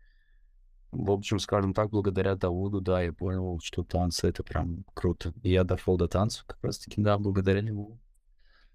в 0.93 1.11
общем, 1.11 1.39
скажем 1.39 1.73
так, 1.73 1.89
благодаря 1.89 2.37
Давуду, 2.37 2.83
да, 2.83 3.01
я 3.03 3.15
понял, 3.15 3.59
что 3.63 3.83
танцы— 3.83 4.27
это 4.29 4.43
прям 4.43 4.85
круто. 4.93 5.33
И 5.43 5.51
я 5.51 5.65
дошел 5.65 5.97
до 5.97 6.07
танцев 6.07 6.45
как 6.45 6.59
раз-таки, 6.63 7.01
да, 7.01 7.17
благодаря 7.17 7.63
нему. 7.63 7.99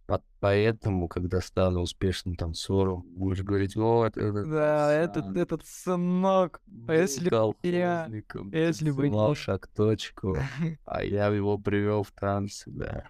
По- 0.08 0.24
Поэтому, 0.40 1.08
когда 1.08 1.40
стану 1.42 1.82
успешным 1.82 2.36
танцором, 2.36 3.06
будешь 3.16 3.44
говорить, 3.44 3.78
о, 3.78 4.08
это, 4.08 4.20
этот 4.20 4.50
Да, 4.50 4.92
этот, 4.92 5.38
этот 5.38 5.68
сынок. 5.68 6.62
А 6.88 6.94
если 6.96 7.30
бы 7.30 7.56
я- 7.62 8.02
колхозником, 8.02 8.50
если 8.52 8.90
бы 8.90 9.10
не- 9.10 9.36
шаг-точку, 9.36 10.38
а 10.86 11.04
я 11.04 11.28
его 11.28 11.60
привел 11.60 12.02
в 12.02 12.12
танцы, 12.14 12.72
да. 12.72 13.08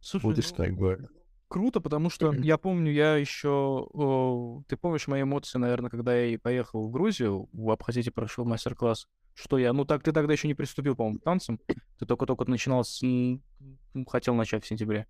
Слушай, 0.00 0.24
Будешь 0.24 0.50
ну, 0.52 0.56
такой. 0.56 0.98
Круто, 1.54 1.80
потому 1.80 2.10
что 2.10 2.32
я 2.34 2.58
помню, 2.58 2.90
я 2.92 3.14
еще... 3.16 3.86
Ты 4.68 4.76
помнишь 4.76 5.06
мои 5.06 5.22
эмоции, 5.22 5.56
наверное, 5.58 5.88
когда 5.88 6.16
я 6.16 6.26
и 6.26 6.36
поехал 6.36 6.88
в 6.88 6.90
Грузию, 6.90 7.48
в 7.52 7.70
Абхазите 7.70 8.10
прошел 8.10 8.44
мастер-класс, 8.44 9.06
что 9.34 9.56
я... 9.56 9.72
Ну, 9.72 9.84
так 9.84 10.02
ты 10.02 10.10
тогда 10.10 10.32
еще 10.32 10.48
не 10.48 10.54
приступил, 10.54 10.96
по-моему, 10.96 11.20
к 11.20 11.22
танцам. 11.22 11.60
Ты 11.98 12.06
только-только 12.06 12.44
начинал 12.50 12.82
с... 12.84 13.00
Хотел 14.08 14.34
начать 14.34 14.64
в 14.64 14.66
сентябре. 14.66 15.06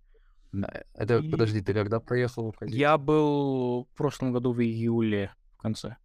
Да, 0.51 0.83
Это, 0.93 1.17
И- 1.17 1.31
подожди, 1.31 1.61
ты 1.61 1.73
когда 1.73 1.99
проехал? 1.99 2.51
в 2.51 2.57
Хазин? 2.57 2.77
Я 2.77 2.99
был 2.99 3.87
в 3.91 3.97
прошлом 3.97 4.31
году 4.31 4.53
в 4.53 4.61
июле 4.61 5.33
в 5.57 5.57
конце. 5.57 5.95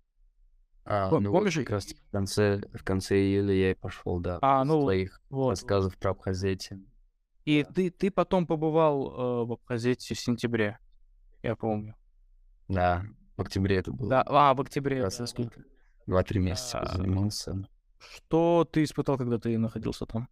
А, 0.87 1.11
Пом- 1.11 1.21
ну 1.21 1.31
вот 1.31 1.37
помнишь, 1.41 1.57
как 1.57 1.71
раз 1.71 1.85
в 1.89 2.11
конце, 2.11 2.63
в 2.73 2.83
конце 2.83 3.17
июля 3.21 3.53
я 3.55 3.71
и 3.73 3.75
пошел, 3.75 4.19
да, 4.21 4.39
А, 4.41 4.65
ну, 4.65 4.81
твоих 4.81 5.21
Вот. 5.29 5.51
рассказов 5.51 5.97
про 5.99 6.13
Абхазете. 6.13 6.81
И 7.45 7.65
ты, 7.65 7.91
ты 7.91 8.11
потом 8.11 8.47
побывал 8.47 9.09
э, 9.09 9.47
в 9.47 9.53
Абхазете 9.53 10.15
в 10.15 10.21
сентябре, 10.21 10.79
я 11.43 11.57
помню. 11.57 11.97
Да, 12.69 13.05
в 13.37 13.43
октябре 13.43 13.77
это 13.77 13.93
было. 13.93 14.11
Да, 14.11 14.25
а, 14.27 14.55
в 14.55 14.61
октябре. 14.61 15.03
Да, 15.03 15.09
да. 15.11 15.27
сколько? 15.27 15.63
Два-три 16.07 16.41
месяца 16.41 16.81
А, 16.81 16.97
занимался. 16.97 17.69
Что 17.99 18.69
ты 18.71 18.83
испытал, 18.85 19.17
когда 19.17 19.39
ты 19.39 19.57
находился 19.59 20.07
там? 20.07 20.29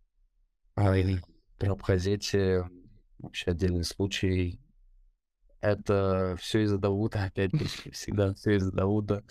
А, 0.75 0.97
и 0.97 1.19
про 1.59 1.73
Абхазете 1.73 2.69
вообще 3.19 3.51
отдельный 3.51 3.85
случай. 3.85 4.61
Это 5.61 6.37
все 6.39 6.63
из-за 6.63 6.79
Давуда, 6.79 7.25
опять-таки, 7.25 7.91
всегда 7.91 8.35
все 8.35 8.57
из-за 8.57 8.73
Давуда. 8.73 9.25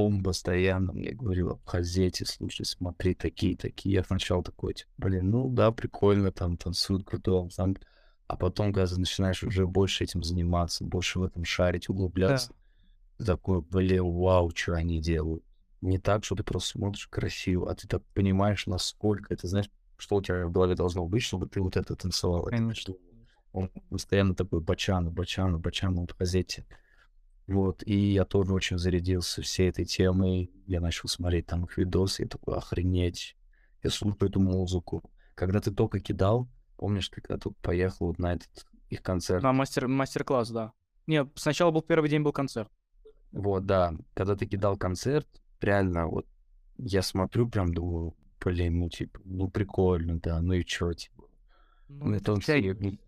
Он 0.00 0.22
постоянно 0.22 0.92
мне 0.92 1.10
говорил 1.10 1.50
Абхазете, 1.50 2.24
слушай, 2.24 2.64
смотри, 2.64 3.16
такие-такие. 3.16 3.96
Я 3.96 4.04
сначала 4.04 4.44
такой, 4.44 4.74
типа, 4.74 4.90
блин, 4.96 5.30
ну 5.30 5.50
да, 5.50 5.72
прикольно, 5.72 6.30
там 6.30 6.56
танцуют 6.56 7.04
крутой 7.04 7.40
ансамбль. 7.40 7.80
А 8.28 8.36
потом, 8.36 8.72
когда 8.72 8.86
ты 8.86 9.00
начинаешь 9.00 9.42
уже 9.42 9.66
больше 9.66 10.04
этим 10.04 10.22
заниматься, 10.22 10.84
больше 10.84 11.18
в 11.18 11.24
этом 11.24 11.44
шарить, 11.44 11.88
углубляться, 11.88 12.52
ты 13.16 13.24
такой, 13.24 13.60
блин, 13.60 14.04
вау, 14.04 14.52
что 14.54 14.74
они 14.74 15.00
делают. 15.00 15.42
Не 15.80 15.98
так, 15.98 16.24
что 16.24 16.36
ты 16.36 16.44
просто 16.44 16.78
смотришь 16.78 17.08
красиво, 17.08 17.68
а 17.68 17.74
ты 17.74 17.88
так 17.88 18.04
понимаешь, 18.14 18.68
насколько 18.68 19.34
это, 19.34 19.48
знаешь, 19.48 19.68
что 19.96 20.14
у 20.14 20.22
тебя 20.22 20.46
в 20.46 20.52
голове 20.52 20.76
должно 20.76 21.04
быть, 21.06 21.24
чтобы 21.24 21.48
ты 21.48 21.60
вот 21.60 21.76
это 21.76 21.96
танцевал. 21.96 22.44
Конечно. 22.44 22.94
Он 23.52 23.68
постоянно 23.90 24.36
такой 24.36 24.60
бачану, 24.60 25.10
бачану, 25.10 25.58
бачану 25.58 26.06
в 26.06 26.16
газете. 26.16 26.66
Вот, 27.48 27.82
и 27.86 28.12
я 28.12 28.26
тоже 28.26 28.52
очень 28.52 28.76
зарядился 28.76 29.40
всей 29.40 29.70
этой 29.70 29.86
темой. 29.86 30.52
Я 30.66 30.80
начал 30.80 31.08
смотреть 31.08 31.46
там 31.46 31.64
их 31.64 31.78
видосы, 31.78 32.24
я 32.24 32.28
такой, 32.28 32.58
охренеть. 32.58 33.36
Я 33.82 33.88
слушаю 33.88 34.28
эту 34.28 34.38
музыку. 34.38 35.02
когда 35.34 35.60
ты 35.60 35.72
только 35.72 35.98
кидал, 35.98 36.46
помнишь, 36.76 37.08
ты 37.08 37.22
когда 37.22 37.38
тут 37.38 37.56
поехал 37.58 38.08
вот 38.08 38.18
на 38.18 38.34
этот 38.34 38.66
их 38.90 39.02
концерт? 39.02 39.42
На 39.42 39.54
мастер, 39.54 39.88
мастер-класс, 39.88 40.50
да. 40.50 40.72
Не, 41.06 41.26
сначала 41.36 41.70
был 41.70 41.80
первый 41.80 42.10
день 42.10 42.22
был 42.22 42.32
концерт. 42.32 42.70
Вот, 43.32 43.64
да. 43.64 43.94
Когда 44.12 44.36
ты 44.36 44.44
кидал 44.44 44.76
концерт, 44.76 45.26
реально, 45.62 46.06
вот, 46.06 46.26
я 46.76 47.00
смотрю, 47.00 47.48
прям 47.48 47.72
думаю, 47.72 48.14
блин, 48.44 48.78
ну, 48.78 48.90
типа, 48.90 49.20
ну, 49.24 49.48
прикольно, 49.48 50.20
да, 50.20 50.42
ну 50.42 50.52
и 50.52 50.64
чё, 50.64 50.92
типа. 50.92 51.24
Ну, 51.88 52.14
это 52.14 52.32
он 52.32 52.40
все, 52.40 52.60
это. 52.60 52.98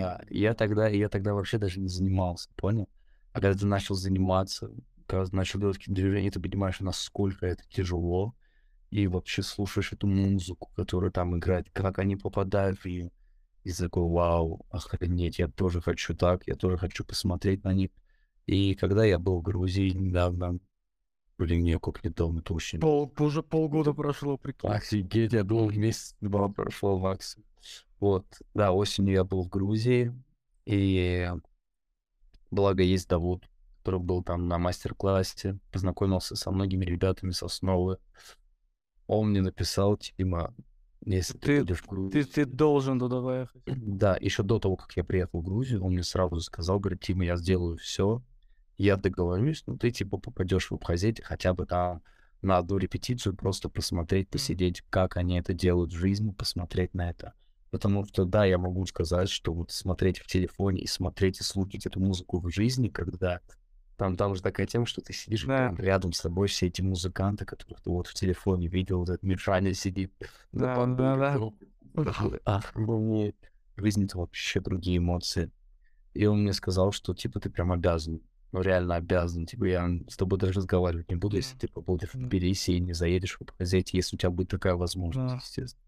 Да, 0.00 0.22
я 0.30 0.54
тогда, 0.54 0.88
я 0.88 1.10
тогда 1.10 1.34
вообще 1.34 1.58
даже 1.58 1.78
не 1.78 1.88
занимался, 1.88 2.48
понял? 2.56 2.88
А 3.36 3.40
когда 3.40 3.58
ты 3.58 3.66
начал 3.66 3.94
заниматься, 3.94 4.70
когда 5.06 5.26
ты 5.26 5.36
начал 5.36 5.60
делать 5.60 5.76
какие-то 5.76 6.00
движения, 6.00 6.30
ты 6.30 6.40
понимаешь, 6.40 6.80
насколько 6.80 7.44
это 7.44 7.62
тяжело, 7.68 8.34
и 8.88 9.06
вообще 9.08 9.42
слушаешь 9.42 9.92
эту 9.92 10.06
музыку, 10.06 10.70
которая 10.74 11.10
там 11.10 11.36
играет, 11.36 11.68
как 11.74 11.98
они 11.98 12.16
попадают 12.16 12.78
в 12.78 12.86
нее, 12.86 13.10
и 13.62 13.72
такой, 13.74 14.04
вау, 14.04 14.64
охренеть, 14.70 15.38
я 15.38 15.48
тоже 15.48 15.82
хочу 15.82 16.14
так, 16.14 16.46
я 16.46 16.54
тоже 16.54 16.78
хочу 16.78 17.04
посмотреть 17.04 17.62
на 17.62 17.74
них. 17.74 17.90
И 18.46 18.74
когда 18.74 19.04
я 19.04 19.18
был 19.18 19.40
в 19.40 19.42
Грузии 19.42 19.90
недавно, 19.90 20.58
блин, 21.36 21.60
мне 21.60 21.78
как 21.78 22.02
недавно, 22.04 22.38
это 22.38 22.54
очень... 22.54 22.80
Пол, 22.80 23.12
уже 23.18 23.42
полгода 23.42 23.92
прошло, 23.92 24.38
прикинь. 24.38 24.70
Офигеть, 24.70 25.34
я 25.34 25.44
был 25.44 25.68
месяц-два 25.68 26.48
прошло 26.48 26.98
максимум. 26.98 27.46
Вот, 28.00 28.24
да, 28.54 28.72
осенью 28.72 29.12
я 29.12 29.24
был 29.24 29.44
в 29.44 29.50
Грузии, 29.50 30.14
и 30.64 31.30
благо 32.50 32.82
есть 32.82 33.08
Давуд, 33.08 33.48
который 33.78 34.00
был 34.00 34.22
там 34.22 34.48
на 34.48 34.58
мастер-классе, 34.58 35.58
познакомился 35.72 36.36
со 36.36 36.50
многими 36.50 36.84
ребятами 36.84 37.30
с 37.30 37.42
основы. 37.42 37.98
Он 39.06 39.30
мне 39.30 39.40
написал, 39.40 39.96
Тима, 39.96 40.54
если 41.04 41.38
ты, 41.38 41.64
ты 41.64 41.76
будешь. 41.88 42.12
Ты, 42.12 42.24
ты 42.24 42.44
должен 42.46 42.98
туда 42.98 43.22
поехать. 43.22 43.62
Да, 43.66 44.16
еще 44.20 44.42
до 44.42 44.58
того, 44.58 44.76
как 44.76 44.96
я 44.96 45.04
приехал 45.04 45.40
в 45.40 45.44
Грузию, 45.44 45.84
он 45.84 45.92
мне 45.92 46.02
сразу 46.02 46.40
сказал, 46.40 46.80
говорит, 46.80 47.00
Тима, 47.00 47.24
я 47.24 47.36
сделаю 47.36 47.76
все, 47.76 48.22
я 48.76 48.96
договорюсь, 48.96 49.62
ну 49.66 49.76
ты 49.78 49.90
типа 49.90 50.18
попадешь 50.18 50.70
в 50.70 50.74
Абхазете 50.74 51.22
хотя 51.22 51.54
бы 51.54 51.66
там 51.66 52.02
на 52.42 52.58
одну 52.58 52.76
репетицию, 52.78 53.34
просто 53.34 53.68
посмотреть, 53.68 54.28
посидеть, 54.28 54.82
как 54.90 55.16
они 55.16 55.38
это 55.38 55.54
делают 55.54 55.92
в 55.92 55.96
жизни, 55.96 56.30
посмотреть 56.30 56.92
на 56.94 57.10
это. 57.10 57.34
Потому 57.76 58.06
что, 58.06 58.24
да, 58.24 58.46
я 58.46 58.56
могу 58.56 58.86
сказать, 58.86 59.28
что 59.28 59.52
вот 59.52 59.70
смотреть 59.70 60.18
в 60.18 60.26
телефоне 60.26 60.80
и 60.80 60.86
смотреть 60.86 61.40
и 61.40 61.42
слушать 61.42 61.84
эту 61.84 62.00
музыку 62.00 62.40
в 62.40 62.48
жизни, 62.48 62.88
когда 62.88 63.40
там, 63.98 64.16
там 64.16 64.34
же 64.34 64.40
такая 64.40 64.66
тема, 64.66 64.86
что 64.86 65.02
ты 65.02 65.12
сидишь 65.12 65.44
да. 65.44 65.68
там, 65.68 65.76
рядом 65.76 66.14
с 66.14 66.22
тобой, 66.22 66.48
все 66.48 66.68
эти 66.68 66.80
музыканты, 66.80 67.44
которых 67.44 67.82
ты 67.82 67.90
вот 67.90 68.06
в 68.06 68.14
телефоне 68.14 68.68
видел, 68.68 69.00
вот 69.00 69.10
этот 69.10 69.22
Мишаня 69.24 69.74
сидит. 69.74 70.10
Да, 70.52 70.86
да, 70.86 71.16
да. 71.16 71.38
Ах, 72.46 72.74
ну, 72.74 72.98
мне 72.98 73.34
это 73.76 74.16
вообще 74.16 74.60
другие 74.60 74.96
эмоции. 74.96 75.50
И 76.14 76.24
он 76.24 76.44
мне 76.44 76.54
сказал, 76.54 76.92
что, 76.92 77.12
типа, 77.14 77.40
ты 77.40 77.50
прям 77.50 77.72
обязан 77.72 78.22
ну, 78.52 78.62
реально 78.62 78.94
обязан. 78.94 79.44
Типа, 79.44 79.64
я 79.64 79.86
с 80.08 80.16
тобой 80.16 80.38
даже 80.38 80.54
разговаривать 80.54 81.10
не 81.10 81.16
буду, 81.16 81.36
если 81.36 81.58
ты 81.58 81.68
побудешь 81.68 82.14
в 82.14 82.18
Тбилиси 82.18 82.70
и 82.70 82.80
не 82.80 82.94
заедешь 82.94 83.36
в 83.36 83.42
Абхазете, 83.42 83.98
если 83.98 84.16
у 84.16 84.18
тебя 84.18 84.30
будет 84.30 84.48
такая 84.48 84.76
возможность, 84.76 85.34
да. 85.34 85.40
естественно. 85.42 85.85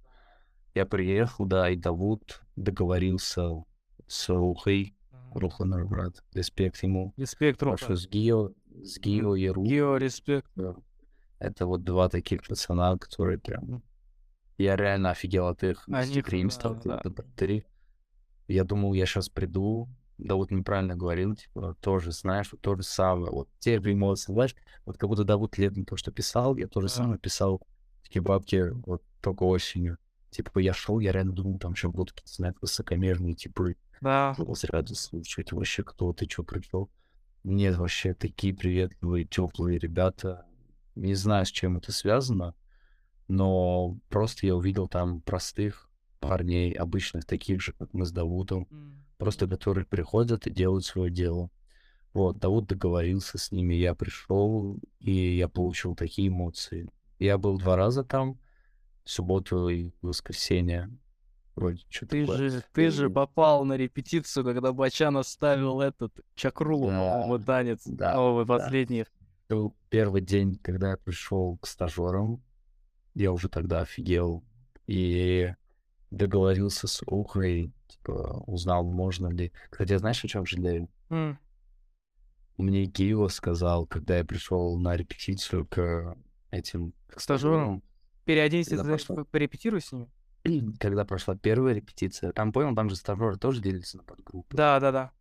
Я 0.74 0.86
приехал, 0.86 1.46
да, 1.46 1.70
и 1.70 1.76
Давуд 1.76 2.42
договорился 2.56 3.64
с 4.06 4.28
Рухой, 4.28 4.94
Руха 5.32 5.64
наш 5.64 5.84
брат, 5.84 6.22
респект 6.32 6.82
ему. 6.82 7.12
Респект, 7.16 7.62
Руха. 7.62 7.76
Потому 7.76 7.96
с 7.96 8.08
Гио, 8.08 8.52
с 8.82 8.98
Гио 8.98 9.34
и 9.34 9.48
Руха. 9.48 9.68
Гио, 9.68 9.96
респект. 9.96 10.50
Это 11.38 11.66
вот 11.66 11.84
два 11.84 12.08
таких 12.08 12.46
пацана, 12.46 12.96
которые 12.96 13.38
прям... 13.38 13.82
Я 14.56 14.74
реально 14.74 15.10
офигел 15.10 15.46
от 15.46 15.62
их 15.62 15.86
стримстов, 16.04 16.82
да, 16.82 17.00
да. 17.04 17.24
три. 17.36 17.64
Я 18.48 18.64
думал, 18.64 18.92
я 18.92 19.06
сейчас 19.06 19.28
приду, 19.28 19.88
да 20.18 20.34
вот 20.34 20.50
неправильно 20.50 20.96
говорил, 20.96 21.36
типа, 21.36 21.76
тоже, 21.80 22.10
знаешь, 22.10 22.50
вот 22.50 22.60
то 22.60 22.74
же 22.74 22.82
самое, 22.82 23.30
вот 23.30 23.48
те 23.60 23.80
же 23.80 23.92
эмоции, 23.92 24.32
знаешь, 24.32 24.56
вот 24.84 24.98
как 24.98 25.08
будто 25.08 25.22
Давуд 25.22 25.56
Летом 25.58 25.84
то, 25.84 25.96
что 25.96 26.10
писал, 26.10 26.56
я 26.56 26.66
тоже 26.66 26.88
самое 26.88 27.20
писал, 27.20 27.62
такие 28.02 28.20
бабки, 28.20 28.70
вот 28.86 29.02
только 29.20 29.44
осенью. 29.44 29.98
Типа, 30.30 30.59
я 30.59 30.72
шел, 30.72 30.98
я 30.98 31.12
реально 31.12 31.32
думал, 31.32 31.59
там 31.59 31.72
еще 31.72 31.88
будут 31.88 32.12
какие-то, 32.12 32.34
знаешь, 32.34 32.55
высокомерные, 32.60 33.34
типа, 33.34 33.74
да. 34.00 34.34
рядом 34.70 34.94
слушать, 34.94 35.52
вообще, 35.52 35.82
кто 35.82 36.12
ты, 36.12 36.28
что 36.28 36.42
пришел. 36.42 36.90
Нет, 37.44 37.76
вообще, 37.76 38.14
такие 38.14 38.55
приветливые, 38.55 39.24
теплые 39.24 39.78
ребята. 39.78 40.44
Не 40.94 41.14
знаю, 41.14 41.46
с 41.46 41.50
чем 41.50 41.76
это 41.76 41.92
связано, 41.92 42.55
но 43.28 43.96
просто 44.09 44.46
я 44.46 44.56
увидел 44.56 44.88
там 44.88 45.20
простых 45.20 45.88
парней, 46.20 46.72
обычных, 46.72 47.24
таких 47.24 47.62
же, 47.62 47.72
как 47.72 47.94
мы 47.94 48.05
с 48.05 48.12
Давудом, 48.12 48.66
mm 48.70 48.98
просто 49.18 49.48
которые 49.48 49.84
приходят 49.84 50.46
и 50.46 50.50
делают 50.50 50.84
свое 50.84 51.10
дело. 51.10 51.50
Вот, 52.14 52.38
Давуд 52.38 52.66
договорился 52.66 53.36
с 53.36 53.52
ними, 53.52 53.74
я 53.74 53.94
пришел, 53.94 54.78
и 55.00 55.36
я 55.36 55.48
получил 55.48 55.94
такие 55.94 56.28
эмоции. 56.28 56.88
Я 57.18 57.36
был 57.36 57.59
два 57.59 57.76
раза 57.76 58.05
там, 58.05 58.38
субботу 59.09 59.68
и 59.68 59.90
воскресенье. 60.02 60.90
Вроде 61.56 61.82
что 61.89 62.06
ты 62.06 62.24
же, 62.24 62.62
ты 62.72 62.90
же 62.90 63.10
попал 63.10 63.64
на 63.64 63.76
репетицию, 63.76 64.44
когда 64.44 64.72
Бачан 64.72 65.16
оставил 65.16 65.80
этот 65.80 66.12
Чакрулу, 66.36 66.89
да, 66.89 67.24
по 67.26 67.39
танец. 67.39 67.82
Да, 67.85 68.14
О, 68.16 68.44
последний. 68.44 69.05
Да. 69.48 69.56
был 69.56 69.76
первый 69.89 70.20
день, 70.20 70.56
когда 70.62 70.90
я 70.90 70.97
пришел 70.97 71.56
к 71.56 71.66
стажерам. 71.66 72.40
Я 73.14 73.32
уже 73.32 73.48
тогда 73.48 73.80
офигел. 73.80 74.44
И 74.86 75.52
договорился 76.10 76.86
с 76.86 77.02
Ухой, 77.06 77.72
типа, 77.89 78.44
узнал, 78.47 78.85
можно 78.85 79.26
ли... 79.28 79.52
Кстати, 79.70 79.97
знаешь, 79.97 80.24
о 80.24 80.28
чем 80.28 80.47
жалею? 80.47 80.89
Mm. 81.10 81.36
Мне 82.59 82.86
Кио 82.86 83.28
сказал, 83.28 83.86
когда 83.86 84.18
я 84.18 84.24
пришел 84.24 84.78
на 84.78 84.97
репетицию 84.97 85.66
к 85.66 86.16
этим... 86.51 86.93
К 87.09 87.20
стажерам? 87.20 87.82
Переоденься, 88.28 88.76
ты 88.76 88.84
прошла... 88.84 89.24
порепетируй 89.24 89.80
с 89.80 89.90
ними? 89.90 90.10
Когда 90.78 91.06
прошла 91.06 91.34
первая 91.34 91.74
репетиция, 91.74 92.32
там, 92.32 92.52
понял, 92.52 92.74
там 92.74 92.90
же 92.90 92.96
стажеры 92.96 93.38
тоже 93.38 93.62
делились 93.62 93.94
на 93.94 94.02
подгруппы. 94.02 94.55
Да, 94.55 94.78
да, 94.80 94.92
да. 94.92 95.12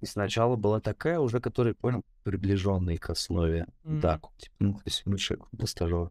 И 0.00 0.06
сначала 0.06 0.56
была 0.56 0.80
такая 0.80 1.20
уже, 1.20 1.38
которая, 1.38 1.74
понял, 1.74 2.04
приближенная 2.24 2.96
к 2.96 3.08
основе. 3.08 3.68
Mm-hmm. 3.84 4.00
Так, 4.00 4.22
типа, 4.36 4.54
ну, 4.58 4.74
то 4.74 4.82
есть 4.84 5.06
лучше 5.06 5.38
стажер. 5.64 6.10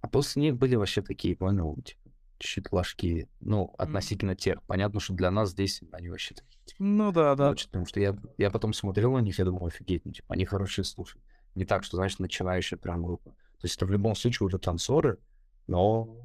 А 0.00 0.08
после 0.08 0.42
них 0.42 0.56
были 0.56 0.74
вообще 0.74 1.00
такие, 1.00 1.36
понял, 1.36 1.76
типа, 1.76 2.10
чуть-чуть 2.38 2.72
ложки, 2.72 3.28
ну, 3.38 3.72
относительно 3.78 4.32
mm. 4.32 4.36
тех. 4.36 4.62
Понятно, 4.64 4.98
что 4.98 5.14
для 5.14 5.30
нас 5.30 5.50
здесь 5.50 5.80
они 5.92 6.08
вообще 6.08 6.34
такие. 6.34 6.58
Типа, 6.64 6.82
ну 6.82 7.12
да, 7.12 7.36
да. 7.36 7.50
Очень, 7.50 7.66
потому 7.66 7.86
что 7.86 8.00
я, 8.00 8.18
я 8.36 8.50
потом 8.50 8.72
смотрел 8.72 9.12
на 9.12 9.20
них, 9.20 9.38
я 9.38 9.44
думал, 9.44 9.66
офигеть, 9.66 10.04
ну, 10.04 10.10
типа, 10.10 10.34
они 10.34 10.44
хорошие 10.44 10.84
слушают. 10.84 11.24
Не 11.54 11.64
так, 11.64 11.84
что, 11.84 11.98
знаешь, 11.98 12.18
начинающая 12.18 12.78
прям 12.78 13.04
группа. 13.04 13.30
То 13.30 13.66
есть 13.66 13.76
это 13.76 13.86
в 13.86 13.92
любом 13.92 14.16
случае 14.16 14.46
уже 14.46 14.58
танцоры, 14.58 15.18
но 15.66 16.16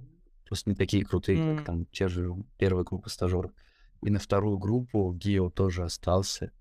просто 0.45 0.69
не 0.69 0.75
такие 0.75 1.05
крутые, 1.05 1.37
mm. 1.37 1.57
как 1.57 1.65
там 1.65 1.85
те 1.87 2.07
же 2.07 2.33
первые 2.57 2.83
группы 2.83 3.09
стажеров. 3.09 3.51
И 4.01 4.09
на 4.09 4.19
вторую 4.19 4.57
группу 4.57 5.11
Гио 5.13 5.49
тоже 5.49 5.83
остался. 5.83 6.51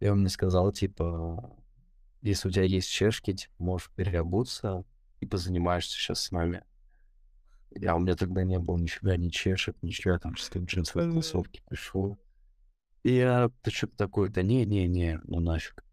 И 0.00 0.08
он 0.08 0.20
мне 0.20 0.28
сказал, 0.28 0.72
типа, 0.72 1.56
если 2.22 2.48
у 2.48 2.50
тебя 2.50 2.64
есть 2.64 2.88
чешки, 2.88 3.34
типа, 3.34 3.52
можешь 3.58 3.90
переобуться 3.90 4.84
и 5.20 5.26
позанимаешься 5.26 5.92
сейчас 5.92 6.20
с 6.20 6.30
нами. 6.30 6.62
А 7.86 7.96
у 7.96 7.98
меня 7.98 8.14
тогда 8.14 8.44
не 8.44 8.58
было 8.58 8.78
нифига, 8.78 9.16
ни 9.16 9.28
чешек, 9.28 9.76
ничего, 9.82 10.14
я 10.14 10.18
там 10.18 10.34
чисто 10.34 10.60
в 10.60 10.64
джинсовой 10.64 11.10
кроссовке 11.10 11.62
пришел. 11.66 12.18
И 13.02 13.16
я 13.16 13.50
то 13.62 13.70
что-то 13.70 13.96
такое-то, 13.96 14.42
не-не-не, 14.42 15.20
ну 15.24 15.40
нафиг. 15.40 15.84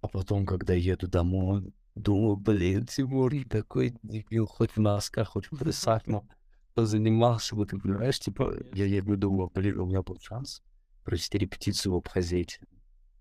А 0.00 0.08
потом, 0.08 0.44
когда 0.46 0.74
еду 0.74 1.08
домой, 1.08 1.72
думаю, 1.94 2.36
блин, 2.36 2.86
Тимур, 2.86 3.32
такой 3.48 3.94
дебил, 4.02 4.46
хоть 4.46 4.72
в 4.72 4.80
носках, 4.80 5.28
хоть 5.28 5.50
в 5.50 5.58
трусах, 5.58 6.06
но 6.06 6.26
позанимался 6.74 7.54
бы, 7.54 7.66
ты 7.66 7.78
понимаешь, 7.78 8.18
типа, 8.18 8.54
я, 8.72 8.84
я 8.86 9.02
думал, 9.02 9.50
блин, 9.54 9.78
у 9.78 9.86
меня 9.86 10.02
был 10.02 10.18
шанс 10.20 10.62
провести 11.04 11.38
репетицию 11.38 11.92
в 11.92 11.96
Абхазете. 11.96 12.60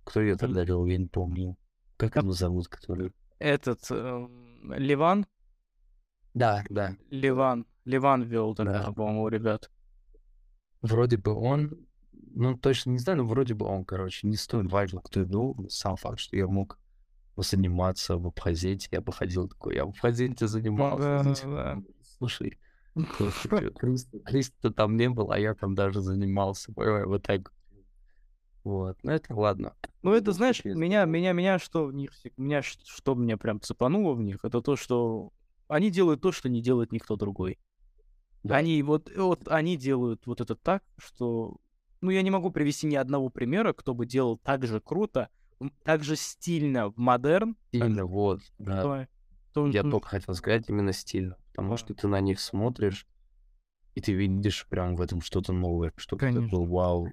Кто 0.04 0.22
ее 0.22 0.36
тогда 0.36 0.64
вел, 0.64 0.86
я 0.86 0.98
не 0.98 1.08
помню. 1.08 1.58
Как 1.98 2.16
его 2.16 2.32
зовут, 2.32 2.68
который... 2.68 3.12
Этот, 3.40 3.80
э, 3.92 4.28
Ливан? 4.64 5.26
Да, 6.34 6.64
да. 6.70 6.96
Ливан. 7.10 7.66
Ливан 7.86 8.24
вел 8.24 8.56
тогда, 8.56 8.86
да. 8.86 8.92
по-моему, 8.92 9.28
ребят. 9.28 9.70
Вроде 10.82 11.18
бы 11.18 11.34
он, 11.34 11.88
ну, 12.12 12.58
точно 12.58 12.92
не 12.92 12.98
знаю, 12.98 13.20
но 13.20 13.26
вроде 13.26 13.54
бы 13.54 13.66
он, 13.66 13.86
короче, 13.86 14.28
не 14.28 14.36
стоит 14.36 14.72
важно, 14.72 15.02
кто 15.02 15.22
вел. 15.22 15.56
Сам 15.70 15.96
факт, 15.96 16.20
что 16.20 16.36
я 16.36 16.48
мог 16.48 16.80
заниматься 17.38 18.18
в 18.18 18.28
Абхазете, 18.28 18.90
я 18.92 19.02
бы 19.02 19.12
ходил 19.12 19.48
такой, 19.48 19.76
я 19.76 19.86
в 19.86 19.90
Абхазете 19.90 20.48
занимался. 20.48 21.24
Да, 21.24 21.46
да. 21.46 21.82
Слушай, 22.18 22.60
Криста 24.26 24.72
там 24.72 24.98
не 24.98 25.10
было, 25.10 25.36
а 25.36 25.40
я 25.40 25.56
там 25.56 25.76
даже 25.76 26.02
занимался, 26.02 26.72
вот 26.76 27.24
так. 27.24 27.52
Вот, 28.64 28.98
ну 29.04 29.12
это 29.12 29.36
ладно. 29.36 29.74
Ну 30.04 30.14
это, 30.14 30.32
знаешь, 30.32 30.64
меня, 30.64 31.04
меня, 31.06 31.34
меня 31.34 31.60
что 31.60 31.86
в 31.86 31.94
них, 31.94 32.12
меня 32.38 32.62
что 32.62 33.16
меня 33.16 33.38
прям 33.38 33.60
цепануло 33.60 34.14
в 34.14 34.22
них, 34.22 34.40
это 34.44 34.62
то, 34.62 34.76
что 34.76 35.34
они 35.68 35.90
делают 35.90 36.22
то, 36.22 36.32
что 36.32 36.50
не 36.50 36.62
делает 36.62 36.92
никто 36.92 37.16
другой. 37.16 37.60
Да. 38.44 38.58
Они 38.58 38.82
вот, 38.84 39.12
вот 39.16 39.48
они 39.48 39.78
делают 39.78 40.26
вот 40.28 40.42
это 40.42 40.56
так, 40.56 40.84
что... 40.98 41.58
Ну, 42.02 42.10
я 42.10 42.22
не 42.22 42.32
могу 42.32 42.52
привести 42.52 42.86
ни 42.88 42.96
одного 42.96 43.30
примера, 43.30 43.72
кто 43.72 43.94
бы 43.94 44.06
делал 44.06 44.38
так 44.38 44.66
же 44.66 44.82
круто, 44.82 45.30
так 45.84 46.04
же 46.04 46.16
стильно 46.16 46.90
в 46.90 46.98
модерн. 46.98 47.56
Именно, 47.72 48.06
вот, 48.06 48.42
да. 48.60 48.82
то- 48.82 49.08
то- 49.54 49.68
Я 49.68 49.84
только 49.84 50.08
хотел 50.10 50.34
сказать 50.36 50.70
именно 50.70 50.94
стильно, 50.94 51.38
потому 51.52 51.72
Да. 51.72 51.78
что 51.78 51.94
ты 51.94 52.08
на 52.08 52.20
них 52.22 52.40
смотришь, 52.40 53.08
и 53.96 54.02
ты 54.02 54.14
видишь 54.14 54.66
прям 54.68 54.96
в 54.96 55.02
этом 55.02 55.22
что-то 55.22 55.54
новое, 55.54 55.92
что-то 55.96 56.26
такое, 56.32 56.68
вау. 56.68 57.08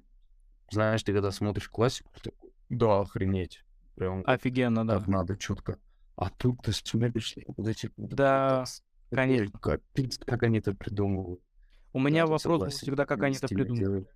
Знаешь, 0.71 1.03
ты 1.03 1.13
когда 1.13 1.31
смотришь 1.31 1.69
классику, 1.69 2.11
ты 2.15 2.31
такой, 2.31 2.51
да, 2.69 3.01
охренеть. 3.01 3.63
Прям 3.95 4.23
Офигенно, 4.25 4.87
да. 4.87 4.99
так 4.99 5.07
надо, 5.07 5.37
четко. 5.37 5.77
А 6.15 6.29
тут 6.29 6.61
ты 6.63 6.71
смотришь, 6.71 7.35
вот 7.57 7.67
эти... 7.67 7.91
Да, 7.97 8.63
конечно. 9.11 9.59
Капец, 9.59 10.17
как 10.19 10.43
они 10.43 10.59
это 10.59 10.73
придумывают. 10.73 11.41
У 11.93 11.99
меня 11.99 12.25
Да, 12.25 12.31
вопрос 12.31 12.61
был 12.61 12.69
всегда, 12.69 13.05
как 13.05 13.21
они 13.21 13.35
это 13.35 13.47
стильно 13.47 13.63
придумали. 13.65 13.83
делают. 13.83 14.09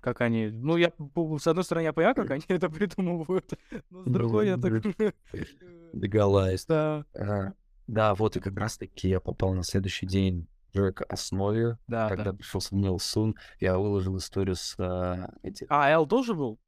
Как 0.00 0.20
они... 0.20 0.48
Ну, 0.48 0.76
я, 0.76 0.92
с 1.38 1.46
одной 1.46 1.64
стороны, 1.64 1.84
я 1.84 1.92
понимаю, 1.92 2.14
как 2.14 2.30
они 2.30 2.44
это 2.48 2.68
придумывают, 2.68 3.52
но 3.90 4.04
с 4.04 4.10
другой 4.10 4.46
я 4.46 4.56
так... 4.56 4.82
Доголась. 5.92 6.66
Да, 6.66 7.04
А, 7.14 7.52
Да, 7.86 8.14
вот 8.14 8.36
и 8.36 8.40
как 8.40 8.56
раз 8.56 8.76
таки 8.76 9.08
я 9.08 9.20
попал 9.20 9.54
на 9.54 9.62
следующий 9.62 10.06
день 10.06 10.48
уже 10.74 10.92
к 10.92 11.02
основе, 11.04 11.78
да, 11.86 12.08
когда 12.08 12.32
да. 12.32 12.34
пришел 12.34 12.60
Самуил 12.60 12.98
Сун, 12.98 13.34
я 13.60 13.78
выложил 13.78 14.16
историю 14.18 14.56
с 14.56 14.74
а, 14.78 15.30
этим. 15.42 15.66
А, 15.70 15.90
Эл 15.90 16.06
тоже 16.06 16.34
был? 16.34 16.58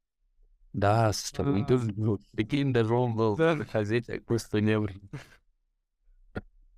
Да, 0.73 1.11
с 1.13 1.31
тобой 1.31 1.65
А. 1.67 1.77
был. 1.77 2.19
Прикинь, 2.31 2.73
даже 2.73 2.93
он 2.93 3.15
был 3.15 3.35
Да. 3.35 3.55
газете, 3.71 4.13
а 4.13 4.21
просто 4.21 4.61
не. 4.61 4.79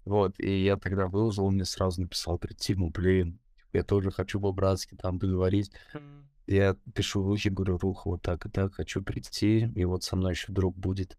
Вот, 0.06 0.40
и 0.40 0.64
я 0.64 0.78
тогда 0.78 1.07
выложил, 1.07 1.45
он 1.45 1.56
мне 1.56 1.65
сразу 1.65 2.02
написал, 2.02 2.38
говорит, 2.38 2.57
Тиму, 2.57 2.90
блин, 2.90 3.40
я 3.72 3.84
тоже 3.84 4.11
хочу 4.11 4.40
по-братски 4.40 4.95
там 4.95 5.19
поговорить. 5.19 5.72
Я 6.52 6.76
пишу 6.94 7.23
Рухе, 7.23 7.49
говорю, 7.49 7.78
Рух, 7.78 8.06
вот 8.06 8.22
так 8.22 8.45
и 8.45 8.49
так, 8.49 8.73
хочу 8.76 9.02
прийти, 9.02 9.72
и 9.76 9.86
вот 9.86 10.03
со 10.03 10.15
мной 10.15 10.34
еще 10.34 10.52
друг 10.52 10.78
будет. 10.78 11.18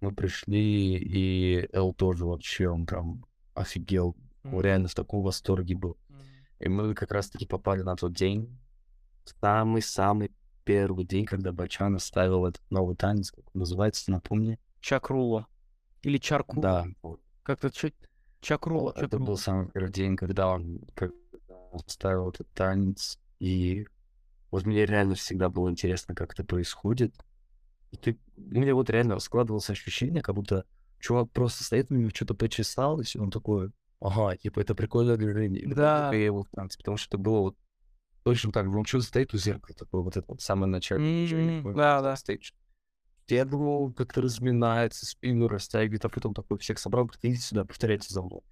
Мы 0.00 0.12
пришли, 0.14 0.96
и 0.96 1.68
Эл 1.72 1.94
тоже 1.94 2.26
вообще, 2.26 2.68
он 2.68 2.84
там 2.86 3.24
офигел, 3.54 4.16
он 4.42 4.60
реально 4.60 4.88
в 4.88 4.94
таком 4.94 5.22
восторге 5.22 5.74
был. 5.74 5.96
И 6.60 6.68
мы 6.68 6.94
как 6.94 7.10
раз-таки 7.12 7.46
попали 7.46 7.82
на 7.82 7.96
тот 7.96 8.12
день, 8.12 8.58
самый-самый 9.40 10.32
первый 10.64 11.04
день, 11.04 11.24
когда 11.24 11.52
Бачан 11.52 11.98
ставил 11.98 12.46
этот 12.46 12.62
новый 12.70 12.96
танец, 12.96 13.30
как 13.30 13.44
он 13.54 13.60
называется, 13.60 14.10
напомни. 14.10 14.58
Чакрула. 14.80 15.46
Или 16.02 16.18
Чарку. 16.18 16.60
Да. 16.60 16.86
Как-то 17.42 17.70
ча- 17.70 17.90
Чакрула. 18.40 18.90
это 18.90 19.02
Чакрула. 19.02 19.26
был 19.26 19.36
самый 19.38 19.68
первый 19.70 19.92
день, 19.92 20.16
когда 20.16 20.48
он, 20.48 20.80
когда 20.94 21.14
он 21.72 21.80
ставил 21.86 22.28
этот 22.30 22.50
танец, 22.52 23.18
и 23.40 23.86
вот 24.54 24.66
мне 24.66 24.86
реально 24.86 25.16
всегда 25.16 25.48
было 25.48 25.68
интересно, 25.68 26.14
как 26.14 26.32
это 26.32 26.44
происходит. 26.44 27.12
И 27.90 27.96
ты, 27.96 28.18
у 28.36 28.40
меня 28.40 28.72
вот 28.76 28.88
реально 28.88 29.18
складывалось 29.18 29.68
ощущение, 29.68 30.22
как 30.22 30.36
будто 30.36 30.64
чувак 31.00 31.28
просто 31.32 31.64
стоит, 31.64 31.90
у 31.90 31.96
него 31.96 32.10
что-то 32.10 32.34
почесалось, 32.34 33.16
и 33.16 33.18
он 33.18 33.32
такой, 33.32 33.72
ага, 34.00 34.36
типа, 34.36 34.60
это 34.60 34.76
прикольное 34.76 35.16
движение. 35.16 35.62
И 35.62 35.66
Да. 35.74 36.12
я 36.12 36.24
его 36.26 36.44
в 36.44 36.48
танце, 36.50 36.78
потому 36.78 36.96
что 36.96 37.08
это 37.08 37.18
было 37.18 37.40
вот 37.40 37.56
точно 38.22 38.52
так 38.52 38.70
же. 38.70 38.78
Он 38.78 38.84
что 38.84 39.00
стоит 39.00 39.34
у 39.34 39.38
зеркала, 39.38 39.74
такой 39.76 40.02
вот 40.04 40.16
это 40.16 40.26
вот 40.28 40.40
самое 40.40 40.70
начало. 40.70 41.00
такой 41.58 41.74
да, 41.74 42.00
да. 42.00 42.14
стоит. 42.14 42.42
Я 43.26 43.44
думал, 43.44 43.92
как-то 43.92 44.22
разминается, 44.22 45.04
спину 45.04 45.48
растягивает, 45.48 46.04
а 46.04 46.08
потом 46.10 46.32
такой 46.32 46.58
всех 46.58 46.78
собрал, 46.78 47.06
говорит, 47.06 47.24
идите 47.24 47.42
сюда, 47.42 47.64
повторяйте 47.64 48.06
за 48.08 48.22
мной. 48.22 48.42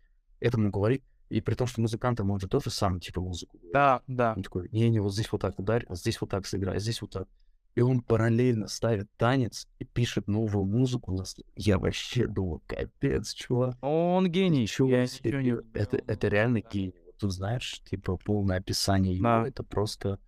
Это 0.41 0.59
ему 0.59 0.73
говорит, 0.73 1.05
и 1.33 1.41
при 1.41 1.55
том, 1.55 1.67
что 1.67 1.81
музыкантам 1.81 2.31
он 2.31 2.39
же 2.41 2.47
тоже 2.47 2.71
сам, 2.71 3.01
типа, 3.01 3.21
музыку. 3.21 3.59
Да, 3.73 4.03
да. 4.07 4.35
Он 4.37 4.43
такой, 4.43 4.69
не-не, 4.71 5.01
вот 5.01 5.15
здесь 5.15 5.31
вот 5.33 5.41
так 5.41 5.59
ударь, 5.59 5.87
а 5.89 5.95
здесь 5.95 6.21
вот 6.21 6.31
так 6.31 6.47
сыграй, 6.47 6.77
а 6.77 6.79
здесь 6.79 7.01
вот 7.01 7.11
так. 7.11 7.29
И 7.75 7.81
он 7.81 8.03
параллельно 8.03 8.69
ставит 8.69 9.09
танец 9.17 9.67
и 9.79 9.85
пишет 9.87 10.29
новую 10.29 10.67
музыку. 10.67 11.25
Я 11.57 11.79
вообще 11.79 12.27
думал, 12.27 12.63
капец, 12.67 13.33
чувак. 13.33 13.79
Он 13.81 14.31
гений. 14.31 14.63
Ничего 14.63 14.89
Я 14.89 15.07
не... 15.07 15.57
Это, 15.73 15.97
это 16.07 16.29
реально 16.29 16.61
гений. 16.61 16.95
Тут 17.19 17.33
знаешь, 17.33 17.81
типа 17.89 18.19
полное 18.19 18.59
описание 18.59 19.15
его, 19.15 19.23
Да. 19.25 19.49
это 19.49 19.63
просто 19.63 20.19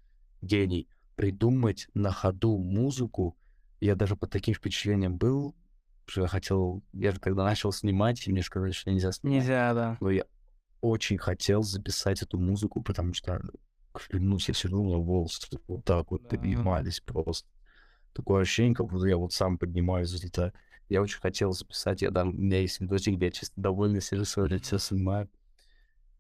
гений. 0.40 0.89
Придумать 1.16 1.89
на 1.93 2.12
ходу 2.12 2.56
музыку. 2.56 3.36
Я 3.81 3.94
даже 3.94 4.16
под 4.16 4.31
таким 4.31 4.55
впечатлением 4.55 5.18
был, 5.18 5.55
что 6.06 6.22
я 6.22 6.28
хотел, 6.28 6.82
я 6.94 7.12
же 7.12 7.20
когда 7.20 7.44
начал 7.44 7.72
снимать, 7.72 8.26
и 8.26 8.32
мне 8.32 8.43
сказали, 8.43 8.72
что 8.72 8.90
нельзя 8.90 9.12
снимать. 9.12 9.40
Нельзя, 9.40 9.74
да. 9.74 9.98
Но 10.01 10.10
я 10.10 10.24
очень 10.85 11.19
хотел 11.19 11.62
записать 11.62 12.23
эту 12.23 12.39
музыку, 12.39 12.82
потому 12.82 13.15
что, 13.15 13.40
клянусь, 13.93 14.48
я 14.48 14.55
сижу 14.55 14.82
на 14.85 14.98
волосы, 14.98 15.40
вот 15.66 15.85
так 15.85 16.11
вот 16.11 16.23
Да. 16.23 16.28
поднимались 16.28 17.01
просто. 17.01 17.48
Такое 18.12 18.43
ощущение, 18.43 18.74
как 18.74 18.86
будто 18.86 19.06
я 19.06 19.16
вот 19.16 19.32
сам 19.32 19.59
поднимаюсь 19.59 20.12
где-то. 20.15 20.52
Я 20.89 21.02
очень 21.02 21.20
хотел 21.20 21.52
записать, 21.52 22.02
я 22.02 22.11
там, 22.11 22.28
у 22.28 22.32
меня 22.32 22.61
есть 22.61 22.81
видосик, 22.81 23.16
где 23.16 23.27
я 23.27 23.32
чисто 23.32 23.55
довольно 23.61 24.01
сижу, 24.01 24.24
свое 24.24 24.48
лицо 24.48 24.78
снимаю. 24.78 25.28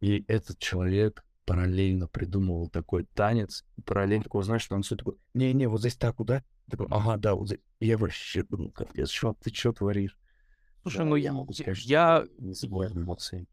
И 0.00 0.24
этот 0.28 0.58
человек 0.58 1.24
параллельно 1.44 2.08
придумывал 2.08 2.68
такой 2.68 3.04
танец, 3.14 3.64
параллельно 3.84 4.24
такой, 4.24 4.42
знаешь, 4.44 4.66
танцует 4.66 5.00
такой, 5.00 5.16
не-не, 5.34 5.68
вот 5.68 5.80
здесь 5.80 5.96
так, 5.96 6.16
куда? 6.16 6.42
Такой, 6.70 6.86
ага, 6.90 7.16
да, 7.18 7.34
вот 7.34 7.48
здесь. 7.48 7.60
И 7.80 7.86
я 7.86 7.98
вообще 7.98 8.42
думал, 8.42 8.70
капец, 8.70 9.10
чувак, 9.10 9.36
ты 9.42 9.54
что 9.54 9.72
творишь? 9.72 10.16
Слушай, 10.82 10.98
Да, 10.98 11.04
ну 11.04 11.16
я 11.16 11.34
я, 11.50 11.74
что 11.74 11.88
я, 11.88 12.26
Незабываемые 12.38 13.04
эмоции. 13.04 13.38
я 13.38 13.46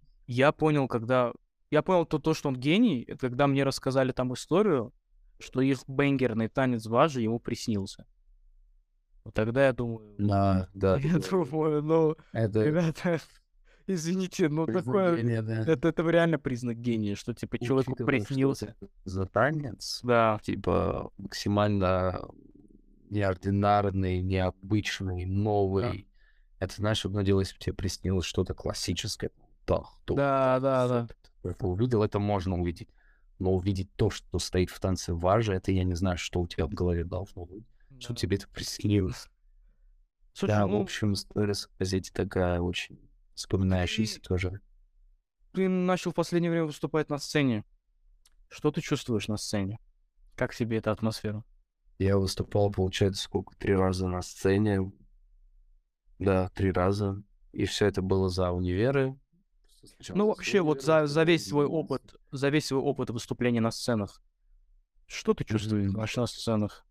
понял, 0.51 0.87
когда... 0.87 1.33
Я 1.69 1.81
понял 1.81 2.05
то, 2.05 2.19
то, 2.19 2.33
что 2.33 2.49
он 2.49 2.55
гений, 2.55 3.03
это 3.07 3.29
когда 3.29 3.47
мне 3.47 3.63
рассказали 3.63 4.11
там 4.11 4.33
историю, 4.33 4.93
что 5.39 5.61
их 5.61 5.79
бенгерный 5.87 6.49
танец 6.49 6.85
Важи 6.85 7.21
ему 7.21 7.39
приснился. 7.39 8.05
Вот 9.23 9.33
тогда 9.33 9.67
я 9.67 9.73
думаю... 9.73 10.15
Да, 10.17 10.67
да. 10.73 10.97
Я 11.03 11.19
думаю, 11.19 11.83
ну, 11.83 12.15
Это 12.33 12.63
ребята, 12.63 13.21
извините, 13.87 14.49
ну 14.49 14.65
такое... 14.65 14.83
произведение, 14.83 15.41
да. 15.41 15.61
Это, 15.61 15.89
это 15.89 16.09
реально 16.09 16.39
признак 16.39 16.77
гения, 16.77 17.15
что 17.15 17.33
типа 17.33 17.59
человеку 17.59 17.91
Учитывая, 17.91 18.19
приснился. 18.19 18.75
За 19.05 19.25
танец, 19.25 19.99
Да, 20.03 20.39
типа, 20.41 21.11
максимально 21.17 22.27
неординарный, 23.11 24.21
необычный, 24.21 25.25
новый. 25.25 26.07
Это, 26.59 26.75
знаешь, 26.75 27.05
одно 27.05 27.21
дело, 27.21 27.41
если 27.41 27.55
бы 27.55 27.59
тебе 27.59 27.73
приснилось 27.73 28.25
что-то 28.25 28.53
классическое. 28.53 29.31
Да, 29.79 29.83
то- 30.05 30.15
да, 30.15 30.59
да, 30.59 30.87
да. 30.87 31.07
это 31.49 31.67
увидел, 31.67 32.03
это 32.03 32.19
можно 32.19 32.55
увидеть. 32.59 32.89
Но 33.39 33.53
увидеть 33.53 33.89
то, 33.95 34.09
что 34.09 34.37
стоит 34.39 34.69
в 34.69 34.79
танце 34.79 35.13
важно, 35.13 35.53
это 35.53 35.71
я 35.71 35.83
не 35.83 35.95
знаю, 35.95 36.17
что 36.17 36.41
у 36.41 36.47
тебя 36.47 36.67
в 36.67 36.73
голове 36.73 37.03
должно 37.03 37.45
быть. 37.45 37.65
Что 37.99 38.13
Да. 38.13 38.19
тебе 38.19 38.37
это 38.37 38.47
приснилось. 38.49 39.27
Слушай, 40.33 40.51
да, 40.51 40.67
в 40.67 40.69
ну, 40.69 40.81
общем, 40.81 41.13
история 41.13 41.53
с 41.53 41.67
газете 41.79 42.11
такая 42.13 42.61
очень 42.61 42.99
вспоминающаяся 43.33 44.21
тоже. 44.21 44.61
ты 45.53 45.67
начал 45.67 46.11
в 46.11 46.15
последнее 46.15 46.49
время 46.51 46.65
выступать 46.65 47.09
на 47.09 47.17
сцене. 47.17 47.65
Что 48.47 48.71
ты 48.71 48.79
чувствуешь 48.81 49.27
на 49.27 49.37
сцене? 49.37 49.79
Как 50.35 50.55
тебе 50.55 50.77
эта 50.77 50.91
атмосфера? 50.91 51.43
Я 51.99 52.17
выступал, 52.17 52.71
получается, 52.71 53.23
сколько? 53.23 53.55
Три 53.57 53.75
раза 53.75 54.07
на 54.07 54.21
сцене. 54.21 54.91
Да, 56.19 56.49
три 56.49 56.71
раза. 56.71 57.21
И 57.51 57.65
все 57.65 57.87
это 57.87 58.01
было 58.01 58.29
за 58.29 58.51
универы. 58.51 59.17
Ну, 60.09 60.27
вообще, 60.27 60.61
вот 60.61 60.81
за, 60.83 61.07
за 61.07 61.23
весь 61.23 61.47
свой 61.47 61.65
опыт, 61.65 62.15
за 62.31 62.49
весь 62.49 62.67
свой 62.67 62.81
опыт 62.81 63.09
выступления 63.09 63.61
на 63.61 63.71
сценах, 63.71 64.21
что 65.07 65.33
ты 65.33 65.43
чувствуешь 65.43 65.91
вообще 65.91 66.21
на 66.21 66.27
сценах? 66.27 66.85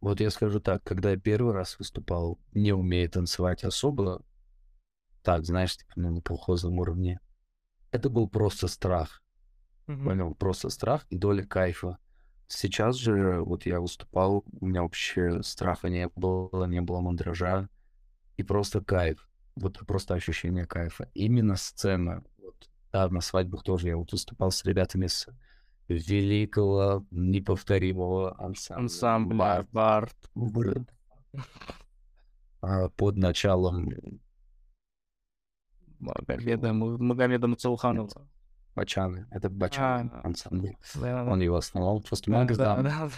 Вот 0.00 0.20
я 0.20 0.30
скажу 0.30 0.60
так, 0.60 0.82
когда 0.84 1.10
я 1.10 1.16
первый 1.16 1.52
раз 1.52 1.78
выступал, 1.78 2.38
не 2.52 2.72
умея 2.72 3.08
танцевать 3.08 3.64
особо, 3.64 4.22
так, 5.22 5.44
знаешь, 5.44 5.76
типа, 5.76 5.92
ну, 5.96 6.10
на 6.10 6.20
колхозном 6.20 6.78
уровне, 6.78 7.20
это 7.90 8.08
был 8.08 8.28
просто 8.28 8.68
страх. 8.68 9.22
Понял? 9.86 10.34
Просто 10.34 10.68
страх 10.68 11.06
и 11.10 11.16
доля 11.16 11.44
кайфа. 11.44 11.98
Сейчас 12.48 12.96
же, 12.96 13.40
вот 13.40 13.66
я 13.66 13.80
выступал, 13.80 14.44
у 14.60 14.66
меня 14.66 14.82
вообще 14.82 15.42
страха 15.42 15.88
не 15.88 16.08
было, 16.14 16.66
не 16.66 16.80
было 16.80 17.00
мандража, 17.00 17.68
и 18.36 18.42
просто 18.42 18.80
кайф. 18.80 19.28
Вот 19.56 19.78
просто 19.86 20.14
ощущение 20.14 20.66
кайфа. 20.66 21.08
Именно 21.14 21.56
сцена. 21.56 22.22
Да, 22.96 23.10
на 23.10 23.20
свадьбах 23.20 23.62
тоже 23.62 23.88
я 23.88 23.96
вот 23.98 24.10
выступал 24.12 24.50
с 24.50 24.64
ребятами 24.64 25.06
с 25.06 25.26
великого, 25.86 27.04
неповторимого 27.10 28.34
ансамбля. 28.42 28.82
Ансамбля, 28.84 29.36
Бар- 29.36 29.66
Барт. 29.70 30.16
Бар- 30.34 30.86
А, 32.62 32.88
под 32.88 33.18
началом 33.18 33.90
Магомеда, 35.98 36.72
Магомеда 36.72 37.46
Мацалханова. 37.48 38.26
Бачаны. 38.74 39.26
Это 39.30 39.50
Бачаны 39.50 40.10
А, 40.14 40.20
ансамбль. 40.24 40.74
Да, 40.94 41.24
Он 41.30 41.40
его 41.42 41.56
основал. 41.56 42.00
Просто 42.00 42.30
да, 42.30 42.44
да, 42.46 42.82
да, 42.82 43.10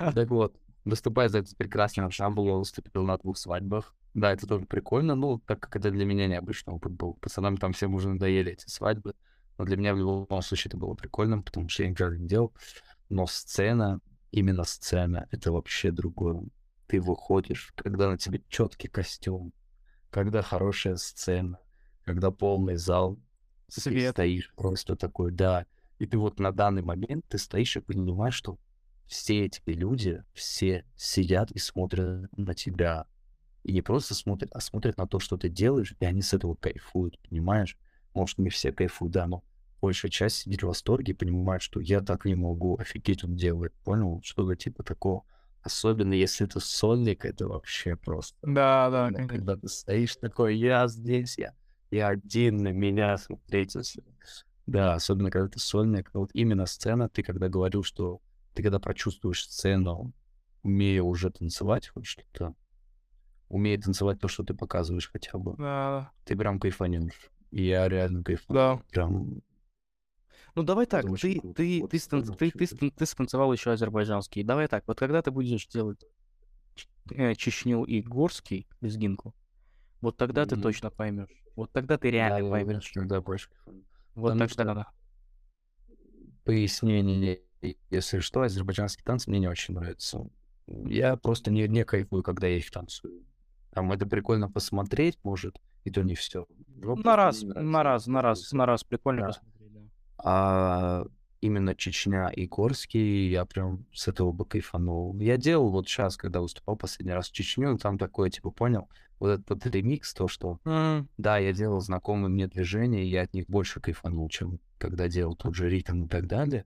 да. 0.00 0.12
Так 0.12 0.30
вот, 0.30 0.56
выступая 0.86 1.28
за 1.28 1.40
этот 1.40 1.54
прекрасный 1.58 2.04
ансамбль, 2.04 2.46
я 2.48 2.54
выступил 2.54 3.02
на 3.04 3.18
двух 3.18 3.36
свадьбах. 3.36 3.94
Да, 4.14 4.32
это 4.32 4.46
тоже 4.46 4.64
прикольно, 4.64 5.14
ну, 5.14 5.38
так 5.40 5.60
как 5.60 5.76
это 5.76 5.90
для 5.90 6.06
меня 6.06 6.26
необычный 6.26 6.72
опыт 6.72 6.92
был. 6.92 7.14
Пацанам 7.20 7.58
там 7.58 7.74
всем 7.74 7.94
уже 7.94 8.08
надоели 8.08 8.52
эти 8.52 8.66
свадьбы. 8.66 9.14
Но 9.58 9.64
для 9.64 9.76
меня 9.76 9.94
в 9.94 9.98
любом 9.98 10.42
случае 10.42 10.70
это 10.70 10.76
было 10.76 10.94
прикольно, 10.94 11.40
потому 11.42 11.68
что 11.68 11.82
я 11.82 11.90
никогда 11.90 12.16
не 12.16 12.28
делал. 12.28 12.52
Но 13.08 13.26
сцена, 13.26 14.00
именно 14.30 14.64
сцена, 14.64 15.28
это 15.30 15.52
вообще 15.52 15.90
другое. 15.90 16.42
Ты 16.86 17.00
выходишь, 17.00 17.72
когда 17.76 18.10
на 18.10 18.18
тебе 18.18 18.42
четкий 18.48 18.88
костюм, 18.88 19.52
когда 20.10 20.42
хорошая 20.42 20.96
сцена, 20.96 21.58
когда 22.04 22.30
полный 22.30 22.76
зал, 22.76 23.18
ты 23.74 23.80
Свет. 23.80 24.12
стоишь 24.12 24.52
просто 24.54 24.96
такой, 24.96 25.32
да. 25.32 25.66
И 25.98 26.06
ты 26.06 26.18
вот 26.18 26.38
на 26.38 26.52
данный 26.52 26.82
момент 26.82 27.24
ты 27.28 27.38
стоишь 27.38 27.76
и 27.76 27.80
понимаешь, 27.80 28.34
что 28.34 28.58
все 29.06 29.46
эти 29.46 29.60
люди, 29.66 30.22
все 30.32 30.84
сидят 30.96 31.50
и 31.52 31.58
смотрят 31.58 32.28
на 32.36 32.54
тебя. 32.54 33.06
И 33.62 33.72
не 33.72 33.82
просто 33.82 34.14
смотрят, 34.14 34.50
а 34.52 34.60
смотрят 34.60 34.96
на 34.96 35.06
то, 35.06 35.18
что 35.18 35.36
ты 35.36 35.48
делаешь, 35.48 35.94
и 35.98 36.04
они 36.04 36.22
с 36.22 36.34
этого 36.34 36.54
кайфуют, 36.54 37.18
понимаешь? 37.28 37.76
Может, 38.16 38.38
не 38.38 38.48
все 38.48 38.72
кайфуют, 38.72 39.12
да, 39.12 39.26
но 39.26 39.44
большая 39.82 40.10
часть 40.10 40.36
сидит 40.36 40.62
в 40.62 40.66
восторге 40.66 41.12
и 41.12 41.14
понимает, 41.14 41.60
что 41.60 41.80
я 41.80 42.00
так 42.00 42.24
не 42.24 42.34
могу, 42.34 42.78
офигеть 42.78 43.22
он 43.24 43.36
делает, 43.36 43.74
понял? 43.84 44.22
Что-то 44.24 44.56
типа 44.56 44.82
такого. 44.82 45.24
Особенно 45.62 46.14
если 46.14 46.46
это 46.46 46.58
сольник, 46.58 47.26
это 47.26 47.46
вообще 47.46 47.94
просто... 47.94 48.38
Да, 48.40 48.88
да, 48.88 49.10
Да, 49.10 49.16
конечно. 49.16 49.28
Когда 49.28 49.56
ты 49.56 49.68
стоишь 49.68 50.16
такой, 50.16 50.56
я 50.56 50.88
здесь, 50.88 51.36
я, 51.36 51.54
я 51.90 52.08
один 52.08 52.56
на 52.56 52.72
меня 52.72 53.18
смотрите. 53.18 53.82
все». 53.82 54.00
Да, 54.64 54.94
особенно 54.94 55.30
когда 55.30 55.48
ты 55.48 55.58
сольник. 55.58 56.08
Вот 56.14 56.30
именно 56.32 56.64
сцена, 56.64 57.10
ты 57.10 57.22
когда 57.22 57.48
говорил, 57.48 57.82
что 57.82 58.22
ты 58.54 58.62
когда 58.62 58.78
прочувствуешь 58.78 59.44
сцену, 59.44 60.14
умея 60.62 61.02
уже 61.02 61.30
танцевать 61.30 61.88
хоть 61.88 62.06
что-то, 62.06 62.54
умея 63.50 63.78
танцевать 63.78 64.20
то, 64.20 64.28
что 64.28 64.42
ты 64.42 64.54
показываешь 64.54 65.10
хотя 65.10 65.36
бы, 65.36 65.54
Да, 65.58 66.12
ты 66.24 66.34
прям 66.34 66.58
кайфанешь. 66.58 67.30
И 67.56 67.66
я 67.66 67.88
реально 67.88 68.22
кайфую. 68.22 68.54
да. 68.54 68.82
Прям 68.90 69.40
Ну 70.54 70.62
давай 70.62 70.86
так, 70.86 71.04
ты, 71.04 71.40
круто. 71.40 71.52
ты, 71.54 71.80
Вот 71.80 71.90
ты, 71.90 71.98
стан- 71.98 72.22
ты, 72.22 72.50
ты, 72.50 72.66
стан- 72.66 72.90
ты 72.90 73.06
станцевал 73.06 73.52
еще 73.52 73.72
азербайджанский. 73.72 74.42
Давай 74.42 74.68
так, 74.68 74.84
вот 74.86 74.98
когда 74.98 75.22
ты 75.22 75.30
будешь 75.30 75.66
делать 75.66 76.04
э, 77.10 77.34
Чечню 77.34 77.84
и 77.84 78.02
Горский, 78.02 78.66
лезгинку, 78.80 79.34
вот 80.00 80.16
тогда 80.16 80.44
ты 80.44 80.54
Мгм. 80.54 80.62
точно 80.62 80.90
поймешь. 80.90 81.30
Вот 81.56 81.72
тогда 81.72 81.96
ты 81.96 82.10
реально 82.10 82.40
да, 82.44 82.50
поймешь. 82.50 82.92
да, 82.94 83.20
больше. 83.20 83.48
Вот 84.14 84.32
потому 84.38 84.48
тогда. 84.48 84.86
пояснение, 86.44 87.40
если 87.90 88.20
что, 88.20 88.42
азербайджанские 88.42 89.04
танцы 89.04 89.30
мне 89.30 89.40
не 89.40 89.48
очень 89.48 89.74
нравятся. 89.74 90.28
Я 90.66 91.16
просто 91.16 91.50
не, 91.50 91.66
не 91.68 91.84
кайфую, 91.84 92.22
когда 92.22 92.46
я 92.46 92.56
их 92.58 92.70
танцую. 92.70 93.24
Там 93.72 93.92
это 93.92 94.06
прикольно 94.06 94.50
посмотреть, 94.50 95.18
может, 95.22 95.60
и 95.86 95.90
то 95.90 96.02
не 96.02 96.14
все. 96.14 96.46
На 96.82 97.16
раз, 97.16 97.42
на 97.42 97.82
раз, 97.82 98.06
на 98.06 98.20
раз, 98.20 98.52
на 98.52 98.66
раз 98.66 98.84
прикольно 98.84 99.28
Да. 99.28 99.40
А 100.18 101.04
именно 101.40 101.76
Чечня 101.76 102.28
и 102.28 102.46
Горский, 102.46 103.30
я 103.30 103.44
прям 103.44 103.86
с 103.92 104.08
этого 104.08 104.32
бы 104.32 104.44
кайфанул. 104.44 105.16
Я 105.20 105.36
делал 105.36 105.70
вот 105.70 105.86
сейчас, 105.86 106.16
когда 106.16 106.40
выступал 106.40 106.76
последний 106.76 107.12
раз 107.12 107.28
в 107.28 107.32
Чечню, 107.32 107.78
там 107.78 107.98
такое, 107.98 108.30
типа, 108.30 108.50
понял, 108.50 108.88
вот 109.20 109.28
этот 109.30 109.48
вот 109.48 109.66
ремикс, 109.66 110.12
то, 110.12 110.26
что 110.26 110.58
М, 110.64 111.08
да, 111.18 111.38
я 111.38 111.52
делал 111.52 111.80
знакомые 111.80 112.30
мне 112.30 112.48
движения, 112.48 113.04
и 113.04 113.08
я 113.08 113.22
от 113.22 113.32
них 113.32 113.46
больше 113.46 113.80
кайфанул, 113.80 114.28
чем 114.28 114.58
когда 114.78 115.08
делал 115.08 115.36
тот 115.36 115.54
же 115.54 115.70
ритм 115.70 116.04
и 116.04 116.08
так 116.08 116.26
далее. 116.26 116.64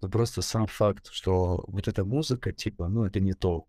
Но 0.00 0.08
просто 0.08 0.40
сам 0.40 0.66
факт, 0.66 1.08
что 1.12 1.62
вот 1.68 1.86
эта 1.88 2.04
музыка, 2.04 2.52
типа, 2.52 2.88
ну, 2.88 3.04
это 3.04 3.20
не 3.20 3.34
то. 3.34 3.66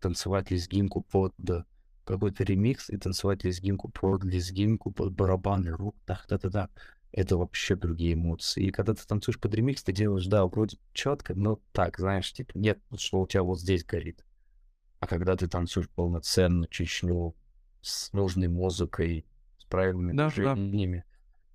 Танцевать 0.00 0.50
лезгинку 0.50 1.02
под 1.02 1.34
да, 1.36 1.66
какой-то 2.04 2.44
ремикс 2.44 2.90
и 2.90 2.96
танцевать 2.96 3.44
лезгинку 3.44 3.88
под 3.88 4.24
лезгинку, 4.24 4.90
под 4.90 5.12
барабаны, 5.12 5.70
рук, 5.70 5.96
так, 6.06 6.24
да, 6.28 6.38
да, 6.38 6.48
да. 6.50 6.68
Это 7.12 7.36
вообще 7.36 7.76
другие 7.76 8.14
эмоции. 8.14 8.64
И 8.64 8.70
когда 8.70 8.92
ты 8.94 9.06
танцуешь 9.06 9.38
под 9.38 9.54
ремикс, 9.54 9.82
ты 9.84 9.92
делаешь, 9.92 10.26
да, 10.26 10.44
вроде 10.46 10.78
четко, 10.92 11.34
но 11.34 11.60
так, 11.72 11.98
знаешь, 11.98 12.32
типа, 12.32 12.52
нет, 12.56 12.80
что 12.96 13.20
у 13.20 13.26
тебя 13.26 13.42
вот 13.42 13.60
здесь 13.60 13.84
горит. 13.84 14.24
А 15.00 15.06
когда 15.06 15.36
ты 15.36 15.48
танцуешь 15.48 15.88
полноценно 15.90 16.66
Чечню 16.68 17.34
с 17.82 18.12
нужной 18.12 18.48
музыкой, 18.48 19.26
с 19.58 19.64
правильными 19.64 20.16
Да, 20.16 20.30
да. 20.34 20.54
движениями, 20.54 21.04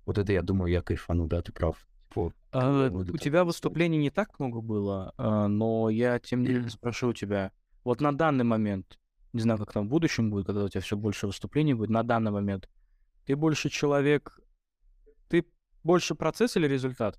вот 0.06 0.18
это, 0.18 0.32
я 0.32 0.42
думаю, 0.42 0.70
я 0.72 0.82
кайфану, 0.82 1.26
да, 1.26 1.42
ты 1.42 1.52
прав. 1.52 1.76
Вот. 2.14 2.34
а, 2.52 2.88
у 2.90 3.02
это 3.02 3.18
тебя 3.18 3.44
выступлений 3.44 3.98
не 3.98 4.10
так 4.10 4.38
много 4.38 4.60
было, 4.60 5.12
а, 5.16 5.46
но 5.46 5.90
я 5.90 6.18
тем 6.18 6.42
не 6.42 6.48
менее 6.50 6.70
спрошу 6.70 7.08
у 7.08 7.12
тебя. 7.12 7.52
Вот 7.84 8.00
на 8.00 8.16
данный 8.16 8.44
момент, 8.44 8.99
не 9.32 9.40
знаю, 9.40 9.58
как 9.58 9.72
там 9.72 9.86
в 9.86 9.90
будущем 9.90 10.30
будет, 10.30 10.46
когда 10.46 10.64
у 10.64 10.68
тебя 10.68 10.80
все 10.80 10.96
больше 10.96 11.26
выступлений 11.26 11.74
будет, 11.74 11.90
на 11.90 12.02
данный 12.02 12.30
момент 12.30 12.68
ты 13.26 13.36
больше 13.36 13.70
человек, 13.70 14.40
ты 15.28 15.46
больше 15.84 16.14
процесс 16.14 16.56
или 16.56 16.66
результат? 16.66 17.18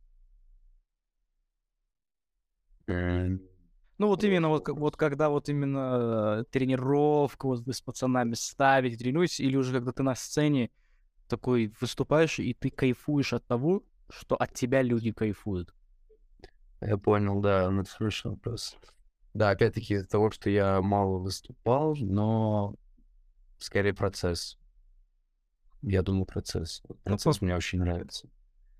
Эм, 2.87 3.41
Ну 3.97 4.07
вот 4.07 4.23
именно 4.23 4.49
вот, 4.49 4.67
вот 4.67 4.97
когда 4.97 5.29
вот 5.29 5.47
именно 5.49 6.39
э, 6.41 6.43
тренировка, 6.51 7.45
вот 7.45 7.61
вы 7.61 7.73
с 7.73 7.81
пацанами 7.81 8.33
ставите, 8.33 8.97
тренируетесь, 8.97 9.39
или 9.39 9.55
уже 9.55 9.73
когда 9.73 9.91
ты 9.91 10.03
на 10.03 10.15
сцене 10.15 10.71
такой 11.27 11.73
выступаешь, 11.79 12.39
и 12.39 12.53
ты 12.53 12.71
кайфуешь 12.71 13.33
от 13.33 13.45
того, 13.45 13.83
что 14.09 14.35
от 14.35 14.53
тебя 14.53 14.81
люди 14.81 15.11
кайфуют. 15.11 15.73
Я 16.81 16.97
понял, 16.97 17.41
да, 17.41 17.71
это 17.71 17.89
хороший 17.89 18.31
вопрос. 18.31 18.75
Да, 19.33 19.49
опять-таки 19.51 19.95
из-за 19.95 20.07
того, 20.07 20.31
что 20.31 20.49
я 20.49 20.81
мало 20.81 21.19
выступал, 21.19 21.95
но 21.95 22.75
скорее 23.57 23.93
процесс. 23.93 24.57
Я 25.81 26.01
думаю, 26.03 26.25
процесс. 26.25 26.81
Ну, 26.87 26.95
Процесс 27.03 27.41
мне 27.41 27.55
очень 27.55 27.79
нравится. 27.79 28.27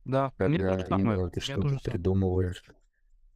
Да, 0.06 0.34
мне 0.38 0.58
Когда 0.58 0.76
тоже 0.76 0.88
самое, 0.88 1.18
именно 1.18 1.30
ты 1.30 1.40
мне 1.40 1.44
что-то 1.44 1.62
тоже 1.62 1.80
придумываешь. 1.84 2.64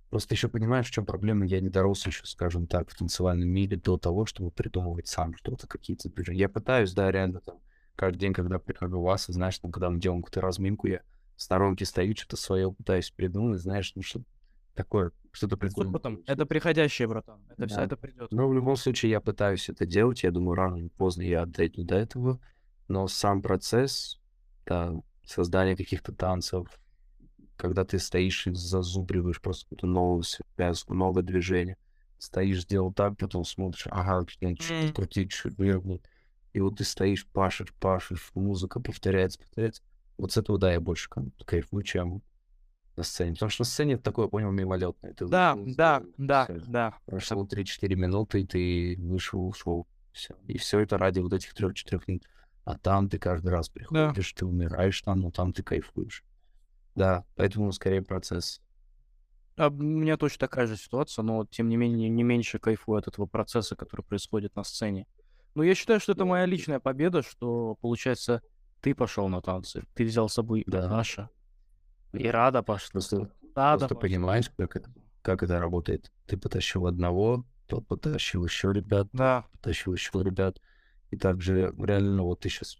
Просто 0.10 0.36
еще 0.36 0.50
понимаешь, 0.50 0.88
в 0.88 0.92
чем 0.92 1.06
проблема? 1.06 1.46
Я 1.46 1.62
не 1.62 1.70
дорос 1.70 2.06
еще, 2.06 2.26
скажем 2.26 2.68
так, 2.68 2.90
в 2.90 2.98
танцевальном 2.98 3.50
мире 3.50 3.76
до 3.78 3.98
того, 3.98 4.26
чтобы 4.26 4.52
придумывать 4.52 5.08
сам 5.08 5.36
что-то, 5.36 5.68
какие-то 5.68 6.10
движения. 6.10 6.40
Я 6.40 6.50
пытаюсь, 6.50 6.94
да, 6.94 7.12
реально 7.12 7.42
там, 7.42 7.60
каждый 7.96 8.20
день, 8.20 8.34
когда 8.34 8.60
прихожу 8.60 9.02
вас, 9.02 9.26
знаешь, 9.26 9.58
там, 9.60 9.72
когда 9.72 9.90
мы 9.90 10.00
делаем 10.00 10.22
какую-то 10.22 10.42
разминку, 10.42 10.88
я 10.88 11.02
в 11.36 11.42
сторонке 11.42 11.86
стою, 11.86 12.16
что-то 12.16 12.38
свое 12.38 12.72
пытаюсь 12.72 13.10
придумать, 13.12 13.60
знаешь, 13.60 13.92
ну 13.96 14.04
что 14.04 14.22
такое, 14.76 15.11
что-то 15.31 15.57
прикольное. 15.57 15.99
получится. 15.99 16.31
Это 16.31 16.45
приходящее, 16.45 17.07
братан. 17.07 17.41
Это 17.49 17.68
все, 17.68 17.77
Да. 17.77 17.84
это 17.85 17.97
придет. 17.97 18.31
Но 18.31 18.47
в 18.47 18.53
любом 18.53 18.76
случае 18.76 19.11
я 19.11 19.22
пытаюсь 19.22 19.69
это 19.69 19.85
делать. 19.85 20.23
Я 20.23 20.31
думаю, 20.31 20.56
рано 20.56 20.77
или 20.77 20.88
поздно 20.89 21.23
я 21.23 21.45
дойду 21.45 21.84
до 21.84 21.95
этого. 21.95 22.39
Но 22.88 23.07
сам 23.07 23.41
процесс 23.41 24.19
да, 24.65 24.93
создания 25.26 25.76
каких-то 25.76 26.11
танцев, 26.14 26.68
когда 27.57 27.84
ты 27.85 27.97
стоишь 27.99 28.47
и 28.47 28.53
зазубриваешь 28.53 29.41
просто 29.41 29.65
какую-то 29.65 29.88
новую 29.88 30.23
связку, 30.23 30.93
новое 30.93 31.23
движение, 31.23 31.77
стоишь, 32.18 32.61
сделал 32.64 32.93
так, 32.93 33.18
потом 33.18 33.43
смотришь, 33.43 33.88
ага, 33.89 34.18
он 34.19 34.27
что-то 34.57 34.88
М. 34.88 34.93
крутит, 34.93 35.31
чуть 35.31 35.57
вернул. 35.57 36.02
И 36.53 36.60
вот 36.60 36.77
ты 36.77 36.84
стоишь, 36.84 37.26
пашешь, 37.27 37.73
пашешь, 37.80 38.31
музыка 38.34 38.80
повторяется, 38.80 39.39
повторяется. 39.39 39.84
Вот 40.18 40.31
с 40.31 40.38
этого, 40.38 40.57
да, 40.57 40.72
я 40.72 40.80
больше 40.80 41.10
кайф- 41.10 41.31
кайфую, 41.45 41.84
чем 41.84 42.22
на 42.97 43.03
сцене. 43.03 43.34
Потому 43.34 43.49
что 43.49 43.61
на 43.61 43.65
сцене 43.65 43.93
это 43.95 44.03
такое, 44.03 44.27
понял, 44.27 44.51
мимолетное. 44.51 45.13
Ты 45.13 45.27
Да, 45.27 45.55
вышел, 45.55 45.76
да, 45.76 45.99
сделал, 45.99 46.13
да, 46.17 46.45
всё. 46.45 46.61
да. 46.67 46.97
Прошло 47.05 47.43
3-4 47.45 47.95
минуты, 47.95 48.41
и 48.41 48.45
ты 48.45 48.95
вышел, 48.99 49.47
ушел. 49.47 49.88
Все. 50.11 50.34
И 50.47 50.57
все 50.57 50.80
это 50.80 50.97
ради 50.97 51.19
вот 51.19 51.34
этих 51.34 51.53
трех-четырех 51.53 52.07
минут. 52.07 52.23
А 52.63 52.77
там 52.77 53.09
ты 53.09 53.19
каждый 53.19 53.49
раз 53.49 53.69
приходишь, 53.69 54.34
ты 54.34 54.45
умираешь 54.45 55.01
там, 55.01 55.19
но 55.19 55.31
там 55.31 55.53
ты 55.53 55.61
кайфуешь. 55.61 56.23
Да, 56.95 57.26
поэтому 57.35 57.72
скорее 57.73 58.01
процесс. 58.01 58.61
А, 59.57 59.67
у 59.67 59.72
меня 59.73 60.17
точно 60.17 60.39
такая 60.39 60.65
же 60.67 60.76
ситуация, 60.77 61.23
но 61.23 61.45
тем 61.45 61.69
не 61.69 61.77
менее 61.77 62.09
не 62.09 62.23
меньше 62.23 62.57
кайфую 62.59 62.97
от 62.99 63.07
этого 63.07 63.26
процесса, 63.26 63.76
который 63.76 64.01
происходит 64.01 64.55
на 64.55 64.63
сцене. 64.63 65.05
Но 65.53 65.63
я 65.63 65.76
считаю, 65.76 65.99
что 65.99 66.13
это 66.13 66.19
Да. 66.19 66.26
моя 66.26 66.45
личная 66.45 66.80
победа, 66.80 67.22
что, 67.22 67.76
получается, 67.81 68.41
ты 68.81 68.93
пошел 68.95 69.27
на 69.30 69.41
танцы, 69.41 69.84
ты 69.93 70.03
взял 70.05 70.27
с 70.30 70.34
собой 70.34 70.63
Да. 70.67 70.88
Наша, 70.89 71.30
и 72.18 72.28
Рада 72.28 72.64
пошла. 72.64 72.92
Просто, 72.94 73.18
Рада 73.56 73.80
просто 73.80 73.96
пошла. 73.96 74.02
понимаешь, 74.02 74.52
как 74.58 74.76
это, 74.76 74.94
как 75.22 75.44
это 75.44 75.60
работает. 75.60 76.12
Ты 76.26 76.38
потащил 76.38 76.88
одного, 76.88 77.46
тот 77.68 77.88
потащил 77.88 78.46
еще 78.46 78.72
ребят, 78.74 79.08
Да, 79.14 79.46
потащил 79.54 79.94
еще 79.94 80.12
ребят. 80.24 80.60
И 81.12 81.18
также 81.18 81.74
реально 81.78 82.24
вот 82.24 82.42
ты 82.42 82.50
сейчас 82.50 82.78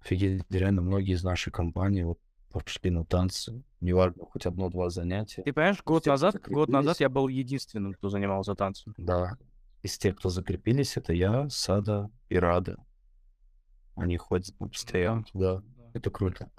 офигеть, 0.00 0.44
реально 0.50 0.82
многие 0.82 1.14
из 1.14 1.22
нашей 1.24 1.50
компании 1.52 2.02
вот 2.02 2.18
пошли 2.50 2.90
на 2.90 3.04
танцы. 3.04 3.62
Неважно, 3.80 4.24
хоть 4.24 4.46
одно-два 4.46 4.88
занятия. 4.88 5.42
ты 5.42 5.52
понимаешь, 5.52 5.82
год 5.84 6.02
Все 6.02 6.10
назад, 6.10 6.40
год 6.48 6.68
назад 6.68 7.00
я 7.00 7.08
был 7.08 7.28
единственным, 7.28 7.92
кто 7.94 8.08
занимался 8.08 8.54
танцем. 8.54 8.94
Да. 8.96 9.36
Из 9.82 9.98
тех, 9.98 10.16
кто 10.16 10.30
закрепились, 10.30 10.96
это 10.96 11.12
я, 11.12 11.48
Сада 11.50 12.10
и 12.28 12.36
Рада. 12.38 12.76
Они 13.94 14.16
ходят 14.16 14.56
постоянно 14.58 15.24
туда. 15.24 15.62
Это 15.94 16.10
круто. 16.10 16.50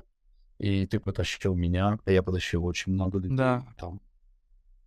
И 0.59 0.87
ты 0.87 0.99
потащил 0.99 1.53
меня, 1.55 1.99
а 2.05 2.11
я 2.11 2.23
потащил 2.23 2.65
очень 2.65 2.93
много 2.93 3.19
людей. 3.19 3.37
Да. 3.37 3.65
Там. 3.77 4.01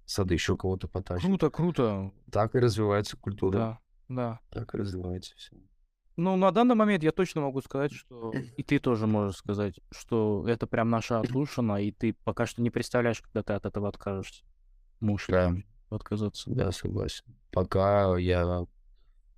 Сада 0.04 0.34
еще 0.34 0.56
кого-то 0.56 0.88
потащит. 0.88 1.26
Круто, 1.26 1.50
круто. 1.50 2.12
Так 2.32 2.54
и 2.56 2.58
развивается 2.58 3.16
культура. 3.16 3.56
Да, 3.56 3.78
да. 4.08 4.40
Так 4.50 4.74
и 4.74 4.78
развивается 4.78 5.36
все. 5.36 5.56
Ну, 6.16 6.36
на 6.36 6.50
данный 6.50 6.74
момент 6.74 7.04
я 7.04 7.12
точно 7.12 7.42
могу 7.42 7.60
сказать, 7.62 7.92
что 7.92 8.32
и 8.56 8.62
ты 8.64 8.80
тоже 8.80 9.06
можешь 9.06 9.36
сказать, 9.36 9.78
что 9.92 10.44
это 10.48 10.66
прям 10.66 10.90
наша 10.90 11.20
отдушина, 11.20 11.82
и 11.82 11.92
ты 11.92 12.12
пока 12.24 12.46
что 12.46 12.60
не 12.62 12.70
представляешь, 12.70 13.20
когда 13.20 13.42
ты 13.42 13.52
от 13.52 13.64
этого 13.66 13.88
откажешься. 13.88 14.44
Ли 15.00 15.16
Да, 15.28 15.54
отказаться. 15.88 16.50
да, 16.50 16.72
согласен. 16.72 17.24
Пока 17.52 18.16
я, 18.18 18.66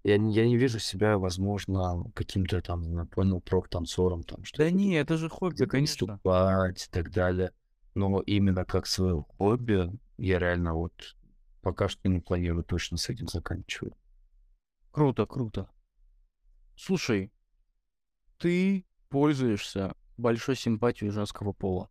я, 0.04 0.18
не- 0.18 0.34
я 0.34 0.46
не 0.46 0.56
вижу 0.56 0.78
себя, 0.78 1.18
возможно, 1.18 2.04
каким-то 2.14 2.60
там, 2.60 3.06
понял, 3.08 3.40
проф-танцором, 3.40 4.22
там, 4.22 4.44
что 4.44 4.58
Да 4.58 4.70
не, 4.70 4.94
это 4.94 5.16
же 5.16 5.28
хобби, 5.28 5.64
конечно. 5.66 6.14
выступать 6.14 6.86
и 6.86 6.90
так 6.90 7.10
далее. 7.10 7.52
Но 7.94 8.20
именно 8.20 8.64
как 8.64 8.86
свое 8.86 9.24
хобби, 9.38 9.90
я 10.16 10.38
реально 10.38 10.74
вот 10.74 11.16
пока 11.60 11.88
что 11.88 12.08
не 12.08 12.20
планирую 12.20 12.64
точно 12.64 12.96
с 12.96 13.08
этим 13.08 13.28
заканчивать. 13.28 13.94
Круто, 14.90 15.26
круто. 15.26 15.68
Слушай, 16.76 17.32
ты 18.38 18.84
пользуешься 19.08 19.94
большой 20.16 20.56
симпатией 20.56 21.10
женского 21.10 21.52
пола. 21.52 21.88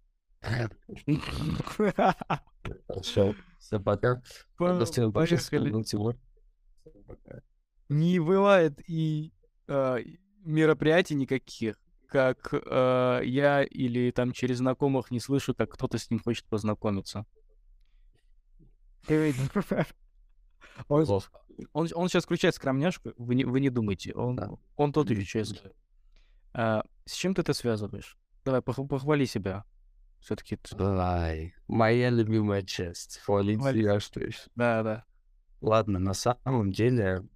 Все, 3.02 3.36
все, 3.60 3.80
пока. 3.80 4.22
Поехали. 5.12 5.84
Тимур. 5.84 6.18
Всё, 6.84 6.92
пока. 7.08 7.42
Не 7.92 8.20
бывает 8.20 8.80
и 8.90 9.34
а, 9.68 9.98
мероприятий 10.46 11.14
никаких, 11.16 11.76
как 12.08 12.54
а, 12.54 13.20
я 13.20 13.64
или 13.64 14.12
там 14.12 14.32
через 14.32 14.60
знакомых 14.60 15.12
не 15.12 15.20
слышу, 15.20 15.54
как 15.54 15.72
кто-то 15.74 15.98
с 15.98 16.10
ним 16.10 16.22
хочет 16.22 16.46
познакомиться. 16.46 17.26
Он, 20.88 21.06
он, 21.74 21.88
он 21.94 22.08
сейчас 22.10 22.24
включает 22.24 22.56
скромняшку, 22.56 23.12
вы 23.18 23.36
не, 23.36 23.44
вы 23.44 23.60
не 23.60 23.70
думайте, 23.70 24.14
он, 24.16 24.36
Да. 24.36 24.50
он 24.78 24.94
тот 24.94 25.10
еще 25.10 25.26
честный. 25.26 25.72
А, 26.54 26.84
с 27.06 27.14
чем 27.14 27.36
ты 27.36 27.42
это 27.42 27.54
связываешь? 27.54 28.18
Давай, 28.46 28.62
пох- 28.62 28.88
похвали 28.88 29.26
себя. 29.26 29.66
Все-таки 30.22 30.58
Ай, 30.80 31.54
моя 31.68 32.10
любимая 32.10 32.62
часть. 32.62 33.20
Хвалить. 33.20 33.62
себя, 33.62 34.00
что 34.00 34.22
еще. 34.22 34.40
Да, 34.56 34.82
да. 34.82 35.06
Ладно, 35.60 36.00
на 36.00 36.14
самом 36.14 36.72
деле, 36.72 37.28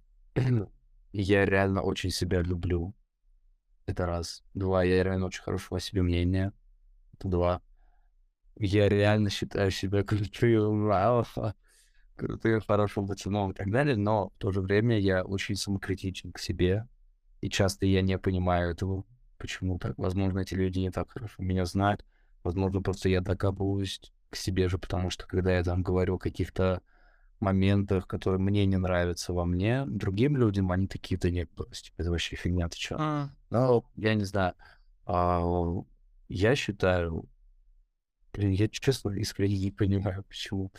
я 1.12 1.44
реально 1.44 1.82
очень 1.82 2.10
себя 2.10 2.42
люблю. 2.42 2.94
Это 3.86 4.06
раз. 4.06 4.42
Два, 4.54 4.82
я 4.84 5.02
реально 5.02 5.26
очень 5.26 5.42
хорошего 5.42 5.78
о 5.78 5.80
себе 5.80 6.02
мнения. 6.02 6.52
Это 7.14 7.28
два. 7.28 7.62
Я 8.56 8.88
реально 8.88 9.30
считаю 9.30 9.70
себя 9.70 10.02
крутым, 10.04 10.90
крутым, 12.16 12.60
хорошим 12.60 13.06
пацаном 13.06 13.52
и 13.52 13.54
так 13.54 13.70
далее, 13.70 13.96
но 13.96 14.30
в 14.30 14.38
то 14.38 14.50
же 14.50 14.60
время 14.60 14.98
я 14.98 15.24
очень 15.24 15.56
самокритичен 15.56 16.32
к 16.32 16.38
себе, 16.38 16.88
и 17.40 17.48
часто 17.48 17.86
я 17.86 18.02
не 18.02 18.18
понимаю 18.18 18.72
этого, 18.72 19.04
почему 19.38 19.78
так. 19.78 19.96
Возможно, 19.98 20.40
эти 20.40 20.54
люди 20.54 20.78
не 20.78 20.90
так 20.90 21.10
хорошо 21.10 21.42
меня 21.42 21.66
знают, 21.66 22.04
возможно, 22.42 22.82
просто 22.82 23.08
я 23.08 23.20
докапываюсь 23.20 24.00
к 24.30 24.36
себе 24.36 24.68
же, 24.68 24.78
потому 24.78 25.10
что 25.10 25.26
когда 25.26 25.54
я 25.54 25.62
там 25.62 25.82
говорю 25.82 26.14
о 26.16 26.18
каких-то 26.18 26.82
моментах, 27.40 28.06
которые 28.06 28.40
мне 28.40 28.66
не 28.66 28.76
нравятся 28.78 29.32
во 29.32 29.44
мне, 29.44 29.84
другим 29.86 30.36
людям, 30.36 30.72
они 30.72 30.86
такие-то 30.86 31.30
не 31.30 31.44
брось, 31.44 31.92
это 31.96 32.10
вообще 32.10 32.36
фигня, 32.36 32.68
ты 32.68 32.76
чё? 32.76 32.96
А, 32.98 33.30
Ну, 33.50 33.84
я 33.96 34.14
не 34.14 34.24
знаю. 34.24 34.54
А, 35.04 35.42
я 36.28 36.56
считаю... 36.56 37.28
Блин, 38.32 38.50
я 38.50 38.68
честно 38.68 39.10
искренне 39.10 39.58
не 39.58 39.70
понимаю, 39.70 40.22
почему. 40.24 40.70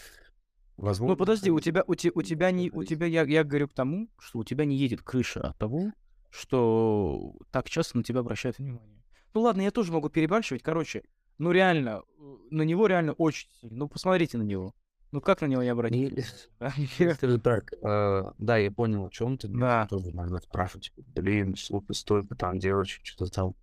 Возможно, 0.78 1.14
Ну 1.14 1.18
подожди, 1.18 1.50
у 1.50 1.60
тебя, 1.60 1.84
у, 1.88 1.96
те- 1.96 2.12
у 2.14 2.22
тебя 2.22 2.52
не, 2.52 2.70
у 2.70 2.84
тебя, 2.84 3.08
я, 3.08 3.24
я 3.24 3.44
говорю 3.44 3.68
к 3.68 3.74
тому, 3.74 4.10
что 4.20 4.40
у 4.40 4.44
тебя 4.44 4.64
не 4.66 4.76
едет 4.78 5.02
крыша 5.02 5.42
от 5.42 5.58
того, 5.58 5.92
что 6.30 7.36
так 7.52 7.68
часто 7.70 7.98
на 7.98 8.04
тебя 8.04 8.20
обращают 8.20 8.60
внимание. 8.60 9.02
Ну 9.34 9.42
ладно, 9.42 9.62
я 9.62 9.72
тоже 9.72 9.92
могу 9.92 10.10
перебарщивать, 10.10 10.62
короче, 10.62 11.04
ну 11.40 11.52
реально, 11.52 12.04
э, 12.20 12.36
на 12.52 12.62
него 12.62 12.86
реально 12.86 13.14
очень 13.14 13.50
сильно. 13.60 13.76
Ну 13.78 13.88
посмотрите 13.88 14.38
на 14.38 14.44
него. 14.44 14.76
Ну 15.12 15.22
как 15.22 15.42
на 15.42 15.46
него 15.46 15.64
не 15.64 15.70
обратить? 15.70 16.14
Не- 17.00 17.14
Скажи 17.14 17.40
так, 17.40 17.72
э, 17.74 18.24
да, 18.38 18.58
я 18.58 18.72
понял, 18.72 19.06
о 19.06 19.10
чем 19.10 19.38
ты. 19.38 19.48
Да. 19.48 19.88
Тоже 19.90 20.10
иногда 20.12 20.38
спрашивают, 20.40 20.86
типа, 20.86 21.02
блин, 21.16 21.56
слушай, 21.56 21.96
столько 21.96 22.36
там 22.36 22.60
девочек, 22.60 23.06
что-то 23.06 23.32
там. 23.32 23.56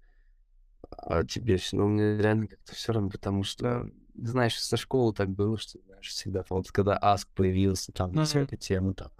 А 0.90 1.24
тебе 1.24 1.56
все, 1.56 1.76
ну, 1.76 1.88
мне 1.88 2.16
реально 2.18 2.46
как-то 2.46 2.74
все 2.74 2.92
равно, 2.92 3.10
потому 3.10 3.42
что, 3.42 3.90
знаешь, 4.14 4.58
со 4.60 4.76
школы 4.76 5.12
так 5.12 5.28
было, 5.28 5.58
что, 5.58 5.78
знаешь, 5.86 6.08
всегда, 6.08 6.44
вот 6.48 6.70
когда 6.70 6.96
Аск 6.96 7.28
появился, 7.34 7.92
там, 7.92 8.12
вся 8.24 8.40
эта 8.40 8.56
тема, 8.56 8.94
там, 8.94 9.10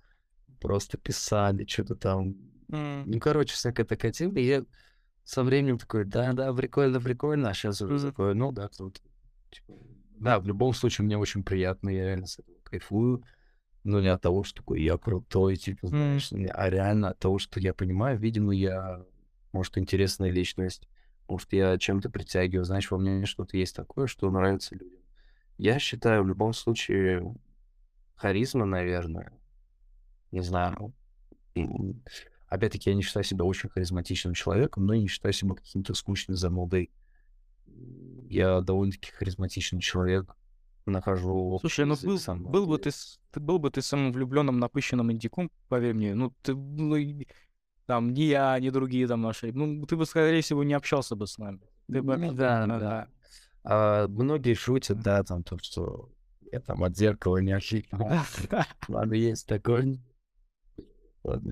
просто 0.61 0.99
писали, 0.99 1.67
что-то 1.67 1.97
там, 1.97 2.37
ну, 2.69 3.21
короче, 3.21 3.55
всякая 3.55 3.85
такая 3.85 4.13
тема, 4.13 4.39
и 4.39 4.45
я 4.45 4.65
со 5.25 5.43
временем 5.43 5.79
такой, 5.79 6.05
да-да, 6.05 6.53
прикольно, 6.53 7.01
прикольно, 7.01 7.51
а 7.51 7.55
сейчас 7.55 7.81
уже 7.81 8.09
такой, 8.09 8.35
ну, 8.35 8.53
да, 8.53 8.69
круто. 8.69 9.01
Типа, 9.51 9.75
да, 10.15 10.39
в 10.41 10.47
любом 10.47 10.75
случае, 10.75 11.05
мне 11.05 11.19
очень 11.19 11.43
приятно, 11.43 11.89
я 11.91 12.05
реально 12.07 12.27
с 12.27 12.39
этого 12.39 12.57
кайфую, 12.65 13.25
но 13.85 14.01
не 14.01 14.09
от 14.09 14.23
того, 14.23 14.45
что 14.45 14.57
такой 14.63 14.83
я 14.83 14.97
крутой, 14.97 15.57
типа, 15.57 15.89
знаешь, 15.89 16.33
не- 16.33 16.47
а 16.47 16.71
реально 16.71 17.11
от 17.11 17.19
того, 17.19 17.39
что 17.39 17.61
я 17.61 17.75
понимаю, 17.75 18.19
видимо, 18.19 18.55
я, 18.55 19.05
может, 19.53 19.79
интересная 19.79 20.31
личность, 20.31 20.89
может, 21.29 21.53
я 21.53 21.79
чем-то 21.79 22.11
притягиваю, 22.11 22.65
знаешь, 22.65 22.91
во 22.91 22.99
мне 22.99 23.27
что-то 23.27 23.57
есть 23.57 23.77
такое, 23.77 24.07
что 24.07 24.31
нравится 24.31 24.75
людям. 24.75 25.01
Я 25.59 25.79
считаю, 25.79 26.25
в 26.25 26.29
любом 26.29 26.53
случае, 26.53 27.35
харизма, 28.17 28.65
наверное, 28.65 29.33
не 30.33 30.43
знаю, 30.43 30.93
опять-таки, 32.49 32.91
я 32.91 32.97
не 32.97 33.03
считаю 33.03 33.25
себя 33.25 33.45
очень 33.45 33.69
харизматичным 33.69 34.35
человеком, 34.35 34.87
но 34.87 34.95
и 34.95 35.01
не 35.01 35.09
считаю 35.09 35.33
себя 35.33 35.55
каким-то 35.55 35.95
скучным 35.95 36.37
занудой. 36.37 36.91
Я 38.35 38.61
довольно-таки 38.61 39.13
харизматичный 39.13 39.81
человек, 39.81 40.35
нахожу 40.87 41.59
Слушай, 41.61 41.85
ну 41.85 41.95
был, 42.03 42.19
сам, 42.19 42.43
был 42.43 42.67
бы 42.67 42.79
ты, 42.79 42.91
ты 43.31 43.39
был 43.39 43.61
бы 43.61 43.71
ты 43.71 43.81
самым 43.81 44.13
влюбленным, 44.13 44.59
напыщенным 44.59 45.13
индиком, 45.13 45.53
поверь 45.69 45.95
мне, 45.95 46.15
ну 46.17 46.35
ты, 46.43 46.55
ну, 46.55 46.97
там, 47.87 48.13
ни 48.13 48.23
я, 48.23 48.59
ни 48.59 48.71
другие 48.71 49.07
там 49.07 49.23
наши, 49.23 49.53
ну 49.53 49.87
ты 49.87 49.97
бы, 49.97 50.05
скорее 50.05 50.43
всего, 50.43 50.65
не 50.65 50.75
общался 50.75 51.15
бы 51.15 51.29
с 51.29 51.39
нами. 51.39 51.61
Ты 51.87 52.03
бы, 52.03 52.17
Ну 52.17 52.33
да, 52.33 52.67
да, 52.67 52.79
да. 52.79 53.09
А, 53.63 54.09
многие 54.09 54.55
шутят, 54.55 55.01
да, 55.01 55.23
там, 55.23 55.45
то, 55.45 55.57
что 55.59 56.11
я 56.51 56.59
там 56.59 56.83
от 56.83 56.97
зеркала 56.97 57.39
не 57.39 57.53
отлично. 57.53 58.25
Ладно, 58.89 59.15
есть 59.15 59.47
такой. 59.47 60.01
Ладно. 61.25 61.51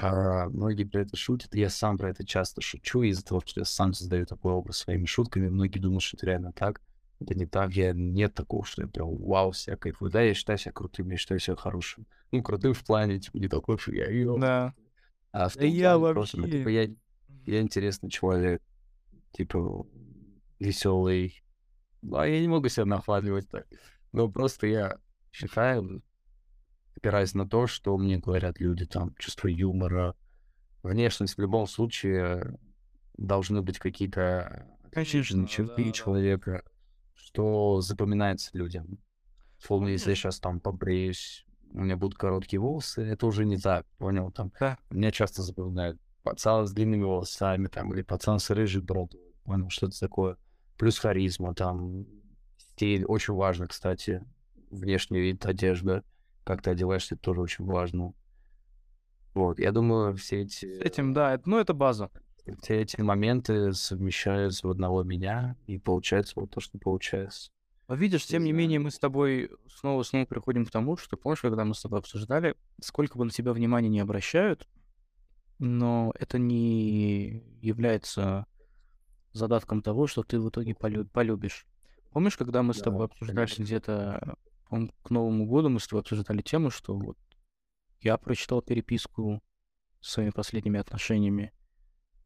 А, 0.00 0.48
многие 0.48 0.84
про 0.84 1.00
это 1.00 1.16
шутят, 1.16 1.54
и 1.54 1.60
я 1.60 1.68
сам 1.70 1.98
про 1.98 2.10
это 2.10 2.24
часто 2.24 2.60
шучу 2.60 3.02
из-за 3.02 3.24
того, 3.24 3.42
что 3.44 3.60
я 3.60 3.64
сам 3.64 3.92
создаю 3.92 4.24
такой 4.26 4.52
образ 4.52 4.78
своими 4.78 5.06
шутками. 5.06 5.48
Многие 5.48 5.80
думают, 5.80 6.02
что 6.02 6.16
это 6.16 6.26
реально 6.26 6.52
так. 6.52 6.80
Это 7.18 7.34
не 7.34 7.44
так, 7.46 7.72
я 7.74 7.92
нет 7.92 8.32
такого, 8.34 8.64
что 8.64 8.82
я 8.82 8.88
прям 8.88 9.14
вау, 9.16 9.50
вся 9.50 9.76
кайфую. 9.76 10.10
Да, 10.10 10.22
я 10.22 10.32
считаю 10.32 10.58
себя 10.58 10.72
крутым, 10.72 11.10
я 11.10 11.16
считаю 11.16 11.40
себя 11.40 11.56
хорошим. 11.56 12.06
Ну, 12.30 12.42
крутым 12.42 12.72
в 12.72 12.84
плане, 12.84 13.18
типа, 13.18 13.36
не 13.38 13.48
такой, 13.48 13.78
что 13.78 13.92
я. 13.92 14.06
Да. 14.38 14.74
А 15.32 15.48
в 15.48 15.54
том 15.54 15.66
я 15.66 15.98
плане 15.98 16.14
просто, 16.14 16.36
ну, 16.38 16.42
вообще- 16.44 16.58
типа, 16.58 16.68
я, 16.68 16.88
я 17.46 17.60
интересный 17.60 18.10
человек, 18.10 18.62
типа, 19.32 19.86
веселый. 20.58 21.42
Ну, 22.02 22.16
а 22.16 22.26
я 22.26 22.40
не 22.40 22.48
могу 22.48 22.68
себя 22.68 22.86
нахваливать 22.86 23.48
так. 23.48 23.66
Но 24.12 24.28
просто 24.28 24.66
я 24.66 24.96
считаю, 25.30 26.02
опираясь 26.96 27.34
на 27.34 27.48
то, 27.48 27.66
что 27.66 27.96
мне 27.96 28.18
говорят 28.18 28.60
люди, 28.60 28.86
там, 28.86 29.14
чувство 29.18 29.48
юмора, 29.48 30.14
внешность 30.82 31.36
в 31.36 31.40
любом 31.40 31.66
случае 31.66 32.58
должны 33.16 33.62
быть 33.62 33.78
какие-то 33.78 34.66
Конечно, 34.92 35.46
черты 35.46 35.82
да, 35.82 35.84
да. 35.84 35.92
человека, 35.92 36.62
что 37.14 37.80
запоминается 37.80 38.50
людям. 38.54 38.98
Словно, 39.58 39.88
если 39.88 40.10
я 40.10 40.16
сейчас 40.16 40.40
там 40.40 40.58
побреюсь, 40.58 41.44
у 41.72 41.80
меня 41.80 41.96
будут 41.96 42.18
короткие 42.18 42.60
волосы, 42.60 43.02
это 43.02 43.26
уже 43.26 43.44
не 43.44 43.58
так, 43.58 43.86
понял? 43.98 44.32
Там 44.32 44.50
Да. 44.58 44.78
меня 44.90 45.10
часто 45.10 45.42
запоминают 45.42 46.00
пацан 46.22 46.66
с 46.66 46.72
длинными 46.72 47.02
волосами, 47.04 47.68
там, 47.68 47.92
или 47.94 48.02
пацан 48.02 48.38
с 48.38 48.50
рыжей 48.50 48.82
бородой, 48.82 49.20
понял, 49.44 49.70
что-то 49.70 49.98
такое. 49.98 50.36
Плюс 50.76 50.98
харизма, 50.98 51.54
там, 51.54 52.06
стиль, 52.56 53.04
очень 53.04 53.34
важно, 53.34 53.68
кстати, 53.68 54.24
внешний 54.70 55.20
вид, 55.20 55.44
одежда, 55.46 56.02
как 56.44 56.62
ты 56.62 56.70
одеваешься, 56.70 57.14
это 57.14 57.22
тоже 57.22 57.40
очень 57.40 57.64
важно. 57.64 58.12
Вот, 59.34 59.58
я 59.58 59.70
думаю, 59.72 60.16
все 60.16 60.42
эти, 60.42 60.78
С 60.78 60.80
этим, 60.80 61.12
да, 61.12 61.34
это, 61.34 61.48
ну 61.48 61.58
это 61.58 61.72
база. 61.72 62.10
все 62.62 62.80
эти 62.80 63.00
моменты 63.00 63.72
совмещаются 63.72 64.66
в 64.66 64.70
одного 64.70 65.02
меня, 65.04 65.56
и 65.66 65.78
получается 65.78 66.34
вот 66.36 66.50
то, 66.50 66.60
что 66.60 66.78
получается. 66.78 67.50
А 67.86 67.96
видишь, 67.96 68.24
тем 68.26 68.44
не 68.44 68.52
менее, 68.52 68.78
мы 68.78 68.90
с 68.90 68.98
тобой 68.98 69.50
снова-снова 69.68 70.24
приходим 70.24 70.64
к 70.64 70.70
тому, 70.70 70.96
что, 70.96 71.16
помнишь, 71.16 71.40
когда 71.40 71.64
мы 71.64 71.74
с 71.74 71.82
тобой 71.82 71.98
обсуждали, 71.98 72.54
сколько 72.80 73.18
бы 73.18 73.24
на 73.24 73.30
тебя 73.30 73.52
внимания 73.52 73.88
не 73.88 74.00
обращают, 74.00 74.68
но 75.58 76.12
это 76.18 76.38
не 76.38 77.44
является 77.60 78.46
задатком 79.32 79.82
того, 79.82 80.06
что 80.06 80.22
ты 80.22 80.40
в 80.40 80.48
итоге 80.48 80.72
полю- 80.74 81.04
полюбишь. 81.04 81.66
Помнишь, 82.10 82.36
когда 82.36 82.62
мы 82.62 82.74
с 82.74 82.78
тобой 82.80 83.06
обсуждали 83.06 83.50
где-то, 83.58 84.36
к 84.70 85.10
Новому 85.10 85.46
году 85.46 85.68
мы 85.68 85.80
с 85.80 85.86
тобой 85.86 86.00
обсуждали 86.00 86.42
тему, 86.42 86.70
что 86.70 86.96
вот 86.96 87.18
я 88.00 88.16
прочитал 88.16 88.62
переписку 88.62 89.42
своими 90.00 90.30
последними 90.30 90.80
отношениями 90.80 91.52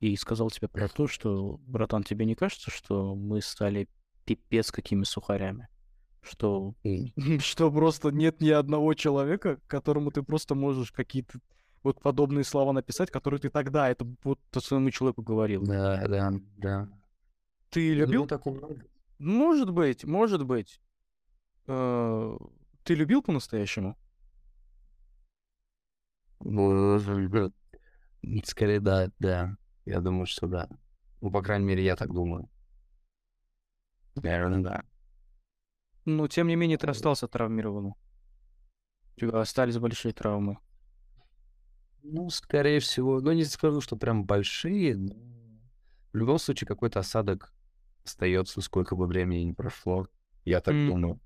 и 0.00 0.16
сказал 0.16 0.50
тебе 0.50 0.68
про 0.68 0.88
то, 0.88 1.06
что, 1.06 1.58
братан, 1.66 2.02
тебе 2.02 2.26
не 2.26 2.34
кажется, 2.34 2.70
что 2.70 3.14
мы 3.14 3.40
стали 3.40 3.88
пипец 4.24 4.70
какими 4.70 5.04
сухарями? 5.04 5.68
Что, 6.20 6.74
что 7.38 7.70
просто 7.72 8.10
нет 8.10 8.40
ни 8.40 8.50
одного 8.50 8.94
человека, 8.94 9.60
которому 9.66 10.10
ты 10.10 10.22
просто 10.22 10.54
можешь 10.54 10.92
какие-то 10.92 11.38
вот 11.82 12.00
подобные 12.00 12.44
слова 12.44 12.72
написать, 12.72 13.10
которые 13.10 13.40
ты 13.40 13.50
тогда 13.50 13.90
это 13.90 14.06
вот 14.22 14.40
своему 14.58 14.90
человеку 14.90 15.22
говорил. 15.22 15.62
Да, 15.64 16.06
да, 16.08 16.32
да. 16.56 16.88
Ты 17.70 17.92
любил? 17.92 18.26
такого? 18.26 18.76
Может 19.18 19.70
быть, 19.70 20.04
может 20.04 20.44
быть. 20.44 20.80
Э, 21.66 22.36
ты 22.82 22.94
любил 22.94 23.22
по-настоящему? 23.22 23.96
Ну, 26.40 26.98
скорее, 28.44 28.80
да, 28.80 29.10
да. 29.18 29.56
Я 29.84 30.00
думаю, 30.00 30.26
что 30.26 30.46
да. 30.46 30.68
Ну, 31.20 31.30
по 31.30 31.42
крайней 31.42 31.66
мере, 31.66 31.84
я 31.84 31.96
так 31.96 32.12
думаю. 32.12 32.50
Наверное, 34.16 34.62
да. 34.62 34.84
Ну, 36.04 36.28
тем 36.28 36.48
не 36.48 36.56
менее, 36.56 36.78
ты 36.78 36.86
остался 36.86 37.28
травмированным. 37.28 37.94
У 39.16 39.20
тебя 39.20 39.40
остались 39.40 39.78
большие 39.78 40.12
травмы. 40.12 40.58
Ну, 42.02 42.28
скорее 42.28 42.80
всего, 42.80 43.20
ну, 43.20 43.32
не 43.32 43.44
скажу, 43.44 43.80
что 43.80 43.96
прям 43.96 44.26
большие, 44.26 44.96
но 44.96 45.14
в 46.12 46.16
любом 46.16 46.38
случае 46.38 46.68
какой-то 46.68 47.00
осадок 47.00 47.54
остается, 48.04 48.60
сколько 48.60 48.94
бы 48.94 49.06
времени 49.06 49.44
не 49.44 49.52
прошло. 49.54 50.06
Я 50.44 50.60
так 50.60 50.74
mm. 50.74 50.86
думаю. 50.88 51.20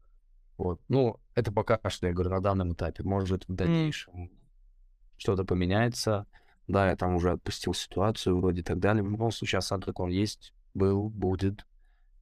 Вот. 0.58 0.80
Ну, 0.88 1.18
это 1.34 1.52
пока 1.52 1.80
что, 1.88 2.08
я 2.08 2.12
говорю, 2.12 2.30
на 2.30 2.40
данном 2.40 2.72
этапе. 2.72 3.04
Может, 3.04 3.48
в 3.48 3.54
дальнейшем 3.54 4.24
mm. 4.24 4.30
что-то 5.16 5.44
поменяется. 5.44 6.26
Да, 6.66 6.90
я 6.90 6.96
там 6.96 7.14
уже 7.14 7.30
отпустил 7.30 7.72
ситуацию 7.72 8.36
вроде 8.36 8.60
и 8.60 8.64
так 8.64 8.78
далее. 8.78 9.02
В 9.02 9.10
любом 9.10 9.30
случае, 9.30 9.60
осадок 9.60 10.00
он 10.00 10.10
есть, 10.10 10.52
был, 10.74 11.08
будет. 11.08 11.64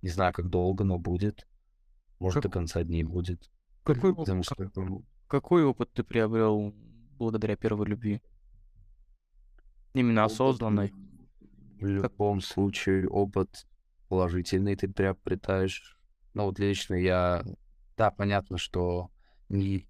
Не 0.03 0.11
знаю, 0.11 0.33
как 0.33 0.49
долго, 0.49 0.85
но 0.85 0.99
будет. 0.99 1.49
Может, 2.21 2.43
как... 2.43 2.43
до 2.45 2.51
конца 2.51 2.85
дней 2.85 3.03
будет. 3.03 3.51
Какой, 3.83 4.15
Потому 4.15 4.43
что... 4.43 4.55
как... 4.55 4.73
Какой 5.27 5.65
опыт 5.65 5.91
ты 5.93 6.05
приобрел 6.05 6.73
благодаря 7.19 7.57
первой 7.57 7.87
любви? 7.87 8.23
Именно 9.95 10.25
опыт, 10.25 10.33
осознанной. 10.35 10.93
В 11.81 11.87
любом 11.87 12.41
как... 12.41 12.49
случае, 12.49 13.09
опыт 13.09 13.67
положительный 14.09 14.77
ты 14.77 14.89
приобретаешь. 14.89 15.99
Ну, 16.35 16.45
вот 16.45 16.59
лично 16.59 16.95
я... 16.95 17.43
Да, 17.97 18.11
понятно, 18.11 18.59
что 18.59 19.11
не 19.49 19.87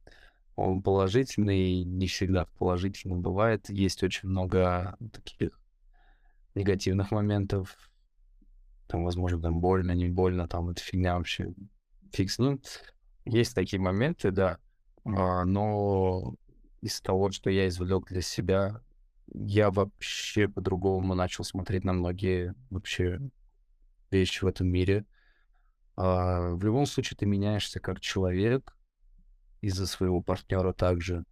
он 0.55 0.83
положительный, 0.83 1.85
не 1.85 2.07
всегда 2.07 2.47
положительным 2.59 3.20
бывает. 3.20 3.69
Есть 3.69 4.03
очень 4.03 4.28
много 4.28 4.97
таких 5.12 5.61
негативных 6.55 7.11
моментов. 7.11 7.77
Там, 8.89 9.05
возможно, 9.05 9.41
там 9.41 9.61
больно, 9.61 9.93
не 9.93 10.09
больно, 10.09 10.49
там 10.49 10.70
это 10.70 10.81
фигня 10.83 11.16
вообще. 11.16 11.53
Фиг 12.12 12.31
с 12.31 12.39
ним. 12.39 12.61
Есть 13.27 13.55
такие 13.55 13.81
моменты, 13.81 14.31
да. 14.31 14.59
А, 15.05 15.45
но 15.45 16.35
из 16.81 17.01
того, 17.01 17.31
что 17.33 17.51
я 17.51 17.69
извлек 17.69 18.07
для 18.07 18.23
себя, 18.23 18.81
я 19.35 19.70
вообще 19.70 20.49
по-другому 20.49 21.15
начал 21.15 21.45
смотреть 21.45 21.85
на 21.85 21.93
многие 21.93 22.55
вообще 22.70 23.20
вещи 24.11 24.45
в 24.45 24.47
этом 24.47 24.69
мире. 24.69 25.05
А, 25.97 26.55
в 26.55 26.62
любом 26.62 26.86
случае 26.86 27.16
ты 27.16 27.27
меняешься 27.27 27.81
как 27.81 28.01
человек, 28.01 28.77
из-за 29.60 29.86
своего 29.86 30.20
партнера 30.20 30.73
также. 30.73 31.24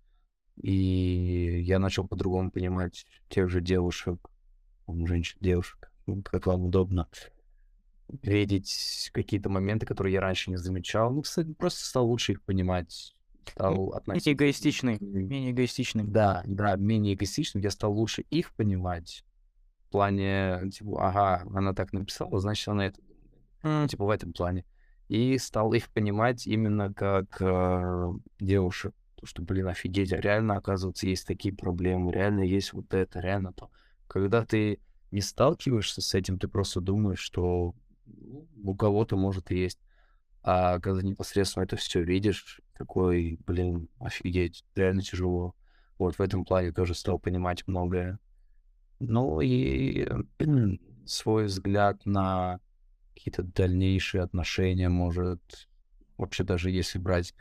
И 0.57 1.63
я 1.63 1.79
начал 1.79 2.07
по-другому 2.07 2.51
понимать 2.51 3.07
тех 3.29 3.49
же 3.49 3.61
девушек, 3.61 4.19
женщин, 4.89 5.39
девушек, 5.41 5.93
ну, 6.07 6.23
как 6.23 6.47
вам 6.47 6.67
удобно, 6.67 7.09
видеть 8.23 9.11
какие-то 9.13 9.49
моменты, 9.49 9.87
которые 9.87 10.13
я 10.13 10.21
раньше 10.21 10.51
не 10.51 10.57
замечал. 10.57 11.13
Ну, 11.13 11.23
кстати, 11.23 11.53
просто 11.53 11.85
стал 11.85 12.07
лучше 12.07 12.33
их 12.33 12.43
понимать. 12.43 13.15
Стал 13.49 13.91
относиться... 13.91 14.31
Менее 14.31 14.37
эгоистичный. 14.37 14.99
Менее 15.01 15.51
эгоистичный. 15.53 16.05
Да, 16.05 16.43
да, 16.47 16.77
менее 16.77 17.15
эгоистичным. 17.15 17.63
Я 17.63 17.71
стал 17.71 17.93
лучше 17.93 18.23
их 18.31 18.53
понимать. 18.53 19.25
В 19.89 19.91
плане, 19.91 20.71
типа, 20.73 21.09
ага, 21.09 21.45
она 21.55 21.73
так 21.73 21.93
написала, 21.93 22.39
значит, 22.41 22.69
она 22.69 22.87
это... 22.87 23.01
Mm. 23.65 23.89
Типа, 23.89 24.05
в 24.05 24.11
этом 24.11 24.33
плане 24.33 24.65
и 25.09 25.37
стал 25.39 25.73
их 25.73 25.91
понимать 25.91 26.47
именно 26.47 26.93
как 26.93 27.41
э, 27.41 28.13
девушек. 28.41 28.95
То, 29.17 29.27
что, 29.27 29.43
блин, 29.43 29.69
офигеть, 29.69 30.13
а 30.13 30.21
реально, 30.21 30.57
оказывается, 30.57 31.07
есть 31.07 31.27
такие 31.27 31.55
проблемы, 31.55 32.13
реально 32.13 32.41
есть 32.41 32.73
вот 32.73 32.93
это, 32.93 33.21
реально 33.21 33.53
то. 33.53 33.71
Когда 34.07 34.45
ты 34.45 34.81
не 35.11 35.21
сталкиваешься 35.21 36.01
с 36.01 36.15
этим, 36.15 36.39
ты 36.39 36.49
просто 36.49 36.81
думаешь, 36.81 37.21
что 37.21 37.75
ну, 38.07 38.47
у 38.65 38.75
кого-то, 38.75 39.17
может, 39.17 39.51
и 39.51 39.57
есть. 39.57 39.79
А 40.43 40.79
когда 40.81 41.03
непосредственно 41.03 41.65
это 41.65 41.77
все 41.77 42.03
видишь, 42.03 42.61
такой, 42.77 43.39
блин, 43.47 43.89
офигеть, 43.99 44.65
реально 44.75 45.03
тяжело. 45.03 45.55
Вот 45.99 46.17
в 46.17 46.21
этом 46.21 46.45
плане 46.45 46.73
тоже 46.73 46.95
стал 46.95 47.19
понимать 47.19 47.67
многое. 47.67 48.19
Ну 49.01 49.41
и 49.41 50.07
свой 51.07 51.45
взгляд 51.45 52.05
на 52.05 52.61
какие-то 53.15 53.43
дальнейшие 53.43 54.23
отношения, 54.23 54.89
может, 54.89 55.69
вообще 56.17 56.45
даже 56.45 56.71
если 56.71 56.99
брать 56.99 57.35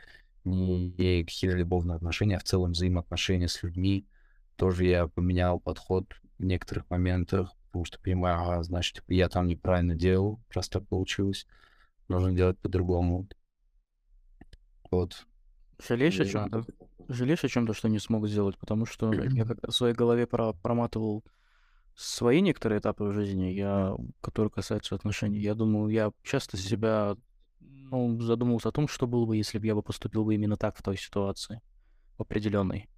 не 0.44 1.24
какие-то 1.24 1.56
любовные 1.56 1.96
отношения, 1.96 2.36
а 2.36 2.40
в 2.40 2.44
целом 2.44 2.72
взаимоотношения 2.72 3.48
с 3.48 3.62
людьми, 3.62 4.06
тоже 4.56 4.84
я 4.84 5.06
поменял 5.08 5.58
подход 5.58 6.06
в 6.38 6.44
некоторых 6.44 6.88
моментах, 6.90 7.52
потому 7.66 7.84
что 7.84 7.98
понимаю, 7.98 8.40
ага, 8.40 8.62
значит, 8.62 8.96
типа, 8.96 9.12
я 9.12 9.28
там 9.28 9.46
неправильно 9.46 9.94
делал, 9.94 10.40
раз 10.50 10.68
так 10.68 10.86
получилось, 10.86 11.46
нужно 12.08 12.32
делать 12.32 12.58
по-другому. 12.58 13.26
Вот. 14.90 15.26
Жалеешь 15.86 16.20
о 16.20 16.24
чем-то? 16.24 16.64
Жалеешь 17.08 17.44
о 17.44 17.48
чем-то, 17.48 17.74
что 17.74 17.88
не 17.88 17.98
смог 17.98 18.28
сделать? 18.28 18.58
Потому 18.58 18.86
что 18.86 19.12
я 19.12 19.44
как 19.46 19.58
в 19.66 19.72
своей 19.72 19.94
голове 19.94 20.26
про 20.26 20.52
проматывал 20.52 21.24
свои 21.96 22.40
некоторые 22.40 22.80
этапы 22.80 23.04
в 23.04 23.12
жизни, 23.12 23.46
я, 23.46 23.94
которые 24.20 24.50
касаются 24.50 24.94
отношений, 24.94 25.38
я 25.38 25.54
думаю, 25.54 25.88
я 25.88 26.12
часто 26.22 26.56
себя 26.56 27.16
ну, 27.60 28.20
задумывался 28.20 28.70
о 28.70 28.72
том, 28.72 28.88
что 28.88 29.06
было 29.06 29.26
бы, 29.26 29.36
если 29.36 29.58
бы 29.58 29.66
я 29.66 29.74
бы 29.74 29.82
поступил 29.82 30.24
бы 30.24 30.34
именно 30.34 30.56
так 30.56 30.76
в 30.76 30.82
той 30.82 30.96
ситуации 30.96 31.60
определенной. 32.18 32.88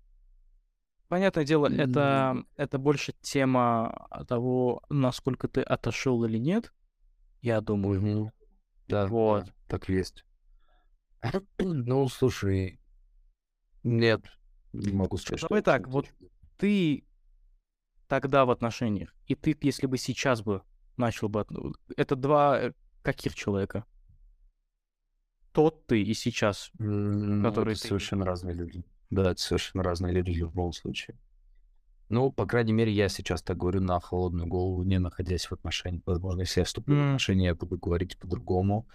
Понятное 1.08 1.44
дело, 1.44 1.68
mm-hmm. 1.68 1.82
это, 1.82 2.44
это 2.56 2.78
больше 2.78 3.14
тема 3.20 4.08
того, 4.26 4.82
насколько 4.88 5.46
ты 5.46 5.60
отошел 5.60 6.24
или 6.24 6.38
нет, 6.38 6.72
я 7.42 7.60
думаю. 7.60 8.00
Mm-hmm. 8.00 8.30
Да, 8.88 9.06
вот. 9.06 9.44
Да, 9.44 9.52
так 9.68 9.88
есть. 9.88 10.24
ну, 11.58 12.08
слушай, 12.08 12.80
нет, 13.84 14.24
не 14.72 14.92
могу 14.92 15.16
сказать. 15.16 15.42
Давай 15.48 15.62
так, 15.62 15.86
вот 15.88 16.06
ты 16.56 17.04
тогда 18.08 18.44
в 18.44 18.50
отношениях, 18.50 19.14
и 19.26 19.34
ты, 19.34 19.56
если 19.60 19.86
бы 19.86 19.98
сейчас 19.98 20.42
бы 20.42 20.62
начал 20.96 21.28
бы... 21.28 21.46
Это 21.96 22.16
два 22.16 22.60
э, 22.60 22.72
каких 23.02 23.34
человека? 23.34 23.84
Тот 25.52 25.86
ты 25.86 26.02
и 26.02 26.14
сейчас, 26.14 26.70
mm, 26.78 27.42
который 27.42 27.72
это 27.72 27.82
ты... 27.82 27.88
совершенно 27.88 28.24
разные 28.24 28.54
люди. 28.54 28.84
Да, 29.10 29.30
это 29.30 29.40
совершенно 29.40 29.82
разные 29.82 30.12
люди 30.12 30.32
в 30.32 30.36
любом 30.36 30.72
случае. 30.72 31.16
Ну, 32.08 32.30
по 32.30 32.46
крайней 32.46 32.72
мере, 32.72 32.92
я 32.92 33.08
сейчас 33.08 33.42
так 33.42 33.56
говорю 33.56 33.80
на 33.80 33.98
холодную 33.98 34.46
голову, 34.46 34.82
не 34.84 34.98
находясь 34.98 35.46
в 35.46 35.52
отношениях. 35.52 36.02
Возможно, 36.06 36.40
если 36.42 36.60
я 36.60 36.64
вступлю 36.64 36.94
mm. 36.94 36.98
в 36.98 37.06
отношения, 37.06 37.46
я 37.46 37.54
буду 37.54 37.78
говорить 37.78 38.18
по-другому 38.18 38.86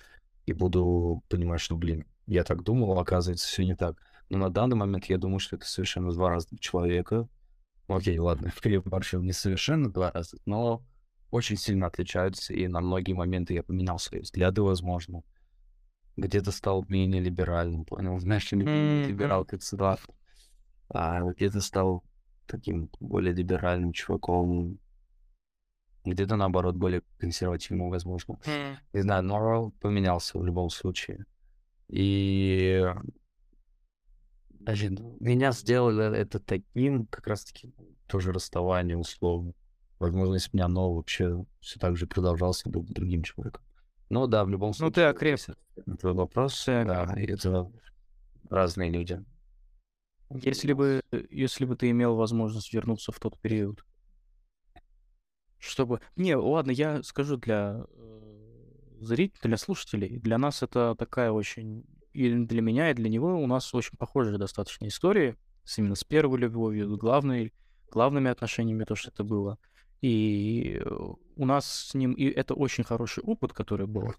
и 0.46 0.54
буду 0.54 1.24
понимать, 1.28 1.60
что, 1.60 1.76
блин, 1.76 2.06
я 2.28 2.44
так 2.44 2.64
думал, 2.64 2.98
оказывается, 3.00 3.48
все 3.48 3.66
не 3.66 3.76
так. 3.76 3.98
Но 4.30 4.38
на 4.38 4.50
данный 4.50 4.78
момент 4.78 5.06
я 5.06 5.18
думаю, 5.18 5.40
что 5.40 5.58
это 5.58 5.66
совершенно 5.66 6.12
два 6.12 6.30
разных 6.30 6.62
человека, 6.62 7.28
Окей, 7.92 8.18
ладно, 8.20 8.52
переборщил 8.62 9.22
не 9.22 9.34
совершенно 9.34 9.92
два 9.92 10.12
раза, 10.12 10.38
но 10.46 10.84
очень 11.30 11.58
сильно 11.58 11.88
отличаются, 11.88 12.54
и 12.54 12.68
на 12.68 12.82
многие 12.82 13.14
моменты 13.14 13.54
я 13.54 13.64
поменял 13.64 14.00
свои 14.00 14.22
взгляды, 14.22 14.62
возможно. 14.62 15.24
Где-то 16.18 16.52
стал 16.52 16.86
менее 16.90 17.22
либеральным, 17.22 17.86
понял? 17.86 18.20
Знаешь, 18.20 18.52
mm-hmm. 18.52 19.08
либерал 19.08 19.46
как 19.46 19.62
всегда. 19.62 19.98
А 20.90 21.22
где-то 21.22 21.62
стал 21.62 22.04
таким 22.48 22.90
более 23.00 23.34
либеральным 23.34 23.94
чуваком. 23.94 24.78
Где-то, 26.04 26.36
наоборот, 26.36 26.76
более 26.76 27.02
консервативным, 27.18 27.90
возможно. 27.90 28.40
Mm. 28.46 28.76
Не 28.94 29.02
знаю, 29.02 29.24
но 29.24 29.72
поменялся 29.80 30.38
в 30.38 30.46
любом 30.46 30.70
случае. 30.70 31.26
И 31.88 32.84
Значит, 34.64 35.00
меня 35.20 35.52
сделали 35.52 36.18
это 36.18 36.40
таким, 36.40 37.06
как 37.08 37.28
раз-таки, 37.28 37.74
тоже 38.08 38.32
расставание 38.32 38.98
условно. 38.98 39.54
Возможно, 40.00 40.36
если 40.36 40.52
бы 40.52 40.58
меня 40.58 40.66
оно 40.66 40.94
вообще 40.94 41.46
все 41.60 41.80
так 41.80 41.98
же 41.98 42.08
продолжался, 42.08 42.70
был 42.70 42.82
бы 42.82 42.94
другим 42.94 43.24
человеком. 43.24 43.64
Но 44.10 44.28
да, 44.28 44.44
в 44.44 44.50
любом 44.50 44.74
случае. 44.74 44.88
Ну, 44.88 44.94
ты 44.94 45.02
окреп. 45.04 45.40
Это 45.76 46.14
вопрос, 46.14 46.64
да, 46.66 47.14
и 47.18 47.26
это 47.26 47.72
разные 48.50 48.92
люди. 48.92 49.24
Если 50.30 50.74
бы, 50.74 51.02
если 51.30 51.66
бы 51.66 51.76
ты 51.76 51.90
имел 51.90 52.16
возможность 52.16 52.74
вернуться 52.74 53.12
в 53.12 53.20
тот 53.20 53.40
период, 53.40 53.86
чтобы... 55.58 56.02
Не, 56.16 56.36
ладно, 56.36 56.72
я 56.72 57.04
скажу 57.04 57.38
для 57.38 57.86
э, 57.88 58.96
зрителей, 59.02 59.42
для 59.44 59.58
слушателей. 59.58 60.20
Для 60.20 60.38
нас 60.38 60.64
это 60.64 60.96
такая 60.98 61.32
очень... 61.32 61.86
И 62.14 62.34
для 62.34 62.62
меня, 62.62 62.92
и 62.92 62.94
для 62.94 63.10
него 63.10 63.42
у 63.42 63.48
нас 63.48 63.74
очень 63.74 63.98
похожие 63.98 64.38
достаточно 64.38 64.88
истории. 64.88 65.36
С, 65.64 65.78
именно 65.78 65.96
с 65.96 66.04
первой 66.04 66.40
любовью, 66.40 66.98
главной, 66.98 67.54
главными 67.92 68.30
отношениями, 68.30 68.84
то, 68.84 68.96
что 68.96 69.12
это 69.12 69.24
было. 69.24 69.58
И 70.02 70.82
у 71.36 71.46
нас 71.46 71.72
с 71.72 71.94
ним... 71.94 72.14
И 72.14 72.26
это 72.26 72.54
очень 72.54 72.84
хороший 72.84 73.24
опыт, 73.24 73.54
который 73.54 73.88
был. 73.88 74.14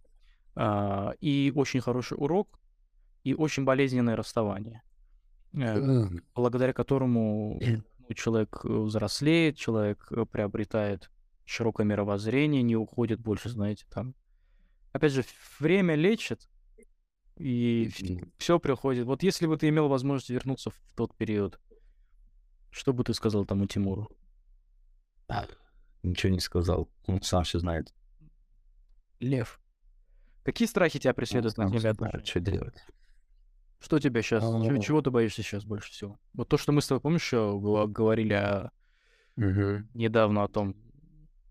А, 0.55 1.15
и 1.21 1.53
очень 1.55 1.81
хороший 1.81 2.15
урок, 2.19 2.61
и 3.25 3.35
очень 3.35 3.65
болезненное 3.65 4.17
расставание. 4.17 4.83
Э, 5.55 6.09
благодаря 6.35 6.73
которому 6.73 7.61
ну, 7.61 8.15
человек 8.15 8.61
э, 8.65 8.69
взрослеет, 8.69 9.57
человек 9.57 10.07
э, 10.11 10.25
приобретает 10.25 11.11
широкое 11.45 11.87
мировоззрение, 11.87 12.63
не 12.63 12.77
уходит 12.77 13.21
больше, 13.21 13.49
знаете, 13.51 13.85
там. 13.91 14.15
Опять 14.93 15.13
же, 15.13 15.25
время 15.59 15.95
лечит, 15.95 16.49
и 17.37 17.91
все 18.39 18.59
приходит. 18.59 19.07
Вот 19.07 19.23
если 19.23 19.47
бы 19.47 19.57
ты 19.57 19.69
имел 19.69 19.89
возможность 19.89 20.31
вернуться 20.31 20.71
в 20.71 20.77
тот 20.95 21.15
период, 21.17 21.59
что 22.71 22.93
бы 22.93 23.05
ты 23.05 23.15
сказал 23.15 23.45
тому 23.45 23.67
Тимуру? 23.67 24.11
Ничего 26.03 26.33
не 26.33 26.41
сказал. 26.41 26.91
Он 27.07 27.23
сам 27.23 27.45
все 27.45 27.59
знает. 27.59 27.95
Лев. 29.21 29.61
Какие 30.43 30.67
страхи 30.67 30.99
тебя 30.99 31.15
преследуют 31.15 31.57
на 31.57 31.71
тебя? 31.71 31.95
Что 32.25 32.41
делать? 32.41 32.85
Что 33.79 33.99
тебя 33.99 34.23
сейчас? 34.23 34.43
Чего, 34.43 34.79
чего 34.79 35.03
ты 35.03 35.11
боишься 35.11 35.43
сейчас 35.43 35.65
больше 35.65 35.91
всего? 35.91 36.19
Вот 36.35 36.49
то, 36.49 36.57
что 36.57 36.73
мы 36.73 36.83
с 36.83 36.87
тобой, 36.87 37.01
помнишь, 37.01 37.23
еще 37.23 37.59
говорили 37.89 38.35
о... 38.35 38.71
Угу. 39.37 39.89
недавно 39.95 40.45
о 40.45 40.49
том. 40.49 40.77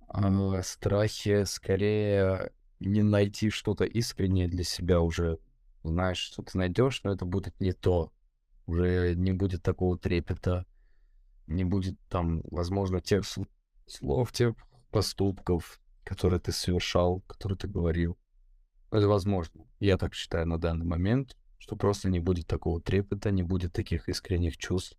А, 0.08 0.62
страхи 0.62 1.46
скорее 1.46 2.52
не 2.80 3.02
найти 3.02 3.50
что-то 3.50 3.86
искреннее 3.86 4.48
для 4.48 4.64
себя 4.64 5.02
уже. 5.02 5.40
Знаешь, 5.84 6.18
что 6.18 6.44
ты 6.44 6.58
найдешь, 6.58 7.04
но 7.04 7.14
это 7.14 7.26
будет 7.26 7.60
не 7.60 7.74
то. 7.74 8.12
Уже 8.68 9.16
не 9.16 9.32
будет 9.32 9.64
такого 9.64 9.98
трепета, 9.98 10.66
не 11.48 11.64
будет 11.64 12.00
там, 12.10 12.42
возможно, 12.52 13.02
тех 13.02 13.24
слов, 13.88 14.32
тех 14.32 14.56
поступков, 14.92 15.82
которые 16.04 16.40
ты 16.40 16.52
совершал, 16.52 17.22
которые 17.22 17.58
ты 17.58 17.68
говорил. 17.68 18.18
Это 18.92 19.08
возможно. 19.08 19.66
Я 19.80 19.98
так 19.98 20.14
считаю 20.14 20.48
на 20.48 20.58
данный 20.58 20.86
момент 20.86 21.36
что 21.62 21.76
просто 21.76 22.10
не 22.10 22.20
будет 22.20 22.48
такого 22.48 22.82
трепета, 22.82 23.30
не 23.30 23.44
будет 23.44 23.72
таких 23.72 24.10
искренних 24.10 24.58
чувств. 24.58 24.98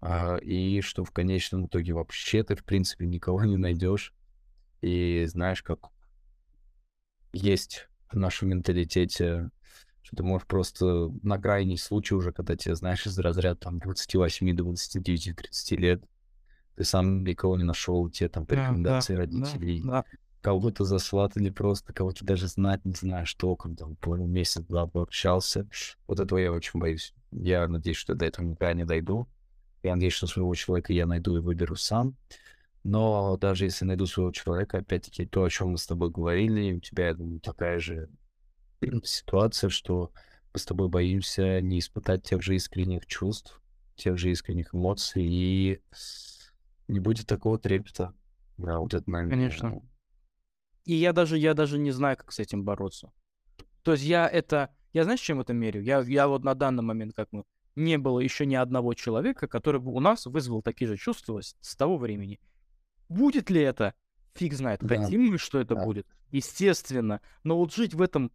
А, 0.00 0.36
и 0.38 0.80
что 0.80 1.04
в 1.04 1.10
конечном 1.10 1.66
итоге 1.66 1.92
вообще 1.92 2.42
ты, 2.42 2.56
в 2.56 2.64
принципе, 2.64 3.04
никого 3.04 3.44
не 3.44 3.58
найдешь. 3.58 4.14
И 4.80 5.26
знаешь, 5.26 5.62
как 5.62 5.90
есть 7.34 7.88
в 8.10 8.16
нашем 8.16 8.50
менталитете, 8.50 9.50
что 10.02 10.16
ты 10.16 10.22
можешь 10.22 10.46
просто 10.46 11.10
на 11.22 11.38
крайний 11.38 11.78
случай 11.78 12.14
уже, 12.14 12.32
когда 12.32 12.56
тебе, 12.56 12.74
знаешь, 12.74 13.06
из 13.06 13.18
разряда 13.18 13.60
там 13.60 13.78
28, 13.78 14.56
29, 14.56 15.36
30 15.36 15.70
лет, 15.78 16.04
ты 16.76 16.84
сам 16.84 17.24
никого 17.24 17.56
не 17.56 17.64
нашел, 17.64 18.08
тебе 18.10 18.28
там 18.28 18.46
по 18.46 18.54
рекомендации 18.54 19.14
да, 19.14 19.20
родителей, 19.20 19.82
да, 19.82 19.90
да 19.90 20.04
кого-то 20.44 20.84
засватали 20.84 21.48
просто, 21.48 21.94
кого-то 21.94 22.22
даже 22.22 22.48
знать 22.48 22.84
не 22.84 22.92
знаю, 22.92 23.24
что, 23.24 23.56
когда 23.56 23.86
понял, 23.98 24.26
месяц-два 24.26 24.86
пообщался. 24.86 25.66
Вот 26.06 26.20
этого 26.20 26.38
я 26.38 26.52
очень 26.52 26.78
боюсь. 26.78 27.14
Я 27.32 27.66
надеюсь, 27.66 27.96
что 27.96 28.14
до 28.14 28.26
этого 28.26 28.44
никогда 28.44 28.74
не 28.74 28.84
дойду. 28.84 29.26
Я 29.82 29.94
надеюсь, 29.94 30.12
что 30.12 30.26
своего 30.26 30.54
человека 30.54 30.92
я 30.92 31.06
найду 31.06 31.38
и 31.38 31.40
выберу 31.40 31.76
сам. 31.76 32.14
Но 32.84 33.38
даже 33.38 33.64
если 33.64 33.86
найду 33.86 34.06
своего 34.06 34.30
человека, 34.30 34.78
опять-таки, 34.78 35.24
то, 35.24 35.42
о 35.42 35.50
чем 35.50 35.70
мы 35.70 35.78
с 35.78 35.86
тобой 35.86 36.10
говорили, 36.10 36.74
у 36.74 36.80
тебя, 36.80 37.08
я 37.08 37.14
думаю, 37.14 37.40
такая 37.40 37.78
же 37.78 38.10
ситуация, 39.04 39.70
что 39.70 40.12
мы 40.52 40.60
с 40.60 40.66
тобой 40.66 40.88
боимся 40.88 41.62
не 41.62 41.78
испытать 41.78 42.24
тех 42.24 42.42
же 42.42 42.54
искренних 42.54 43.06
чувств, 43.06 43.60
тех 43.96 44.18
же 44.18 44.30
искренних 44.30 44.74
эмоций, 44.74 45.24
и 45.24 45.80
не 46.86 47.00
будет 47.00 47.26
такого 47.26 47.58
трепета. 47.58 48.14
Да, 48.58 48.78
вот 48.78 48.92
это, 48.92 49.10
наверное, 49.10 49.30
Конечно. 49.30 49.82
И 50.84 50.94
я 50.94 51.14
даже, 51.14 51.38
я 51.38 51.54
даже 51.54 51.78
не 51.78 51.90
знаю, 51.90 52.18
как 52.18 52.32
с 52.32 52.38
этим 52.38 52.64
бороться. 52.64 53.10
То 53.82 53.92
есть 53.92 54.04
я 54.04 54.28
это... 54.28 54.74
Я 54.92 55.04
знаешь, 55.04 55.20
чем 55.20 55.40
это 55.40 55.52
мерю? 55.52 55.82
Я, 55.82 56.00
я 56.00 56.28
вот 56.28 56.44
на 56.44 56.54
данный 56.54 56.82
момент, 56.82 57.14
как 57.14 57.28
мы... 57.32 57.44
Не 57.74 57.98
было 57.98 58.20
еще 58.20 58.46
ни 58.46 58.54
одного 58.54 58.94
человека, 58.94 59.48
который 59.48 59.80
бы 59.80 59.92
у 59.92 59.98
нас 59.98 60.26
вызвал 60.26 60.62
такие 60.62 60.86
же 60.86 60.96
чувства 60.96 61.40
с, 61.40 61.56
с 61.60 61.74
того 61.74 61.96
времени. 61.96 62.38
Будет 63.08 63.50
ли 63.50 63.60
это? 63.60 63.94
Фиг 64.34 64.54
знает. 64.54 64.80
Да. 64.82 64.96
Хотим 64.96 65.22
мы, 65.22 65.38
что 65.38 65.60
это 65.60 65.74
да. 65.74 65.84
будет? 65.84 66.06
Естественно. 66.30 67.20
Но 67.44 67.56
вот 67.58 67.72
жить 67.72 67.94
в 67.94 68.02
этом 68.02 68.32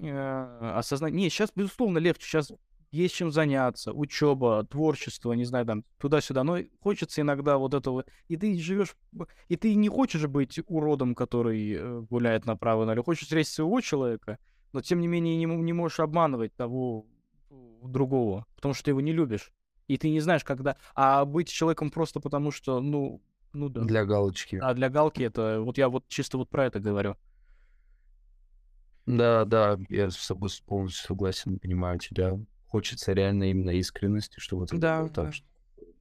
э, 0.00 0.72
осознании... 0.76 1.24
Не, 1.24 1.30
сейчас, 1.30 1.52
безусловно, 1.54 1.98
легче. 1.98 2.26
Сейчас 2.26 2.52
есть 2.90 3.14
чем 3.14 3.30
заняться, 3.30 3.92
учеба, 3.92 4.64
творчество, 4.64 5.32
не 5.34 5.44
знаю, 5.44 5.66
там, 5.66 5.84
туда-сюда. 5.98 6.42
Но 6.42 6.58
хочется 6.80 7.20
иногда 7.20 7.58
вот 7.58 7.74
этого... 7.74 8.04
И 8.28 8.36
ты 8.36 8.58
живешь... 8.58 8.96
И 9.48 9.56
ты 9.56 9.74
не 9.74 9.88
хочешь 9.88 10.26
быть 10.26 10.58
уродом, 10.66 11.14
который 11.14 11.72
э, 11.72 12.00
гуляет 12.00 12.46
направо 12.46 12.82
и 12.82 12.86
налево. 12.86 13.04
Хочешь 13.04 13.24
встретить 13.24 13.52
своего 13.52 13.80
человека, 13.80 14.38
но 14.72 14.80
тем 14.80 15.00
не 15.00 15.06
менее 15.06 15.36
не, 15.36 15.44
не 15.44 15.72
можешь 15.72 16.00
обманывать 16.00 16.54
того 16.56 17.06
другого, 17.82 18.46
потому 18.56 18.74
что 18.74 18.84
ты 18.84 18.90
его 18.90 19.00
не 19.00 19.12
любишь. 19.12 19.52
И 19.86 19.96
ты 19.96 20.10
не 20.10 20.20
знаешь, 20.20 20.44
когда... 20.44 20.76
А 20.94 21.24
быть 21.24 21.48
человеком 21.48 21.90
просто 21.90 22.20
потому, 22.20 22.50
что, 22.50 22.80
ну, 22.80 23.22
ну 23.58 23.68
да. 23.68 23.82
Для 23.82 24.04
галочки. 24.04 24.56
А 24.56 24.74
для 24.74 24.88
галки 24.88 25.22
это... 25.22 25.60
Вот 25.60 25.78
я 25.78 25.88
вот 25.88 26.06
чисто 26.08 26.38
вот 26.38 26.48
про 26.48 26.66
это 26.66 26.80
говорю. 26.80 27.16
Да, 29.06 29.44
да, 29.44 29.78
я 29.88 30.10
с 30.10 30.16
собой 30.16 30.50
полностью 30.66 31.06
согласен, 31.06 31.58
понимаю 31.58 31.98
тебя 31.98 32.38
хочется 32.68 33.12
реально 33.12 33.50
именно 33.50 33.70
искренности, 33.70 34.38
что 34.38 34.58
вот 34.58 34.68
да, 34.72 35.08
так, 35.08 35.12
да. 35.12 35.32
что, 35.32 35.46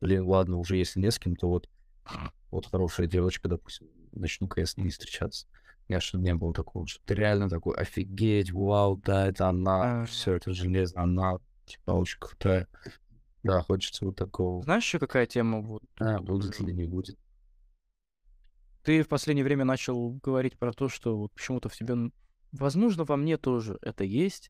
блин, 0.01 0.25
ладно, 0.25 0.57
уже 0.57 0.77
если 0.77 0.99
не 0.99 1.11
с 1.11 1.17
кем, 1.17 1.35
то 1.35 1.47
вот, 1.49 1.69
вот 2.51 2.67
хорошая 2.67 3.07
девочка, 3.07 3.47
допустим, 3.47 3.87
начну-ка 4.11 4.59
я 4.59 4.65
с 4.65 4.77
ней 4.77 4.89
встречаться. 4.89 5.47
У 5.87 5.93
меня 5.93 6.01
что 6.01 6.17
не 6.17 6.35
было 6.35 6.53
такого, 6.53 6.85
что 6.85 7.01
ты 7.05 7.15
реально 7.15 7.49
такой, 7.49 7.77
офигеть, 7.77 8.51
вау, 8.51 8.97
да, 8.97 9.27
это 9.27 9.47
она, 9.47 10.01
а... 10.01 10.05
все, 10.05 10.33
это 10.33 10.51
железно, 10.51 11.03
она, 11.03 11.37
типа, 11.65 11.91
очень 11.91 12.19
крутая. 12.19 12.67
Да, 13.43 13.61
хочется 13.61 14.03
вот 14.03 14.17
такого. 14.17 14.61
Знаешь 14.63 14.83
еще 14.83 14.99
какая 14.99 15.25
тема? 15.25 15.61
Вот, 15.61 15.83
а, 15.99 16.19
будет 16.19 16.59
или 16.59 16.71
не 16.71 16.83
будет. 16.83 17.17
Ты 18.87 19.03
в 19.03 19.07
последнее 19.07 19.43
время 19.43 19.65
начал 19.65 20.13
говорить 20.23 20.57
про 20.57 20.71
то, 20.71 20.87
что 20.87 21.17
вот 21.17 21.33
почему-то 21.33 21.67
в 21.67 21.75
тебе, 21.75 22.09
возможно, 22.51 23.03
во 23.03 23.17
мне 23.17 23.37
тоже 23.37 23.77
это 23.81 24.03
есть, 24.03 24.49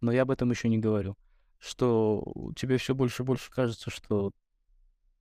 но 0.00 0.12
я 0.12 0.22
об 0.22 0.32
этом 0.32 0.50
еще 0.50 0.68
не 0.68 0.78
говорю 0.78 1.16
что 1.64 2.52
тебе 2.56 2.76
все 2.76 2.94
больше 2.94 3.22
и 3.22 3.26
больше 3.26 3.50
кажется, 3.50 3.90
что 3.90 4.32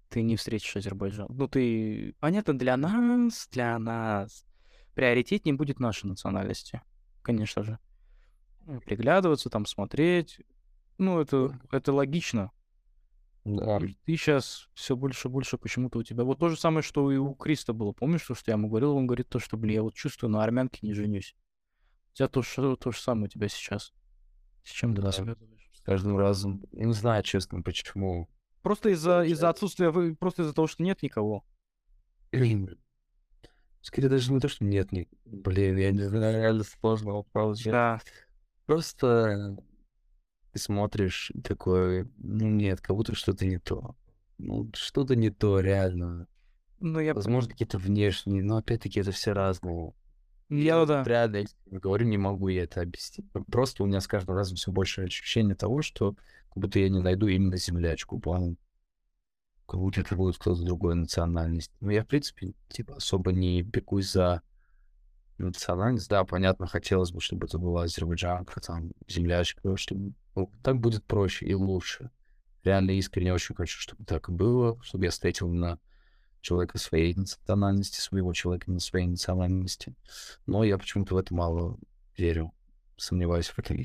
ты 0.10 0.22
не 0.22 0.36
встретишь 0.36 0.76
Азербайджан. 0.76 1.28
Ну, 1.30 1.48
ты... 1.48 2.16
Понятно, 2.20 2.58
для 2.58 2.76
нас, 2.76 3.48
для 3.50 3.80
нас 3.80 4.46
приоритет 4.94 5.46
не 5.46 5.54
будет 5.54 5.80
нашей 5.80 6.08
национальности, 6.08 6.82
конечно 7.22 7.64
же. 7.64 7.80
Приглядываться, 8.86 9.50
там, 9.50 9.66
смотреть. 9.66 10.42
Ну, 10.98 11.22
это, 11.22 11.58
это 11.72 11.94
логично. 11.94 12.52
Да. 13.45 13.80
Ты 13.80 14.15
сейчас 14.15 14.70
все 14.74 14.95
больше 14.95 15.28
и 15.28 15.32
больше 15.32 15.57
почему-то 15.57 15.99
у 15.99 16.03
тебя. 16.03 16.24
Вот 16.24 16.40
то 16.40 16.49
же 16.49 16.57
самое, 16.57 16.82
что 16.82 17.11
и 17.11 17.18
у 17.18 17.34
Криста 17.34 17.74
было. 17.74 17.91
Помнишь, 17.91 18.22
что 18.22 18.36
я 18.48 18.53
ему 18.53 18.70
говорил? 18.70 18.95
Он 18.95 19.06
говорит 19.06 19.30
то, 19.30 19.40
что, 19.40 19.57
блин, 19.57 19.76
я 19.76 19.84
вот 19.84 19.95
чувствую, 19.95 20.32
на 20.32 20.44
армянке 20.44 20.80
не 20.82 20.94
женюсь. 20.94 21.36
У 22.14 22.15
тебя 22.15 22.28
то, 22.30 22.41
что, 22.41 22.76
то 22.76 22.91
же 22.91 22.99
самое 22.99 23.26
у 23.26 23.30
тебя 23.30 23.49
сейчас. 23.49 23.94
С 24.64 24.70
чем 24.70 24.95
ты 24.95 25.02
да. 25.02 25.11
связываешь? 25.11 25.53
каждым 25.84 26.18
разом. 26.18 26.64
Не 26.72 26.94
знаю, 26.94 27.24
честно, 27.24 27.61
почему. 27.61 28.30
Просто 28.61 28.90
из-за 28.90 29.24
из 29.24 29.44
отсутствия, 29.44 29.90
вы 29.90 30.15
просто 30.15 30.44
из-за 30.44 30.53
того, 30.53 30.68
что 30.68 30.84
нет 30.84 31.02
никого. 31.03 31.45
Скорее 33.82 34.07
даже 34.07 34.32
не 34.32 34.40
то, 34.40 34.48
что 34.48 34.64
нет 34.64 34.94
ни... 34.94 35.10
Блин, 35.26 35.78
я 35.78 35.91
не 35.91 36.03
знаю, 36.03 36.41
реально 36.41 36.64
сложно 36.64 37.11
вопрос. 37.14 37.61
Да. 37.64 37.99
Просто 38.65 39.57
ты 40.54 40.60
смотришь 40.60 41.32
такой, 41.44 42.08
ну 42.18 42.48
нет, 42.48 42.80
как 42.80 42.96
будто 42.96 43.16
что-то 43.16 43.46
не 43.46 43.58
то. 43.58 43.96
Ну, 44.38 44.70
что-то 44.74 45.16
не 45.16 45.32
то, 45.32 45.60
реально. 45.60 46.28
Ну, 46.80 47.00
я... 47.00 47.14
Возможно, 47.14 47.50
какие-то 47.50 47.80
внешние, 47.80 48.44
но 48.44 48.58
опять-таки 48.58 49.00
это 49.00 49.12
все 49.12 49.32
разные. 49.32 49.94
Я, 50.50 50.86
да. 50.86 51.04
Реально, 51.04 51.46
говорю, 51.66 52.06
не 52.06 52.18
могу 52.18 52.50
я 52.50 52.64
это 52.64 52.82
объяснить. 52.82 53.26
Просто 53.52 53.84
у 53.84 53.88
меня 53.88 54.00
с 54.00 54.08
каждым 54.08 54.36
разом 54.36 54.56
все 54.56 54.72
больше 54.72 55.02
ощущение 55.02 55.56
того, 55.56 55.82
что 55.82 56.16
как 56.50 56.58
будто 56.58 56.80
я 56.80 56.90
не 56.90 57.00
найду 57.00 57.26
именно 57.28 57.58
землячку, 57.58 58.20
план. 58.20 58.58
Как 59.66 59.80
будто 59.80 60.02
это 60.02 60.16
будет 60.16 60.38
кто-то 60.38 60.62
другой 60.62 60.94
национальности. 60.94 61.74
Но 61.80 61.92
я, 61.92 62.04
в 62.04 62.08
принципе, 62.08 62.54
типа, 62.70 62.98
особо 62.98 63.32
не 63.32 63.64
пекусь 63.64 64.12
за 64.12 64.44
национальность. 65.38 66.10
Да, 66.10 66.24
понятно, 66.24 66.68
хотелось 66.68 67.12
бы, 67.12 67.22
чтобы 67.22 67.46
это 67.48 67.58
была 67.58 67.84
азербайджанка, 67.84 68.60
там, 68.62 68.92
землячка, 69.08 69.76
чтобы... 69.78 70.14
Ну, 70.36 70.52
так 70.64 70.80
будет 70.80 71.04
проще 71.06 71.46
и 71.46 71.54
лучше. 71.54 72.10
реально 72.64 72.92
искренне 72.92 73.34
очень 73.34 73.56
хочу, 73.56 73.80
чтобы 73.80 74.06
так 74.06 74.30
и 74.30 74.32
было, 74.32 74.82
чтобы 74.84 75.06
я 75.06 75.12
встретил 75.12 75.50
на 75.50 75.80
человека 76.42 76.78
своей 76.78 77.14
национальности, 77.16 78.00
своего 78.00 78.34
человека 78.34 78.72
на 78.72 78.80
своей 78.80 79.08
национальности. 79.08 79.96
Но 80.46 80.64
я 80.64 80.78
почему-то 80.78 81.16
в 81.16 81.18
это 81.18 81.34
мало 81.34 81.78
верю, 82.18 82.52
сомневаюсь 82.98 83.48
в 83.48 83.60
этом. 83.60 83.78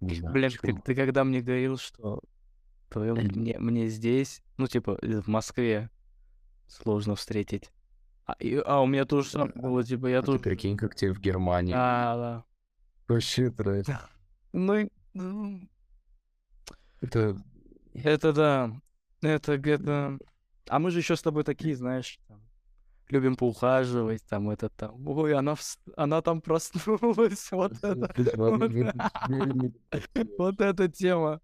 Не 0.00 0.14
знаю, 0.16 0.34
Блин, 0.34 0.50
ты, 0.60 0.74
ты 0.74 0.94
когда 0.94 1.24
мне 1.24 1.40
говорил, 1.40 1.78
что 1.78 2.20
твоё- 2.90 3.14
мне, 3.14 3.58
мне 3.58 3.88
здесь, 3.88 4.42
ну, 4.58 4.66
типа, 4.66 4.98
в 5.00 5.26
Москве 5.28 5.90
сложно 6.66 7.14
встретить. 7.14 7.70
А, 8.26 8.34
и- 8.38 8.56
а 8.56 8.80
у 8.80 8.86
меня 8.86 9.04
тоже 9.04 9.28
самое 9.28 9.52
было, 9.54 9.84
типа, 9.84 10.06
я 10.06 10.18
А 10.18 10.22
ты 10.22 10.26
тоже... 10.26 10.38
прикинь, 10.38 10.76
как 10.76 10.94
тебе 10.94 11.12
в 11.12 11.20
Германии. 11.20 11.72
Да, 11.72 12.16
да. 12.16 12.44
Вообще, 13.06 13.48
это, 13.48 14.08
Ну, 14.52 14.88
ну, 15.12 15.60
это 17.00 17.36
это 17.94 18.32
да. 18.32 18.72
Это 19.20 19.56
где-то... 19.58 20.18
А 20.68 20.78
мы 20.78 20.90
же 20.90 20.98
еще 21.00 21.16
с 21.16 21.22
тобой 21.22 21.44
такие, 21.44 21.76
знаешь, 21.76 22.18
там, 22.26 22.40
любим 23.08 23.36
поухаживать, 23.36 24.24
там, 24.24 24.48
это 24.50 24.70
там. 24.70 25.06
Ой, 25.06 25.34
она, 25.34 25.52
вс- 25.52 25.78
она 25.96 26.22
там 26.22 26.40
проснулась, 26.40 27.50
вот 27.52 27.72
это. 27.84 28.14
вот. 30.38 30.60
Эта 30.60 30.88
тема. 30.88 31.40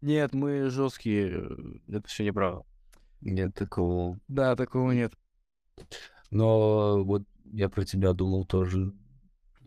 Нет, 0.00 0.34
мы 0.34 0.70
жесткие, 0.70 1.44
э, 1.88 1.96
это 1.96 2.08
все 2.08 2.24
неправда. 2.24 2.64
Нет 3.20 3.54
такого. 3.54 4.18
Да, 4.28 4.56
такого 4.56 4.92
нет. 4.92 5.12
Но 6.30 7.04
вот 7.04 7.22
я 7.52 7.68
про 7.68 7.84
тебя 7.84 8.12
думал 8.12 8.44
тоже. 8.44 8.92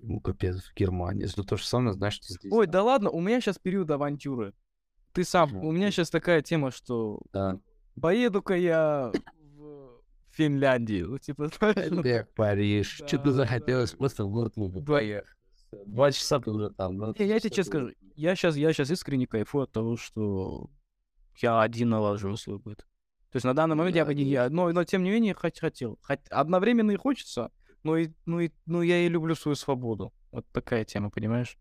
Ну, 0.01 0.19
капец, 0.21 0.61
в 0.63 0.73
Германии. 0.75 1.27
Ну, 1.35 1.43
то 1.43 1.57
же 1.57 1.65
самое, 1.65 1.93
знаешь, 1.93 2.15
что 2.15 2.33
здесь. 2.33 2.51
Ой, 2.51 2.67
да 2.67 2.83
ладно, 2.83 3.09
у 3.09 3.19
меня 3.19 3.41
сейчас 3.41 3.57
период 3.59 3.91
авантюры. 3.91 4.53
Ты 5.13 5.23
сам, 5.23 5.55
у 5.57 5.71
меня 5.71 5.91
сейчас 5.91 6.09
такая 6.09 6.41
тема, 6.41 6.71
что 6.71 7.19
Да. 7.33 7.59
поеду-ка 7.99 8.53
я 8.55 9.11
в 9.57 10.01
Финляндию. 10.29 11.09
Ну, 11.09 11.17
типа, 11.17 11.47
знаешь, 11.59 11.89
ну, 11.91 12.03
Париж. 12.35 13.01
Что-то 13.05 13.31
захотелось 13.31 13.91
просто 13.91 14.23
в 14.25 14.29
город 14.31 14.53
поехать. 14.85 15.27
Два 15.85 16.11
часа 16.11 16.39
ты 16.39 16.51
уже 16.51 16.69
там. 16.71 16.97
Не, 16.97 17.27
я 17.27 17.39
тебе 17.39 17.51
честно 17.51 17.71
скажу, 17.71 17.93
я 18.15 18.35
сейчас, 18.35 18.55
я 18.55 18.73
сейчас 18.73 18.89
искренне 18.89 19.27
кайфую 19.27 19.63
от 19.65 19.71
того, 19.71 19.97
что 19.97 20.69
я 21.41 21.61
один 21.61 21.89
налаживаю 21.89 22.37
свой 22.37 22.57
быт. 22.57 22.85
То 23.31 23.35
есть 23.35 23.45
на 23.45 23.53
данный 23.53 23.75
момент 23.75 23.95
я 23.95 24.03
Да, 24.03 24.07
бы 24.07 24.15
не 24.15 24.23
я, 24.23 24.49
но, 24.49 24.71
но 24.71 24.83
тем 24.83 25.03
не 25.03 25.11
менее 25.11 25.33
хот- 25.35 25.59
хотел. 25.59 25.99
Хот- 26.07 26.27
одновременно 26.29 26.91
и 26.91 26.95
хочется, 26.95 27.51
но 27.83 27.95
и, 27.97 28.11
ну 28.25 28.39
и, 28.39 28.51
ну 28.65 28.81
я 28.81 29.05
и 29.05 29.09
люблю 29.09 29.35
свою 29.35 29.55
свободу. 29.55 30.11
Вот 30.31 30.47
такая 30.51 30.83
тема, 30.83 31.09
понимаешь? 31.11 31.57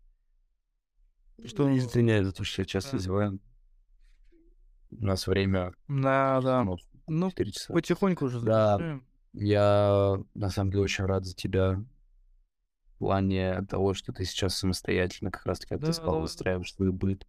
Что 1.45 1.69
не 1.69 1.77
извиняй 1.77 2.23
за 2.23 2.33
то, 2.33 2.43
что 2.43 2.61
я 2.63 2.65
часто 2.65 2.93
Да. 2.93 2.97
зеваю. 3.03 3.39
У 4.91 5.05
нас 5.05 5.27
время 5.27 5.73
Да, 5.87 6.41
да. 6.41 6.63
ну, 6.63 6.77
Ну, 7.07 7.29
4 7.29 7.51
часа. 7.51 7.71
потихоньку 7.73 8.25
уже 8.25 8.41
Да. 8.41 8.99
Я 9.33 10.17
на 10.33 10.49
самом 10.49 10.71
деле 10.71 10.83
очень 10.83 11.05
рад 11.05 11.23
за 11.25 11.35
тебя. 11.35 11.83
В 12.95 12.97
плане 12.97 13.61
того, 13.69 13.93
что 13.93 14.11
ты 14.11 14.25
сейчас 14.25 14.55
самостоятельно, 14.57 15.29
как 15.31 15.45
раз 15.45 15.59
таки, 15.59 15.69
как 15.69 15.81
Да, 15.81 15.87
ты 15.87 15.93
сказал, 15.93 16.15
да. 16.15 16.21
выстраиваешь 16.21 16.73
свой 16.73 16.91
быт. 16.91 17.25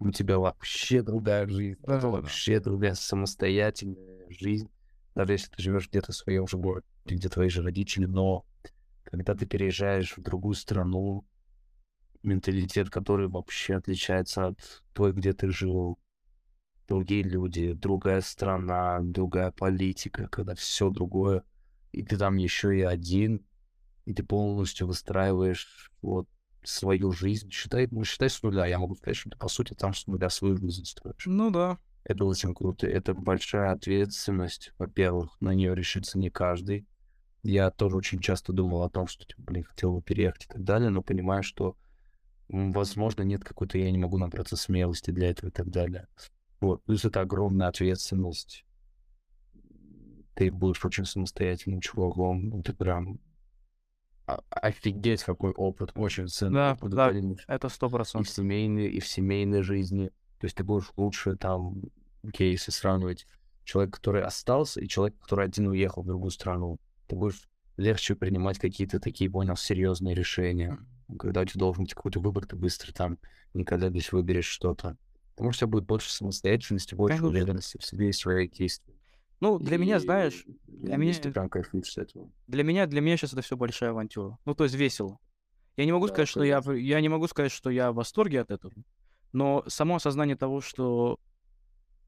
У 0.00 0.10
тебя 0.10 0.38
вообще 0.38 1.02
другая 1.02 1.46
жизнь. 1.48 1.80
Да, 1.86 1.96
это 1.96 2.02
да. 2.02 2.08
вообще 2.08 2.60
другая 2.60 2.94
самостоятельная 2.94 4.28
жизнь. 4.28 4.70
Даже 5.14 5.32
если 5.32 5.50
ты 5.50 5.62
живешь 5.62 5.88
где-то 5.88 6.12
в 6.12 6.16
своем 6.16 6.46
же 6.46 6.56
городе, 6.56 6.86
где 7.04 7.28
твои 7.28 7.48
же 7.48 7.62
родители, 7.62 8.04
но 8.04 8.46
когда 9.02 9.34
ты 9.34 9.46
переезжаешь 9.46 10.16
в 10.16 10.22
другую 10.22 10.54
страну, 10.54 11.24
менталитет, 12.22 12.90
который 12.90 13.28
вообще 13.28 13.76
отличается 13.76 14.48
от 14.48 14.82
той, 14.92 15.12
где 15.12 15.32
ты 15.32 15.50
жил, 15.50 15.98
другие 16.86 17.22
люди, 17.22 17.72
другая 17.72 18.20
страна, 18.20 19.00
другая 19.02 19.50
политика, 19.50 20.28
когда 20.28 20.54
все 20.54 20.90
другое, 20.90 21.42
и 21.92 22.02
ты 22.02 22.16
там 22.16 22.36
еще 22.36 22.76
и 22.76 22.82
один, 22.82 23.44
и 24.04 24.14
ты 24.14 24.22
полностью 24.22 24.86
выстраиваешь 24.86 25.90
вот 26.02 26.28
свою 26.62 27.12
жизнь. 27.12 27.50
Считай, 27.50 27.88
ну, 27.90 28.04
считай 28.04 28.30
с 28.30 28.42
нуля. 28.42 28.66
Я 28.66 28.78
могу 28.78 28.94
сказать, 28.96 29.16
что 29.16 29.30
ты, 29.30 29.38
по 29.38 29.48
сути, 29.48 29.74
там 29.74 29.94
с 29.94 30.06
нуля 30.06 30.30
свою 30.30 30.56
жизнь 30.56 30.84
строишь. 30.84 31.26
Ну 31.26 31.50
да. 31.50 31.78
Это 32.04 32.24
очень 32.24 32.54
круто. 32.54 32.86
Это 32.86 33.14
большая 33.14 33.72
ответственность, 33.72 34.72
во-первых. 34.78 35.36
На 35.40 35.54
нее 35.54 35.74
решится 35.74 36.18
не 36.18 36.30
каждый. 36.30 36.86
Я 37.42 37.70
тоже 37.70 37.96
очень 37.96 38.20
часто 38.20 38.52
думал 38.52 38.82
о 38.82 38.90
том, 38.90 39.06
что, 39.06 39.24
типа, 39.24 39.42
блин, 39.42 39.64
хотел 39.64 39.94
бы 39.94 40.02
переехать 40.02 40.44
и 40.44 40.48
так 40.48 40.64
далее, 40.64 40.90
но 40.90 41.02
понимаю, 41.02 41.42
что, 41.42 41.76
возможно, 42.48 43.22
нет 43.22 43.44
какой-то, 43.44 43.78
я 43.78 43.90
не 43.90 43.98
могу 43.98 44.18
набраться 44.18 44.56
смелости 44.56 45.10
для 45.10 45.30
этого 45.30 45.50
и 45.50 45.52
так 45.52 45.70
далее. 45.70 46.08
Вот. 46.60 46.82
Плюс 46.84 47.04
это 47.04 47.20
огромная 47.20 47.68
ответственность. 47.68 48.64
Ты 50.34 50.50
будешь 50.50 50.84
очень 50.84 51.04
самостоятельным 51.04 51.80
чуваком. 51.80 52.48
Ну, 52.48 52.62
Ты 52.62 52.72
прям 52.72 53.20
офигеть, 54.50 55.22
какой 55.24 55.52
опыт. 55.52 55.92
Очень 55.94 56.28
ценный 56.28 56.54
Да, 56.54 56.72
опыт. 56.74 56.90
да. 56.90 57.12
Это 57.46 57.68
сто 57.68 57.86
и 57.86 57.88
в 57.88 57.92
процентов. 57.92 58.28
семейной, 58.30 58.88
и 58.88 59.00
в 59.00 59.06
семейной 59.06 59.62
жизни. 59.62 60.08
То 60.38 60.44
есть 60.46 60.56
ты 60.56 60.64
будешь 60.64 60.90
лучше 60.96 61.36
там 61.36 61.82
кейсы 62.32 62.70
сравнивать. 62.70 63.26
Человек, 63.64 63.94
который 63.94 64.22
остался, 64.22 64.80
и 64.80 64.88
человек, 64.88 65.18
который 65.20 65.46
один 65.46 65.68
уехал 65.68 66.02
в 66.02 66.06
другую 66.06 66.30
страну. 66.30 66.78
Ты 67.06 67.16
будешь 67.16 67.48
легче 67.76 68.14
принимать 68.14 68.58
какие-то 68.58 68.98
такие, 69.00 69.30
понял, 69.30 69.56
серьезные 69.56 70.14
решения. 70.14 70.78
Когда 71.18 71.42
у 71.42 71.44
тебя 71.44 71.60
должен 71.60 71.84
быть 71.84 71.94
какой-то 71.94 72.20
выбор, 72.20 72.46
ты 72.46 72.56
быстро 72.56 72.92
там 72.92 73.18
никогда 73.54 73.88
здесь 73.90 74.12
выберешь 74.12 74.46
что-то. 74.46 74.96
Потому 75.34 75.52
что 75.52 75.64
у 75.64 75.68
тебя 75.68 75.72
будет 75.72 75.86
больше 75.86 76.10
самостоятельности, 76.12 76.94
больше 76.94 77.24
уверенности 77.24 77.78
в 77.78 77.84
себе 77.84 78.08
и 78.08 78.12
своих 78.12 78.50
действиях. 78.52 78.97
Ну, 79.40 79.58
для 79.58 79.78
меня, 79.78 79.96
И 79.96 80.00
знаешь, 80.00 80.44
я 80.66 80.88
для 80.88 80.96
меня 80.96 81.14
ты 81.14 81.32
прям 81.32 81.48
кайфуешь 81.48 81.92
с 81.92 81.98
этого. 81.98 82.30
Для 82.46 82.64
меня, 82.64 82.86
для 82.86 83.00
меня 83.00 83.16
сейчас 83.16 83.32
это 83.32 83.42
все 83.42 83.56
большая 83.56 83.90
авантюра. 83.90 84.38
Ну, 84.44 84.54
то 84.54 84.64
есть 84.64 84.74
весело. 84.74 85.18
Я 85.76 85.84
не 85.84 85.92
могу 85.92 86.06
Да, 86.08 86.12
сказать, 86.12 86.28
что 86.28 86.42
я, 86.42 86.60
я 86.74 87.00
не 87.00 87.08
могу 87.08 87.28
сказать, 87.28 87.52
что 87.52 87.70
я 87.70 87.92
в 87.92 87.96
восторге 87.96 88.40
от 88.40 88.50
этого, 88.50 88.74
но 89.32 89.62
само 89.68 89.96
осознание 89.96 90.36
того, 90.36 90.60
что 90.60 91.20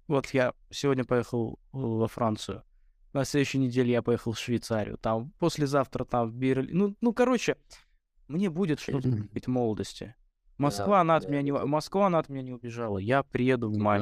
вот 0.09 0.27
я 0.31 0.55
сегодня 0.71 1.05
поехал 1.05 1.61
во 1.71 2.09
Францию, 2.09 2.65
на 3.13 3.25
следующей 3.25 3.59
неделе 3.59 3.93
я 3.93 4.03
поехал 4.03 4.33
в 4.33 4.39
Швейцарию, 4.39 4.99
там 4.99 5.33
послезавтра 5.39 6.05
там 6.05 6.31
в 6.31 6.35
Берлин. 6.35 6.77
Ну, 6.77 6.97
ну, 7.01 7.13
короче, 7.13 7.57
мне 8.27 8.51
будет 8.51 8.81
что-то 8.81 9.09
быть 9.33 9.47
молодости. 9.47 10.17
Москва, 10.59 11.01
она 11.01 11.17
от 11.17 11.25
да, 11.25 11.29
меня 11.31 11.43
не, 11.43 11.53
да. 11.53 11.65
Москва, 11.65 12.07
она 12.07 12.19
от 12.19 12.29
меня 12.29 12.43
не 12.43 12.53
убежала. 12.53 12.99
Я 12.99 13.23
приеду 13.23 13.71
в 13.71 13.79
мае. 13.79 14.01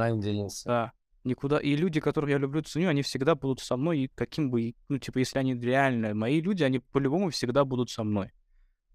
Да, 0.65 0.93
никуда. 1.25 1.59
И 1.59 1.77
люди, 1.77 2.01
которых 2.01 2.31
я 2.31 2.39
люблю, 2.39 2.63
ценю, 2.63 2.89
они 2.89 3.03
всегда 3.03 3.35
будут 3.35 3.61
со 3.61 3.77
мной, 3.77 4.01
и 4.01 4.09
каким 4.09 4.51
бы, 4.51 4.75
ну, 4.89 4.99
типа, 4.99 5.19
если 5.19 5.39
они 5.39 5.55
реально 5.55 6.15
мои 6.15 6.41
люди, 6.41 6.63
они 6.63 6.79
по-любому 6.79 7.31
всегда 7.31 7.65
будут 7.65 7.91
со 7.91 8.05
мной. 8.05 8.33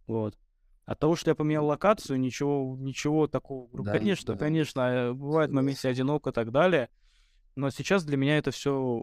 Вот. 0.08 0.38
От 0.86 1.00
того, 1.00 1.16
что 1.16 1.32
я 1.32 1.36
поменял 1.36 1.66
локацию, 1.66 2.20
ничего, 2.20 2.76
ничего 2.78 3.28
такого. 3.28 3.70
Да, 3.84 3.94
конечно, 3.94 4.34
да. 4.34 4.40
конечно, 4.40 4.82
э, 4.82 5.14
бывает 5.14 5.52
в 5.52 5.54
моменте 5.54 5.88
одиноко 5.88 6.32
и 6.32 6.34
так 6.34 6.52
далее. 6.52 6.90
Но 7.56 7.70
сейчас 7.70 8.04
для 8.04 8.18
меня 8.18 8.38
это 8.38 8.52
все 8.52 9.02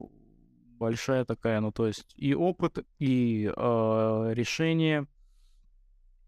большая 0.78 1.24
такая, 1.24 1.60
ну, 1.60 1.72
то 1.72 1.86
есть 1.86 2.12
и 2.16 2.34
опыт, 2.34 2.84
и 2.98 3.50
э, 3.54 4.30
решение, 4.34 5.06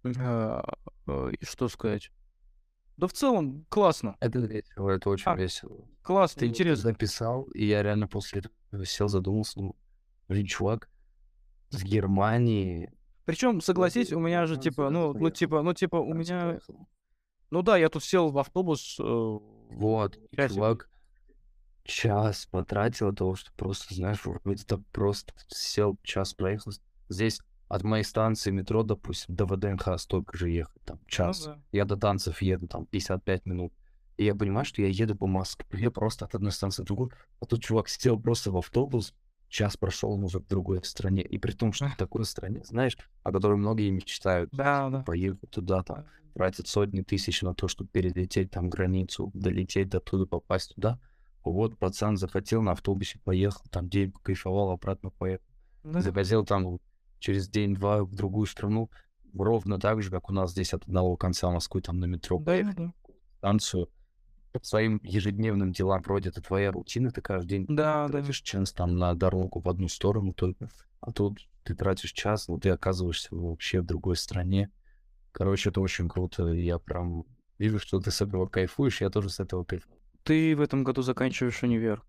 э, 0.05 0.63
э, 1.07 1.31
и 1.39 1.45
что 1.45 1.69
сказать. 1.69 2.11
Да 3.03 3.09
в 3.09 3.13
целом 3.15 3.67
классно, 3.69 4.17
Это 4.21 4.39
весело, 4.39 4.91
это 4.91 5.11
очень 5.11 5.25
А, 5.29 5.35
весело. 5.35 5.89
классно, 6.03 6.39
Ты 6.39 6.47
интересно. 6.47 6.93
записал, 6.93 7.43
и 7.53 7.67
я 7.67 7.83
реально 7.83 8.07
после 8.07 8.43
этого 8.71 8.87
сел, 8.87 9.09
задумался, 9.09 9.61
ну, 9.61 9.75
блин, 10.29 10.47
чувак, 10.47 10.89
с 11.71 11.83
Германии... 11.83 12.93
Причем, 13.25 13.61
согласись, 13.61 14.13
у 14.13 14.21
меня 14.21 14.47
же 14.47 14.57
типа, 14.57 14.89
ну, 14.89 15.13
ну, 15.15 15.31
типа, 15.31 15.63
ну, 15.63 15.75
типа, 15.75 15.97
у 15.97 16.15
меня, 16.15 16.61
ну 17.51 17.63
да, 17.63 17.77
я 17.77 17.89
тут 17.89 18.05
сел 18.05 18.31
в 18.31 18.39
автобус, 18.39 18.97
э, 19.01 19.03
Вот, 19.03 20.15
себе- 20.31 20.49
чувак 20.49 20.89
час 21.83 22.47
потратил 22.47 23.09
от 23.09 23.17
того, 23.17 23.35
что 23.35 23.53
просто, 23.55 23.93
знаешь, 23.97 24.21
так 24.69 24.79
просто 24.93 25.35
сел, 25.49 25.99
час 26.05 26.35
проехал. 26.35 26.71
Здесь 27.09 27.41
от 27.73 27.85
моей 27.85 28.05
станции 28.05 28.51
метро, 28.51 28.83
допустим, 28.83 29.35
до 29.35 29.47
ВДНХ 29.47 29.99
столько 29.99 30.37
же 30.37 30.51
ехать, 30.51 30.83
там, 30.85 30.99
ну 31.01 31.09
час. 31.09 31.47
да. 31.47 31.59
Я 31.73 31.85
до 31.87 31.97
танцев 31.97 32.43
еду, 32.43 32.69
там, 32.69 32.85
55 32.87 33.47
минут. 33.47 33.73
И 34.19 34.25
я 34.25 34.35
понимаю, 34.35 34.67
что 34.67 34.83
я 34.83 34.89
еду 34.89 35.17
по 35.17 35.27
Москве 35.27 35.91
просто 35.91 36.27
от 36.27 36.35
одной 36.35 36.53
станции 36.53 36.83
в 36.83 36.87
другую. 36.87 37.11
А 37.41 37.47
тут 37.47 37.63
чувак 37.63 37.89
сел 37.89 38.21
просто 38.21 38.51
в 38.51 38.59
автобус, 38.59 39.15
час 39.49 39.79
прошел, 39.79 40.13
он 40.13 40.25
уже 40.25 40.39
в 40.39 40.47
другой 40.47 40.85
стране. 40.85 41.23
И 41.23 41.39
при 41.39 41.53
том, 41.53 41.73
что 41.73 41.89
в 41.89 41.97
такой 41.97 42.27
стране, 42.27 42.63
знаешь, 42.65 42.97
о 43.23 43.33
которой 43.33 43.57
многие 43.57 43.91
мечтают, 43.91 44.51
Да, 44.53 44.91
да. 44.91 45.03
поехать 45.03 45.51
туда, 45.51 45.83
там, 45.83 46.05
тратят 46.35 46.69
сотни 46.69 47.01
тысяч 47.01 47.41
на 47.41 47.55
то, 47.55 47.69
чтобы 47.69 47.89
перелететь 47.91 48.51
там 48.51 48.69
границу, 48.69 49.31
долететь 49.33 49.89
до 49.89 50.01
туда, 50.01 50.27
попасть 50.27 50.75
туда. 50.75 50.99
Вот 51.43 51.79
пацан 51.79 52.19
захотел, 52.19 52.61
на 52.61 52.73
автобусе 52.73 53.19
поехал, 53.25 53.63
там 53.71 53.89
день 53.89 54.13
кайфовал, 54.23 54.71
обратно 54.71 55.09
поехал. 55.11 55.45
Да. 55.85 56.03
Захотел 56.03 56.45
там 56.45 56.79
через 57.23 57.49
день-два 57.49 58.05
в 58.05 58.15
другую 58.15 58.47
страну, 58.47 58.91
ровно 59.33 59.79
так 59.79 60.03
же, 60.03 60.11
как 60.11 60.29
у 60.29 60.33
нас 60.33 60.51
здесь 60.51 60.75
от 60.75 60.83
одного 60.83 61.17
конца 61.17 61.51
Москвы, 61.51 61.81
там 61.81 61.99
на 62.01 62.05
метро 62.07 62.39
Да, 62.41 62.73
да. 62.77 62.93
станцию, 63.39 63.89
своим 64.61 65.01
ежедневным 65.03 65.73
делам. 65.73 66.03
Вроде 66.03 66.29
это 66.29 66.43
твоя 66.43 66.73
рутина, 66.73 67.11
ты 67.11 67.23
каждый 67.23 67.49
день 67.49 67.67
Да, 67.69 68.09
да. 68.09 68.19
тратишь 68.19 68.43
час 68.43 68.73
там 68.73 68.97
на 68.99 69.15
дорогу 69.15 69.61
в 69.61 69.69
одну 69.69 69.89
сторону 69.89 70.35
только. 70.35 70.69
А 71.01 71.13
тут 71.13 71.39
ты 71.63 71.75
тратишь 71.75 72.13
час, 72.13 72.49
вот 72.49 72.63
ты 72.63 72.71
оказываешься 72.71 73.29
вообще 73.35 73.81
в 73.81 73.87
другой 73.87 74.17
стране. 74.17 74.71
Короче, 75.31 75.71
это 75.71 75.81
очень 75.81 76.09
круто. 76.09 76.49
Я 76.49 76.79
прям 76.79 77.25
вижу, 77.59 77.79
что 77.79 78.01
ты 78.01 78.11
с 78.11 78.21
этого 78.21 78.47
кайфуешь, 78.47 79.01
я 79.01 79.09
тоже 79.11 79.31
с 79.31 79.41
этого 79.41 79.65
кайфую. 79.65 79.99
Ты 80.25 80.55
в 80.57 80.61
этом 80.61 80.85
году 80.85 81.03
заканчиваешь 81.03 81.63
универ. 81.63 82.03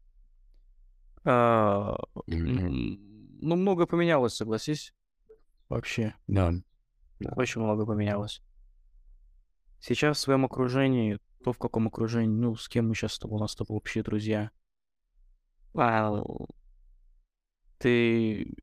А, 1.23 1.95
м, 2.27 2.99
ну, 3.41 3.55
много 3.55 3.85
поменялось, 3.85 4.35
согласись. 4.35 4.93
Вообще, 5.73 6.13
Да. 6.27 6.53
Да. 7.19 7.33
очень 7.35 7.61
много 7.61 7.85
поменялось. 7.87 8.43
Сейчас 9.79 10.17
в 10.17 10.19
своем 10.21 10.45
окружении, 10.45 11.19
то 11.43 11.51
в 11.51 11.57
каком 11.57 11.87
окружении, 11.87 12.27
ну, 12.27 12.55
с 12.55 12.69
кем 12.69 12.89
мы 12.89 12.95
сейчас 12.95 13.13
с 13.13 13.19
тобой, 13.19 13.37
у 13.37 13.39
нас 13.39 13.53
с 13.53 13.55
тобой 13.55 13.77
общие 13.77 14.03
друзья. 14.03 14.51
А, 15.75 16.21
ты... 17.79 18.55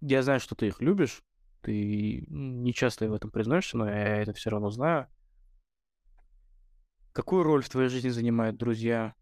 Я 0.00 0.22
знаю, 0.22 0.38
что 0.38 0.54
ты 0.54 0.68
их 0.68 0.80
любишь. 0.80 1.24
Ты 1.60 2.24
не 2.28 2.72
часто 2.72 3.08
в 3.08 3.12
этом 3.12 3.32
признаешься, 3.32 3.76
но 3.76 3.88
я 3.88 4.22
это 4.22 4.32
все 4.32 4.50
равно 4.50 4.70
знаю. 4.70 5.08
Какую 7.12 7.42
роль 7.42 7.64
в 7.64 7.68
твоей 7.68 7.88
жизни 7.88 8.10
занимают 8.10 8.56
друзья? 8.56 9.14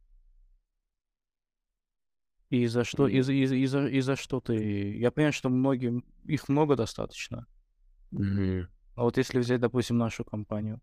И 2.51 2.67
за 2.67 2.85
что, 2.85 3.07
и 3.07 3.21
за, 3.21 3.33
и 3.33 3.45
за, 3.47 3.55
и 3.57 3.67
за, 3.67 3.87
и 3.87 4.01
за 4.01 4.17
что 4.17 4.41
ты... 4.41 4.99
Я 4.99 5.11
понимаю, 5.11 5.33
что 5.33 5.51
многим... 5.51 6.05
Их 6.25 6.49
много 6.49 6.77
достаточно. 6.77 7.47
Мгм. 8.11 8.69
А 8.95 9.03
вот 9.03 9.19
если 9.19 9.39
взять, 9.39 9.61
допустим, 9.61 9.99
нашу 9.99 10.25
компанию, 10.25 10.81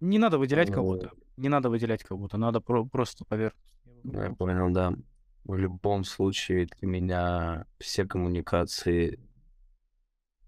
не 0.00 0.18
надо 0.18 0.38
выделять 0.38 0.68
Ну, 0.68 0.74
кого-то, 0.74 1.10
не 1.36 1.48
надо 1.48 1.70
выделять 1.70 2.04
кого-то, 2.04 2.36
надо 2.36 2.60
про- 2.60 2.84
просто 2.84 3.24
поверхностно. 3.24 3.70
Ну, 4.04 4.22
Я 4.22 4.32
понял, 4.32 4.70
да. 4.70 4.94
В 5.44 5.56
любом 5.56 6.04
случае 6.04 6.66
для 6.66 6.88
меня 6.88 7.66
все 7.78 8.04
коммуникации 8.04 9.18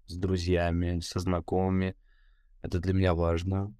с 0.05 0.15
друзьями, 0.15 0.99
со 0.99 1.19
знакомыми, 1.19 1.95
это 2.61 2.79
для 2.79 2.93
меня 2.93 3.15
важно, 3.15 3.73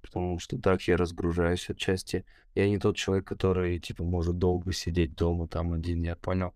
потому 0.00 0.38
что 0.38 0.58
так 0.58 0.82
я 0.82 0.96
разгружаюсь 0.96 1.68
отчасти. 1.70 2.24
Я 2.54 2.68
не 2.68 2.78
тот 2.78 2.96
человек, 2.96 3.26
который, 3.26 3.78
типа, 3.78 4.04
может 4.04 4.38
долго 4.38 4.72
сидеть 4.72 5.14
дома 5.14 5.48
там 5.48 5.72
один, 5.72 6.02
я 6.02 6.16
понял. 6.16 6.54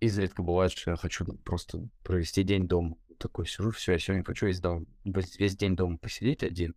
Изредка 0.00 0.42
бывает, 0.42 0.72
что 0.72 0.92
я 0.92 0.96
хочу 0.96 1.24
просто 1.44 1.88
провести 2.02 2.42
день 2.42 2.66
дома. 2.66 2.96
Такой 3.18 3.46
сижу, 3.46 3.70
все, 3.70 3.92
я 3.92 3.98
сегодня 3.98 4.24
хочу 4.24 4.46
весь, 4.46 4.60
дом, 4.60 4.86
весь 5.04 5.56
день 5.56 5.76
дома 5.76 5.98
посидеть 5.98 6.42
один. 6.42 6.74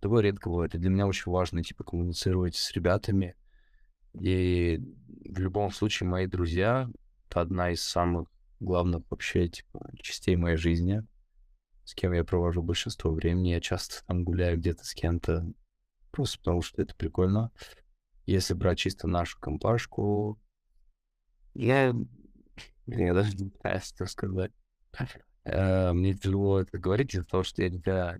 Такое 0.00 0.22
редко 0.22 0.50
бывает. 0.50 0.74
И 0.74 0.78
для 0.78 0.90
меня 0.90 1.06
очень 1.06 1.32
важно, 1.32 1.62
типа, 1.62 1.84
коммуницировать 1.84 2.54
с 2.54 2.72
ребятами, 2.72 3.34
и 4.20 4.80
в 5.24 5.38
любом 5.38 5.70
случае 5.70 6.08
мои 6.08 6.26
друзья— 6.26 6.88
это 7.28 7.40
одна 7.40 7.70
из 7.70 7.82
самых 7.82 8.28
главных 8.60 9.02
вообще, 9.10 9.48
типа, 9.48 9.90
частей 10.00 10.36
моей 10.36 10.56
жизни, 10.56 11.02
с 11.84 11.94
кем 11.94 12.12
я 12.12 12.24
провожу 12.24 12.62
большинство 12.62 13.10
времени. 13.10 13.50
Я 13.50 13.60
часто 13.60 14.04
там 14.06 14.24
гуляю 14.24 14.58
где-то 14.58 14.84
с 14.84 14.94
кем-то, 14.94 15.46
просто 16.10 16.38
потому 16.38 16.62
что 16.62 16.82
это 16.82 16.94
прикольно. 16.94 17.50
Если 18.26 18.54
брать 18.54 18.78
чисто 18.78 19.06
нашу 19.06 19.38
компашку, 19.38 20.40
я... 21.54 21.94
Я 22.86 23.14
даже 23.14 23.36
не 23.36 23.50
знаю, 23.60 23.80
что 23.84 24.06
сказать. 24.06 24.52
Э, 25.44 25.92
Мне 25.92 26.14
тяжело 26.14 26.60
это 26.60 26.78
говорить 26.78 27.14
из-за 27.14 27.24
того, 27.24 27.42
что 27.42 27.62
я 27.62 27.68
никогда, 27.68 28.18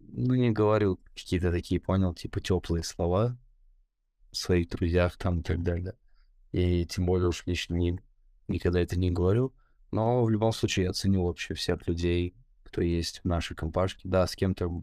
ну, 0.00 0.34
не 0.34 0.50
говорю 0.50 1.00
какие-то 1.14 1.50
такие, 1.50 1.80
понял, 1.80 2.14
типа, 2.14 2.40
теплые 2.40 2.84
слова 2.84 3.38
о 4.30 4.34
своих 4.34 4.68
друзьях 4.68 5.16
там 5.16 5.40
и 5.40 5.42
так 5.42 5.62
далее. 5.62 5.94
И 6.52 6.84
тем 6.86 7.06
более 7.06 7.28
уж 7.28 7.46
лично 7.46 7.76
им 7.76 8.00
никогда 8.46 8.80
это 8.80 8.98
не 8.98 9.10
говорю. 9.10 9.54
Но 9.90 10.24
в 10.24 10.30
любом 10.30 10.52
случае 10.52 10.86
я 10.86 10.92
ценю 10.92 11.24
вообще 11.24 11.54
всех 11.54 11.86
людей, 11.86 12.34
кто 12.68 12.82
есть 12.82 13.20
в 13.20 13.24
нашей 13.24 13.56
компашке. 13.56 14.08
Да, 14.08 14.26
с 14.26 14.36
кем-то, 14.36 14.82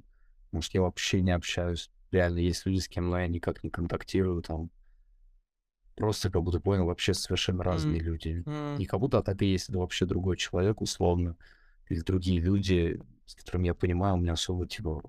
может, 0.52 0.74
я 0.74 0.82
вообще 0.82 1.22
не 1.22 1.32
общаюсь. 1.32 1.90
Реально, 2.12 2.40
есть 2.40 2.66
люди, 2.66 2.80
с 2.80 2.88
кем 2.88 3.16
я 3.16 3.28
никак 3.28 3.64
не 3.64 3.70
контактирую, 3.70 4.42
там. 4.42 4.70
Просто 5.96 6.30
как 6.30 6.44
будто 6.44 6.60
понял, 6.60 6.86
вообще 6.86 7.14
совершенно 7.14 7.64
разные 7.64 8.00
люди. 8.00 8.44
Не 8.78 8.86
как 8.86 9.00
будто, 9.00 9.20
а 9.20 9.24
так 9.24 9.42
и 9.42 9.46
есть 9.46 9.70
это 9.70 9.80
вообще 9.80 10.06
другой 10.06 10.36
человек, 10.36 10.82
условно. 10.82 11.38
Или 11.88 12.02
другие 12.02 12.42
люди, 12.42 13.00
с 13.26 13.36
которыми 13.36 13.68
я 13.68 13.74
понимаю, 13.74 14.16
у 14.16 14.18
меня 14.18 14.34
особо, 14.34 14.68
типа... 14.68 15.02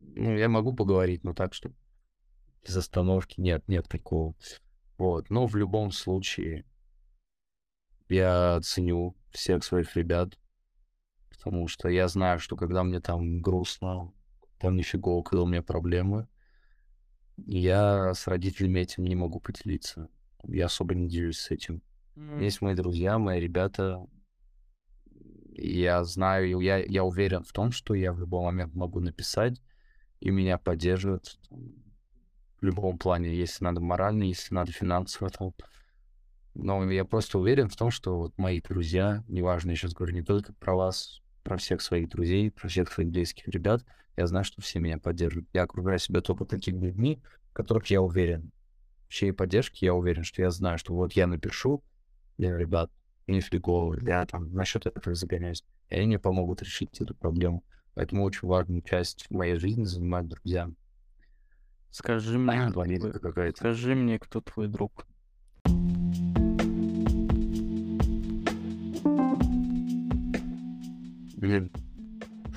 Ну, 0.00 0.36
я 0.36 0.48
могу 0.48 0.74
поговорить, 0.74 1.24
но 1.24 1.32
так, 1.32 1.54
что 1.54 1.70
без 2.66 2.76
остановки 2.76 3.40
нет, 3.40 3.66
нет 3.68 3.88
такого. 3.88 4.34
Вот, 4.96 5.30
но 5.30 5.46
в 5.46 5.54
любом 5.54 5.92
случае 5.92 6.64
я 8.08 8.60
ценю 8.62 9.16
всех 9.30 9.62
своих 9.62 9.94
ребят, 9.96 10.36
потому 11.38 11.68
что 11.68 11.88
я 11.88 12.08
знаю, 12.08 12.40
что 12.40 12.56
когда 12.56 12.82
мне 12.82 13.00
там 13.00 13.40
грустно, 13.40 14.12
там 14.58 14.76
нифигово, 14.76 15.22
когда 15.22 15.42
у 15.44 15.46
меня 15.46 15.62
проблемы, 15.62 16.28
я 17.36 18.12
с 18.14 18.26
родителями 18.26 18.80
этим 18.80 19.04
не 19.04 19.14
могу 19.14 19.38
поделиться. 19.38 20.08
Я 20.44 20.66
особо 20.66 20.94
не 20.94 21.08
делюсь 21.08 21.38
с 21.38 21.50
этим. 21.50 21.82
М, 22.16 22.40
Есть 22.40 22.60
мои 22.60 22.74
друзья, 22.74 23.18
мои 23.18 23.40
ребята. 23.40 24.04
Я 25.54 26.02
знаю, 26.04 26.60
я, 26.60 26.78
я 26.78 27.04
уверен 27.04 27.44
в 27.44 27.52
том, 27.52 27.70
что 27.70 27.94
я 27.94 28.12
в 28.12 28.18
любой 28.18 28.42
момент 28.44 28.74
могу 28.74 29.00
написать, 29.00 29.60
и 30.20 30.30
меня 30.30 30.58
поддерживают 30.58 31.38
в 31.50 32.64
любом 32.64 32.98
плане, 32.98 33.34
если 33.34 33.64
надо 33.64 33.80
морально, 33.80 34.24
если 34.24 34.54
надо 34.54 34.72
финансово. 34.72 35.30
Там. 35.30 35.54
Но 36.54 36.90
я 36.90 37.04
просто 37.04 37.38
уверен 37.38 37.68
в 37.68 37.76
том, 37.76 37.90
что 37.90 38.18
вот 38.18 38.36
мои 38.38 38.60
друзья, 38.60 39.24
неважно, 39.28 39.70
я 39.70 39.76
сейчас 39.76 39.94
говорю 39.94 40.14
не 40.14 40.22
только 40.22 40.52
про 40.54 40.74
вас, 40.74 41.22
про 41.42 41.56
всех 41.56 41.80
своих 41.80 42.08
друзей, 42.08 42.50
про 42.50 42.68
всех 42.68 42.92
своих 42.92 43.10
близких 43.10 43.48
ребят, 43.48 43.84
я 44.16 44.26
знаю, 44.26 44.44
что 44.44 44.60
все 44.60 44.80
меня 44.80 44.98
поддерживают. 44.98 45.48
Я 45.52 45.62
окружаю 45.62 45.98
себя 45.98 46.20
только 46.20 46.44
такими 46.44 46.86
людьми, 46.86 47.22
в 47.50 47.52
которых 47.52 47.86
я 47.86 48.02
уверен. 48.02 48.50
В 49.08 49.12
чьей 49.12 49.32
поддержке 49.32 49.86
я 49.86 49.94
уверен, 49.94 50.24
что 50.24 50.42
я 50.42 50.50
знаю, 50.50 50.78
что 50.78 50.94
вот 50.94 51.12
я 51.12 51.26
напишу, 51.26 51.82
блин, 52.36 52.56
ребят, 52.56 52.90
мне 53.26 53.40
фигово, 53.40 53.96
я 54.06 54.26
там 54.26 54.52
насчет 54.52 54.86
этого 54.86 55.14
загоняюсь, 55.14 55.64
и 55.88 55.94
они 55.96 56.06
мне 56.06 56.18
помогут 56.18 56.62
решить 56.62 57.00
эту 57.00 57.14
проблему. 57.14 57.64
Поэтому 57.94 58.24
очень 58.24 58.46
важную 58.48 58.82
часть 58.82 59.30
моей 59.30 59.56
жизни 59.56 59.84
занимают 59.84 60.28
друзья. 60.28 60.70
Скажи 61.90 62.38
мне, 62.38 62.70
твой- 62.70 63.12
какая-то. 63.12 63.56
скажи 63.56 63.94
мне, 63.94 64.18
кто 64.18 64.40
твой 64.40 64.68
друг. 64.68 65.06
Блин, 71.40 71.70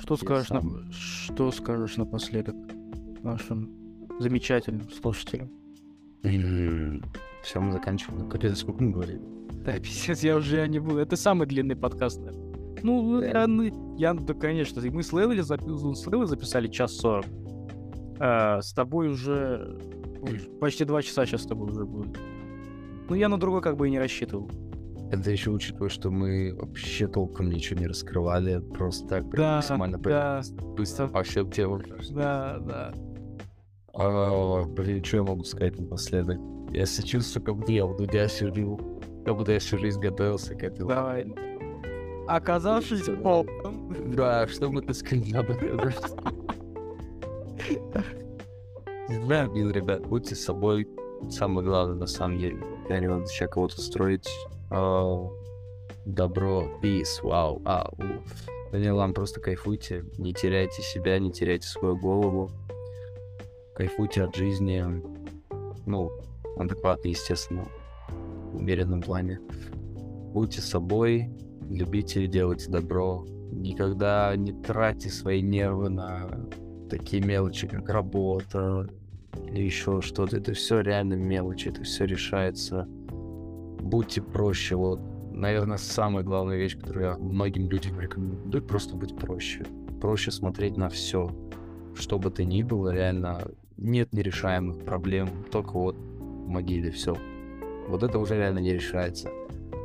Что 0.02 0.16
Я 0.16 0.18
скажешь, 0.18 0.50
на... 0.50 0.62
сам. 0.62 0.92
что 0.92 1.52
скажешь 1.52 1.98
напоследок 1.98 2.56
нашим 3.24 3.70
замечательным 4.20 4.90
слушателям? 4.90 5.50
Все, 7.44 7.60
мы 7.60 7.72
заканчиваем. 7.72 8.30
Капец, 8.30 8.60
сколько 8.60 8.84
мы 8.84 8.92
говорили? 8.92 9.22
Да, 9.66 9.74
пиздец, 9.80 10.24
я 10.24 10.36
уже 10.36 10.68
не 10.68 10.80
буду. 10.80 10.98
Это 10.98 11.16
самый 11.16 11.48
длинный 11.48 11.76
подкаст. 11.76 12.20
наверное. 12.20 12.52
Ну, 12.84 13.20
Да. 13.22 13.28
я, 13.42 13.48
ну, 13.48 13.96
я, 13.98 14.14
да, 14.14 14.34
конечно. 14.34 14.82
Мы 14.92 15.04
с 15.04 15.14
Лейлой 15.14 15.38
запи- 15.40 15.94
с 15.96 16.08
Лейлой 16.08 16.28
записали 16.28 16.68
час 16.68 16.94
сорок. 16.96 17.26
А, 18.20 18.62
с 18.62 18.74
тобой 18.74 19.10
уже 19.10 19.80
почти 20.60 20.86
два 20.86 21.02
часа 21.02 21.26
сейчас 21.26 21.44
с 21.44 21.46
тобой 21.48 21.72
уже 21.72 21.86
будет. 21.86 22.18
Ну, 23.10 23.16
я 23.16 23.30
на 23.30 23.38
другой 23.40 23.62
как 23.62 23.78
бы 23.78 23.88
и 23.88 23.92
не 23.92 24.00
рассчитывал. 24.00 24.50
Это 25.12 25.30
еще 25.30 25.52
учитывая, 25.52 25.90
что 25.90 26.10
мы 26.10 26.56
вообще 26.56 27.08
толком 27.08 27.50
ничего 27.50 27.80
не 27.82 27.88
раскрывали, 27.88 28.60
просто 28.60 29.08
так 29.08 29.30
Да, 29.32 29.56
максимально 29.58 29.98
да, 29.98 30.42
быстро 30.76 31.08
по 31.08 31.22
всем 31.24 31.52
темам. 31.52 31.82
да, 32.12 32.58
да. 32.60 32.94
А, 33.94 34.64
блин, 34.64 35.04
что 35.04 35.18
я 35.18 35.24
могу 35.24 35.44
сказать 35.44 35.78
напоследок? 35.78 36.40
Я 36.72 36.86
себя 36.86 37.06
чувствую, 37.08 37.44
как 37.46 37.56
будто 37.58 37.72
я 37.74 37.86
в 37.86 37.98
Дудя 37.98 38.28
сижу, 38.30 38.80
как 39.26 39.36
будто 39.36 39.52
я 39.52 39.60
всю 39.60 39.78
жизнь 39.78 40.00
готовился 40.00 40.56
к 40.56 40.64
этому. 40.64 40.88
Давай. 40.88 41.28
Оказавшись 42.28 43.06
Да. 43.06 43.16
полным, 43.18 44.14
Да, 44.16 44.48
что 44.48 44.72
сказали 44.94 45.34
об 45.36 45.50
этом? 45.50 45.92
Не 49.10 49.22
знаю, 49.26 49.52
блин, 49.52 49.72
ребят, 49.72 50.08
будьте 50.08 50.36
собой. 50.36 50.88
Самое 51.30 51.68
главное, 51.68 51.96
на 51.96 52.08
самом 52.08 52.38
деле. 52.40 52.64
Я 52.90 53.00
не 53.00 53.08
надо 53.08 53.26
сейчас 53.26 53.50
кого-то 53.52 53.82
строить. 53.82 54.30
Добро, 56.06 56.64
peace, 56.82 57.22
вау, 57.22 57.62
ау. 57.66 57.94
Да 58.72 58.80
не, 58.80 58.90
ладно, 58.90 59.14
просто 59.14 59.42
кайфуйте. 59.42 60.06
Не 60.18 60.34
теряйте 60.34 60.82
себя, 60.82 61.20
не 61.20 61.30
теряйте 61.32 61.68
свою 61.68 61.98
голову. 61.98 62.50
Кайфуйте 63.76 64.24
от 64.24 64.34
жизни. 64.34 64.82
Ну, 65.86 66.12
адекватно, 66.58 67.10
естественно. 67.10 67.68
В 68.54 68.56
умеренном 68.58 69.02
плане. 69.02 69.42
Будьте 70.34 70.62
собой, 70.62 71.30
любите 71.70 72.24
и 72.24 72.28
делайте 72.28 72.72
добро. 72.72 73.26
Никогда 73.52 74.34
не 74.38 74.54
тратьте 74.54 75.10
свои 75.10 75.42
нервы 75.42 75.90
на 75.90 76.30
такие 76.90 77.22
мелочи, 77.22 77.68
как 77.68 77.90
работа, 77.90 78.88
или 79.48 79.64
еще 79.64 80.00
что-то. 80.02 80.38
Это 80.38 80.54
все 80.54 80.80
реально 80.80 81.16
мелочи, 81.16 81.68
это 81.68 81.84
все 81.84 82.06
решается. 82.06 82.88
Будьте 83.82 84.22
проще. 84.22 84.76
Вот, 84.76 85.00
наверное, 85.32 85.78
самая 85.78 86.24
главная 86.24 86.58
вещь, 86.58 86.78
которую 86.78 87.06
я 87.06 87.18
многим 87.18 87.70
людям 87.70 88.00
рекомендую, 88.00 88.64
просто 88.64 88.96
быть 88.96 89.16
проще. 89.16 89.66
Проще 90.00 90.32
смотреть 90.32 90.78
на 90.78 90.90
все. 90.90 91.30
Что 91.96 92.18
бы 92.18 92.32
то 92.32 92.44
ни 92.44 92.64
было, 92.64 92.94
реально 92.94 93.42
нет 93.78 94.14
нерешаемых 94.14 94.80
проблем, 94.86 95.30
только 95.52 95.74
вот 95.74 95.96
в 95.96 96.48
могиле 96.48 96.92
все. 96.92 97.16
Вот 97.88 98.04
это 98.04 98.20
уже 98.20 98.38
реально 98.38 98.60
не 98.60 98.74
решается. 98.74 99.30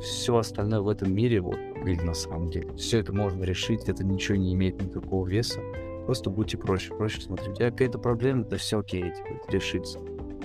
Все 0.00 0.36
остальное 0.36 0.80
в 0.80 0.88
этом 0.88 1.12
мире, 1.12 1.40
вот, 1.40 1.56
или 1.84 2.00
на 2.02 2.14
самом 2.14 2.50
деле, 2.50 2.72
все 2.74 2.98
это 2.98 3.12
можно 3.12 3.42
решить, 3.42 3.88
это 3.88 4.04
ничего 4.04 4.36
не 4.36 4.52
имеет 4.52 4.80
никакого 4.80 5.26
веса. 5.26 5.60
Просто 6.04 6.30
будьте 6.30 6.58
проще, 6.58 6.94
проще 6.94 7.20
смотрите. 7.20 7.50
У 7.50 7.54
тебя 7.54 7.70
какая-то 7.70 7.98
проблема, 7.98 8.44
да 8.44 8.58
все 8.58 8.78
окей, 8.78 9.02
типа, 9.02 9.50
решится. 9.50 9.98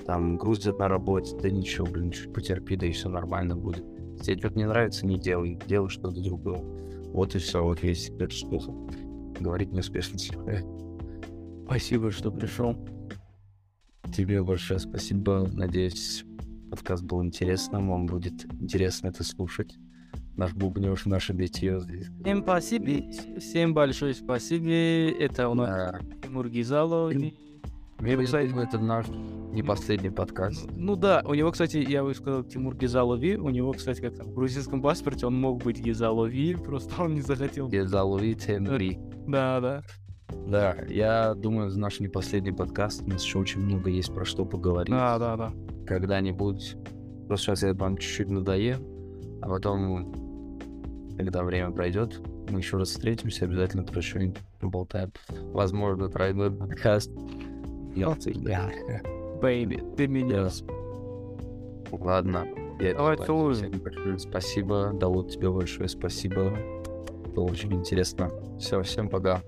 Там 0.06 0.36
грузят 0.36 0.78
на 0.78 0.88
работе, 0.88 1.36
да 1.40 1.50
ничего, 1.50 1.86
блин, 1.86 2.10
чуть 2.10 2.32
потерпи, 2.32 2.76
да 2.76 2.86
и 2.86 2.92
все 2.92 3.08
нормально 3.08 3.56
будет. 3.56 3.84
Если 4.18 4.34
тебе 4.34 4.38
что-то 4.38 4.58
не 4.58 4.66
нравится, 4.66 5.06
не 5.06 5.18
делай, 5.18 5.58
делай 5.66 5.88
что-то 5.88 6.20
другое. 6.20 6.60
Вот 7.12 7.34
и 7.34 7.38
все, 7.38 7.62
вот 7.62 7.82
весь 7.82 8.06
секрет 8.06 8.32
успеха. 8.32 8.72
Говорить 9.40 9.72
неуспешности. 9.72 10.36
Спасибо, 11.66 12.10
что 12.10 12.30
пришел. 12.30 12.76
Тебе 14.14 14.42
большое 14.42 14.78
спасибо. 14.78 15.48
Надеюсь, 15.52 16.24
подкаст 16.70 17.02
был 17.04 17.24
интересным. 17.24 17.88
Вам 17.88 18.06
будет 18.06 18.44
интересно 18.60 19.08
это 19.08 19.24
слушать. 19.24 19.74
Наш 20.36 20.52
бубнёж, 20.54 21.06
наше 21.06 21.32
битье 21.32 21.80
здесь. 21.80 22.08
Всем 22.22 22.42
спасибо. 22.42 23.10
Всем 23.38 23.74
большое 23.74 24.14
спасибо. 24.14 24.70
Это 25.22 25.48
у 25.48 25.54
нас 25.54 25.68
Да. 25.68 26.00
Тимур 26.22 26.48
Гизалов. 26.48 27.12
Я 28.02 28.16
думаю, 28.16 28.66
это 28.66 28.78
наш 28.78 29.06
не 29.52 29.62
последний 29.62 30.10
подкаст. 30.10 30.68
Ну 30.76 30.96
да, 30.96 31.22
у 31.26 31.34
него, 31.34 31.52
кстати, 31.52 31.76
я 31.76 32.02
бы 32.02 32.14
сказал 32.14 32.42
Тимур 32.42 32.74
Гизалови, 32.74 33.36
у 33.36 33.50
него, 33.50 33.72
кстати, 33.72 34.00
как 34.00 34.16
там 34.16 34.26
в 34.26 34.34
грузинском 34.34 34.82
паспорте 34.82 35.26
он 35.26 35.38
мог 35.38 35.62
быть 35.62 35.78
Гизалови, 35.80 36.54
просто 36.64 37.02
он 37.02 37.14
не 37.14 37.20
захотел. 37.20 37.68
Без 37.68 37.88
заловить 37.88 38.48
Энри. 38.48 38.98
Да, 39.26 39.60
да. 39.60 39.82
Да, 40.48 40.76
я 40.88 41.34
думаю, 41.34 41.68
это 41.68 41.78
наш 41.78 42.00
не 42.00 42.08
последний 42.08 42.52
подкаст. 42.52 43.02
У 43.02 43.10
нас 43.10 43.22
еще 43.22 43.38
очень 43.38 43.60
много 43.60 43.90
есть 43.90 44.12
про 44.12 44.24
что 44.24 44.44
поговорить. 44.46 44.90
Да, 44.90 45.18
да, 45.18 45.36
да. 45.36 45.52
Когда-нибудь. 45.86 46.76
Просто 47.28 47.46
сейчас 47.46 47.62
я 47.62 47.74
вам 47.74 47.98
чуть-чуть 47.98 48.30
надоем, 48.30 48.82
а 49.42 49.48
потом, 49.48 50.12
когда 51.16 51.44
время 51.44 51.70
пройдет, 51.70 52.20
мы 52.50 52.58
еще 52.58 52.78
раз 52.78 52.88
встретимся, 52.88 53.44
обязательно 53.44 53.84
про 53.84 54.00
что-нибудь 54.00 54.38
поболтаем. 54.60 55.12
Возможно, 55.52 56.08
пройдет 56.08 56.58
подкаст. 56.58 57.10
Я 57.94 58.10
Бэйби, 59.40 59.82
ты 59.96 60.06
меня. 60.06 60.48
Ладно. 61.90 62.46
Я 62.80 62.94
Давай 62.94 63.16
большое 63.16 64.18
спасибо. 64.18 64.92
Давуд, 64.94 65.30
тебе 65.30 65.50
большое 65.50 65.88
спасибо. 65.88 66.56
Было 67.34 67.44
очень 67.44 67.72
интересно. 67.72 68.30
Все, 68.58 68.82
всем 68.82 69.08
пока. 69.08 69.42